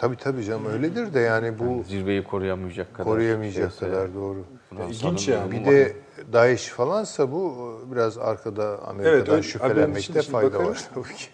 Tabii 0.00 0.16
tabii 0.16 0.44
canım 0.44 0.66
öyledir 0.66 1.14
de 1.14 1.20
yani 1.20 1.58
bu 1.58 1.84
Zirveyi 1.88 2.24
koruyamayacak 2.24 2.94
kadar. 2.94 3.04
koruyamayacak 3.04 3.70
şeyse, 3.72 3.86
kadar 3.86 4.14
doğru. 4.14 4.44
İlginç 4.90 5.28
yani. 5.28 5.50
Bir 5.50 5.60
var. 5.60 5.66
de 5.66 5.96
DAEŞ 6.32 6.68
falansa 6.68 7.32
bu 7.32 7.80
biraz 7.92 8.18
arkada 8.18 8.68
Evet, 8.72 8.88
Amerika'dan 8.88 9.26
haberin 9.26 9.42
şüphelenmekte 9.42 10.22
fayda 10.22 10.58
var 10.58 10.64
bakarız. 10.64 10.88
tabii 10.94 11.14
ki. 11.16 11.28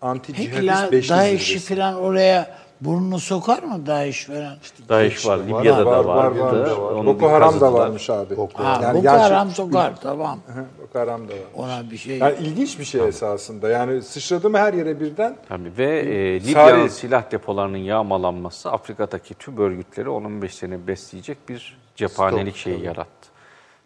Anti 0.00 0.32
Peki 0.32 0.66
la, 0.66 0.92
DAEŞ'i 0.92 1.58
falan 1.58 1.94
oraya 1.94 2.58
burnunu 2.80 3.18
sokar 3.18 3.62
mı 3.62 3.86
DAEŞ 3.86 4.26
falan? 4.26 4.56
DAEŞ 4.88 5.26
var, 5.26 5.38
var, 5.38 5.44
Libya'da 5.60 5.86
var, 5.86 6.04
da 6.04 6.08
var, 6.08 6.24
vardı. 6.26 6.40
var, 6.40 6.70
var. 6.70 6.92
Onu 6.92 7.06
Boko 7.06 7.30
Haram 7.30 7.60
da 7.60 7.72
varmış 7.72 8.10
abi. 8.10 8.36
Boko 8.36 8.64
Ha, 8.64 8.80
Yani 8.82 8.98
Boko 8.98 9.08
Haram 9.08 9.50
sokar 9.50 10.00
tamam. 10.00 10.38
Boko 10.82 10.98
Haram 10.98 11.28
da 11.28 11.32
var. 11.32 11.38
Ona 11.56 11.90
bir 11.90 11.96
şey 11.96 12.18
Yani 12.18 12.36
ilginç 12.40 12.78
bir 12.78 12.84
şey 12.84 13.08
esasında. 13.08 13.68
Yani 13.68 14.02
sıçradı 14.02 14.50
mı 14.50 14.58
her 14.58 14.74
yere 14.74 15.00
birden 15.00 15.36
Tabii 15.48 15.72
ve 15.78 15.98
e, 16.00 16.40
Libya'nın 16.44 16.88
silah 16.88 17.30
depolarının 17.30 17.78
yağmalanması 17.78 18.70
Afrika'daki 18.70 19.34
tüm 19.34 19.58
örgütleri 19.58 20.08
10-15 20.08 20.48
sene 20.48 20.86
besleyecek 20.86 21.48
bir 21.48 21.78
cephanelik 21.96 22.52
Stok, 22.54 22.56
şeyi 22.62 22.76
tabii. 22.76 22.86
yarattı. 22.86 23.28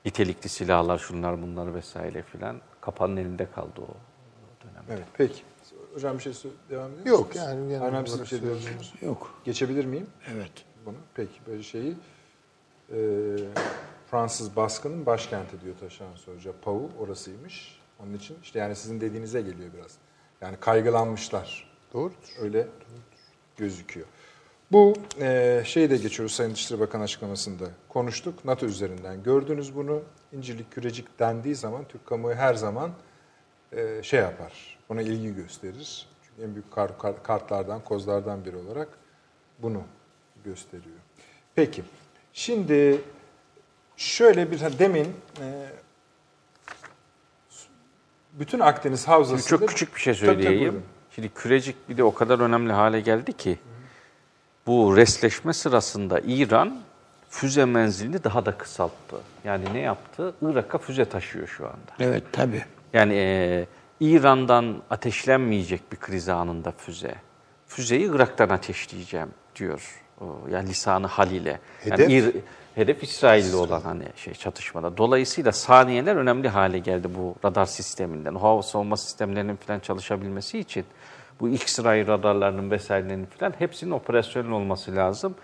Nitelikli 0.04 0.48
silahlar, 0.48 0.98
şunlar 0.98 1.42
bunlar 1.42 1.74
vesaire 1.74 2.22
filan 2.22 2.56
kapanın 2.80 3.16
elinde 3.16 3.46
kaldı 3.54 3.80
o 3.80 3.94
dönem. 4.64 4.84
Evet, 4.90 5.06
peki. 5.18 5.42
Hocam 5.94 6.18
bir 6.18 6.22
şey 6.22 6.32
devam 6.70 6.92
ediyor 6.92 7.06
Yok, 7.06 7.28
musunuz? 7.28 7.46
yani 7.46 7.68
genel 7.68 7.82
Aynen 7.82 8.04
siz 8.04 8.20
bir 8.20 8.26
şey 8.26 8.42
diyorsunuz. 8.42 8.92
yok. 9.02 9.34
Geçebilir 9.44 9.84
miyim 9.84 10.06
Evet. 10.34 10.52
bunu? 10.86 10.96
Peki, 11.14 11.40
böyle 11.46 11.62
şeyi 11.62 11.96
e, 12.92 12.98
Fransız 14.10 14.56
baskının 14.56 15.06
başkenti 15.06 15.60
diyor 15.60 15.74
Taşan 15.80 16.06
Hoca. 16.26 16.52
Pau 16.62 16.90
orasıymış. 17.00 17.80
Onun 18.02 18.14
için 18.14 18.36
işte 18.42 18.58
yani 18.58 18.76
sizin 18.76 19.00
dediğinize 19.00 19.40
geliyor 19.40 19.70
biraz. 19.78 19.92
Yani 20.40 20.56
kaygılanmışlar. 20.60 21.72
Doğrudur. 21.94 22.16
Öyle 22.40 22.66
gözüküyor. 23.56 24.06
Bu 24.72 24.94
e, 25.20 25.62
şeyi 25.66 25.90
de 25.90 25.96
geçiyoruz 25.96 26.34
Sayın 26.34 26.52
Dışişleri 26.54 26.80
Bakanı 26.80 27.02
açıklamasında 27.02 27.64
konuştuk. 27.88 28.44
NATO 28.44 28.66
üzerinden 28.66 29.22
gördünüz 29.22 29.76
bunu. 29.76 30.02
İncirlik 30.32 30.70
kürecik 30.72 31.18
dendiği 31.18 31.54
zaman 31.54 31.84
Türk 31.88 32.06
kamuoyu 32.06 32.36
her 32.36 32.54
zaman 32.54 32.90
e, 33.72 34.02
şey 34.02 34.20
yapar. 34.20 34.71
Ona 34.92 35.02
ilgi 35.02 35.34
gösterir. 35.34 36.06
Çünkü 36.26 36.42
en 36.48 36.54
büyük 36.54 36.72
kar- 36.72 36.98
kar- 36.98 37.22
kartlardan, 37.22 37.80
kozlardan 37.80 38.44
biri 38.44 38.56
olarak 38.56 38.88
bunu 39.58 39.82
gösteriyor. 40.44 40.96
Peki. 41.54 41.82
Şimdi 42.32 43.00
şöyle 43.96 44.50
bir 44.50 44.60
demin 44.78 45.16
e, 45.40 45.66
bütün 48.32 48.60
Akdeniz 48.60 49.00
Şimdi 49.00 49.10
havzasında 49.10 49.58
çok 49.58 49.68
küçük 49.68 49.94
bir 49.94 50.00
şey 50.00 50.14
Tabii, 50.14 50.26
tabii, 50.26 50.42
söyleyeyim. 50.42 50.60
buyurun. 50.60 50.82
Şimdi 51.14 51.28
kürecik 51.28 51.88
bir 51.88 51.96
de 51.96 52.04
o 52.04 52.14
kadar 52.14 52.38
önemli 52.38 52.72
hale 52.72 53.00
geldi 53.00 53.32
ki 53.32 53.58
bu 54.66 54.96
resleşme 54.96 55.52
sırasında 55.52 56.20
İran 56.20 56.80
füze 57.30 57.64
menzilini 57.64 58.24
daha 58.24 58.46
da 58.46 58.58
kısalttı. 58.58 59.16
Yani 59.44 59.64
ne 59.74 59.80
yaptı? 59.80 60.34
Irak'a 60.42 60.78
füze 60.78 61.04
taşıyor 61.04 61.46
şu 61.48 61.66
anda. 61.66 61.92
Evet 61.98 62.24
tabii. 62.32 62.64
Yani 62.92 63.14
e, 63.14 63.66
İran'dan 64.02 64.82
ateşlenmeyecek 64.90 65.92
bir 65.92 65.96
kriz 65.96 66.28
anında 66.28 66.72
füze. 66.72 67.14
Füzeyi 67.66 68.10
Irak'tan 68.10 68.48
ateşleyeceğim 68.48 69.28
diyor. 69.56 70.02
Yani 70.50 70.68
lisanı 70.68 71.06
haliyle. 71.06 71.60
Yani 71.86 71.92
Hedef? 72.02 72.10
İr- 72.10 72.40
hedef 72.74 73.02
İsrail'le 73.02 73.54
olan 73.54 73.80
hani 73.80 74.04
şey 74.16 74.34
çatışmada. 74.34 74.96
Dolayısıyla 74.96 75.52
saniyeler 75.52 76.16
önemli 76.16 76.48
hale 76.48 76.78
geldi 76.78 77.08
bu 77.18 77.34
radar 77.44 77.66
sisteminden. 77.66 78.34
Hava 78.34 78.62
savunma 78.62 78.96
sistemlerinin 78.96 79.56
falan 79.56 79.78
çalışabilmesi 79.80 80.58
için 80.58 80.84
bu 81.40 81.48
X-ray 81.48 82.06
radarlarının 82.06 82.70
vesairelerinin 82.70 83.26
falan 83.26 83.54
hepsinin 83.58 83.90
operasyonel 83.90 84.50
olması 84.50 84.96
lazım. 84.96 85.34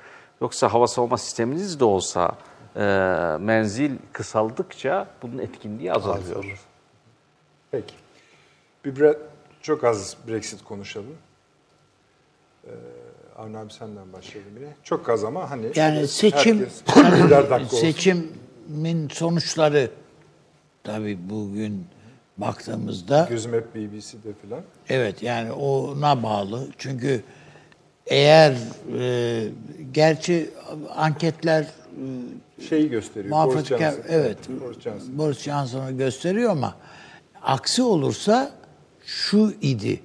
Yoksa 0.41 0.75
hava 0.75 0.87
savunma 0.87 1.19
sisteminiz 1.19 1.81
de 1.81 1.85
olsa 1.85 2.33
e, 2.77 2.81
menzil 3.41 3.97
kısaldıkça 4.13 5.07
bunun 5.23 5.39
etkinliği 5.39 5.93
azalıyor. 5.93 6.45
Peki. 7.71 7.95
Bir 8.97 9.17
çok 9.63 9.85
az 9.85 10.17
Brexit 10.29 10.65
konuşalım. 10.65 11.15
Ee, 12.67 12.71
Avni 13.39 13.59
abi 13.59 13.73
senden 13.73 14.13
başlayalım 14.13 14.53
yine. 14.61 14.69
Çok 14.85 15.09
az 15.09 15.25
ama 15.25 15.51
hani 15.51 15.67
Yani 15.75 16.09
seçim 16.09 16.67
seçimin 17.71 19.09
sonuçları 19.09 19.91
tabii 20.85 21.19
bugün 21.31 21.87
baktığımızda 22.37 23.27
Gözüm 23.31 23.53
hep 23.53 23.75
BBC'de 23.75 24.33
falan. 24.49 24.63
evet 24.89 25.23
yani 25.23 25.53
ona 25.53 26.23
bağlı. 26.23 26.69
Çünkü 26.79 27.23
eğer 28.07 28.55
e, 28.99 29.49
gerçi 29.93 30.51
anketler 30.97 31.63
e, 32.59 32.63
Şeyi 32.69 32.91
gösteriyor. 32.91 33.35
muhafazakar 33.35 33.81
Boris 33.81 33.97
Johnson. 33.97 34.13
evet 34.15 34.39
Boris 34.61 34.81
Johnson. 34.81 35.19
Boris 35.19 35.39
Johnson'ı 35.39 35.93
gösteriyor 35.93 36.51
ama 36.51 36.75
aksi 37.43 37.83
olursa 37.83 38.51
şu 39.13 39.53
idi. 39.61 40.01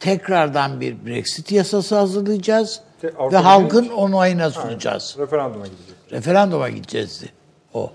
Tekrardan 0.00 0.80
bir 0.80 1.06
Brexit 1.06 1.52
yasası 1.52 1.94
hazırlayacağız 1.96 2.80
Te- 3.00 3.08
Avrupa 3.18 3.32
ve 3.32 3.36
halkın 3.36 3.84
Birliği- 3.84 3.92
onayına 3.94 4.50
sunacağız. 4.50 5.16
Referanduma 5.18 5.66
gidecek. 5.66 5.94
Referanduma 6.12 6.68
gideceğizdi 6.68 7.32
o. 7.74 7.92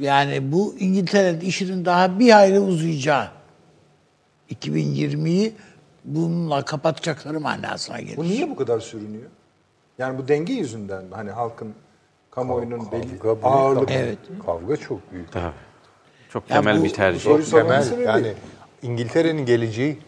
Yani 0.00 0.52
bu 0.52 0.74
İngiltere'nin 0.78 1.40
işinin 1.40 1.84
daha 1.84 2.18
bir 2.18 2.30
hayli 2.30 2.60
uzayacağı 2.60 3.28
2020'yi 4.50 5.52
bununla 6.04 6.64
kapatacakları 6.64 7.40
manasına 7.40 8.00
gelir. 8.00 8.16
Bu 8.16 8.24
niye 8.24 8.50
bu 8.50 8.56
kadar 8.56 8.80
sürünüyor? 8.80 9.30
Yani 9.98 10.18
bu 10.18 10.28
denge 10.28 10.52
yüzünden 10.52 11.04
mi? 11.04 11.14
Hani 11.14 11.30
halkın 11.30 11.74
kamuoyunun 12.30 12.92
belli 12.92 13.18
Kavga 13.18 13.24
büyük 13.34 13.44
ağırlık. 13.44 13.90
ama. 13.90 13.98
Evet. 13.98 14.18
Kavga 14.46 14.76
çok 14.76 15.12
büyük. 15.12 15.32
Tabii. 15.32 15.52
Çok 16.30 16.48
temel 16.48 16.80
bu- 16.80 16.84
bir 16.84 16.92
tercih. 16.92 17.20
soruyu 17.20 17.50
Temel 17.50 17.82
sebebi- 17.82 18.02
yani 18.06 18.32
İngiltere'nin 18.82 19.46
geleceği 19.46 19.98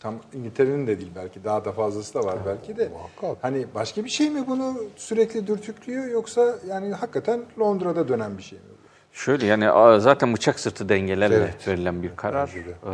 Tam 0.00 0.14
İngiltere'nin 0.32 0.86
de 0.86 0.98
değil 0.98 1.10
belki 1.16 1.44
daha 1.44 1.64
da 1.64 1.72
fazlası 1.72 2.14
da 2.14 2.24
var 2.24 2.38
belki 2.46 2.76
de. 2.76 2.88
muhakkak. 2.88 3.44
Hani 3.44 3.66
başka 3.74 4.04
bir 4.04 4.10
şey 4.10 4.30
mi 4.30 4.46
bunu 4.46 4.74
sürekli 4.96 5.46
dürtüklüyor 5.46 6.04
yoksa 6.06 6.54
yani 6.68 6.92
hakikaten 6.92 7.40
Londra'da 7.58 8.08
dönen 8.08 8.38
bir 8.38 8.42
şey 8.42 8.58
mi? 8.58 8.64
Şöyle 9.12 9.46
yani 9.46 10.00
zaten 10.00 10.34
bıçak 10.34 10.60
sırtı 10.60 10.88
dengelerle 10.88 11.34
Evet. 11.34 11.68
verilen 11.68 12.02
bir 12.02 12.16
karar. 12.16 12.50
Ee, 12.56 12.90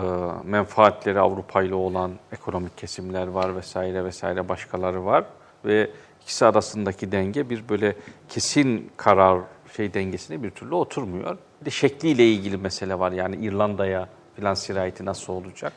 menfaatleri 0.49 1.21
Avrupa 1.21 1.63
ile 1.63 1.75
olan 1.75 2.13
ekonomik 2.33 2.79
kesimler 2.79 3.27
var 3.27 3.57
vesaire 3.57 4.05
vesaire 4.05 4.49
başkaları 4.49 5.05
var 5.05 5.25
ve 5.65 5.91
ikisi 6.23 6.47
arasındaki 6.47 7.13
denge 7.13 7.51
bir 7.51 7.69
böyle 7.69 7.97
kesin 8.29 8.91
karar 8.97 9.41
şey 9.77 9.95
dengesine 9.95 10.43
bir 10.43 10.51
türlü 10.51 10.75
oturmuyor. 10.75 11.39
Bir 11.61 11.67
de 11.67 11.71
şekliyle 11.71 12.29
ilgili 12.31 12.57
mesele 12.57 12.99
var 12.99 13.13
yani 13.13 13.37
İrlanda'ya 13.37 14.09
filan 14.41 14.55
sirayeti 14.55 15.05
nasıl 15.05 15.33
olacak? 15.33 15.73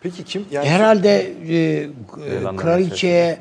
Peki 0.00 0.24
kim? 0.24 0.44
Yani 0.50 0.68
Herhalde 0.68 1.32
e, 1.48 1.88
İrlanda 2.38 2.62
kraliçeye 2.62 3.38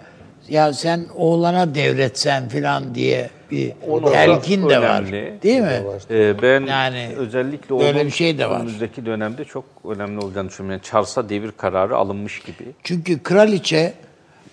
ya 0.50 0.74
sen 0.74 1.06
oğlana 1.16 1.76
devretsen 1.76 2.50
filan 2.50 2.96
diye 2.96 3.30
bir 3.52 3.74
telkin 4.12 4.70
de 4.70 4.82
var. 4.82 5.02
önemli. 5.02 5.34
Değil 5.44 5.62
mi? 5.62 5.82
Ee, 6.12 6.42
ben 6.42 6.66
Yani 6.66 7.10
özellikle 7.18 7.80
böyle 7.80 7.98
onun 7.98 8.06
bir 8.06 8.12
şey 8.12 8.38
de 8.38 8.50
var. 8.50 8.56
önümüzdeki 8.60 9.06
dönemde 9.06 9.44
çok 9.46 9.66
önemli 9.86 10.20
olacağını 10.26 10.50
düşünüyorum. 10.50 10.72
Yani 10.84 10.92
Charles'a 10.92 11.30
devir 11.30 11.52
kararı 11.52 11.98
alınmış 11.98 12.40
gibi. 12.40 12.64
Çünkü 12.84 13.24
kraliçe 13.24 13.94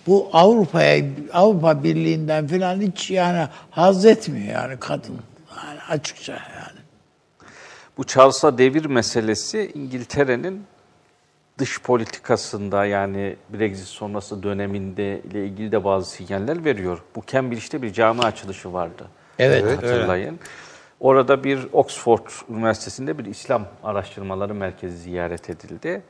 bu 0.07 0.29
Avrupa'ya 0.33 1.03
Avrupa 1.33 1.83
Birliği'nden 1.83 2.47
filan 2.47 2.81
hiç 2.81 3.11
yani 3.11 3.47
haz 3.71 4.05
etmiyor 4.05 4.53
yani 4.53 4.77
kadın. 4.79 5.15
Yani 5.57 5.79
açıkça 5.89 6.31
yani. 6.33 6.62
Bu 7.97 8.03
Charles'a 8.03 8.57
devir 8.57 8.85
meselesi 8.85 9.71
İngiltere'nin 9.73 10.63
dış 11.57 11.81
politikasında 11.81 12.85
yani 12.85 13.35
Brexit 13.53 13.87
sonrası 13.87 14.43
döneminde 14.43 15.19
ile 15.19 15.45
ilgili 15.45 15.71
de 15.71 15.83
bazı 15.83 16.09
sinyaller 16.11 16.65
veriyor. 16.65 17.01
Bu 17.15 17.23
Cambridge'de 17.27 17.81
bir 17.81 17.93
cami 17.93 18.21
açılışı 18.21 18.73
vardı. 18.73 19.07
Evet, 19.39 19.77
Hatırlayın. 19.77 20.39
Orada 20.99 21.43
bir 21.43 21.67
Oxford 21.73 22.27
Üniversitesi'nde 22.49 23.17
bir 23.17 23.25
İslam 23.25 23.65
araştırmaları 23.83 24.53
merkezi 24.53 24.97
ziyaret 24.97 25.49
edildi. 25.49 26.01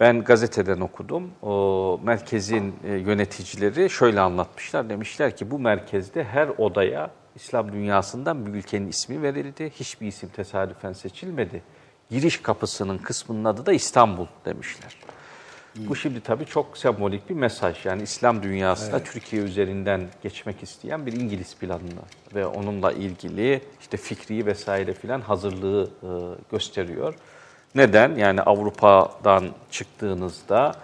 Ben 0.00 0.24
gazeteden 0.24 0.80
okudum. 0.80 1.30
O 1.42 2.00
merkezin 2.04 2.74
e, 2.84 2.92
yöneticileri 2.92 3.90
şöyle 3.90 4.20
anlatmışlar. 4.20 4.88
Demişler 4.88 5.36
ki 5.36 5.50
bu 5.50 5.58
merkezde 5.58 6.24
her 6.24 6.48
odaya 6.58 7.10
İslam 7.40 7.72
dünyasından 7.72 8.46
bir 8.46 8.50
ülkenin 8.50 8.88
ismi 8.88 9.22
verildi. 9.22 9.70
Hiçbir 9.74 10.06
isim 10.06 10.28
tesadüfen 10.28 10.92
seçilmedi. 10.92 11.62
Giriş 12.10 12.42
kapısının 12.42 12.98
kısmının 12.98 13.44
adı 13.44 13.66
da 13.66 13.72
İstanbul 13.72 14.26
demişler. 14.44 14.96
Bu 15.76 15.96
şimdi 15.96 16.20
tabii 16.20 16.46
çok 16.46 16.78
sembolik 16.78 17.30
bir 17.30 17.34
mesaj. 17.34 17.86
Yani 17.86 18.02
İslam 18.02 18.42
dünyasına 18.42 18.98
Türkiye 18.98 19.42
üzerinden 19.42 20.08
geçmek 20.22 20.62
isteyen 20.62 21.06
bir 21.06 21.12
İngiliz 21.12 21.56
planını 21.56 22.02
ve 22.34 22.46
onunla 22.46 22.92
ilgili 22.92 23.62
işte 23.80 23.96
fikri 23.96 24.46
vesaire 24.46 24.94
filan 24.94 25.20
hazırlığı 25.20 25.84
e, 26.02 26.08
gösteriyor. 26.50 27.14
Neden? 27.74 28.16
Yani 28.16 28.42
Avrupa'dan 28.42 29.48
çıktığınızda 29.70 30.74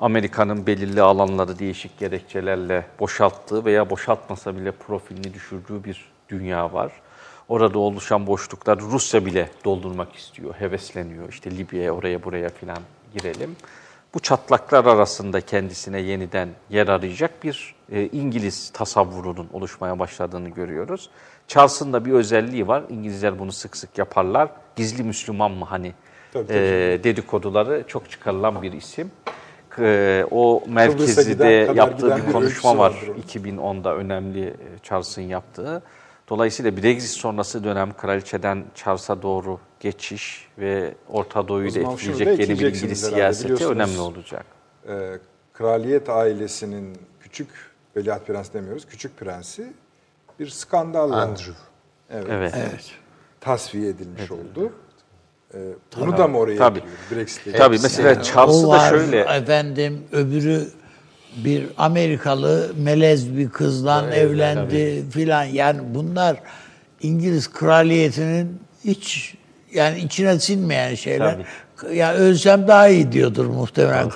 Amerika'nın 0.00 0.66
belirli 0.66 1.02
alanları 1.02 1.58
değişik 1.58 1.98
gerekçelerle 1.98 2.86
boşalttığı 3.00 3.64
veya 3.64 3.90
boşaltmasa 3.90 4.56
bile 4.56 4.72
profilini 4.72 5.34
düşürdüğü 5.34 5.84
bir 5.84 6.10
dünya 6.28 6.72
var. 6.72 6.92
Orada 7.48 7.78
oluşan 7.78 8.26
boşluklar 8.26 8.78
Rusya 8.80 9.26
bile 9.26 9.50
doldurmak 9.64 10.16
istiyor, 10.16 10.54
hevesleniyor. 10.54 11.28
İşte 11.28 11.50
Libya'ya, 11.50 11.92
oraya 11.92 12.24
buraya 12.24 12.48
filan 12.48 12.78
girelim. 13.14 13.56
Bu 14.14 14.20
çatlaklar 14.20 14.84
arasında 14.84 15.40
kendisine 15.40 16.00
yeniden 16.00 16.48
yer 16.70 16.88
arayacak 16.88 17.44
bir 17.44 17.74
e, 17.92 18.06
İngiliz 18.06 18.70
tasavvurunun 18.70 19.48
oluşmaya 19.52 19.98
başladığını 19.98 20.48
görüyoruz. 20.48 21.10
Charles'ın 21.48 21.92
da 21.92 22.04
bir 22.04 22.12
özelliği 22.12 22.68
var. 22.68 22.82
İngilizler 22.88 23.38
bunu 23.38 23.52
sık 23.52 23.76
sık 23.76 23.98
yaparlar. 23.98 24.48
Gizli 24.76 25.02
Müslüman 25.02 25.50
mı 25.50 25.64
hani 25.64 25.92
Tabii, 26.32 26.46
tabii. 26.46 26.58
e, 26.58 27.00
dedikoduları 27.04 27.84
çok 27.86 28.10
çıkarılan 28.10 28.62
bir 28.62 28.72
isim. 28.72 29.10
E, 29.78 30.24
o 30.30 30.62
kadar 31.66 31.74
yaptığı 31.74 32.06
giden 32.06 32.26
bir 32.26 32.32
konuşma 32.32 32.78
var. 32.78 32.90
vardır 32.90 33.08
onun. 33.08 33.22
2010'da 33.22 33.96
önemli 33.96 34.46
e, 34.46 34.54
Charles'ın 34.82 35.22
yaptığı. 35.22 35.82
Dolayısıyla 36.28 36.76
Brexit 36.76 37.10
sonrası 37.10 37.64
dönem 37.64 37.92
kraliçeden 37.96 38.64
Charles'a 38.74 39.22
doğru 39.22 39.60
geçiş 39.80 40.48
ve 40.58 40.94
Orta 41.08 41.48
Doğu'yu 41.48 41.74
da 41.74 41.78
etkileyecek 41.78 42.40
yeni 42.40 42.58
bir 42.60 42.66
İngiliz 42.66 43.00
siyaseti 43.00 43.66
önemli 43.66 43.98
olacak. 43.98 44.46
Ee, 44.88 45.18
kraliyet 45.52 46.08
ailesinin 46.08 46.98
küçük, 47.20 47.48
veliaht 47.96 48.26
prens 48.26 48.52
demiyoruz, 48.52 48.86
küçük 48.86 49.16
prensi 49.16 49.72
bir 50.40 50.48
skandalla 50.48 51.16
Andrew. 51.16 51.52
Evet, 52.10 52.26
Evet. 52.30 52.54
Evet. 52.56 52.90
tasfiye 53.40 53.88
edilmiş 53.88 54.30
oldu. 54.30 54.72
Ee, 55.54 55.58
bunu 56.00 56.18
da 56.18 56.28
mı 56.28 56.38
oraya 56.38 56.56
Tabii. 56.56 56.82
Brexit'e 57.10 57.52
Tabii 57.52 57.78
mesela 57.82 58.20
O 58.20 58.22
Charles'ı 58.22 58.62
da 58.62 58.68
var 58.68 58.90
şöyle 58.90 59.20
efendim 59.20 60.02
öbürü 60.12 60.68
bir 61.36 61.66
Amerikalı 61.78 62.72
melez 62.78 63.36
bir 63.36 63.48
kızla 63.48 64.14
evlendi 64.14 65.04
filan. 65.10 65.44
Yani 65.44 65.80
bunlar 65.94 66.36
İngiliz 67.02 67.52
kraliyetinin 67.52 68.60
hiç 68.84 69.34
yani 69.72 69.98
içine 69.98 70.38
sinmeyen 70.40 70.94
şeyler. 70.94 71.36
Ya 71.92 72.14
ölsem 72.14 72.68
daha 72.68 72.88
iyi 72.88 73.12
diyordur 73.12 73.46
muhtemelen. 73.46 74.10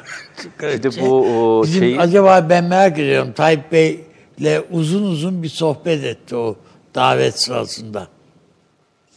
Bir 0.63 0.83
de 0.83 1.01
bu, 1.01 1.27
o, 1.59 1.63
Bizim 1.63 1.81
şeyi- 1.81 2.01
acaba 2.01 2.47
ben 2.51 2.65
merak 2.65 2.99
ediyorum 2.99 3.33
Tayyip 3.33 3.73
Bey'le 3.73 4.61
uzun 4.71 5.03
uzun 5.03 5.43
bir 5.43 5.49
sohbet 5.49 6.05
etti 6.05 6.37
o 6.37 6.57
davet 6.95 7.41
sırasında. 7.43 8.09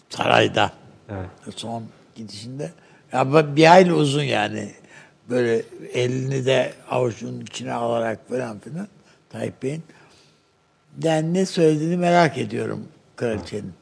Sarayda. 0.09 0.71
Son 1.55 1.83
gidişinde. 2.17 2.71
Ya 3.13 3.31
bu 3.31 3.55
bir 3.55 3.65
hayli 3.65 3.93
uzun 3.93 4.23
yani. 4.23 4.71
Böyle 5.29 5.61
elini 5.93 6.45
de 6.45 6.73
avucunun 6.89 7.41
içine 7.41 7.73
alarak 7.73 8.29
falan 8.29 8.59
filan 8.59 8.87
Tayyip 9.29 9.63
Bey'in. 9.63 9.83
Yani 11.03 11.33
ne 11.33 11.45
söylediğini 11.45 11.97
merak 11.97 12.37
ediyorum 12.37 12.87
kraliçenin. 13.15 13.73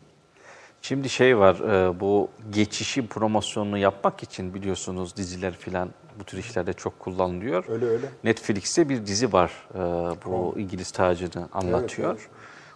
Şimdi 0.81 1.09
şey 1.09 1.37
var, 1.37 1.55
e, 1.55 1.99
bu 1.99 2.29
geçişi 2.49 3.07
promosyonunu 3.07 3.77
yapmak 3.77 4.23
için 4.23 4.53
biliyorsunuz 4.53 5.17
diziler 5.17 5.53
filan 5.53 5.89
bu 6.19 6.23
tür 6.23 6.37
işlerde 6.37 6.73
çok 6.73 6.99
kullanılıyor. 6.99 7.65
Öyle, 7.69 7.85
öyle. 7.85 8.05
Netflix'te 8.23 8.89
bir 8.89 9.05
dizi 9.05 9.33
var, 9.33 9.51
e, 9.73 9.77
bu 10.25 10.55
İngiliz 10.57 10.91
tacını 10.91 11.49
anlatıyor. 11.53 12.29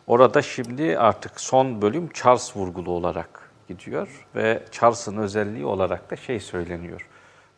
Orada 0.07 0.41
şimdi 0.41 0.97
artık 0.97 1.39
son 1.39 1.81
bölüm 1.81 2.09
Charles 2.13 2.57
vurgulu 2.57 2.91
olarak 2.91 3.38
gidiyor 3.69 4.27
ve 4.35 4.63
Charles'ın 4.71 5.17
özelliği 5.17 5.65
olarak 5.65 6.11
da 6.11 6.15
şey 6.15 6.39
söyleniyor. 6.39 7.07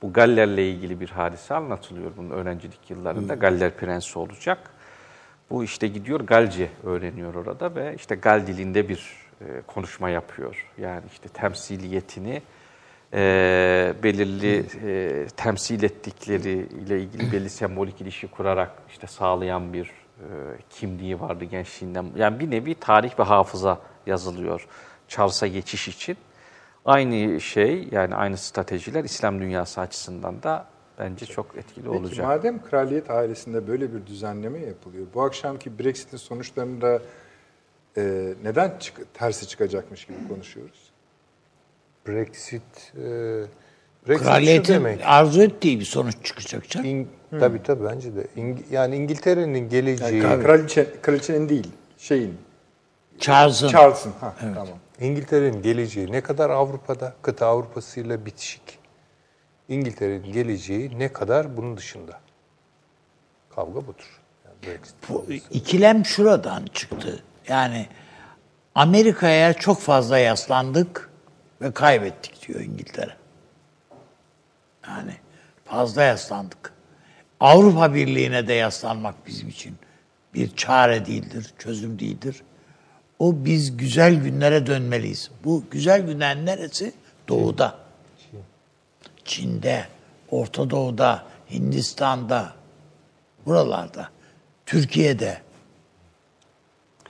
Bu 0.01 0.13
Galler'le 0.13 0.57
ilgili 0.57 0.99
bir 0.99 1.09
hadise 1.09 1.53
anlatılıyor 1.53 2.11
bunun 2.17 2.29
öğrencilik 2.29 2.89
yıllarında. 2.89 3.33
Galler 3.35 3.77
prensi 3.77 4.19
olacak. 4.19 4.59
Bu 5.49 5.63
işte 5.63 5.87
gidiyor 5.87 6.19
Galce 6.19 6.69
öğreniyor 6.83 7.35
orada 7.35 7.75
ve 7.75 7.95
işte 7.95 8.15
Gal 8.15 8.47
dilinde 8.47 8.89
bir 8.89 9.15
e, 9.41 9.61
konuşma 9.67 10.09
yapıyor. 10.09 10.67
Yani 10.77 11.03
işte 11.11 11.29
temsiliyetini 11.29 12.41
e, 13.13 13.93
belirli 14.03 14.65
e, 14.85 15.27
temsil 15.37 15.83
ettikleri 15.83 16.51
ile 16.51 17.01
ilgili 17.01 17.31
belli 17.31 17.49
sembolik 17.49 18.01
ilişki 18.01 18.27
kurarak 18.27 18.71
işte 18.89 19.07
sağlayan 19.07 19.73
bir 19.73 19.85
e, 19.85 20.25
kimliği 20.69 21.19
vardı 21.19 21.43
gençliğinden. 21.45 22.05
Yani 22.15 22.39
bir 22.39 22.51
nevi 22.51 22.75
tarih 22.75 23.19
ve 23.19 23.23
hafıza 23.23 23.79
yazılıyor 24.05 24.67
Charles'a 25.11 25.47
geçiş 25.47 25.87
için. 25.87 26.17
Aynı 26.85 27.41
şey 27.41 27.87
yani 27.91 28.15
aynı 28.15 28.37
stratejiler 28.37 29.03
İslam 29.03 29.39
dünyası 29.41 29.81
açısından 29.81 30.43
da 30.43 30.65
bence 30.99 31.25
çok 31.25 31.57
etkili 31.57 31.85
Peki, 31.85 31.97
olacak. 31.97 32.27
madem 32.27 32.63
kraliyet 32.63 33.09
ailesinde 33.09 33.67
böyle 33.67 33.93
bir 33.93 34.05
düzenleme 34.05 34.59
yapılıyor, 34.59 35.05
bu 35.13 35.21
akşamki 35.21 35.79
Brexit'in 35.79 36.17
sonuçlarında 36.17 37.01
e, 37.97 38.33
neden 38.43 38.77
çık- 38.79 39.13
tersi 39.13 39.47
çıkacakmış 39.47 40.05
gibi 40.05 40.17
konuşuyoruz? 40.29 40.91
Brexit, 42.07 42.93
e, 42.95 43.01
Brexit 44.07 44.27
Kraliyetin 44.27 44.73
demek. 44.73 45.01
arzu 45.05 45.41
ettiği 45.43 45.79
bir 45.79 45.85
sonuç 45.85 46.15
çıkacak 46.23 46.69
canım. 46.69 46.85
İng, 46.87 47.07
Tabii 47.39 47.63
tabii 47.63 47.83
bence 47.83 48.15
de. 48.15 48.27
İng- 48.37 48.63
yani 48.71 48.95
İngiltere'nin 48.95 49.69
geleceği, 49.69 50.23
Yani 50.23 50.43
kraliçe, 50.43 50.87
kraliçenin 51.01 51.49
değil, 51.49 51.67
şeyin, 51.97 52.37
Charles'ın 53.19 53.67
Charles'ın. 53.67 54.11
Ha, 54.19 54.35
Tamam. 54.39 54.67
İngiltere'nin 55.01 55.61
geleceği 55.61 56.11
ne 56.11 56.21
kadar 56.21 56.49
Avrupa'da, 56.49 57.15
kıta 57.21 57.47
Avrupa'sıyla 57.47 58.25
bitişik. 58.25 58.79
İngiltere'nin 59.69 60.31
geleceği 60.33 60.99
ne 60.99 61.13
kadar 61.13 61.57
bunun 61.57 61.77
dışında. 61.77 62.19
Kavga 63.55 63.87
budur. 63.87 64.21
Yani. 64.45 64.77
Bu 65.09 65.25
ikilem 65.51 66.05
şuradan 66.05 66.65
çıktı. 66.73 67.23
Yani 67.47 67.87
Amerika'ya 68.75 69.53
çok 69.53 69.79
fazla 69.79 70.17
yaslandık 70.17 71.09
ve 71.61 71.71
kaybettik 71.71 72.47
diyor 72.47 72.59
İngiltere. 72.59 73.15
Yani 74.87 75.15
fazla 75.65 76.03
yaslandık. 76.03 76.73
Avrupa 77.39 77.93
Birliği'ne 77.93 78.47
de 78.47 78.53
yaslanmak 78.53 79.15
bizim 79.27 79.49
için 79.49 79.75
bir 80.33 80.55
çare 80.55 81.05
değildir, 81.05 81.53
çözüm 81.59 81.99
değildir. 81.99 82.43
O 83.21 83.45
biz 83.45 83.77
güzel 83.77 84.15
günlere 84.15 84.65
dönmeliyiz. 84.65 85.31
Bu 85.43 85.63
güzel 85.71 86.05
günler 86.05 86.45
neresi? 86.45 86.93
Doğuda. 87.27 87.75
Çin'de, 89.25 89.85
Orta 90.31 90.69
Doğu'da, 90.69 91.23
Hindistan'da, 91.51 92.53
buralarda, 93.45 94.09
Türkiye'de. 94.65 95.37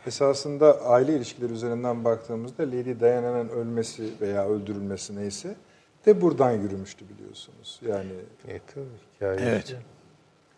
Esasında 0.07 0.81
aile 0.81 1.15
ilişkileri 1.15 1.53
üzerinden 1.53 2.05
baktığımızda 2.05 2.63
Lady 2.63 2.99
Diana'nın 2.99 3.49
ölmesi 3.49 4.09
veya 4.21 4.47
öldürülmesi 4.49 5.15
neyse 5.15 5.55
de 6.05 6.21
buradan 6.21 6.51
yürümüştü 6.51 7.05
biliyorsunuz. 7.09 7.79
Yani 7.87 8.11
E, 8.47 8.59
tabii, 8.73 8.85
hikaye. 9.15 9.39
Evet. 9.49 9.75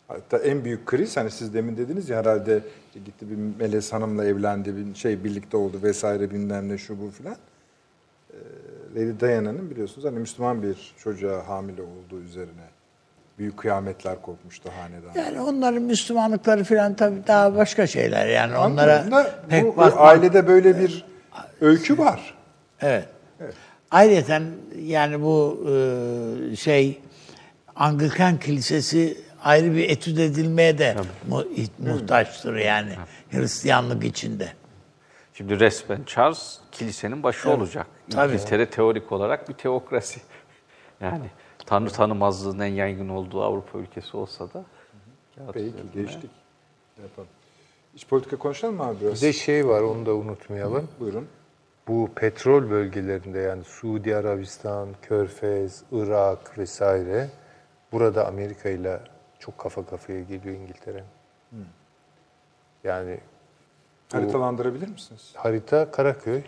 Hatta 0.08 0.38
en 0.38 0.66
büyük 0.66 0.86
kriz 0.86 1.18
hani 1.18 1.32
siz 1.32 1.54
demin 1.54 1.78
dediniz 1.78 2.10
ya 2.10 2.18
herhalde 2.18 2.60
gitti 3.06 3.30
bir 3.30 3.38
Melez 3.66 3.94
Hanım'la 3.94 4.26
evlendi, 4.26 4.76
bir 4.76 4.96
şey 4.96 5.24
birlikte 5.24 5.58
oldu 5.58 5.80
vesaire 5.84 6.32
bilmem 6.32 6.70
ne 6.70 6.78
şu 6.78 7.02
bu 7.02 7.10
filan. 7.12 7.36
Ee, 8.34 8.36
Lady 8.96 9.20
Diana'nın 9.20 9.70
biliyorsunuz 9.72 10.08
hani 10.08 10.20
Müslüman 10.20 10.64
bir 10.64 10.94
çocuğa 10.98 11.48
hamile 11.48 11.82
olduğu 11.82 12.22
üzerine 12.22 12.64
büyük 13.38 13.58
kıyametler 13.58 14.22
kopmuştu 14.22 14.70
hanedan. 14.78 15.22
Yani 15.26 15.42
onların 15.42 15.82
Müslümanlıkları 15.84 16.64
falan 16.64 16.96
tabii 16.96 17.28
daha 17.28 17.56
başka 17.56 17.88
şeyler. 17.88 18.28
Yani 18.28 18.58
onlara 18.58 18.94
Anladım 18.98 19.12
da 19.12 19.36
pek 19.50 19.64
bu, 19.64 19.78
bakmak- 19.78 19.98
ailede 19.98 20.48
böyle 20.48 20.80
bir 20.80 21.06
öykü 21.62 21.98
var. 21.98 22.38
Evet. 22.82 23.08
Ayrıca 23.92 24.42
yani 24.80 25.22
bu 25.22 25.66
e, 26.52 26.56
şey 26.56 27.02
Anglikan 27.76 28.40
Kilisesi 28.40 29.18
ayrı 29.44 29.76
bir 29.76 29.90
etüt 29.90 30.20
edilmeye 30.20 30.78
de 30.78 30.96
mu- 31.28 31.44
muhtaçtır 31.80 32.56
yani 32.56 32.96
Hristiyanlık 33.32 34.04
içinde. 34.04 34.50
Şimdi 35.34 35.60
resmen 35.60 36.04
Charles 36.06 36.60
kilisenin 36.72 37.24
başı 37.24 37.50
olacak. 37.50 37.88
Tabii. 38.12 38.34
İngiltere 38.34 38.70
teorik 38.70 39.12
olarak 39.12 39.50
bir 39.50 39.54
teokrasi. 39.54 40.22
Yani 41.02 41.26
Tanrı 41.66 41.90
tanımazlığın 41.90 42.60
en 42.60 42.74
yaygın 42.74 43.10
olduğu 43.10 43.44
Avrupa 43.44 43.80
ülkesi 43.80 44.18
olsa 44.18 44.48
da. 44.54 44.64
üzerinde. 45.50 45.72
geçtik. 45.96 46.32
Yapalım. 47.02 47.30
İç 47.96 48.08
politika 48.08 48.38
konuşalım 48.38 48.76
mı 48.76 48.84
abi 48.84 48.98
biraz? 49.02 49.22
Bir 49.22 49.28
de 49.28 49.34
şey 49.34 49.68
var 49.68 49.82
onu 49.82 50.06
da 50.06 50.16
unutmayalım. 50.16 50.90
Buyurun. 51.00 51.28
Bu 51.88 52.10
petrol 52.16 52.70
bölgelerinde 52.70 53.40
yani 53.40 53.64
Suudi 53.64 54.16
Arabistan, 54.16 54.88
Körfez, 55.02 55.84
Irak 55.92 56.58
vesaire 56.58 57.30
burada 57.92 58.28
Amerika 58.28 58.70
ile 58.70 59.00
çok 59.46 59.58
kafa 59.58 59.86
kafaya 59.86 60.22
geliyor 60.22 60.56
İngiltere. 60.56 61.04
Yani 62.84 63.20
bu 64.14 64.18
Haritalandırabilir 64.18 64.88
misiniz? 64.88 65.34
harita 65.36 65.92
Karaköy 65.92 66.42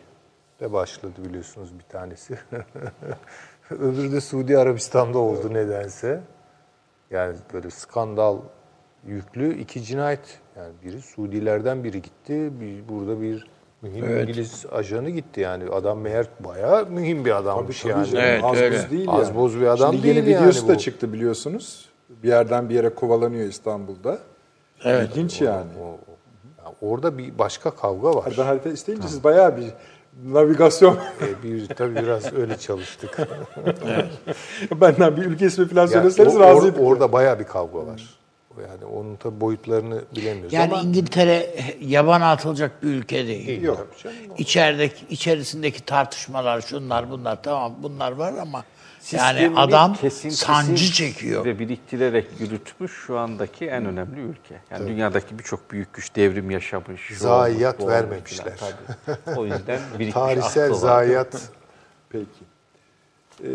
de 0.60 0.74
başladı 0.74 1.14
biliyorsunuz 1.30 1.80
bir 1.80 1.84
tanesi. 1.84 2.40
Öbürü 3.72 4.12
de 4.12 4.22
Suudi 4.22 4.58
Arabistan'da 4.58 5.18
oldu 5.18 5.54
nedense. 5.54 6.22
Yani 7.12 7.36
böyle 7.54 7.70
skandal 7.70 8.38
yüklü 9.08 9.58
iki 9.60 9.84
cinayet. 9.84 10.40
Yani 10.58 10.74
biri 10.84 11.02
Suudilerden 11.02 11.84
biri 11.84 12.02
gitti. 12.02 12.52
Bir, 12.62 12.90
burada 12.90 13.22
bir 13.22 13.48
mühim 13.82 14.20
İngiliz 14.20 14.66
ajanı 14.72 15.10
gitti. 15.10 15.42
Yani 15.42 15.70
adam 15.70 16.00
meğer 16.00 16.28
bayağı 16.40 16.86
mühim 16.86 17.26
bir 17.26 17.38
adammış 17.38 17.82
Tabii, 17.82 17.94
tabii 17.94 18.02
yani. 18.02 18.12
canım. 18.12 18.26
Evet, 18.26 18.44
az 18.44 18.58
öyle. 18.58 18.78
buz 18.78 18.92
değil 18.92 19.08
Az 19.10 19.28
yani. 19.28 19.38
buz 19.38 19.62
bir 19.62 19.68
adam 19.68 19.94
Şimdi 19.94 20.08
yeni 20.08 20.26
değil 20.26 20.38
videosu 20.38 20.60
yani 20.60 20.70
da 20.70 20.74
bu. 20.76 20.80
çıktı 20.80 21.14
biliyorsunuz. 21.14 21.95
Bir 22.10 22.28
yerden 22.28 22.70
bir 22.70 22.76
yere 22.76 22.90
kovalanıyor 22.90 23.50
İstanbul'da. 23.50 24.20
Evet. 24.84 25.10
İlginç 25.10 25.42
yani. 25.42 25.72
O- 25.82 25.86
o- 25.86 25.98
yani 26.66 26.76
orada 26.82 27.18
bir 27.18 27.40
başka 27.40 27.72
kavga 27.72 28.16
var. 28.16 28.34
Ben 28.38 28.44
harita 28.44 28.70
isteyince 28.70 29.08
siz 29.08 29.24
bayağı 29.24 29.58
bir 29.58 29.66
navigasyon 30.26 30.96
E, 31.22 31.44
bir, 31.44 31.68
tabii 31.68 31.96
biraz 31.96 32.34
öyle 32.34 32.58
çalıştık. 32.58 33.18
benden 34.82 35.18
bir 35.18 35.26
ülke 35.26 35.46
ismi 35.46 35.68
falan 35.68 35.82
Yani 35.82 35.92
söyleseniz 35.92 36.36
o- 36.36 36.40
razıydım. 36.40 36.82
or- 36.84 36.86
orada 36.88 37.12
bayağı 37.12 37.40
bir 37.40 37.44
kavga 37.44 37.88
var. 37.88 38.10
Yani 38.70 38.86
onun 38.86 39.16
tabii 39.16 39.42
boyutlarını 39.42 40.02
bilemiyoruz 40.16 40.54
Yani 40.54 40.74
ama 40.74 40.82
İngiltere 40.84 41.50
yabana 41.82 42.32
atılacak 42.32 42.84
bir 42.84 42.88
ülke 42.88 43.28
değil. 43.28 43.62
Yok. 43.62 43.88
İçerideki, 44.38 45.06
içerisindeki 45.10 45.86
tartışmalar, 45.86 46.62
şunlar 46.62 47.10
bunlar 47.12 47.44
tamam 47.44 47.74
bunlar 47.84 48.12
var 48.12 48.34
ama 48.42 48.64
yani 49.12 49.52
adam 49.56 49.96
sancı 50.30 50.92
çekiyor. 50.92 51.46
Ve 51.46 51.60
biriktirerek 51.60 52.28
yürütmüş 52.40 52.92
şu 52.92 53.18
andaki 53.18 53.66
en 53.66 53.86
önemli 53.86 54.20
ülke. 54.20 54.62
Yani 54.72 54.88
dünyadaki 54.88 55.40
birçok 55.40 55.72
büyük 55.72 55.94
güç 55.94 56.16
devrim 56.16 56.52
yaşamış. 56.52 57.18
Zayiat 57.18 57.80
olmuş, 57.80 57.94
vermemişler. 57.94 58.54
tabii. 58.58 59.40
O 59.40 59.46
yüzden 59.46 59.80
birikmiş 60.00 60.14
tarihsel 60.14 60.74
zayiat 60.74 61.52
Peki. 62.10 62.46
Ee, 63.44 63.48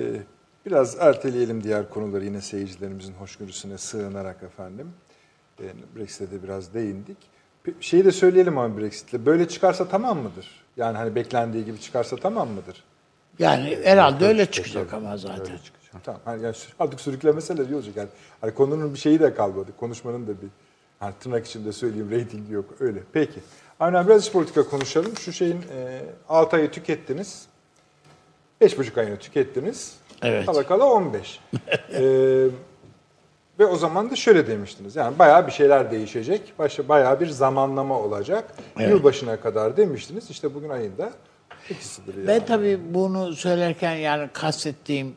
biraz 0.67 0.97
erteleyelim 1.01 1.65
diğer 1.65 1.91
konuları 1.91 2.25
yine 2.25 2.41
seyircilerimizin 2.41 3.13
hoşgörüsüne 3.13 3.79
sığınarak 3.79 4.43
efendim. 4.43 4.93
Ee, 5.61 5.65
Brexit'e 5.97 6.31
de 6.31 6.43
biraz 6.43 6.75
değindik. 6.75 7.17
Şeyi 7.81 8.05
de 8.05 8.13
söyleyelim 8.13 8.59
abi 8.59 8.83
Brexit'le. 8.83 9.27
Böyle 9.27 9.49
çıkarsa 9.49 9.89
tamam 9.89 10.19
mıdır? 10.19 10.65
Yani 10.77 10.97
hani 10.97 11.15
beklendiği 11.15 11.65
gibi 11.65 11.81
çıkarsa 11.81 12.17
tamam 12.17 12.49
mıdır? 12.49 12.85
Yani 13.41 13.79
herhalde 13.85 14.27
öyle 14.27 14.47
çıkacak 14.51 14.95
ama 14.95 15.17
zaten. 15.17 15.59
Tamam. 16.05 16.21
Hani 16.25 16.43
yani 16.43 16.55
sü- 16.55 16.73
artık 16.79 17.01
sürüklemeseler 17.01 17.67
iyi 17.67 17.75
olacak. 17.75 17.97
Yani 17.97 18.09
hani 18.41 18.55
konunun 18.55 18.95
bir 18.95 18.99
şeyi 18.99 19.21
de 19.21 19.35
kalmadı. 19.35 19.71
Konuşmanın 19.81 20.27
da 20.27 20.31
bir 20.31 20.49
hani 21.01 21.15
tırnak 21.21 21.47
içinde 21.47 21.73
söyleyeyim 21.73 22.11
reytingi 22.11 22.53
yok. 22.53 22.65
Öyle. 22.81 23.01
Peki. 23.13 23.41
Aynen 23.81 24.07
biraz 24.07 24.31
politika 24.33 24.69
konuşalım. 24.69 25.17
Şu 25.17 25.33
şeyin 25.33 25.65
e, 25.77 26.01
6 26.29 26.57
ayı 26.57 26.71
tükettiniz. 26.71 27.47
5,5 28.61 29.01
ayını 29.01 29.17
tükettiniz. 29.17 29.97
Evet. 30.23 30.47
Kala 30.47 30.67
kala 30.67 30.85
15. 30.85 31.41
E, 31.93 32.03
ve 33.59 33.67
o 33.67 33.77
zaman 33.77 34.11
da 34.11 34.17
şöyle 34.17 34.47
demiştiniz. 34.47 34.97
Yani 34.97 35.19
bayağı 35.19 35.47
bir 35.47 35.53
şeyler 35.53 35.91
değişecek. 35.91 36.53
Başa, 36.59 36.89
bayağı 36.89 37.21
bir 37.21 37.27
zamanlama 37.27 37.99
olacak. 37.99 38.55
Yılbaşına 38.79 39.41
kadar 39.41 39.77
demiştiniz. 39.77 40.31
İşte 40.31 40.55
bugün 40.55 40.69
ayında 40.69 41.11
ikisidir 41.71 42.15
yani. 42.17 42.27
Ben 42.27 42.47
tabii 42.47 42.81
bunu 42.95 43.35
söylerken 43.37 43.95
yani 43.97 44.29
kastettiğim 44.33 45.17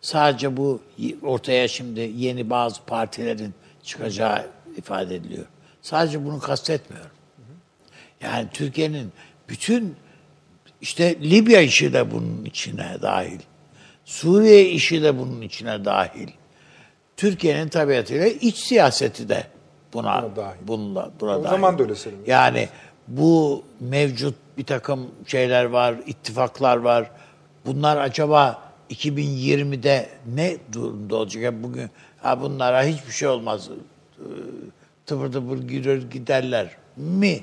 sadece 0.00 0.56
bu 0.56 0.80
ortaya 1.22 1.68
şimdi 1.68 2.00
yeni 2.16 2.50
bazı 2.50 2.82
partilerin 2.84 3.54
çıkacağı 3.82 4.46
ifade 4.76 5.14
ediliyor. 5.16 5.46
Sadece 5.82 6.24
bunu 6.24 6.38
kastetmiyorum. 6.38 7.10
Yani 8.20 8.48
Türkiye'nin 8.52 9.12
bütün 9.48 9.96
işte 10.80 11.16
Libya 11.20 11.60
işi 11.60 11.92
de 11.92 12.10
bunun 12.12 12.44
içine 12.44 12.96
dahil. 13.02 13.40
Suriye 14.04 14.68
işi 14.70 15.02
de 15.02 15.18
bunun 15.18 15.40
içine 15.42 15.84
dahil. 15.84 16.28
Türkiye'nin 17.16 17.68
tabiatıyla 17.68 18.26
iç 18.26 18.56
siyaseti 18.56 19.28
de 19.28 19.44
buna, 19.92 20.22
Buna 20.22 20.36
dahil. 20.36 20.58
bununla, 20.62 21.10
buna 21.20 21.38
O 21.38 21.44
dahil. 21.44 21.50
zaman 21.50 21.78
da 21.78 21.82
öyle. 21.82 21.94
Yani 22.26 22.68
bu 23.08 23.64
mevcut 23.80 24.34
bir 24.58 24.64
takım 24.64 25.10
şeyler 25.26 25.64
var, 25.64 25.96
ittifaklar 26.06 26.76
var. 26.76 27.10
Bunlar 27.66 27.96
acaba 27.96 28.62
2020'de 28.90 30.08
ne 30.34 30.56
durumda 30.72 31.16
olacak? 31.16 31.42
Yani 31.42 31.62
bugün 31.62 31.90
ha 32.22 32.40
bunlara 32.40 32.84
hiçbir 32.84 33.12
şey 33.12 33.28
olmaz. 33.28 33.70
Ee, 34.18 34.22
Tıpır 35.06 35.32
tıpır 35.32 35.68
girer 35.68 35.96
giderler 35.96 36.76
mi? 36.96 37.40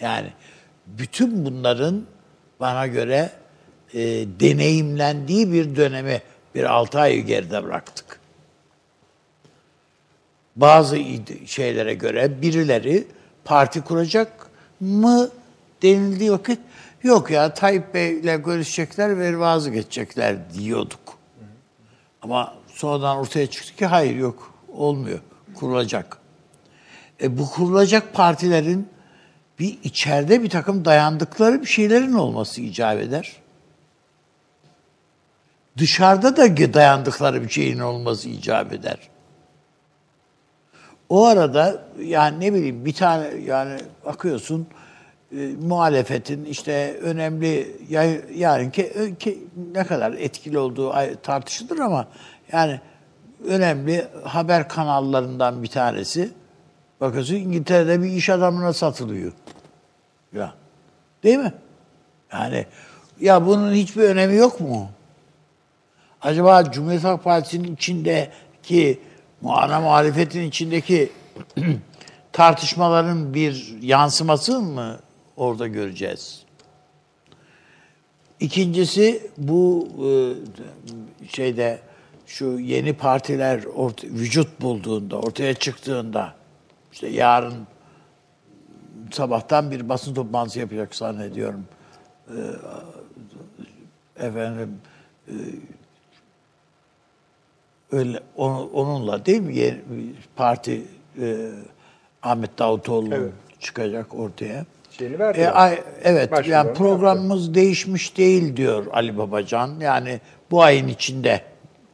Yani 0.00 0.32
bütün 0.86 1.44
bunların 1.44 2.06
bana 2.60 2.86
göre 2.86 3.30
e, 3.94 4.00
deneyimlendiği 4.40 5.52
bir 5.52 5.76
dönemi 5.76 6.22
bir 6.54 6.64
altı 6.64 7.00
ayı 7.00 7.26
geride 7.26 7.64
bıraktık. 7.64 8.20
Bazı 10.56 10.98
şeylere 11.46 11.94
göre 11.94 12.42
birileri 12.42 13.06
parti 13.44 13.80
kuracak 13.80 14.43
mı 14.84 15.30
denildiği 15.82 16.32
vakit 16.32 16.58
yok 17.02 17.30
ya 17.30 17.54
Tayyip 17.54 17.94
Bey'le 17.94 18.42
görüşecekler 18.44 19.18
ve 19.18 19.38
vazgeçecekler 19.38 20.36
diyorduk. 20.54 21.18
Ama 22.22 22.54
sonradan 22.68 23.16
ortaya 23.16 23.46
çıktı 23.46 23.76
ki 23.76 23.86
hayır 23.86 24.16
yok 24.16 24.54
olmuyor 24.72 25.20
kurulacak. 25.54 26.18
E, 27.22 27.38
bu 27.38 27.50
kurulacak 27.50 28.14
partilerin 28.14 28.88
bir 29.58 29.78
içeride 29.84 30.42
bir 30.42 30.50
takım 30.50 30.84
dayandıkları 30.84 31.60
bir 31.60 31.66
şeylerin 31.66 32.12
olması 32.12 32.60
icap 32.60 33.00
eder. 33.00 33.36
Dışarıda 35.78 36.36
da 36.36 36.74
dayandıkları 36.74 37.42
bir 37.42 37.48
şeyin 37.48 37.78
olması 37.78 38.28
icap 38.28 38.72
eder. 38.72 38.98
O 41.14 41.24
arada 41.24 41.84
yani 42.00 42.40
ne 42.40 42.54
bileyim 42.54 42.84
bir 42.84 42.92
tane 42.92 43.26
yani 43.46 43.80
bakıyorsun 44.04 44.66
e, 45.32 45.36
muhalefetin 45.46 46.44
işte 46.44 46.98
önemli 47.02 47.76
yani 48.34 48.72
ki, 48.72 49.14
ki 49.18 49.44
ne 49.72 49.84
kadar 49.84 50.12
etkili 50.12 50.58
olduğu 50.58 50.94
tartışılır 51.22 51.78
ama 51.78 52.06
yani 52.52 52.80
önemli 53.48 54.06
haber 54.24 54.68
kanallarından 54.68 55.62
bir 55.62 55.68
tanesi 55.68 56.30
bakıyorsun 57.00 57.34
İngiltere'de 57.34 58.02
bir 58.02 58.08
iş 58.08 58.30
adamına 58.30 58.72
satılıyor. 58.72 59.32
Ya. 60.32 60.54
Değil 61.22 61.38
mi? 61.38 61.52
Yani 62.32 62.66
ya 63.20 63.46
bunun 63.46 63.72
hiçbir 63.72 64.02
önemi 64.02 64.36
yok 64.36 64.60
mu? 64.60 64.90
Acaba 66.22 66.70
Cumhuriyet 66.70 67.04
Halk 67.04 67.24
Partisi'nin 67.24 67.74
içindeki 67.74 69.00
ana 69.52 69.80
muhalefetin 69.80 70.42
içindeki 70.42 71.12
tartışmaların 72.32 73.34
bir 73.34 73.76
yansıması 73.82 74.60
mı 74.60 74.98
orada 75.36 75.66
göreceğiz? 75.66 76.44
İkincisi 78.40 79.30
bu 79.38 79.88
e, 79.98 80.10
şeyde 81.28 81.80
şu 82.26 82.44
yeni 82.44 82.92
partiler 82.92 83.64
orta, 83.64 84.06
vücut 84.06 84.60
bulduğunda, 84.60 85.16
ortaya 85.18 85.54
çıktığında 85.54 86.34
işte 86.92 87.08
yarın 87.08 87.54
sabahtan 89.12 89.70
bir 89.70 89.88
basın 89.88 90.14
toplantısı 90.14 90.60
yapacak 90.60 90.94
zannediyorum. 90.94 91.64
Ee, 92.28 92.34
efendim 94.26 94.78
e, 95.28 95.34
öyle 97.94 98.20
onu- 98.36 98.70
onunla 98.72 99.26
değil 99.26 99.40
mi 99.40 99.56
yeni 99.56 99.80
parti 100.36 100.82
e, 101.20 101.36
Ahmet 102.22 102.58
Davutoğlu 102.58 103.14
Evet. 103.14 103.32
çıkacak 103.60 104.14
ortaya. 104.14 104.64
Şeyini 104.90 105.18
verdi. 105.18 105.40
E, 105.40 105.46
ay, 105.46 105.82
evet 106.02 106.32
Başvurularını 106.32 106.66
yani 106.68 106.76
programımız 106.78 107.54
değişmiş 107.54 108.16
değil 108.16 108.56
diyor 108.56 108.86
Ali 108.92 109.18
Babacan. 109.18 109.80
Yani 109.80 110.20
bu 110.50 110.62
ayın 110.62 110.88
içinde 110.88 111.40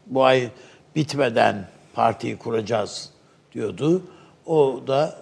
bu 0.06 0.24
ay 0.24 0.48
bitmeden 0.96 1.68
partiyi 1.94 2.36
kuracağız 2.38 3.10
diyordu. 3.52 4.02
O 4.46 4.80
da 4.86 5.16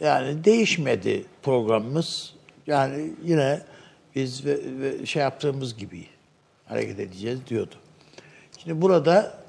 yani 0.00 0.44
değişmedi 0.44 1.24
programımız. 1.42 2.34
Yani 2.66 3.10
yine 3.24 3.60
biz 4.16 4.46
ve, 4.46 4.58
ve 4.80 5.06
şey 5.06 5.22
yaptığımız 5.22 5.76
gibi 5.76 6.06
hareket 6.66 7.00
edeceğiz 7.00 7.38
diyordu. 7.46 7.74
Şimdi 8.58 8.82
burada 8.82 9.39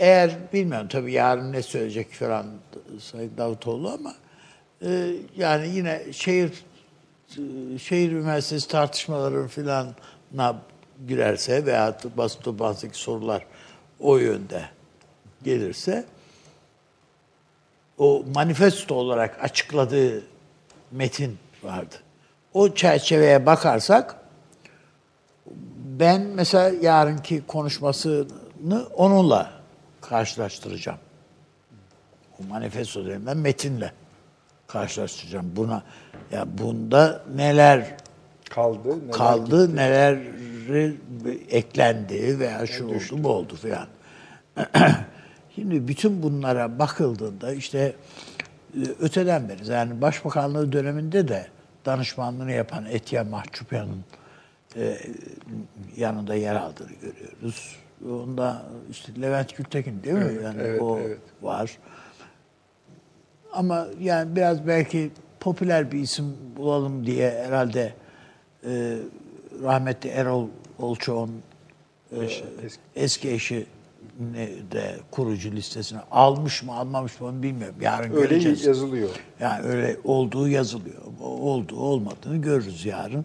eğer 0.00 0.30
bilmiyorum 0.52 0.88
tabii 0.88 1.12
yarın 1.12 1.52
ne 1.52 1.62
söyleyecek 1.62 2.12
falan 2.12 2.46
Sayın 3.00 3.32
Davutoğlu 3.36 3.90
ama 3.90 4.14
e, 4.82 5.12
yani 5.36 5.68
yine 5.68 6.02
şehir 6.12 6.52
şehir 7.78 8.12
üniversitesi 8.12 8.68
tartışmaları 8.68 9.48
filanla 9.48 10.56
girerse 11.08 11.66
veya 11.66 11.98
basın 12.16 12.40
toplantısındaki 12.40 12.98
sorular 12.98 13.46
o 14.00 14.16
yönde 14.16 14.64
gelirse 15.42 16.04
o 17.98 18.24
manifesto 18.34 18.94
olarak 18.94 19.44
açıkladığı 19.44 20.22
metin 20.90 21.38
vardı. 21.62 21.94
O 22.54 22.74
çerçeveye 22.74 23.46
bakarsak 23.46 24.16
ben 25.98 26.22
mesela 26.22 26.72
yarınki 26.82 27.46
konuşmasını 27.46 28.86
onunla 28.96 29.59
karşılaştıracağım. 30.10 30.98
O 32.40 32.42
manifesto 32.48 33.06
denilen 33.06 33.36
metinle 33.36 33.92
karşılaştıracağım. 34.66 35.56
Buna 35.56 35.82
ya 36.32 36.58
bunda 36.58 37.24
neler 37.34 37.96
Kaldı. 38.50 38.98
neler 38.98 39.10
kaldı, 39.12 39.66
gitti? 39.66 39.76
neler 39.76 40.18
eklendi 41.50 42.38
veya 42.38 42.66
şu 42.66 42.86
oldu 42.86 43.24
bu 43.24 43.28
oldu 43.28 43.56
filan. 43.56 43.86
Şimdi 45.54 45.88
bütün 45.88 46.22
bunlara 46.22 46.78
bakıldığında 46.78 47.52
işte 47.52 47.94
e, 48.74 48.80
öteden 49.00 49.48
beri 49.48 49.70
yani 49.70 50.00
başbakanlığı 50.00 50.72
döneminde 50.72 51.28
de 51.28 51.46
danışmanlığını 51.86 52.52
yapan 52.52 52.86
Etiyen 52.86 53.26
Mahçupyan'ın 53.26 54.04
e, 54.76 54.98
yanında 55.96 56.34
yer 56.34 56.54
aldığını 56.54 56.92
görüyoruz. 56.92 57.76
Onda 58.08 58.62
işte 58.90 59.12
Levent 59.22 59.56
Gültekin 59.56 60.02
değil 60.02 60.16
mi? 60.16 60.24
Evet, 60.30 60.42
yani 60.44 60.62
evet, 60.62 60.82
o 60.82 60.98
evet. 60.98 61.18
var. 61.42 61.78
Ama 63.52 63.86
yani 64.00 64.36
biraz 64.36 64.66
belki 64.66 65.10
popüler 65.40 65.92
bir 65.92 65.98
isim 65.98 66.36
bulalım 66.56 67.06
diye 67.06 67.30
herhalde 67.46 67.94
e, 68.64 68.96
rahmetli 69.62 70.08
Erol 70.10 70.48
Olçoğ'un 70.78 71.42
e, 72.12 72.24
Eşi, 72.24 72.44
eski. 72.64 72.80
eski 72.96 73.30
eşi 73.30 73.66
de 74.72 74.96
kurucu 75.10 75.52
listesine 75.52 76.00
almış 76.10 76.62
mı 76.62 76.72
almamış 76.72 77.20
mı 77.20 77.26
onu 77.26 77.42
bilmiyorum. 77.42 77.76
Yarın 77.80 78.12
Öyle 78.12 78.20
göreceğiz. 78.26 78.64
yazılıyor. 78.64 79.08
Yani 79.40 79.66
öyle 79.66 79.96
olduğu 80.04 80.48
yazılıyor. 80.48 81.02
Olduğu 81.22 81.80
olmadığını 81.80 82.36
görürüz 82.36 82.86
yarın 82.86 83.24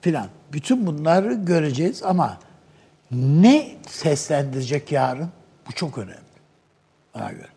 filan. 0.00 0.26
Bütün 0.52 0.86
bunları 0.86 1.32
göreceğiz 1.34 2.02
ama 2.02 2.38
ne 3.10 3.76
seslendirecek 3.88 4.92
yarın? 4.92 5.30
Bu 5.68 5.72
çok 5.72 5.98
önemli. 5.98 6.18
Bana 7.14 7.32
göre. 7.32 7.48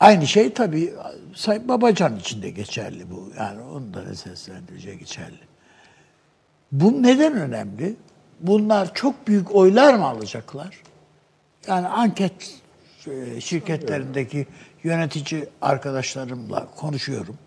Aynı 0.00 0.26
şey 0.26 0.52
tabii 0.52 0.94
Sayın 1.34 1.68
Babacan 1.68 2.16
için 2.16 2.42
de 2.42 2.50
geçerli 2.50 3.10
bu. 3.10 3.32
Yani 3.38 3.62
onu 3.62 3.94
da 3.94 4.02
ne 4.02 4.14
seslendirecek 4.14 5.00
geçerli. 5.00 5.40
Bu 6.72 7.02
neden 7.02 7.32
önemli? 7.32 7.96
Bunlar 8.40 8.94
çok 8.94 9.28
büyük 9.28 9.54
oylar 9.54 9.94
mı 9.94 10.06
alacaklar? 10.06 10.82
Yani 11.66 11.88
anket 11.88 12.54
e, 13.06 13.40
şirketlerindeki 13.40 14.46
yönetici 14.82 15.48
arkadaşlarımla 15.62 16.66
konuşuyorum. 16.76 17.38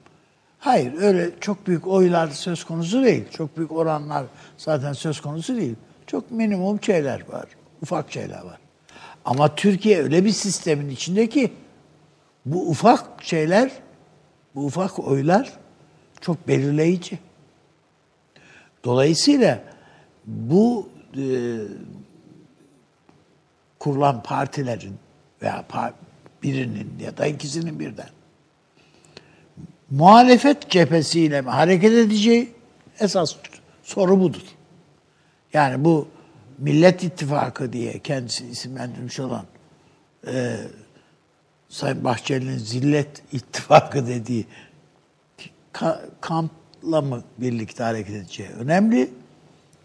Hayır 0.59 0.93
öyle 1.01 1.31
çok 1.39 1.67
büyük 1.67 1.87
oylar 1.87 2.27
söz 2.27 2.63
konusu 2.63 3.03
değil. 3.03 3.23
Çok 3.31 3.57
büyük 3.57 3.71
oranlar 3.71 4.25
zaten 4.57 4.93
söz 4.93 5.21
konusu 5.21 5.55
değil. 5.55 5.75
Çok 6.07 6.31
minimum 6.31 6.83
şeyler 6.83 7.27
var. 7.29 7.45
Ufak 7.81 8.11
şeyler 8.11 8.41
var. 8.41 8.57
Ama 9.25 9.55
Türkiye 9.55 10.03
öyle 10.03 10.25
bir 10.25 10.31
sistemin 10.31 10.89
içinde 10.89 11.29
ki 11.29 11.53
bu 12.45 12.69
ufak 12.69 13.23
şeyler, 13.23 13.71
bu 14.55 14.65
ufak 14.65 14.99
oylar 14.99 15.53
çok 16.21 16.47
belirleyici. 16.47 17.19
Dolayısıyla 18.83 19.63
bu 20.25 20.89
e, 21.17 21.23
kurulan 23.79 24.23
partilerin 24.23 24.95
veya 25.41 25.65
birinin 26.43 26.99
ya 26.99 27.17
da 27.17 27.25
ikisinin 27.25 27.79
birden 27.79 28.09
muhalefet 29.89 30.69
cephesiyle 30.69 31.41
hareket 31.41 31.93
edeceği 31.93 32.53
esas 32.99 33.35
soru 33.83 34.19
budur. 34.19 34.41
Yani 35.53 35.85
bu 35.85 36.07
Millet 36.57 37.03
İttifakı 37.03 37.73
diye 37.73 37.99
kendisini 37.99 38.49
isimlendirmiş 38.49 39.19
olan 39.19 39.45
e, 40.27 40.57
Sayın 41.69 42.03
Bahçeli'nin 42.03 42.57
zillet 42.57 43.21
ittifakı 43.31 44.07
dediği 44.07 44.45
ka- 45.73 45.99
kampla 46.21 47.01
mı 47.01 47.23
birlikte 47.37 47.83
hareket 47.83 48.15
edeceği 48.15 48.49
önemli. 48.49 49.11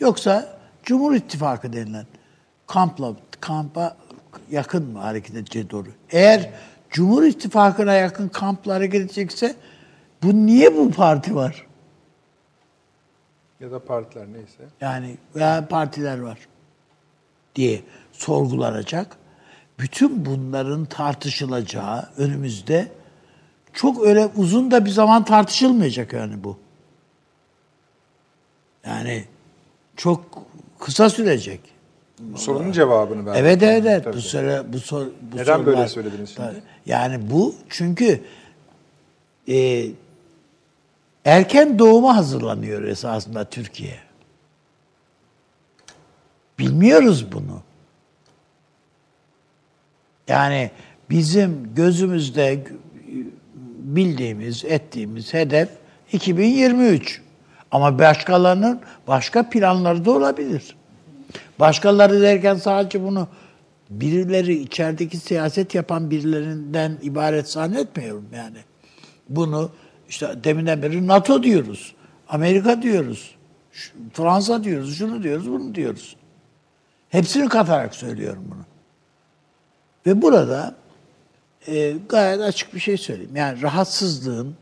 Yoksa 0.01 0.59
Cumhur 0.83 1.15
İttifakı 1.15 1.73
denilen 1.73 2.07
kampla 2.67 3.15
kampa 3.41 3.97
yakın 4.51 4.85
mı 4.93 4.99
hareket 4.99 5.37
edeceği 5.37 5.71
doğru. 5.71 5.89
Eğer 6.11 6.51
Cumhur 6.91 7.23
İttifakı'na 7.23 7.93
yakın 7.93 8.29
kampla 8.29 8.75
hareket 8.75 9.01
edecekse 9.01 9.57
bu 10.23 10.47
niye 10.47 10.77
bu 10.77 10.91
parti 10.91 11.35
var? 11.35 11.67
Ya 13.61 13.71
da 13.71 13.79
partiler 13.85 14.27
neyse. 14.33 14.63
Yani 14.81 15.17
veya 15.37 15.69
partiler 15.69 16.19
var 16.21 16.39
diye 17.55 17.81
sorgulanacak. 18.13 19.17
Bütün 19.79 20.27
bunların 20.27 20.85
tartışılacağı 20.85 22.09
önümüzde 22.17 22.89
çok 23.73 24.07
öyle 24.07 24.27
uzun 24.37 24.71
da 24.71 24.85
bir 24.85 24.91
zaman 24.91 25.25
tartışılmayacak 25.25 26.13
yani 26.13 26.45
bu. 26.45 26.59
Yani 28.87 29.25
çok 29.97 30.25
kısa 30.81 31.11
sürecek. 31.11 31.61
Bu 32.21 32.39
sorunun 32.39 32.73
cevabını 32.73 33.27
vermek 33.27 33.41
Evet 33.41 33.63
evet 33.63 33.85
evet. 33.87 34.05
tabii. 34.05 34.17
Bu 34.17 34.21
soru 34.21 34.67
bu 34.73 34.81
sor 34.81 35.07
bu 35.33 35.37
Neden 35.37 35.67
böyle 35.67 35.77
sorular- 35.77 35.89
söylediniz 35.89 36.31
şimdi? 36.37 36.63
Yani 36.87 37.31
bu 37.31 37.55
çünkü 37.69 38.21
e, 39.49 39.87
erken 41.25 41.79
doğuma 41.79 42.17
hazırlanıyor 42.17 42.83
esasında 42.83 43.45
Türkiye. 43.45 43.99
Bilmiyoruz 46.59 47.33
bunu. 47.33 47.63
Yani 50.29 50.71
bizim 51.11 51.75
gözümüzde 51.75 52.65
bildiğimiz, 53.79 54.65
ettiğimiz 54.65 55.35
hedef 55.35 55.69
2023. 56.13 57.23
Ama 57.71 57.99
başkalarının 57.99 58.81
başka 59.09 59.51
planları 59.51 60.05
da 60.05 60.11
olabilir. 60.11 60.77
Başkaları 61.61 62.21
derken 62.21 62.55
sadece 62.55 63.03
bunu 63.03 63.29
birileri 63.91 64.55
içerideki 64.55 65.17
siyaset 65.17 65.75
yapan 65.75 66.11
birilerinden 66.11 66.99
ibaret 67.03 67.51
zannetmiyorum 67.51 68.27
yani. 68.35 68.59
Bunu 69.29 69.71
işte 70.13 70.45
deminden 70.45 70.83
beri 70.83 71.07
NATO 71.07 71.43
diyoruz. 71.43 71.95
Amerika 72.29 72.83
diyoruz. 72.83 73.35
Fransa 74.13 74.65
diyoruz, 74.65 74.99
şunu 74.99 75.23
diyoruz, 75.23 75.51
bunu 75.51 75.75
diyoruz. 75.75 76.17
Hepsini 77.09 77.49
katarak 77.49 77.95
söylüyorum 77.95 78.45
bunu. 78.51 78.65
Ve 80.07 80.23
burada 80.23 80.75
e, 81.69 81.95
gayet 82.09 82.41
açık 82.41 82.75
bir 82.75 82.81
şey 82.81 82.97
söyleyeyim. 82.97 83.37
Yani 83.37 83.63
rahatsızlığın, 83.63 84.55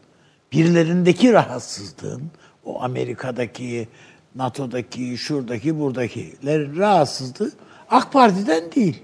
birilerindeki 0.52 1.32
rahatsızlığın, 1.32 2.22
o 2.64 2.82
Amerika'daki, 2.82 3.88
NATO'daki, 4.34 5.18
şuradaki, 5.18 5.80
buradakilerin 5.80 6.76
rahatsızlığı 6.76 7.52
AK 7.88 8.12
Parti'den 8.12 8.72
değil. 8.72 9.02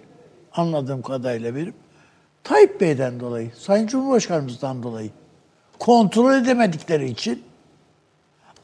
Anladığım 0.53 1.03
kadarıyla 1.03 1.57
benim. 1.57 1.75
Tayyip 2.45 2.81
Bey'den 2.81 3.21
dolayı, 3.21 3.51
Sayın 3.59 3.87
Cumhurbaşkanımızdan 3.87 4.83
dolayı. 4.83 5.11
Kontrol 5.79 6.35
edemedikleri 6.35 7.11
için 7.11 7.43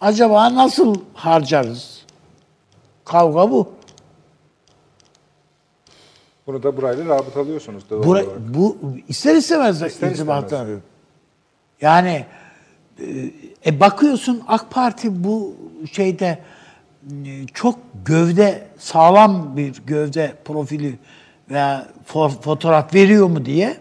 acaba 0.01 0.55
nasıl 0.55 0.97
harcarız? 1.15 2.03
Kavga 3.05 3.51
bu. 3.51 3.73
Bunu 6.47 6.63
da 6.63 6.77
burayla 6.77 7.05
rabıtalıyorsunuz 7.05 7.91
doğal 7.91 8.03
Bura, 8.03 8.19
olarak. 8.25 8.39
bu 8.55 8.77
ister 9.09 9.35
istemez 9.35 9.83
İster 9.83 10.11
istemez. 10.11 10.45
Yani 11.81 12.27
e, 12.99 13.31
e, 13.67 13.81
bakıyorsun 13.81 14.43
AK 14.49 14.71
Parti 14.71 15.25
bu 15.25 15.57
şeyde 15.93 16.39
e, 17.27 17.47
çok 17.55 17.79
gövde 18.05 18.67
sağlam 18.79 19.57
bir 19.57 19.83
gövde 19.87 20.35
profili 20.45 20.99
veya 21.51 21.87
fo- 22.13 22.41
fotoğraf 22.41 22.95
veriyor 22.95 23.27
mu 23.27 23.45
diye 23.45 23.77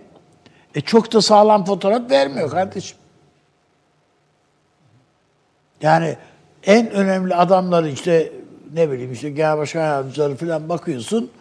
e 0.76 0.82
çok 0.82 1.14
da 1.14 1.22
sağlam 1.22 1.66
fotoğraf 1.66 2.12
vermiyor 2.12 2.50
kardeşim. 2.50 2.98
Yani 5.82 6.18
en 6.64 6.92
önemli 6.92 7.36
adamları 7.36 7.90
işte 7.90 8.32
ne 8.74 8.92
bileyim 8.92 9.12
işte 9.12 9.30
genel 9.30 9.58
başkan 9.58 9.82
yardımcıları 9.82 10.36
falan 10.36 10.70
bakıyorsun 10.70 11.32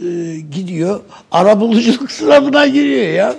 e, 0.00 0.04
gidiyor 0.50 1.00
arabuluculuk 1.30 2.10
sınavına 2.10 2.66
giriyor 2.66 3.12
ya. 3.12 3.36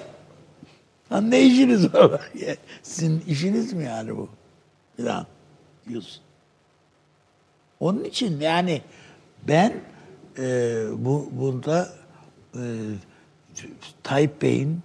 Lan 1.11 1.31
ne 1.31 1.41
işiniz 1.41 1.93
var? 1.93 2.21
Sizin 2.84 3.23
işiniz 3.27 3.73
mi 3.73 3.84
yani 3.84 4.17
bu? 4.17 4.30
Falan 4.97 5.25
diyorsun. 5.89 6.21
Onun 7.80 8.03
için 8.03 8.41
yani 8.41 8.81
ben 9.47 9.73
e, 10.38 10.43
bu 10.97 11.30
bunda 11.31 11.89
e, 12.55 12.61
Tayyip 14.03 14.41
Bey'in 14.41 14.80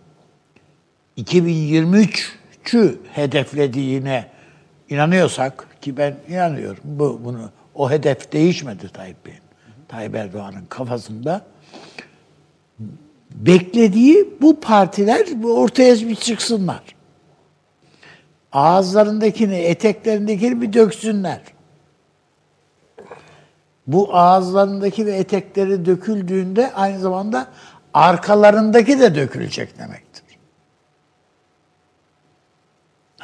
2023'ü 1.19 2.97
hedeflediğine 3.13 4.38
inanıyorsak 4.91 5.67
ki 5.81 5.97
ben 5.97 6.17
inanıyorum 6.29 6.81
bu 6.85 7.21
bunu 7.25 7.51
o 7.75 7.91
hedef 7.91 8.33
değişmedi 8.33 8.89
Tayyip 8.89 9.27
Bey'in. 9.27 9.41
Tayyip 9.89 10.15
Erdoğan'ın 10.15 10.67
kafasında 10.69 11.43
beklediği 13.31 14.29
bu 14.41 14.61
partiler 14.61 15.27
ortaya 15.45 15.95
bir 15.95 16.15
çıksınlar. 16.15 16.83
Ağızlarındakini, 18.53 19.55
eteklerindekini 19.55 20.63
bir 20.63 20.73
döksünler. 20.73 21.41
Bu 23.87 24.17
ağızlarındaki 24.17 25.07
ve 25.07 25.13
etekleri 25.13 25.87
döküldüğünde 25.87 26.73
aynı 26.75 27.01
zamanda 27.01 27.47
arkalarındaki 27.95 29.01
de 29.01 29.15
dökülecek 29.15 29.79
demektir. 29.79 30.25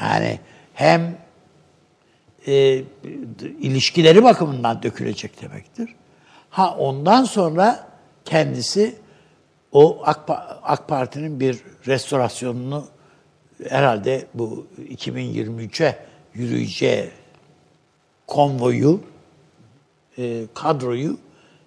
Yani 0.01 0.39
hem 0.75 1.17
e, 2.47 2.85
ilişkileri 3.61 4.25
bakımından 4.25 4.83
dökülecek 4.83 5.43
demektir. 5.43 5.95
Ha 6.51 6.77
ondan 6.79 7.25
sonra 7.25 7.89
kendisi 8.25 8.97
o 9.73 10.03
AK, 10.05 10.31
AK 10.63 10.89
Parti'nin 10.89 11.41
bir 11.41 11.59
restorasyonunu 11.87 12.87
herhalde 13.69 14.27
bu 14.35 14.67
2023'e 14.91 15.99
yürüyeceği 16.35 17.11
konvoyu, 18.27 19.01
e, 20.19 20.45
kadroyu 20.55 21.19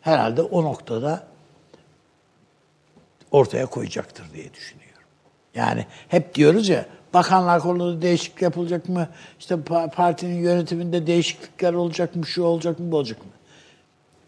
herhalde 0.02 0.42
o 0.42 0.64
noktada 0.64 1.28
ortaya 3.32 3.66
koyacaktır 3.66 4.34
diye 4.34 4.54
düşünüyorum. 4.54 5.04
Yani 5.56 5.86
hep 6.08 6.36
diyoruz 6.36 6.70
ya 6.70 6.86
bakanlar 7.18 7.62
konusunda 7.62 8.02
değişiklik 8.02 8.42
yapılacak 8.42 8.90
mı? 8.90 9.08
İşte 9.40 9.56
pa- 9.56 9.92
partinin 9.92 10.36
yönetiminde 10.42 11.08
değişiklikler 11.08 11.74
olacak 11.74 12.16
mı? 12.16 12.26
Şu 12.26 12.44
olacak 12.44 12.80
mı? 12.80 12.92
Bu 12.92 12.98
olacak 12.98 13.20
mı? 13.20 13.32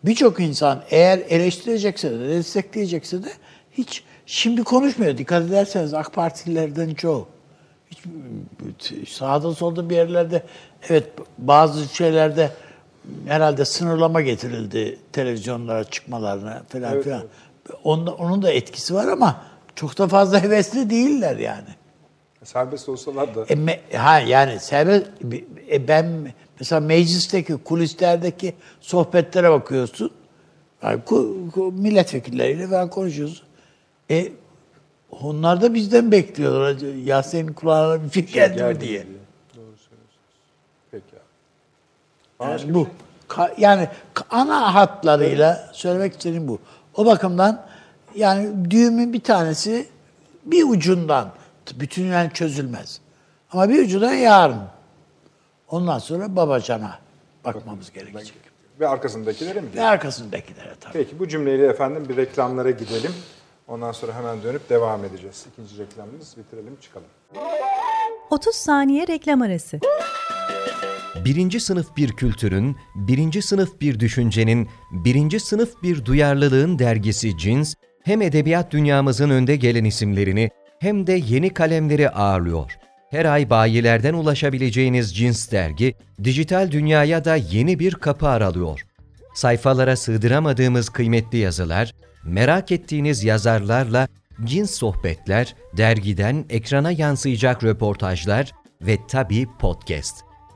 Birçok 0.04 0.40
insan 0.40 0.84
eğer 0.90 1.18
eleştirecekse 1.30 2.12
de 2.12 2.30
destekleyecekse 2.30 3.24
de 3.24 3.30
hiç 3.72 4.04
şimdi 4.26 4.64
konuşmuyor. 4.64 5.18
Dikkat 5.18 5.44
ederseniz 5.44 5.94
AK 5.94 6.14
Partililerden 6.14 6.94
çoğu. 6.94 7.28
Hiç, 7.92 9.10
sağda 9.10 9.54
solda 9.54 9.90
bir 9.90 9.96
yerlerde 9.96 10.44
evet 10.90 11.08
bazı 11.38 11.96
şeylerde 11.96 12.52
herhalde 13.28 13.66
sınırlama 13.66 14.22
getirildi 14.22 14.98
televizyonlara 15.14 15.84
çıkmalarına 15.84 16.64
falan 16.70 16.94
Evet, 16.94 17.04
filan. 17.04 17.24
Onda, 17.84 18.14
onun 18.14 18.42
da 18.42 18.52
etkisi 18.52 18.94
var 18.94 19.08
ama 19.08 19.42
çok 19.76 19.98
da 19.98 20.08
fazla 20.08 20.44
hevesli 20.44 20.90
değiller 20.90 21.38
yani. 21.38 21.79
Serbest 22.44 22.90
olsalar 22.90 23.36
da 23.36 23.44
E, 23.50 23.54
me- 23.54 23.98
ha 23.98 24.20
yani 24.20 24.60
serbest 24.60 25.08
e, 25.72 25.88
ben 25.88 26.34
mesela 26.60 26.80
meclisteki 26.80 27.58
kulislerdeki 27.58 28.54
sohbetlere 28.82 29.52
bakıyorsun. 29.52 30.12
Yani 30.84 31.00
ku- 31.06 31.52
ku- 31.52 31.72
milletvekilleriyle 31.72 32.68
falan 32.68 32.90
konuşuyoruz. 32.90 33.44
E 34.12 34.32
onlar 35.22 35.62
da 35.62 35.74
bizden 35.74 36.12
bekliyorlar. 36.12 36.94
Ya 37.06 37.24
senin 37.24 37.54
kulağına 37.54 38.04
bir 38.04 38.10
fikir 38.10 38.34
geldi 38.34 38.52
mi 38.54 38.58
geldi 38.58 38.80
diye. 38.82 39.00
Doğru 39.56 39.76
söylüyorsunuz. 39.78 40.20
Peki 40.92 41.06
abi. 42.40 42.52
Yani 42.52 42.74
bu. 42.74 42.88
Ka- 43.30 43.54
yani 43.58 43.88
ana 44.30 44.74
hatlarıyla 44.76 45.70
söylemek 45.74 46.14
istediğim 46.14 46.48
bu. 46.48 46.60
O 46.96 47.06
bakımdan 47.06 47.66
yani 48.16 48.70
düğümün 48.72 49.14
bir 49.14 49.22
tanesi 49.22 49.88
bir 50.46 50.64
ucundan 50.70 51.32
bütünüyle 51.76 52.32
çözülmez. 52.34 53.00
Ama 53.52 53.70
bir 53.70 53.86
ucundan 53.86 54.14
yarın. 54.14 54.62
Ondan 55.70 56.00
sonra 56.00 56.36
babacana 56.36 57.00
bakmamız 57.46 57.92
gerekecek. 57.92 58.38
Ve 58.80 58.88
arkasındakilere 58.88 59.62
mi? 59.62 59.68
Ve 59.76 59.84
arkasındakilere 59.84 60.76
tabii. 60.80 60.94
Peki 60.94 61.20
bu 61.20 61.28
cümleyle 61.28 61.68
efendim 61.68 62.06
bir 62.10 62.18
reklamlara 62.18 62.72
gidelim. 62.72 63.12
Ondan 63.68 63.92
sonra 63.92 64.16
hemen 64.16 64.44
dönüp 64.44 64.70
devam 64.70 65.06
edeceğiz. 65.06 65.46
İkinci 65.54 65.78
reklamımız 65.78 66.36
bitirelim 66.38 66.78
çıkalım. 66.82 67.08
30 68.30 68.56
saniye 68.56 69.08
reklam 69.08 69.42
arası. 69.42 69.80
Birinci 71.26 71.60
sınıf 71.60 71.98
bir 71.98 72.12
kültürün, 72.12 72.76
birinci 72.96 73.42
sınıf 73.42 73.82
bir 73.82 74.00
düşüncenin, 74.00 74.70
birinci 74.92 75.40
sınıf 75.40 75.84
bir 75.84 76.06
duyarlılığın 76.06 76.80
dergisi 76.80 77.38
Cins, 77.38 77.76
hem 78.04 78.22
edebiyat 78.22 78.72
dünyamızın 78.72 79.30
önde 79.30 79.56
gelen 79.56 79.84
isimlerini 79.84 80.50
hem 80.80 81.08
de 81.08 81.14
yeni 81.14 81.50
kalemleri 81.50 82.10
ağırlıyor. 82.10 82.72
Her 83.12 83.26
ay 83.26 83.50
bayilerden 83.50 84.14
ulaşabileceğiniz 84.14 85.16
Cins 85.16 85.52
dergi, 85.52 85.96
dijital 86.24 86.72
dünyaya 86.72 87.26
da 87.26 87.36
yeni 87.36 87.80
bir 87.80 87.94
kapı 87.94 88.28
aralıyor. 88.28 88.82
Sayfalara 89.34 89.96
sığdıramadığımız 89.96 90.90
kıymetli 90.90 91.38
yazılar, 91.38 91.94
merak 92.24 92.72
ettiğiniz 92.72 93.24
yazarlarla 93.24 94.08
cins 94.44 94.72
sohbetler, 94.72 95.56
dergiden 95.78 96.46
ekrana 96.50 96.92
yansıyacak 96.92 97.64
röportajlar 97.64 98.52
ve 98.82 98.98
tabii 99.08 99.48
podcast. 99.60 100.16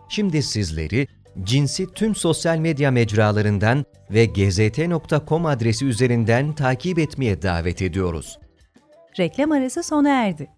Şimdi 0.10 0.44
sizleri 0.44 1.08
cinsi 1.44 1.94
tüm 1.94 2.16
sosyal 2.16 2.58
medya 2.58 2.92
mecralarından 2.92 3.86
ve 4.12 4.26
gzt.com 4.26 5.46
adresi 5.46 5.86
üzerinden 5.86 6.54
takip 6.54 7.00
etmeye 7.00 7.42
davet 7.42 7.82
ediyoruz. 7.82 8.40
Reklam 9.20 9.52
arası 9.52 9.84
sona 9.84 10.10
erdi. 10.10 10.50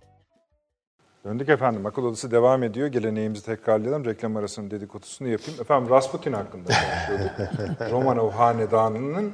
Döndük 1.26 1.50
efendim. 1.50 1.86
Akıl 1.86 2.04
Odası 2.04 2.32
devam 2.32 2.64
ediyor. 2.64 2.88
Geleneğimizi 2.88 3.46
tekrarlayalım. 3.46 4.06
Reklam 4.06 4.36
arasının 4.36 4.72
dedikodusunu 4.72 5.28
yapayım. 5.28 5.62
Efendim 5.62 5.90
Rasputin 5.90 6.34
hakkında 6.34 6.70
konuşuyorduk. 6.74 7.82
Romanov 7.92 8.32
Hanedanı'nın 8.32 9.34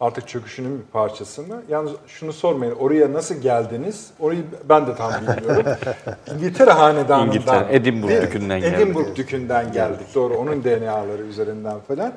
artık 0.00 0.28
çöküşünün 0.28 0.78
bir 0.78 0.84
parçası 0.84 1.42
mı? 1.42 1.62
Yalnız 1.68 1.92
şunu 2.06 2.32
sormayın. 2.32 2.74
Oraya 2.74 3.12
nasıl 3.12 3.34
geldiniz? 3.34 4.10
Orayı 4.20 4.44
ben 4.68 4.86
de 4.86 4.94
tam 4.94 5.12
bilmiyorum. 5.12 5.72
İngiltere 6.34 6.70
Hanedanı'ndan. 6.70 7.26
İngiltere, 7.26 7.76
Edinburgh 7.76 8.10
Değil? 8.10 8.22
Dükü'nden 8.22 8.60
geldik. 8.60 8.80
Edinburgh 8.80 9.16
Dükü'nden 9.16 9.72
geldik. 9.72 10.06
Doğru. 10.14 10.34
Onun 10.34 10.64
DNA'ları 10.64 11.22
üzerinden 11.22 11.80
falan. 11.80 12.12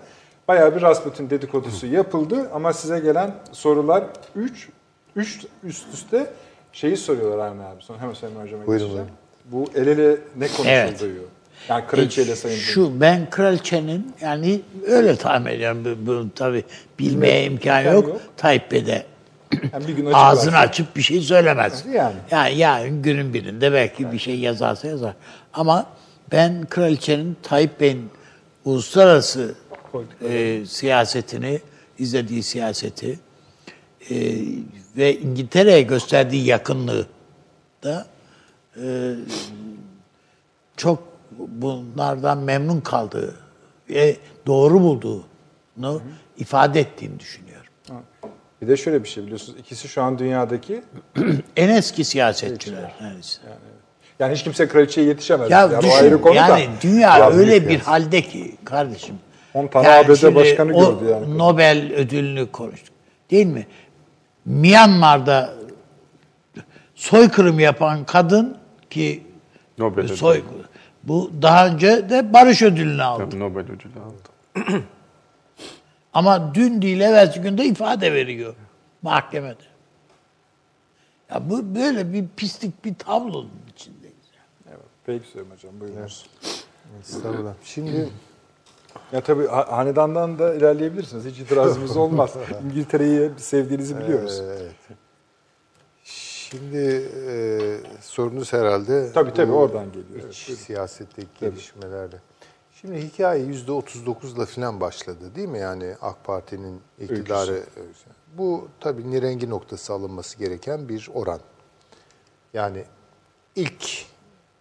Bayağı 0.47 0.76
bir 0.76 0.81
Rasputin 0.81 1.30
dedikodusu 1.30 1.88
yapıldı 1.88 2.49
ama 2.53 2.73
size 2.73 2.99
gelen 2.99 3.35
sorular 3.51 4.03
3 4.35 4.69
3 5.15 5.45
üst 5.63 5.93
üste 5.93 6.27
şeyi 6.73 6.97
soruyorlar 6.97 7.47
Avni 7.47 7.63
abi. 7.63 7.83
Sonra 7.83 8.01
hemen 8.01 8.13
Sayın 8.13 8.35
Hocam'a 8.35 8.67
Buyurun, 8.67 8.87
geçeceğim. 8.87 9.11
Bu 9.45 9.65
el 9.75 9.87
ele 9.87 10.17
ne 10.37 10.47
konuşulduğu. 10.47 10.65
Evet. 10.69 11.01
Yani 11.69 11.87
kraliçeyle 11.87 12.35
sayın 12.35 12.57
Şu 12.57 13.01
ben 13.01 13.29
kraliçenin 13.29 14.13
yani 14.21 14.61
öyle 14.87 15.15
tahmin 15.15 15.51
ediyorum. 15.51 15.97
Bu, 16.01 16.07
bu 16.07 16.29
tabii 16.35 16.63
bilmeye 16.99 17.43
imkan 17.45 17.79
imkan 17.79 17.93
yok. 17.93 18.07
yok. 18.07 18.21
Tayyip 18.37 18.71
Bey 18.71 18.85
de 18.85 19.05
Yani 19.73 19.87
bir 19.87 19.93
gün 19.93 20.05
açık 20.05 20.17
ağzını 20.17 20.53
versin. 20.53 20.69
açıp 20.69 20.95
bir 20.95 21.01
şey 21.01 21.21
söylemez. 21.21 21.85
Yani. 21.93 22.15
Yani 22.31 22.57
yarın 22.57 23.01
günün 23.01 23.33
birinde 23.33 23.73
belki 23.73 24.11
bir 24.11 24.19
şey 24.19 24.39
yazarsa 24.39 24.87
yazar. 24.87 25.13
Ama 25.53 25.85
ben 26.31 26.65
kraliçenin 26.69 27.37
Tayyip 27.43 27.79
Bey'in 27.79 28.09
uluslararası 28.65 29.55
e, 30.29 30.61
siyasetini, 30.67 31.59
izlediği 31.99 32.43
siyaseti 32.43 33.19
e, 34.09 34.15
ve 34.97 35.17
İngiltere'ye 35.19 35.81
gösterdiği 35.81 36.45
yakınlığı 36.45 37.07
da 37.84 38.05
e, 38.84 39.13
çok 40.77 41.03
bunlardan 41.38 42.38
memnun 42.38 42.81
kaldığı 42.81 43.35
ve 43.89 44.15
doğru 44.47 44.81
bulduğunu 44.81 46.01
ifade 46.38 46.80
ettiğini 46.80 47.19
düşünüyorum. 47.19 47.65
Bir 48.61 48.67
de 48.67 48.77
şöyle 48.77 49.03
bir 49.03 49.09
şey 49.09 49.23
biliyorsunuz. 49.23 49.59
İkisi 49.59 49.88
şu 49.88 50.01
an 50.03 50.19
dünyadaki 50.19 50.84
En 51.55 51.69
eski 51.69 52.03
siyasetçiler. 52.05 52.91
neredeyse. 53.01 53.41
yani 54.19 54.35
hiç 54.35 54.43
kimse 54.43 54.67
kraliçeye 54.67 55.07
yetişemez. 55.07 55.51
Ya 55.51 55.59
Yani 55.61 55.76
o 55.77 55.81
düşün 55.81 55.95
ayrı 55.95 56.22
konu 56.22 56.35
da. 56.35 56.38
yani 56.39 56.67
dünya 56.81 57.15
Biraz 57.15 57.38
öyle 57.38 57.65
bir 57.65 57.69
yani. 57.72 57.81
halde 57.84 58.22
ki 58.22 58.55
kardeşim. 58.65 59.15
10 59.53 59.67
tane 59.67 59.89
ABD 59.89 60.15
şimdi 60.15 60.35
başkanı 60.35 60.72
gördü 60.73 61.05
yani. 61.11 61.38
Nobel 61.38 61.93
ödülünü 61.93 62.51
konuştuk. 62.51 62.95
Değil 63.31 63.45
mi? 63.45 63.67
Myanmar'da 64.45 65.53
soykırım 66.95 67.59
yapan 67.59 68.05
kadın 68.05 68.57
ki 68.89 69.23
Nobel 69.77 70.03
ödülü. 70.03 70.17
soy 70.17 70.43
bu 71.03 71.31
daha 71.41 71.67
önce 71.67 72.09
de 72.09 72.34
barış 72.34 72.61
ödülünü 72.61 73.03
aldı. 73.03 73.39
Nobel 73.39 73.63
ödülü 73.63 73.99
aldı. 73.99 74.84
Ama 76.13 76.55
dün 76.55 76.81
değil 76.81 76.99
evvelsi 76.99 77.41
günde 77.41 77.65
ifade 77.65 78.13
veriyor. 78.13 78.55
mahkemede. 79.01 79.63
Ya 81.31 81.49
bu 81.49 81.76
böyle 81.76 82.13
bir 82.13 82.26
pislik 82.38 82.85
bir 82.85 82.95
tablonun 82.95 83.51
içindeyiz. 83.76 84.15
Evet. 84.69 84.80
Peki 85.05 85.27
Süleyman 85.27 85.55
Hocam 85.55 85.80
buyurun. 85.80 86.09
Estağfurullah. 87.01 87.53
Şimdi 87.63 88.09
Ya 89.11 89.22
tabii 89.22 89.48
ha- 89.48 89.72
hanedandan 89.72 90.40
da 90.40 90.53
ilerleyebilirsiniz. 90.53 91.26
Hiç 91.26 91.40
itirazımız 91.40 91.98
olmaz. 92.03 92.34
İngiltere'yi 92.65 93.32
sevdiğinizi 93.38 93.99
biliyoruz. 93.99 94.41
Evet. 94.45 94.72
Şimdi 96.03 97.10
e, 97.27 97.77
sorunuz 98.02 98.53
herhalde... 98.53 99.11
Tabii, 99.14 99.34
tabii, 99.34 99.52
bu 99.52 99.56
oradan 99.56 99.86
geliyor. 99.91 100.30
iç 100.30 100.38
siyasetteki 100.38 101.27
gelişmelerle. 101.40 102.22
Şimdi 102.82 102.98
hikaye 103.02 103.44
yüzde 103.44 103.72
39'la 103.72 104.45
falan 104.45 104.82
başladı 104.82 105.36
değil 105.36 105.48
mi? 105.48 105.60
Yani 105.60 105.95
AK 106.02 106.23
Parti'nin 106.23 106.82
iktidarı. 106.99 107.64
Bu 108.38 108.68
tabii 108.80 109.11
nirengi 109.11 109.49
noktası 109.49 109.94
alınması 109.94 110.38
gereken 110.38 110.90
bir 110.90 111.10
oran. 111.14 111.40
Yani 112.53 112.86
ilk 113.56 114.06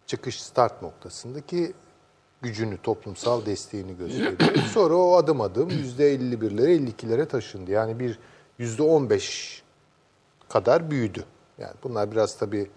çıkış 0.06 0.42
start 0.42 0.82
noktasındaki 0.82 1.72
gücünü, 2.44 2.78
toplumsal 2.82 3.46
desteğini 3.46 3.96
gösteriyor. 3.96 4.54
Sonra 4.72 4.94
o 4.94 5.16
adım 5.16 5.40
adım 5.40 5.70
%51'lere, 5.70 6.90
52'lere 6.90 7.26
taşındı. 7.26 7.70
Yani 7.70 7.98
bir 7.98 8.18
%15 8.60 9.60
kadar 10.48 10.90
büyüdü. 10.90 11.24
Yani 11.58 11.74
bunlar 11.82 12.12
biraz 12.12 12.38
tabii 12.38 12.70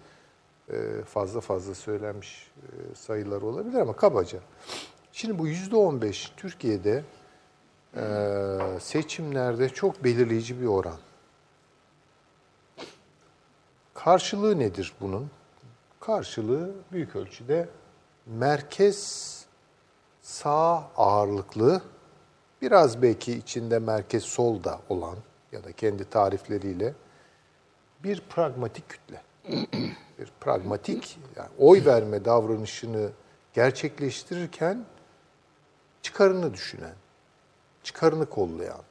e, 0.72 1.02
fazla 1.02 1.40
fazla 1.40 1.74
söylenmiş 1.74 2.50
e, 2.56 2.94
sayılar 2.94 3.42
olabilir 3.42 3.78
ama 3.78 3.96
kabaca. 3.96 4.38
Şimdi 5.12 5.38
bu 5.38 5.48
%15 5.48 6.28
Türkiye'de 6.36 7.04
e, 7.96 8.02
seçimlerde 8.80 9.68
çok 9.68 10.04
belirleyici 10.04 10.60
bir 10.60 10.66
oran. 10.66 10.98
Karşılığı 13.94 14.58
nedir 14.58 14.92
bunun? 15.00 15.30
Karşılığı 16.00 16.70
büyük 16.92 17.16
ölçüde 17.16 17.68
merkez 18.26 19.37
sağ 20.28 20.90
ağırlıklı, 20.96 21.82
biraz 22.62 23.02
belki 23.02 23.32
içinde 23.32 23.78
merkez 23.78 24.24
solda 24.24 24.80
olan 24.88 25.16
ya 25.52 25.64
da 25.64 25.72
kendi 25.72 26.10
tarifleriyle 26.10 26.94
bir 28.04 28.20
pragmatik 28.20 28.88
kütle. 28.88 29.22
bir 30.18 30.32
pragmatik, 30.40 31.18
yani 31.36 31.48
oy 31.58 31.84
verme 31.84 32.24
davranışını 32.24 33.10
gerçekleştirirken 33.52 34.84
çıkarını 36.02 36.54
düşünen, 36.54 36.94
çıkarını 37.82 38.26
kollayan 38.26 38.82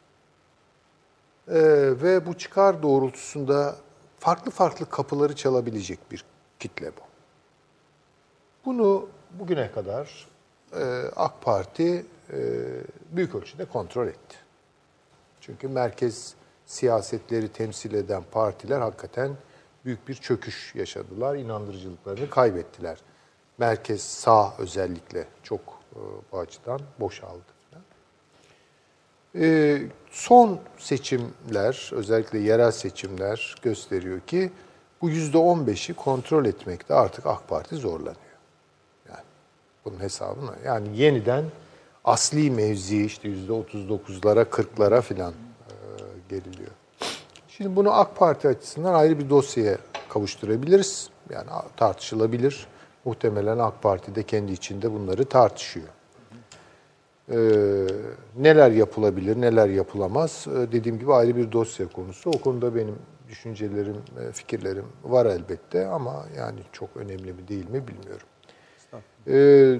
ee, 1.47 1.55
ve 2.01 2.26
bu 2.26 2.38
çıkar 2.38 2.84
doğrultusunda 2.84 3.76
farklı 4.19 4.51
farklı 4.51 4.89
kapıları 4.89 5.35
çalabilecek 5.35 5.99
bir 6.11 6.26
kitle 6.59 6.88
bu. 6.88 7.01
Bunu 8.65 9.09
bugüne 9.39 9.72
kadar 9.72 10.27
e, 10.76 10.84
AK 11.15 11.41
Parti 11.41 12.06
e, 12.34 12.39
büyük 13.11 13.35
ölçüde 13.35 13.65
kontrol 13.65 14.07
etti. 14.07 14.38
Çünkü 15.41 15.68
merkez 15.68 16.34
siyasetleri 16.65 17.48
temsil 17.48 17.94
eden 17.94 18.23
partiler 18.31 18.80
hakikaten 18.80 19.31
büyük 19.85 20.07
bir 20.07 20.15
çöküş 20.15 20.76
yaşadılar. 20.76 21.35
İnandırıcılıklarını 21.35 22.30
kaybettiler. 22.30 22.98
Merkez 23.57 24.02
sağ 24.02 24.53
özellikle 24.57 25.27
çok 25.44 25.61
e, 25.95 25.99
bu 26.31 26.39
açıdan 26.39 26.81
boşaldı. 26.99 27.57
E, 29.35 29.81
son 30.11 30.60
seçimler, 30.77 31.91
özellikle 31.94 32.39
yerel 32.39 32.72
seçimler 32.72 33.56
gösteriyor 33.61 34.19
ki 34.19 34.52
bu 35.02 35.10
yüzde 35.10 35.38
on 35.38 35.68
beşi 35.68 35.94
kontrol 35.94 36.45
etmekte 36.45 36.94
artık 36.94 37.26
AK 37.26 37.48
Parti 37.48 37.76
zorlanıyor. 37.76 38.27
Bunun 39.91 39.99
hesabını. 39.99 40.51
Yani 40.65 40.88
yeniden 40.97 41.43
asli 42.05 42.51
mevzi 42.51 43.05
işte 43.05 43.27
yüzde 43.27 43.53
otuz 43.53 43.89
dokuzlara, 43.89 44.43
kırklara 44.43 45.01
filan 45.01 45.31
e, 45.31 45.73
geriliyor. 46.30 46.72
Şimdi 47.47 47.76
bunu 47.76 47.91
AK 47.91 48.15
Parti 48.15 48.47
açısından 48.47 48.93
ayrı 48.93 49.19
bir 49.19 49.30
dosyaya 49.30 49.77
kavuşturabiliriz. 50.09 51.09
Yani 51.30 51.49
tartışılabilir. 51.77 52.68
Muhtemelen 53.05 53.57
AK 53.57 53.81
Parti 53.81 54.15
de 54.15 54.23
kendi 54.23 54.51
içinde 54.51 54.93
bunları 54.93 55.26
tartışıyor. 55.26 55.88
Ee, 57.31 57.38
neler 58.38 58.72
yapılabilir, 58.72 59.41
neler 59.41 59.69
yapılamaz 59.69 60.47
ee, 60.47 60.72
dediğim 60.72 60.99
gibi 60.99 61.14
ayrı 61.14 61.35
bir 61.35 61.51
dosya 61.51 61.88
konusu. 61.88 62.30
O 62.30 62.41
konuda 62.41 62.76
benim 62.76 62.95
düşüncelerim, 63.30 63.95
e, 63.95 64.31
fikirlerim 64.31 64.85
var 65.03 65.26
elbette 65.26 65.88
ama 65.88 66.26
yani 66.38 66.59
çok 66.72 66.89
önemli 66.97 67.34
mi 67.34 67.47
değil 67.47 67.69
mi 67.69 67.88
bilmiyorum. 67.88 68.27
Ee, 69.30 69.80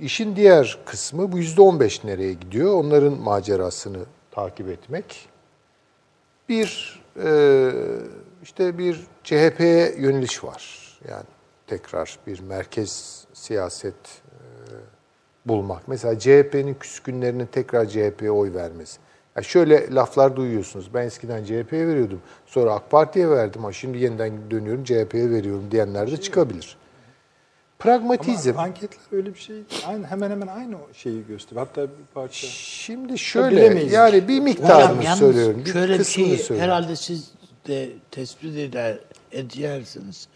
işin 0.00 0.36
diğer 0.36 0.78
kısmı 0.86 1.32
bu 1.32 1.38
yüzde 1.38 1.60
on 1.60 1.80
beş 1.80 2.04
nereye 2.04 2.32
gidiyor? 2.32 2.74
Onların 2.74 3.12
macerasını 3.12 3.98
takip 4.30 4.68
etmek. 4.68 5.28
Bir 6.48 7.00
e, 7.24 7.70
işte 8.42 8.78
bir 8.78 9.06
CHP'ye 9.24 9.94
yöneliş 9.98 10.44
var. 10.44 10.88
Yani 11.10 11.24
tekrar 11.66 12.18
bir 12.26 12.40
merkez 12.40 13.24
siyaset 13.32 13.94
e, 13.94 14.38
bulmak. 15.46 15.88
Mesela 15.88 16.18
CHP'nin 16.18 16.74
küskünlerinin 16.74 17.46
tekrar 17.46 17.86
CHP'ye 17.86 18.30
oy 18.30 18.54
vermesi. 18.54 18.98
Ya 19.36 19.42
şöyle 19.42 19.94
laflar 19.94 20.36
duyuyorsunuz. 20.36 20.94
Ben 20.94 21.02
eskiden 21.02 21.44
CHP'ye 21.44 21.86
veriyordum. 21.88 22.20
Sonra 22.46 22.72
AK 22.72 22.90
Parti'ye 22.90 23.30
verdim 23.30 23.60
ama 23.60 23.72
şimdi 23.72 23.98
yeniden 23.98 24.50
dönüyorum 24.50 24.84
CHP'ye 24.84 25.30
veriyorum 25.30 25.64
diyenler 25.70 26.10
de 26.10 26.16
çıkabilir. 26.16 26.76
Pragmatizm. 27.78 28.50
Ama 28.50 28.62
anketler 28.62 29.18
öyle 29.18 29.34
bir 29.34 29.38
şey 29.38 29.56
aynı 29.86 30.06
hemen 30.06 30.30
hemen 30.30 30.46
aynı 30.46 30.76
şeyi 30.92 31.26
gösteriyor. 31.26 31.66
Hatta 31.66 31.82
bir 31.82 32.06
parça. 32.14 32.46
Şimdi 32.46 33.18
şöyle 33.18 33.56
bilemeyiz. 33.56 33.92
yani 33.92 34.28
bir 34.28 34.40
miktarını 34.40 34.98
Hocam 34.98 35.16
söylüyorum. 35.16 35.62
Bir 35.64 35.72
şöyle 35.72 35.92
bir 35.92 35.98
kısmını 35.98 36.26
şey 36.26 36.38
söylüyorum. 36.38 36.72
herhalde 36.72 36.96
siz 36.96 37.30
de 37.68 37.88
tespit 38.10 38.56
eder, 38.56 38.98
edersiniz. 39.32 40.28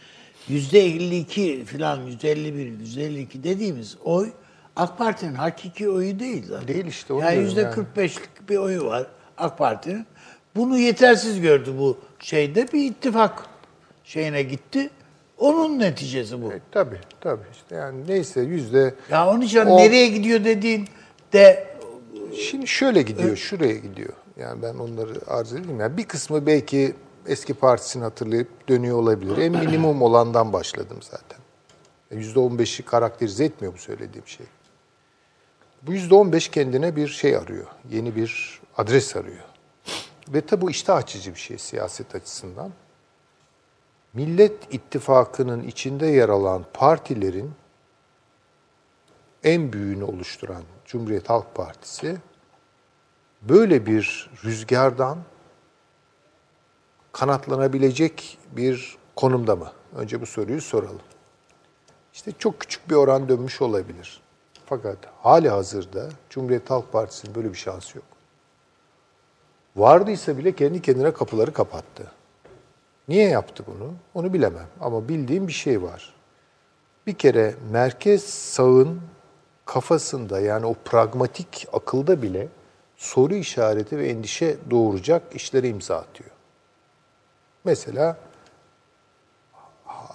Yüzde 0.48 0.80
52 0.80 1.64
filan, 1.64 2.00
yüzde 2.00 2.30
51, 2.32 2.78
yüzde 2.78 3.04
52 3.04 3.44
dediğimiz 3.44 3.96
oy 4.04 4.32
AK 4.76 4.98
Parti'nin 4.98 5.34
hakiki 5.34 5.90
oyu 5.90 6.18
değil 6.18 6.44
zaten. 6.48 6.68
Değil 6.68 6.86
işte, 6.86 7.14
Yani 7.14 7.30
diyorum 7.30 7.44
yüzde 7.44 7.60
yani. 7.60 7.74
45'lik 7.74 8.48
bir 8.48 8.56
oyu 8.56 8.84
var 8.84 9.06
AK 9.38 9.58
Parti'nin. 9.58 10.06
Bunu 10.56 10.78
yetersiz 10.78 11.40
gördü 11.40 11.74
bu 11.78 11.98
şeyde 12.20 12.72
bir 12.72 12.84
ittifak 12.84 13.46
şeyine 14.04 14.42
gitti. 14.42 14.90
Onun 15.42 15.78
neticesi 15.78 16.42
bu. 16.42 16.52
E, 16.52 16.60
tabii 16.72 16.98
tabii 17.20 17.44
işte 17.52 17.76
yani 17.76 18.06
neyse 18.08 18.40
yüzde 18.40 18.94
Ya 19.10 19.28
onun 19.28 19.40
için 19.40 19.58
O- 19.58 19.76
nereye 19.76 20.08
gidiyor 20.08 20.44
dediğin 20.44 20.88
de 21.32 21.72
Şimdi 22.34 22.66
şöyle 22.66 23.02
gidiyor, 23.02 23.36
şuraya 23.36 23.74
gidiyor. 23.74 24.12
Yani 24.36 24.62
ben 24.62 24.74
onları 24.74 25.14
arz 25.26 25.52
edeyim. 25.52 25.80
Yani 25.80 25.96
bir 25.96 26.04
kısmı 26.04 26.46
belki 26.46 26.94
eski 27.26 27.54
partisini 27.54 28.02
hatırlayıp 28.02 28.68
dönüyor 28.68 28.98
olabilir. 28.98 29.38
En 29.38 29.52
minimum 29.52 30.02
olandan 30.02 30.52
başladım 30.52 30.98
zaten. 31.00 31.38
Yüzde 32.10 32.40
on 32.40 32.58
beşi 32.58 32.82
karakterize 32.82 33.44
etmiyor 33.44 33.74
bu 33.74 33.78
söylediğim 33.78 34.26
şey. 34.26 34.46
Bu 35.82 35.92
yüzde 35.92 36.14
on 36.14 36.32
beş 36.32 36.48
kendine 36.48 36.96
bir 36.96 37.08
şey 37.08 37.36
arıyor. 37.36 37.66
Yeni 37.90 38.16
bir 38.16 38.60
adres 38.76 39.16
arıyor. 39.16 39.44
Ve 40.28 40.40
tabi 40.40 40.60
bu 40.60 40.70
iştah 40.70 40.96
açıcı 40.96 41.34
bir 41.34 41.40
şey 41.40 41.58
siyaset 41.58 42.14
açısından. 42.14 42.70
Millet 44.14 44.74
İttifakı'nın 44.74 45.62
içinde 45.62 46.06
yer 46.06 46.28
alan 46.28 46.64
partilerin 46.74 47.52
en 49.44 49.72
büyüğünü 49.72 50.04
oluşturan 50.04 50.62
Cumhuriyet 50.84 51.30
Halk 51.30 51.54
Partisi 51.54 52.16
böyle 53.42 53.86
bir 53.86 54.30
rüzgardan 54.44 55.18
kanatlanabilecek 57.12 58.38
bir 58.50 58.96
konumda 59.16 59.56
mı? 59.56 59.72
Önce 59.96 60.20
bu 60.20 60.26
soruyu 60.26 60.60
soralım. 60.60 61.02
İşte 62.12 62.32
çok 62.38 62.60
küçük 62.60 62.90
bir 62.90 62.94
oran 62.94 63.28
dönmüş 63.28 63.62
olabilir. 63.62 64.22
Fakat 64.66 64.98
hali 65.22 65.48
hazırda 65.48 66.08
Cumhuriyet 66.30 66.70
Halk 66.70 66.92
Partisi'nin 66.92 67.34
böyle 67.34 67.48
bir 67.48 67.58
şansı 67.58 67.98
yok. 67.98 68.06
Vardıysa 69.76 70.38
bile 70.38 70.52
kendi 70.54 70.82
kendine 70.82 71.12
kapıları 71.12 71.52
kapattı. 71.52 72.12
Niye 73.08 73.28
yaptı 73.28 73.64
bunu? 73.66 73.94
Onu 74.14 74.32
bilemem. 74.32 74.66
Ama 74.80 75.08
bildiğim 75.08 75.48
bir 75.48 75.52
şey 75.52 75.82
var. 75.82 76.14
Bir 77.06 77.14
kere 77.14 77.54
merkez 77.70 78.24
sağın 78.24 79.00
kafasında 79.66 80.40
yani 80.40 80.66
o 80.66 80.74
pragmatik 80.84 81.66
akılda 81.72 82.22
bile 82.22 82.48
soru 82.96 83.34
işareti 83.34 83.98
ve 83.98 84.08
endişe 84.08 84.56
doğuracak 84.70 85.22
işlere 85.34 85.68
imza 85.68 85.96
atıyor. 85.96 86.30
Mesela 87.64 88.16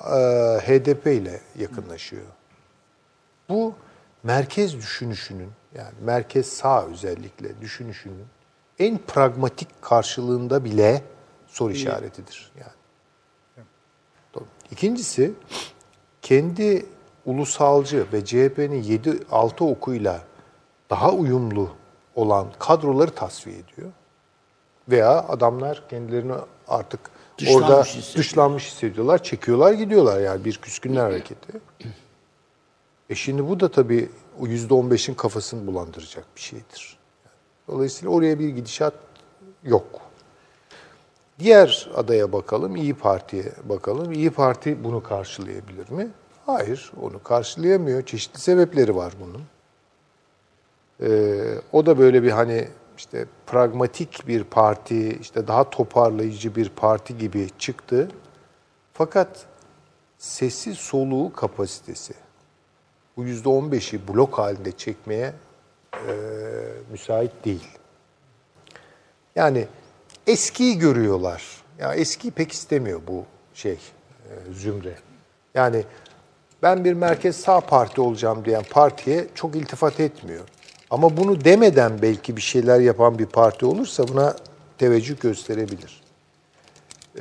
e, 0.06 0.18
HDP 0.60 1.08
ile 1.08 1.42
yakınlaşıyor. 1.60 2.26
Bu 3.50 3.74
merkez 4.24 4.78
düşünüşünün 4.78 5.52
yani 5.76 5.94
merkez 6.02 6.48
sağ 6.48 6.86
özellikle 6.86 7.62
düşünüşünün 7.62 8.26
en 8.80 8.98
pragmatik 8.98 9.82
karşılığında 9.82 10.66
bile 10.66 11.04
soru 11.48 11.72
işaretidir 11.74 12.52
yani. 12.60 12.77
İkincisi 14.72 15.34
kendi 16.22 16.86
ulusalcı 17.26 18.06
ve 18.14 18.26
CHP'nin 18.26 18.84
7-6 18.84 19.64
okuyla 19.64 20.22
daha 20.90 21.12
uyumlu 21.12 21.70
olan 22.16 22.48
kadroları 22.60 23.12
tasfiye 23.12 23.56
ediyor. 23.56 23.92
Veya 24.90 25.28
adamlar 25.28 25.90
kendilerini 25.90 26.34
artık 26.68 27.00
Dışlanmış 27.38 27.70
orada 27.70 27.84
hissediyor. 27.84 28.16
dışlanmış 28.18 28.68
hissediyorlar, 28.68 29.24
çekiyorlar 29.24 29.74
gidiyorlar 29.74 30.20
yani 30.22 30.46
bir 30.46 30.58
küskünler 30.58 31.02
hareketi. 31.02 31.60
E 33.10 33.16
şimdi 33.16 33.50
bu 33.50 33.60
da 33.60 33.72
tabii 33.72 34.10
o 34.42 34.48
%15'in 34.48 35.16
kafasını 35.16 35.68
bulandıracak 35.68 36.26
bir 36.36 36.42
şeydir. 36.42 36.98
Dolayısıyla 37.68 38.14
oraya 38.14 38.40
bir 38.40 38.50
gidişat 38.50 38.94
yok. 39.64 40.07
Diğer 41.40 41.90
adaya 41.96 42.32
bakalım, 42.32 42.76
İyi 42.76 42.94
Parti'ye 42.94 43.52
bakalım. 43.64 44.12
İyi 44.12 44.30
Parti 44.30 44.84
bunu 44.84 45.04
karşılayabilir 45.04 45.92
mi? 45.92 46.08
Hayır, 46.46 46.92
onu 47.02 47.24
karşılayamıyor. 47.24 48.06
Çeşitli 48.06 48.40
sebepleri 48.40 48.96
var 48.96 49.14
bunun. 49.20 49.42
Ee, 51.02 51.62
o 51.72 51.86
da 51.86 52.00
böyle 52.00 52.24
bir 52.24 52.32
hani 52.32 52.68
işte 52.98 53.26
pragmatik 53.48 54.28
bir 54.28 54.44
parti, 54.44 55.18
işte 55.22 55.48
daha 55.48 55.70
toparlayıcı 55.70 56.56
bir 56.56 56.70
parti 56.70 57.18
gibi 57.18 57.48
çıktı. 57.60 58.12
Fakat 58.94 59.46
sesi 60.18 60.76
soluğu 60.76 61.34
kapasitesi 61.34 62.14
bu 63.18 63.24
yüzde 63.24 63.50
on 63.50 63.72
beşi 63.72 64.08
blok 64.08 64.38
halinde 64.38 64.72
çekmeye 64.72 65.34
e, 65.94 66.14
müsait 66.92 67.32
değil. 67.46 67.68
Yani 69.36 69.68
eskiyi 70.28 70.78
görüyorlar. 70.78 71.44
Ya 71.80 71.94
eskiyi 71.94 72.32
pek 72.32 72.52
istemiyor 72.52 73.02
bu 73.08 73.26
şey 73.54 73.74
e, 73.74 74.54
zümre. 74.54 74.96
Yani 75.54 75.84
ben 76.64 76.86
bir 76.86 76.94
merkez 76.94 77.36
sağ 77.36 77.60
parti 77.60 78.02
olacağım 78.02 78.46
diyen 78.46 78.64
partiye 78.70 79.28
çok 79.36 79.56
iltifat 79.56 80.00
etmiyor. 80.00 80.44
Ama 80.90 81.18
bunu 81.18 81.44
demeden 81.44 82.02
belki 82.02 82.36
bir 82.36 82.42
şeyler 82.42 82.80
yapan 82.80 83.20
bir 83.20 83.26
parti 83.26 83.66
olursa 83.66 84.08
buna 84.08 84.36
teveccüh 84.78 85.20
gösterebilir. 85.20 86.02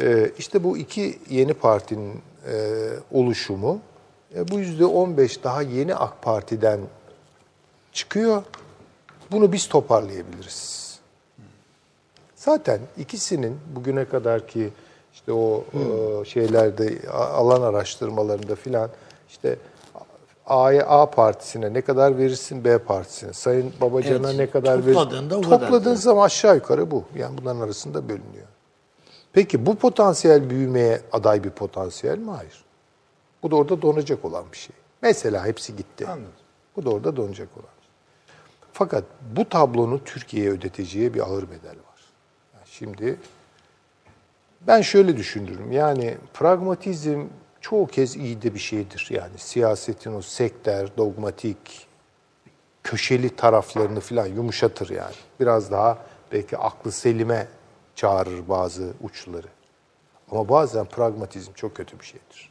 Ee, 0.01 0.31
işte 0.39 0.65
bu 0.65 0.79
iki 0.79 1.19
yeni 1.31 1.55
partinin 1.55 2.23
e, 2.53 2.55
oluşumu, 3.13 3.81
e, 4.35 4.49
bu 4.49 4.59
yüzde 4.59 4.85
15 4.85 5.45
daha 5.45 5.63
yeni 5.63 5.95
AK 5.95 6.23
Parti'den 6.23 6.81
çıkıyor. 7.93 8.43
Bunu 9.31 9.53
biz 9.53 9.69
toparlayabiliriz. 9.69 10.86
Zaten 12.47 12.81
ikisinin 12.99 13.59
bugüne 13.77 14.05
kadar 14.05 14.47
ki 14.47 14.71
işte 15.15 15.33
o 15.33 15.65
e, 15.75 16.25
şeylerde 16.25 17.11
alan 17.11 17.63
araştırmalarında 17.63 18.55
filan 18.55 18.91
işte 19.29 19.57
A'ya 20.47 20.87
A 20.87 21.11
partisine 21.11 21.75
ne 21.75 21.81
kadar 21.81 22.19
verirsin 22.19 22.65
B 22.65 22.79
partisine, 22.79 23.33
Sayın 23.33 23.73
Babacan'a 23.81 24.29
Evet, 24.29 24.39
ne 24.39 24.51
kadar 24.51 24.87
verirsin. 24.87 24.93
topladığında 24.93 25.39
o 25.39 25.43
kadar. 25.43 25.61
Topladığın 25.61 25.95
zaman 25.95 26.25
aşağı 26.25 26.55
yukarı 26.55 26.91
bu. 26.91 27.05
Yani 27.17 27.39
bunların 27.39 27.61
arasında 27.61 28.09
bölünüyor. 28.09 28.47
Peki 29.33 29.67
bu 29.67 29.75
potansiyel 29.75 30.51
büyümeye 30.51 31.01
aday 31.13 31.45
bir 31.45 31.51
potansiyel 31.51 32.19
mi? 32.19 32.31
Hayır. 32.31 32.65
Bu 33.43 33.51
da 33.51 33.57
orada 33.57 33.83
donacak 33.83 34.25
olan 34.25 34.45
bir 34.53 34.57
şey. 34.57 34.77
Mesela 35.03 35.47
hepsi 35.47 35.77
gitti. 35.77 36.07
Anladım. 36.07 36.33
Bu 36.77 36.85
da 36.85 36.91
orada 36.91 37.17
donacak 37.17 37.49
olan 37.57 37.69
şey. 37.81 37.91
Fakat 38.73 39.05
bu 39.37 39.49
tablonun 39.49 40.01
Türkiye'ye 40.05 40.51
ödeteceği 40.51 41.15
bir 41.15 41.21
ağır 41.21 41.43
bedel 41.51 41.71
var. 41.71 41.86
Şimdi 42.79 43.17
ben 44.61 44.81
şöyle 44.81 45.17
düşünürüm. 45.17 45.73
Yani 45.73 46.17
pragmatizm 46.35 47.27
çoğu 47.61 47.87
kez 47.87 48.17
iyi 48.17 48.43
de 48.43 48.55
bir 48.55 48.59
şeydir. 48.59 49.09
Yani 49.11 49.39
siyasetin 49.39 50.15
o 50.15 50.23
sekter, 50.23 50.97
dogmatik, 50.97 51.89
köşeli 52.85 53.37
taraflarını 53.37 54.01
falan 54.01 54.27
yumuşatır 54.27 54.91
yani. 54.91 55.15
Biraz 55.41 55.71
daha 55.71 55.99
belki 56.33 56.59
aklı 56.59 56.93
selime 56.93 57.49
çağırır 57.95 58.49
bazı 58.49 58.93
uçları. 59.03 59.49
Ama 60.31 60.49
bazen 60.49 60.85
pragmatizm 60.85 61.53
çok 61.53 61.77
kötü 61.77 62.01
bir 62.01 62.05
şeydir. 62.05 62.51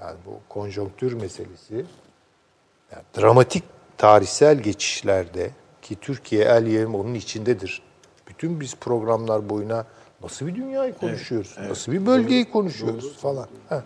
Yani 0.00 0.16
bu 0.26 0.40
konjonktür 0.48 1.12
meselesi 1.12 1.86
yani 2.92 3.04
dramatik 3.18 3.64
tarihsel 3.98 4.58
geçişlerde 4.58 5.50
ki 5.82 5.96
Türkiye 6.00 6.44
el 6.44 6.66
yem 6.66 6.94
onun 6.94 7.14
içindedir. 7.14 7.93
Bütün 8.34 8.60
biz 8.60 8.74
programlar 8.74 9.48
boyuna 9.48 9.86
nasıl 10.22 10.46
bir 10.46 10.54
dünyayı 10.54 10.94
konuşuyoruz, 10.94 11.56
nasıl 11.68 11.92
bir 11.92 12.06
bölgeyi 12.06 12.50
konuşuyoruz 12.50 13.16
falan. 13.16 13.48
Heh. 13.68 13.80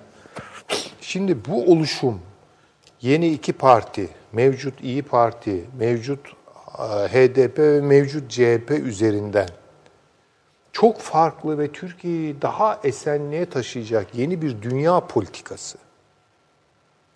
Şimdi 1.00 1.44
bu 1.48 1.72
oluşum 1.72 2.20
yeni 3.00 3.28
iki 3.28 3.52
parti, 3.52 4.08
mevcut 4.32 4.80
İyi 4.80 5.02
Parti, 5.02 5.64
mevcut 5.78 6.26
e, 6.78 6.82
HDP 6.82 7.58
ve 7.58 7.80
mevcut 7.80 8.30
CHP 8.30 8.70
üzerinden 8.70 9.48
çok 10.72 11.00
farklı 11.00 11.58
ve 11.58 11.72
Türkiye'yi 11.72 12.42
daha 12.42 12.80
esenliğe 12.84 13.46
taşıyacak 13.46 14.14
yeni 14.14 14.42
bir 14.42 14.62
dünya 14.62 15.00
politikası, 15.00 15.78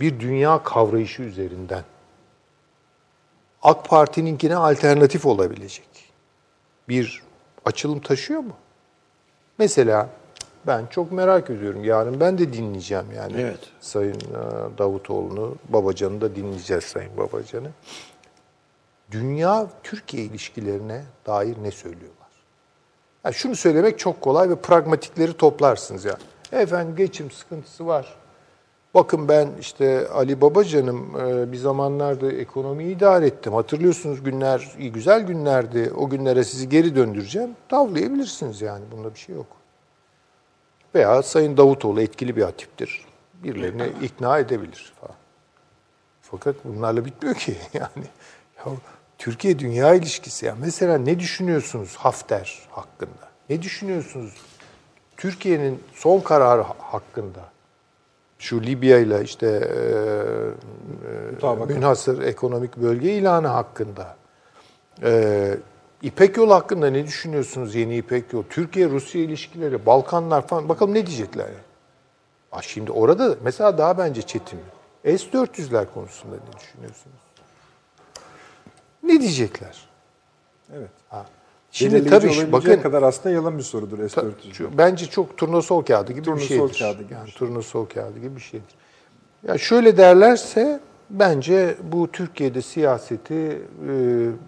bir 0.01 0.21
dünya 0.21 0.63
kavrayışı 0.63 1.23
üzerinden 1.23 1.85
AK 3.63 3.89
Parti'ninkine 3.89 4.57
alternatif 4.57 5.27
olabilecek 5.27 5.92
bir 6.93 7.23
açılım 7.65 8.01
taşıyor 8.01 8.41
mu? 8.41 8.57
Mesela 9.59 10.09
ben 10.67 10.87
çok 10.87 11.13
merak 11.13 11.51
ediyorum. 11.51 11.85
Yarın 11.85 12.21
ben 12.21 12.39
de 12.39 12.53
dinleyeceğim 12.53 13.07
yani. 13.17 13.33
Evet. 13.39 13.61
Sayın 13.81 14.15
e, 14.15 14.79
Davutoğlu'nu, 14.79 15.57
Babacan'ı 15.69 16.21
da 16.21 16.37
dinleyeceğiz 16.37 16.85
Sayın 16.85 17.17
Babacan'ı. 17.17 17.71
Dünya 19.11 19.67
Türkiye 19.83 20.25
ilişkilerine 20.25 21.05
dair 21.27 21.57
ne 21.63 21.71
söylüyorlar? 21.71 22.29
Yani 23.25 23.35
şunu 23.35 23.57
söylemek 23.57 23.99
çok 23.99 24.21
kolay 24.21 24.51
ve 24.51 24.57
pragmatikleri 24.57 25.33
toplarsınız 25.33 26.05
ya. 26.05 26.17
Efendim 26.53 26.97
geçim 26.97 27.31
sıkıntısı 27.31 27.87
var. 27.87 28.17
Bakın 28.95 29.29
ben 29.29 29.49
işte 29.61 30.09
Ali 30.09 30.41
Babacan'ım 30.41 31.21
e, 31.21 31.53
bir 31.53 31.57
zamanlarda 31.57 32.33
ekonomiyi 32.33 32.97
idare 32.97 33.27
ettim. 33.27 33.53
Hatırlıyorsunuz 33.53 34.23
günler 34.23 34.71
iyi 34.79 34.93
güzel 34.93 35.23
günlerdi. 35.23 35.93
O 35.97 36.09
günlere 36.09 36.45
sizi 36.45 36.69
geri 36.69 36.97
döndüreceğim. 36.97 37.51
Tavlayabilirsiniz 37.69 38.63
yani 38.63 38.85
bunda 38.93 39.15
bir 39.15 39.19
şey 39.19 39.35
yok. 39.35 39.47
Veya 40.95 41.23
Sayın 41.23 41.57
Davutoğlu 41.57 42.01
etkili 42.01 42.37
bir 42.37 42.43
hatiptir. 42.43 43.05
Birilerini 43.45 43.93
ikna 44.03 44.39
edebilir 44.39 44.93
falan. 45.01 45.17
Fakat 46.23 46.57
bunlarla 46.65 47.05
bitmiyor 47.05 47.35
ki 47.37 47.57
yani. 47.73 48.07
Ya, 48.59 48.73
Türkiye 49.19 49.59
dünya 49.59 49.95
ilişkisi 49.95 50.47
ya. 50.47 50.57
Mesela 50.61 50.99
ne 50.99 51.19
düşünüyorsunuz 51.21 51.97
Hafter 51.97 52.59
hakkında? 52.71 53.29
Ne 53.51 53.63
düşünüyorsunuz 53.63 54.35
Türkiye'nin 55.17 55.83
son 55.95 56.21
kararı 56.21 56.63
ha- 56.63 56.77
hakkında? 56.79 57.52
Şu 58.43 58.63
Libya 58.63 58.99
ile 58.99 59.23
işte 59.23 59.47
e, 59.47 61.47
e, 61.47 61.65
münhasır 61.67 62.23
ekonomik 62.23 62.77
bölge 62.77 63.13
ilanı 63.13 63.47
hakkında. 63.47 64.17
E, 65.03 65.55
İpek 66.03 66.37
Yolu 66.37 66.55
hakkında 66.55 66.91
ne 66.91 67.07
düşünüyorsunuz 67.07 67.75
yeni 67.75 67.97
İpek 67.97 68.33
Yol? 68.33 68.43
Türkiye-Rusya 68.51 69.23
ilişkileri, 69.23 69.87
Balkanlar 69.87 70.47
falan 70.47 70.69
bakalım 70.69 70.95
ne 70.95 71.07
diyecekler 71.07 71.47
ya. 71.47 71.61
Aa, 72.53 72.63
şimdi 72.63 72.93
orada 72.93 73.37
mesela 73.43 73.79
daha 73.79 73.99
bence 73.99 74.23
çetin. 74.23 74.61
S-400'ler 75.05 75.87
konusunda 75.95 76.37
ne 76.37 76.61
düşünüyorsunuz? 76.61 77.17
Ne 79.03 79.21
diyecekler? 79.21 79.89
Evet. 80.77 80.91
Şimdi 81.73 82.11
tabii 82.11 82.53
bakın 82.53 82.81
kadar 82.81 83.03
aslında 83.03 83.35
yalın 83.35 83.59
bir 83.59 83.63
sorudur 83.63 84.09
S-400. 84.09 84.53
şu- 84.53 84.79
bence 84.79 85.07
çok 85.07 85.37
turnusol 85.37 85.83
kağıdı 85.83 86.13
gibi 86.13 86.23
Turnusol 86.25 86.45
bir 86.69 86.75
şeydir. 86.75 86.79
kağıdı 86.79 87.03
gibi 87.03 87.13
Yani 87.15 87.27
şey. 87.31 87.35
turnusol 87.35 87.87
kağıdı 87.87 88.19
gibi 88.19 88.37
bir 88.37 88.41
şeydir. 88.41 88.69
Ya 89.49 89.59
şöyle 89.59 89.97
derlerse 89.97 90.81
bence 91.11 91.77
bu 91.93 92.13
Türkiye'de 92.13 92.63
siyaseti 92.63 93.35
e, 93.35 93.57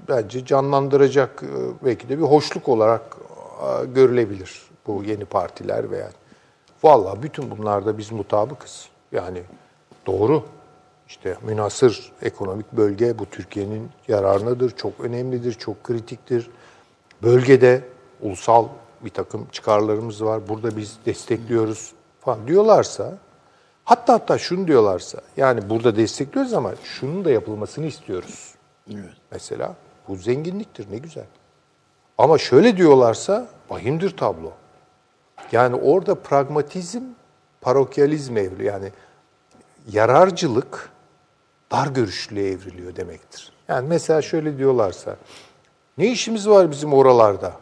bence 0.08 0.44
canlandıracak 0.44 1.42
e, 1.42 1.84
belki 1.86 2.08
de 2.08 2.18
bir 2.18 2.22
hoşluk 2.22 2.68
olarak 2.68 3.16
e, 3.82 3.86
görülebilir 3.86 4.62
bu 4.86 5.02
yeni 5.04 5.24
partiler 5.24 5.90
veya 5.90 6.10
Vallahi 6.82 7.22
bütün 7.22 7.50
bunlarda 7.50 7.98
biz 7.98 8.12
mutabıkız. 8.12 8.88
Yani 9.12 9.38
doğru. 10.06 10.42
İşte 11.08 11.36
münasır 11.46 12.12
ekonomik 12.22 12.72
bölge 12.72 13.18
bu 13.18 13.26
Türkiye'nin 13.26 13.88
yararınadır, 14.08 14.70
çok 14.70 14.92
önemlidir, 15.00 15.52
çok 15.52 15.84
kritiktir. 15.84 16.50
Bölgede 17.22 17.84
ulusal 18.20 18.68
bir 19.00 19.10
takım 19.10 19.46
çıkarlarımız 19.52 20.24
var. 20.24 20.48
Burada 20.48 20.76
biz 20.76 20.98
destekliyoruz 21.06 21.92
falan 22.20 22.46
diyorlarsa 22.46 23.18
hatta 23.84 24.12
hatta 24.12 24.38
şunu 24.38 24.66
diyorlarsa 24.66 25.20
yani 25.36 25.70
burada 25.70 25.96
destekliyoruz 25.96 26.52
ama 26.52 26.72
şunun 26.84 27.24
da 27.24 27.30
yapılmasını 27.30 27.86
istiyoruz. 27.86 28.54
Evet. 28.90 29.16
Mesela 29.30 29.74
bu 30.08 30.16
zenginliktir 30.16 30.90
ne 30.90 30.98
güzel. 30.98 31.26
Ama 32.18 32.38
şöyle 32.38 32.76
diyorlarsa 32.76 33.48
vahimdir 33.70 34.16
tablo. 34.16 34.52
Yani 35.52 35.76
orada 35.76 36.14
pragmatizm 36.14 37.02
parokyalizme 37.60 38.40
evriliyor. 38.40 38.74
Yani 38.74 38.92
yararcılık 39.92 40.90
dar 41.72 41.86
görüşlüğe 41.86 42.50
evriliyor 42.50 42.96
demektir. 42.96 43.52
Yani 43.68 43.88
mesela 43.88 44.22
şöyle 44.22 44.58
diyorlarsa 44.58 45.16
ne 45.98 46.06
işimiz 46.06 46.48
var 46.48 46.70
bizim 46.70 46.92
oralarda? 46.94 47.52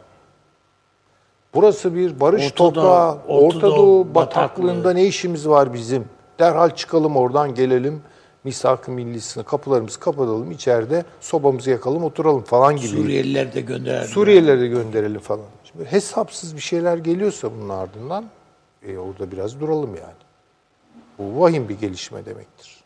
Burası 1.53 1.95
bir 1.95 2.19
barış 2.19 2.45
Orta 2.45 2.55
toprağı, 2.55 3.11
Orta 3.11 3.27
Orta, 3.27 3.61
Doğu 3.61 3.77
Doğu 3.77 4.15
bataklığı. 4.15 4.15
bataklığında 4.15 4.93
ne 4.93 5.05
işimiz 5.05 5.47
var 5.47 5.73
bizim? 5.73 6.05
Derhal 6.39 6.69
çıkalım 6.69 7.17
oradan 7.17 7.55
gelelim. 7.55 8.01
Misak-ı 8.43 8.91
millisine 8.91 9.43
kapılarımızı 9.43 9.99
kapatalım, 9.99 10.51
içeride 10.51 11.05
sobamızı 11.21 11.69
yakalım, 11.69 12.03
oturalım 12.03 12.41
falan 12.43 12.75
gibi. 12.75 12.87
Suriyeliler 12.87 13.53
de 13.53 13.61
gönderdi. 13.61 14.07
Suriyelileri 14.07 14.61
de 14.61 14.67
gönderelim 14.67 15.19
falan. 15.19 15.45
Şimdi 15.63 15.85
hesapsız 15.85 16.55
bir 16.55 16.61
şeyler 16.61 16.97
geliyorsa 16.97 17.49
bunun 17.57 17.69
ardından 17.69 18.25
e, 18.87 18.97
orada 18.97 19.31
biraz 19.31 19.59
duralım 19.59 19.95
yani. 19.95 20.23
Bu 21.19 21.41
vahim 21.41 21.69
bir 21.69 21.79
gelişme 21.79 22.25
demektir. 22.25 22.82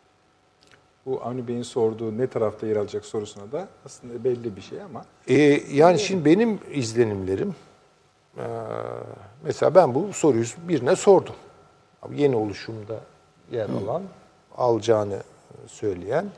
Bu 1.07 1.21
Avni 1.23 1.47
Bey'in 1.47 1.63
sorduğu 1.63 2.17
ne 2.17 2.27
tarafta 2.27 2.67
yer 2.67 2.75
alacak 2.75 3.05
sorusuna 3.05 3.51
da 3.51 3.67
aslında 3.85 4.23
belli 4.23 4.55
bir 4.55 4.61
şey 4.61 4.81
ama 4.81 5.05
E, 5.27 5.33
yani 5.71 5.99
şimdi 5.99 6.25
benim 6.25 6.59
izlenimlerim 6.71 7.55
e, 8.37 8.45
mesela 9.43 9.75
ben 9.75 9.95
bu 9.95 10.13
soruyu 10.13 10.45
birine 10.57 10.95
sordum. 10.95 11.35
Abi 12.01 12.21
Yeni 12.21 12.35
oluşumda 12.35 12.99
yer 13.51 13.69
alan, 13.69 14.03
alacağını 14.57 15.23
söyleyen 15.67 16.29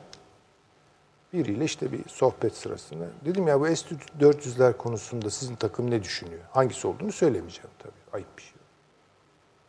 biriyle 1.32 1.64
işte 1.64 1.92
bir 1.92 2.08
sohbet 2.08 2.56
sırasında 2.56 3.04
dedim 3.24 3.48
ya 3.48 3.60
bu 3.60 3.66
S-400'ler 3.66 4.76
konusunda 4.76 5.30
sizin 5.30 5.56
takım 5.56 5.90
ne 5.90 6.02
düşünüyor? 6.02 6.40
Hangisi 6.50 6.86
olduğunu 6.86 7.12
söylemeyeceğim 7.12 7.70
tabii. 7.78 7.92
Ayıp 8.12 8.36
bir 8.36 8.42
şey. 8.42 8.52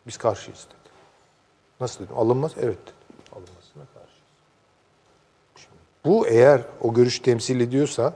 Biz 0.07 0.18
karşıyız 0.18 0.68
dedi. 0.69 0.91
Nasıl 1.80 2.03
dedim? 2.06 2.18
Alınmaz? 2.18 2.52
Evet 2.57 2.78
dedim. 2.82 3.22
Alınmasına 3.32 3.84
karşıyız. 3.94 4.22
Şimdi, 5.56 5.76
bu 6.06 6.28
eğer 6.28 6.61
o 6.82 6.94
görüş 6.94 7.19
temsil 7.19 7.60
ediyorsa 7.60 8.14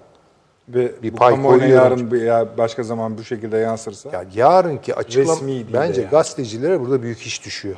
ve 0.70 1.04
Bir 1.04 1.14
bu 1.14 1.16
pay 1.18 1.36
kamuoyuna 1.36 1.66
yarın 1.66 2.12
bir- 2.12 2.22
ya 2.22 2.58
başka 2.58 2.84
zaman 2.84 3.18
bu 3.18 3.24
şekilde 3.24 3.58
yansırsa 3.58 4.10
Ya 4.10 4.26
yarınki 4.36 4.96
açıklama 4.96 5.42
bence 5.74 6.02
yani. 6.02 6.12
gazetecilere 6.12 6.80
burada 6.82 7.02
büyük 7.04 7.22
iş 7.22 7.46
düşüyor. 7.46 7.76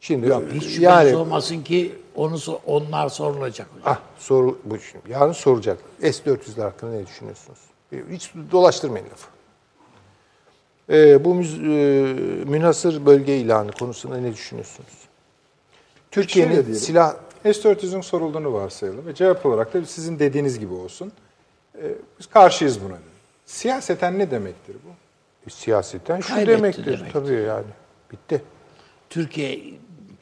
Şimdi 0.00 0.26
Hiç 0.34 0.42
şüpheniz 0.52 0.78
yani 0.78 1.16
olmasın 1.16 1.62
ki 1.62 1.94
onu 2.14 2.36
onlar 2.66 3.08
sorulacak 3.08 3.66
hocam. 3.68 3.82
ah 3.84 3.98
soru 4.18 4.58
bu 4.64 4.78
şimdi 4.78 5.12
yarın 5.12 5.32
soracak. 5.32 5.78
S400'ler 6.02 6.62
hakkında 6.62 6.90
ne 6.92 7.06
düşünüyorsunuz? 7.06 7.58
Hiç 8.10 8.32
dolaştırmayın 8.52 9.06
lafı. 9.06 9.28
Ee, 10.90 11.24
bu 11.24 11.34
müz, 11.34 11.54
e, 11.58 11.62
münhasır 12.44 13.06
bölge 13.06 13.36
ilanı 13.36 13.72
konusunda 13.72 14.16
ne 14.16 14.32
düşünüyorsunuz? 14.32 14.88
Şöyle 14.90 16.26
Türkiye'nin 16.26 16.72
silah 16.72 17.14
S-400'ün 17.44 18.00
sorulduğunu 18.00 18.52
varsayalım 18.52 19.06
ve 19.06 19.14
cevap 19.14 19.46
olarak 19.46 19.74
da 19.74 19.84
sizin 19.84 20.18
dediğiniz 20.18 20.58
gibi 20.58 20.74
olsun. 20.74 21.12
Ee, 21.78 21.94
biz 22.18 22.26
karşıyız 22.26 22.84
buna. 22.84 22.98
Siyaseten 23.46 24.18
ne 24.18 24.30
demektir 24.30 24.76
bu? 24.84 24.88
e, 25.46 25.50
siyaseten 25.50 26.20
şu 26.20 26.28
Kaybetti 26.28 26.50
demektir, 26.58 26.86
demektir. 26.86 27.12
tabii 27.12 27.32
yani. 27.34 27.66
Bitti. 28.12 28.42
Türkiye 29.10 29.60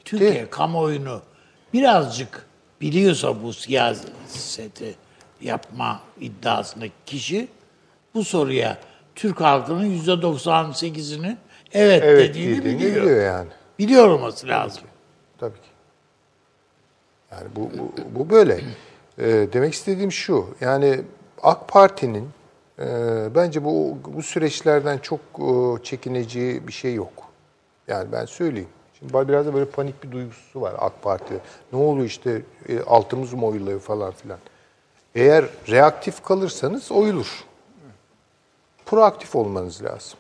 Türkiye 0.05 0.51
kamuoyunu 0.51 1.20
birazcık 1.73 2.47
biliyorsa 2.81 3.43
bu 3.43 3.53
siyaseti 3.53 4.95
yapma 5.40 6.01
iddiasındaki 6.20 6.93
kişi 7.07 7.49
bu 8.15 8.24
soruya 8.24 8.78
Türk 9.15 9.40
halkının 9.40 9.85
yüzde 9.85 10.11
98'ini 10.11 11.36
evet, 11.73 12.03
Evet 12.05 12.28
dediğini 12.28 12.65
biliyor. 12.65 13.03
biliyor 13.05 13.23
yani. 13.27 13.49
Biliyor 13.78 14.09
olması 14.09 14.49
lazım. 14.49 14.82
Tabii 15.39 15.55
ki. 15.57 15.68
Yani 17.32 17.48
bu, 17.56 17.70
bu, 17.78 17.92
bu 18.18 18.30
böyle. 18.30 18.60
Ee, 19.18 19.48
demek 19.52 19.74
istediğim 19.74 20.12
şu, 20.12 20.46
yani 20.60 21.00
AK 21.42 21.68
Parti'nin 21.68 22.28
e, 22.78 22.84
bence 23.34 23.64
bu 23.64 23.98
bu 24.05 24.22
süreçlerden 24.22 24.98
çok 24.98 25.20
e, 25.20 25.82
çekineceği 25.82 26.66
bir 26.68 26.72
şey 26.72 26.94
yok. 26.94 27.12
Yani 27.88 28.12
ben 28.12 28.24
söyleyeyim. 28.24 28.68
Şimdi 28.98 29.28
biraz 29.28 29.46
da 29.46 29.55
böyle 29.55 29.70
panik 29.70 30.05
bir 30.05 30.12
duygusu 30.12 30.60
var 30.60 30.74
AK 30.78 31.02
Parti'de. 31.02 31.38
Ne 31.72 31.78
oluyor 31.78 32.06
işte 32.06 32.42
e, 32.68 32.80
altımız 32.80 33.32
mı 33.32 33.46
oyuluyor 33.46 33.80
falan 33.80 34.12
filan. 34.12 34.38
Eğer 35.14 35.44
reaktif 35.68 36.22
kalırsanız 36.22 36.92
oyulur. 36.92 37.44
Proaktif 38.86 39.36
olmanız 39.36 39.84
lazım. 39.84 40.18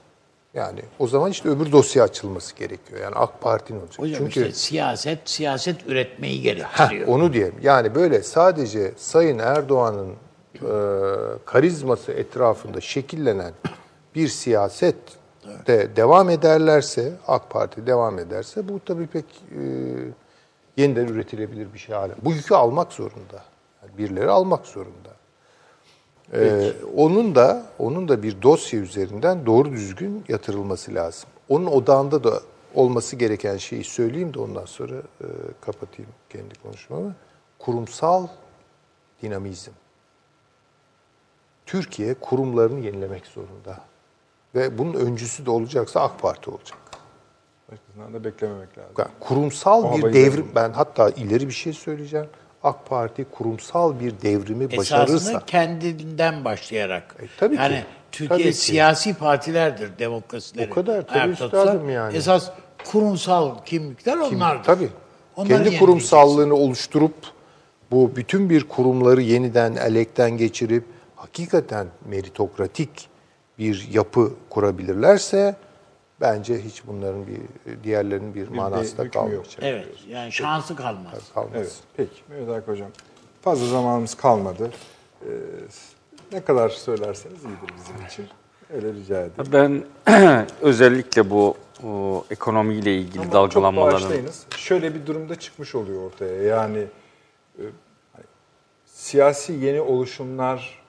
Yani 0.54 0.80
o 0.98 1.06
zaman 1.06 1.30
işte 1.30 1.48
öbür 1.48 1.72
dosya 1.72 2.04
açılması 2.04 2.54
gerekiyor. 2.56 3.00
Yani 3.00 3.14
AK 3.14 3.40
Parti'nin 3.40 3.80
olacak. 3.80 3.98
Hocam 3.98 4.18
Çünkü 4.18 4.40
işte 4.40 4.52
siyaset 4.52 5.18
siyaset 5.30 5.86
üretmeyi 5.86 6.38
Heh, 6.38 6.42
gerektiriyor. 6.42 7.08
onu 7.08 7.32
diyelim. 7.32 7.54
Yani 7.62 7.94
böyle 7.94 8.22
sadece 8.22 8.92
Sayın 8.96 9.38
Erdoğan'ın 9.38 10.10
e, 10.54 10.70
karizması 11.44 12.12
etrafında 12.12 12.80
şekillenen 12.80 13.52
bir 14.14 14.28
siyaset 14.28 14.96
de 15.66 15.96
devam 15.96 16.30
ederlerse, 16.30 17.12
AK 17.26 17.50
Parti 17.50 17.86
devam 17.86 18.18
ederse 18.18 18.68
bu 18.68 18.80
tabii 18.86 19.06
pek 19.06 19.24
e, 19.24 19.62
yeniden 20.76 21.06
üretilebilir 21.06 21.74
bir 21.74 21.78
şey 21.78 21.94
hale. 21.94 22.12
Bu 22.22 22.32
yükü 22.32 22.54
almak 22.54 22.92
zorunda. 22.92 23.42
Yani 23.82 23.98
birileri 23.98 24.30
almak 24.30 24.66
zorunda. 24.66 25.17
Ee, 26.34 26.72
onun 26.96 27.34
da 27.34 27.66
onun 27.78 28.08
da 28.08 28.22
bir 28.22 28.42
dosya 28.42 28.80
üzerinden 28.80 29.46
doğru 29.46 29.72
düzgün 29.72 30.24
yatırılması 30.28 30.94
lazım. 30.94 31.30
Onun 31.48 31.66
odağında 31.66 32.24
da 32.24 32.40
olması 32.74 33.16
gereken 33.16 33.56
şeyi 33.56 33.84
söyleyeyim 33.84 34.34
de 34.34 34.38
ondan 34.38 34.64
sonra 34.64 34.94
e, 34.94 35.26
kapatayım 35.60 36.10
kendi 36.30 36.54
konuşmamı. 36.62 37.14
Kurumsal 37.58 38.26
dinamizm. 39.22 39.70
Türkiye 41.66 42.14
kurumlarını 42.14 42.80
yenilemek 42.80 43.26
zorunda. 43.26 43.80
Ve 44.54 44.78
bunun 44.78 44.94
öncüsü 44.94 45.46
de 45.46 45.50
olacaksa 45.50 46.00
AK 46.00 46.20
Parti 46.20 46.50
olacak. 46.50 46.78
Başkasından 47.72 48.14
da 48.14 48.24
beklememek 48.24 48.78
lazım. 48.78 48.94
Yani 48.98 49.10
kurumsal 49.20 49.84
O 49.84 49.96
bir 49.96 50.12
devrim, 50.12 50.48
ben 50.54 50.72
hatta 50.72 51.10
ileri 51.10 51.48
bir 51.48 51.52
şey 51.52 51.72
söyleyeceğim. 51.72 52.26
AK 52.62 52.86
Parti 52.86 53.24
kurumsal 53.24 54.00
bir 54.00 54.20
devrimi 54.22 54.76
başarırsa... 54.76 55.14
Esasında 55.14 55.46
kendinden 55.46 56.44
başlayarak. 56.44 57.16
E, 57.22 57.24
tabii 57.38 57.56
ki. 57.56 57.62
yani 57.62 57.84
Türkiye 58.12 58.38
Tabii 58.38 58.52
ki. 58.52 58.58
siyasi 58.58 59.14
partilerdir 59.14 59.98
demokrasileri. 59.98 60.70
O 60.70 60.74
kadar, 60.74 61.06
tabii 61.06 61.32
üstadım 61.32 61.90
yani. 61.90 62.16
Esas 62.16 62.50
kurumsal 62.84 63.64
kimlikler 63.64 64.28
Kim- 64.28 64.36
onlardır. 64.36 64.64
Tabii. 64.64 64.88
Onları 65.36 65.64
Kendi 65.64 65.78
kurumsallığını 65.78 66.54
oluşturup 66.54 67.14
bu 67.90 68.16
bütün 68.16 68.50
bir 68.50 68.64
kurumları 68.64 69.22
yeniden 69.22 69.76
elekten 69.76 70.30
geçirip 70.30 70.84
hakikaten 71.16 71.86
meritokratik 72.08 73.08
bir 73.58 73.88
yapı 73.92 74.32
kurabilirlerse 74.50 75.56
bence 76.20 76.60
hiç 76.60 76.86
bunların 76.86 77.26
bir 77.26 77.40
diğerlerinin 77.84 78.34
bir, 78.34 78.48
manası 78.48 78.98
da 78.98 79.10
kalmayacak. 79.10 79.58
Evet. 79.62 79.86
Yani 80.08 80.32
şansı 80.32 80.76
kalmaz. 80.76 81.12
Kalmaz. 81.34 81.52
Evet, 81.54 81.76
peki. 81.96 82.22
Mehmet 82.28 82.68
Hocam, 82.68 82.90
fazla 83.42 83.66
zamanımız 83.66 84.14
kalmadı. 84.14 84.70
Ee, 85.22 85.28
ne 86.32 86.44
kadar 86.44 86.68
söylerseniz 86.68 87.44
iyidir 87.44 87.74
bizim 87.78 88.06
için. 88.06 88.26
Öyle 88.74 88.92
rica 88.92 89.20
edeyim. 89.20 89.84
Ben 90.06 90.46
özellikle 90.60 91.30
bu 91.30 91.56
o, 91.84 92.24
ekonomiyle 92.30 92.96
ilgili 92.96 93.18
Ama 93.18 93.24
çok 93.24 93.32
dalgalanmaların 93.32 94.00
bağışlayınız. 94.00 94.46
Şöyle 94.56 94.94
bir 94.94 95.06
durumda 95.06 95.36
çıkmış 95.36 95.74
oluyor 95.74 96.02
ortaya. 96.02 96.42
Yani 96.42 96.78
e, 97.58 97.62
hani, 98.12 98.24
siyasi 98.84 99.52
yeni 99.52 99.80
oluşumlar, 99.80 100.82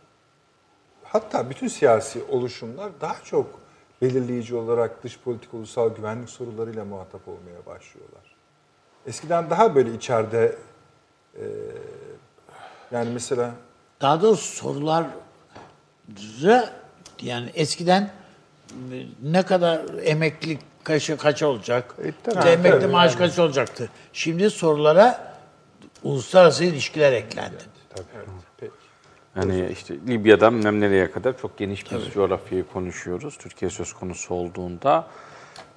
hatta 1.03 1.49
bütün 1.49 1.67
siyasi 1.67 2.23
oluşumlar 2.29 2.91
daha 3.01 3.15
çok 3.23 3.59
belirleyici 4.01 4.55
olarak 4.55 5.03
dış 5.03 5.19
politik 5.19 5.53
ulusal 5.53 5.95
güvenlik 5.95 6.29
sorularıyla 6.29 6.85
muhatap 6.85 7.27
olmaya 7.27 7.65
başlıyorlar. 7.65 8.35
Eskiden 9.07 9.49
daha 9.49 9.75
böyle 9.75 9.93
içeride 9.93 10.55
e, 11.35 11.43
yani 12.91 13.09
mesela 13.13 13.51
Daha 14.01 14.21
doğrusu 14.21 14.55
sorular 14.55 15.05
yani 17.21 17.49
eskiden 17.53 18.11
ne 19.23 19.43
kadar 19.43 19.81
emekli 20.03 20.59
kaça 20.83 21.17
kaç 21.17 21.43
olacak? 21.43 21.95
E, 22.03 22.11
tabii. 22.23 22.37
İşte 22.37 22.49
emekli 22.51 22.79
tabii, 22.79 22.91
maaş 22.91 23.15
kaç 23.15 23.39
olacaktı? 23.39 23.89
Şimdi 24.13 24.49
sorulara 24.49 25.35
uluslararası 26.03 26.63
ilişkiler 26.63 27.13
eklendi. 27.13 27.63
peki. 27.89 28.05
Yani 29.35 29.69
işte 29.71 29.95
Libya'dan 30.07 30.57
bilmem 30.57 30.79
nereye 30.79 31.11
kadar 31.11 31.37
çok 31.37 31.57
geniş 31.57 31.91
bir 31.91 32.11
coğrafyayı 32.11 32.65
konuşuyoruz. 32.73 33.37
Türkiye 33.37 33.71
söz 33.71 33.93
konusu 33.93 34.33
olduğunda. 34.33 35.07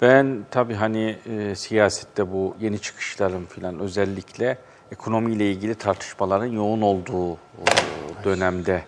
Ben 0.01 0.45
tabii 0.51 0.73
hani 0.73 1.17
e, 1.25 1.55
siyasette 1.55 2.31
bu 2.31 2.55
yeni 2.59 2.79
çıkışların 2.79 3.45
filan 3.45 3.79
özellikle 3.79 4.57
ekonomiyle 4.91 5.51
ilgili 5.51 5.75
tartışmaların 5.75 6.45
yoğun 6.45 6.81
olduğu 6.81 7.31
o 7.31 7.65
dönemde 8.23 8.83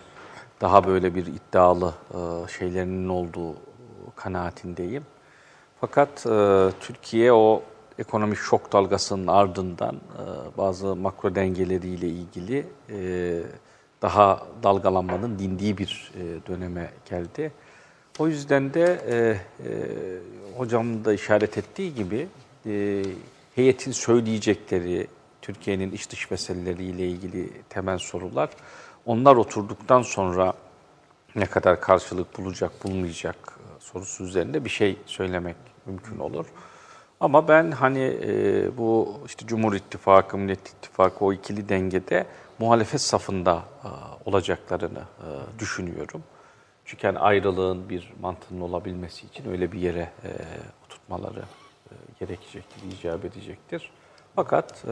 daha 0.60 0.86
böyle 0.86 1.14
bir 1.14 1.26
iddialı 1.26 1.94
e, 2.10 2.48
şeylerinin 2.58 3.08
olduğu 3.08 3.54
kanaatindeyim. 4.16 5.02
Fakat 5.80 6.26
e, 6.26 6.68
Türkiye 6.80 7.32
o 7.32 7.62
ekonomik 7.98 8.38
şok 8.38 8.72
dalgasının 8.72 9.26
ardından 9.26 9.94
e, 9.94 10.22
bazı 10.58 10.96
makro 10.96 11.34
dengeleriyle 11.34 12.08
ilgili 12.08 12.66
e, 12.90 13.42
daha 14.02 14.46
dalgalanmanın 14.62 15.38
dindiği 15.38 15.78
bir 15.78 16.12
e, 16.14 16.46
döneme 16.46 16.90
geldi. 17.10 17.52
O 18.18 18.28
yüzden 18.28 18.74
de 18.74 19.00
e, 19.08 19.16
e, 19.16 19.38
hocamın 20.56 21.04
da 21.04 21.12
işaret 21.12 21.58
ettiği 21.58 21.94
gibi 21.94 22.28
e, 22.66 23.02
heyetin 23.54 23.92
söyleyecekleri, 23.92 25.06
Türkiye'nin 25.42 25.92
iç 25.92 26.10
dış 26.10 26.30
meseleleriyle 26.30 27.08
ilgili 27.08 27.50
temel 27.68 27.98
sorular, 27.98 28.50
onlar 29.06 29.36
oturduktan 29.36 30.02
sonra 30.02 30.52
ne 31.36 31.46
kadar 31.46 31.80
karşılık 31.80 32.38
bulacak, 32.38 32.84
bulmayacak 32.84 33.36
e, 33.36 33.80
sorusu 33.80 34.24
üzerinde 34.24 34.64
bir 34.64 34.70
şey 34.70 34.96
söylemek 35.06 35.56
mümkün 35.86 36.18
olur. 36.18 36.46
Ama 37.20 37.48
ben 37.48 37.70
hani 37.70 38.18
e, 38.22 38.70
bu 38.78 39.20
işte 39.26 39.46
Cumhur 39.46 39.74
İttifakı, 39.74 40.38
Millet 40.38 40.68
İttifakı 40.68 41.24
o 41.24 41.32
ikili 41.32 41.68
dengede 41.68 42.26
muhalefet 42.58 43.00
safında 43.00 43.62
e, 43.84 43.88
olacaklarını 44.24 44.98
e, 44.98 45.58
düşünüyorum. 45.58 46.22
Çünkü 46.84 47.06
hani 47.06 47.18
ayrılığın 47.18 47.88
bir 47.88 48.12
mantığının 48.20 48.60
olabilmesi 48.60 49.26
için 49.26 49.50
öyle 49.50 49.72
bir 49.72 49.78
yere 49.78 50.12
e, 50.24 50.30
oturtmaları 50.86 51.42
gerekecektir, 52.20 52.82
icap 52.92 53.24
edecektir. 53.24 53.90
Fakat 54.36 54.84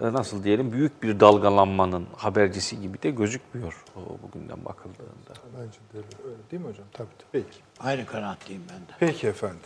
nasıl 0.00 0.44
diyelim 0.44 0.72
büyük 0.72 1.02
bir 1.02 1.20
dalgalanmanın 1.20 2.06
habercisi 2.16 2.80
gibi 2.80 3.02
de 3.02 3.10
gözükmüyor 3.10 3.84
o, 3.96 4.00
bugünden 4.22 4.64
bakıldığında. 4.64 5.32
Bence 5.58 5.78
de 5.92 6.06
öyle 6.24 6.50
değil 6.50 6.62
mi 6.62 6.68
hocam? 6.68 6.86
Tabii 6.92 7.08
tabii. 7.18 7.44
Peki. 7.44 7.58
Aynı 7.80 8.06
kanaatteyim 8.06 8.62
ben 8.70 8.80
de. 8.80 8.92
Peki 9.00 9.26
efendim. 9.26 9.58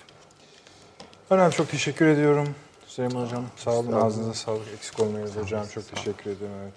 Önem 1.30 1.50
çok 1.50 1.68
teşekkür 1.68 2.06
ediyorum. 2.06 2.54
Süleyman 2.92 3.26
Hocam 3.26 3.44
sağ 3.56 3.70
olun. 3.70 3.92
Ağzınıza 3.92 4.34
sağlık. 4.34 4.68
Eksik 4.74 5.00
olmayınız 5.00 5.36
hocam. 5.36 5.66
Çok 5.74 5.88
teşekkür 5.94 6.30
ederim. 6.30 6.52
Evet. 6.62 6.70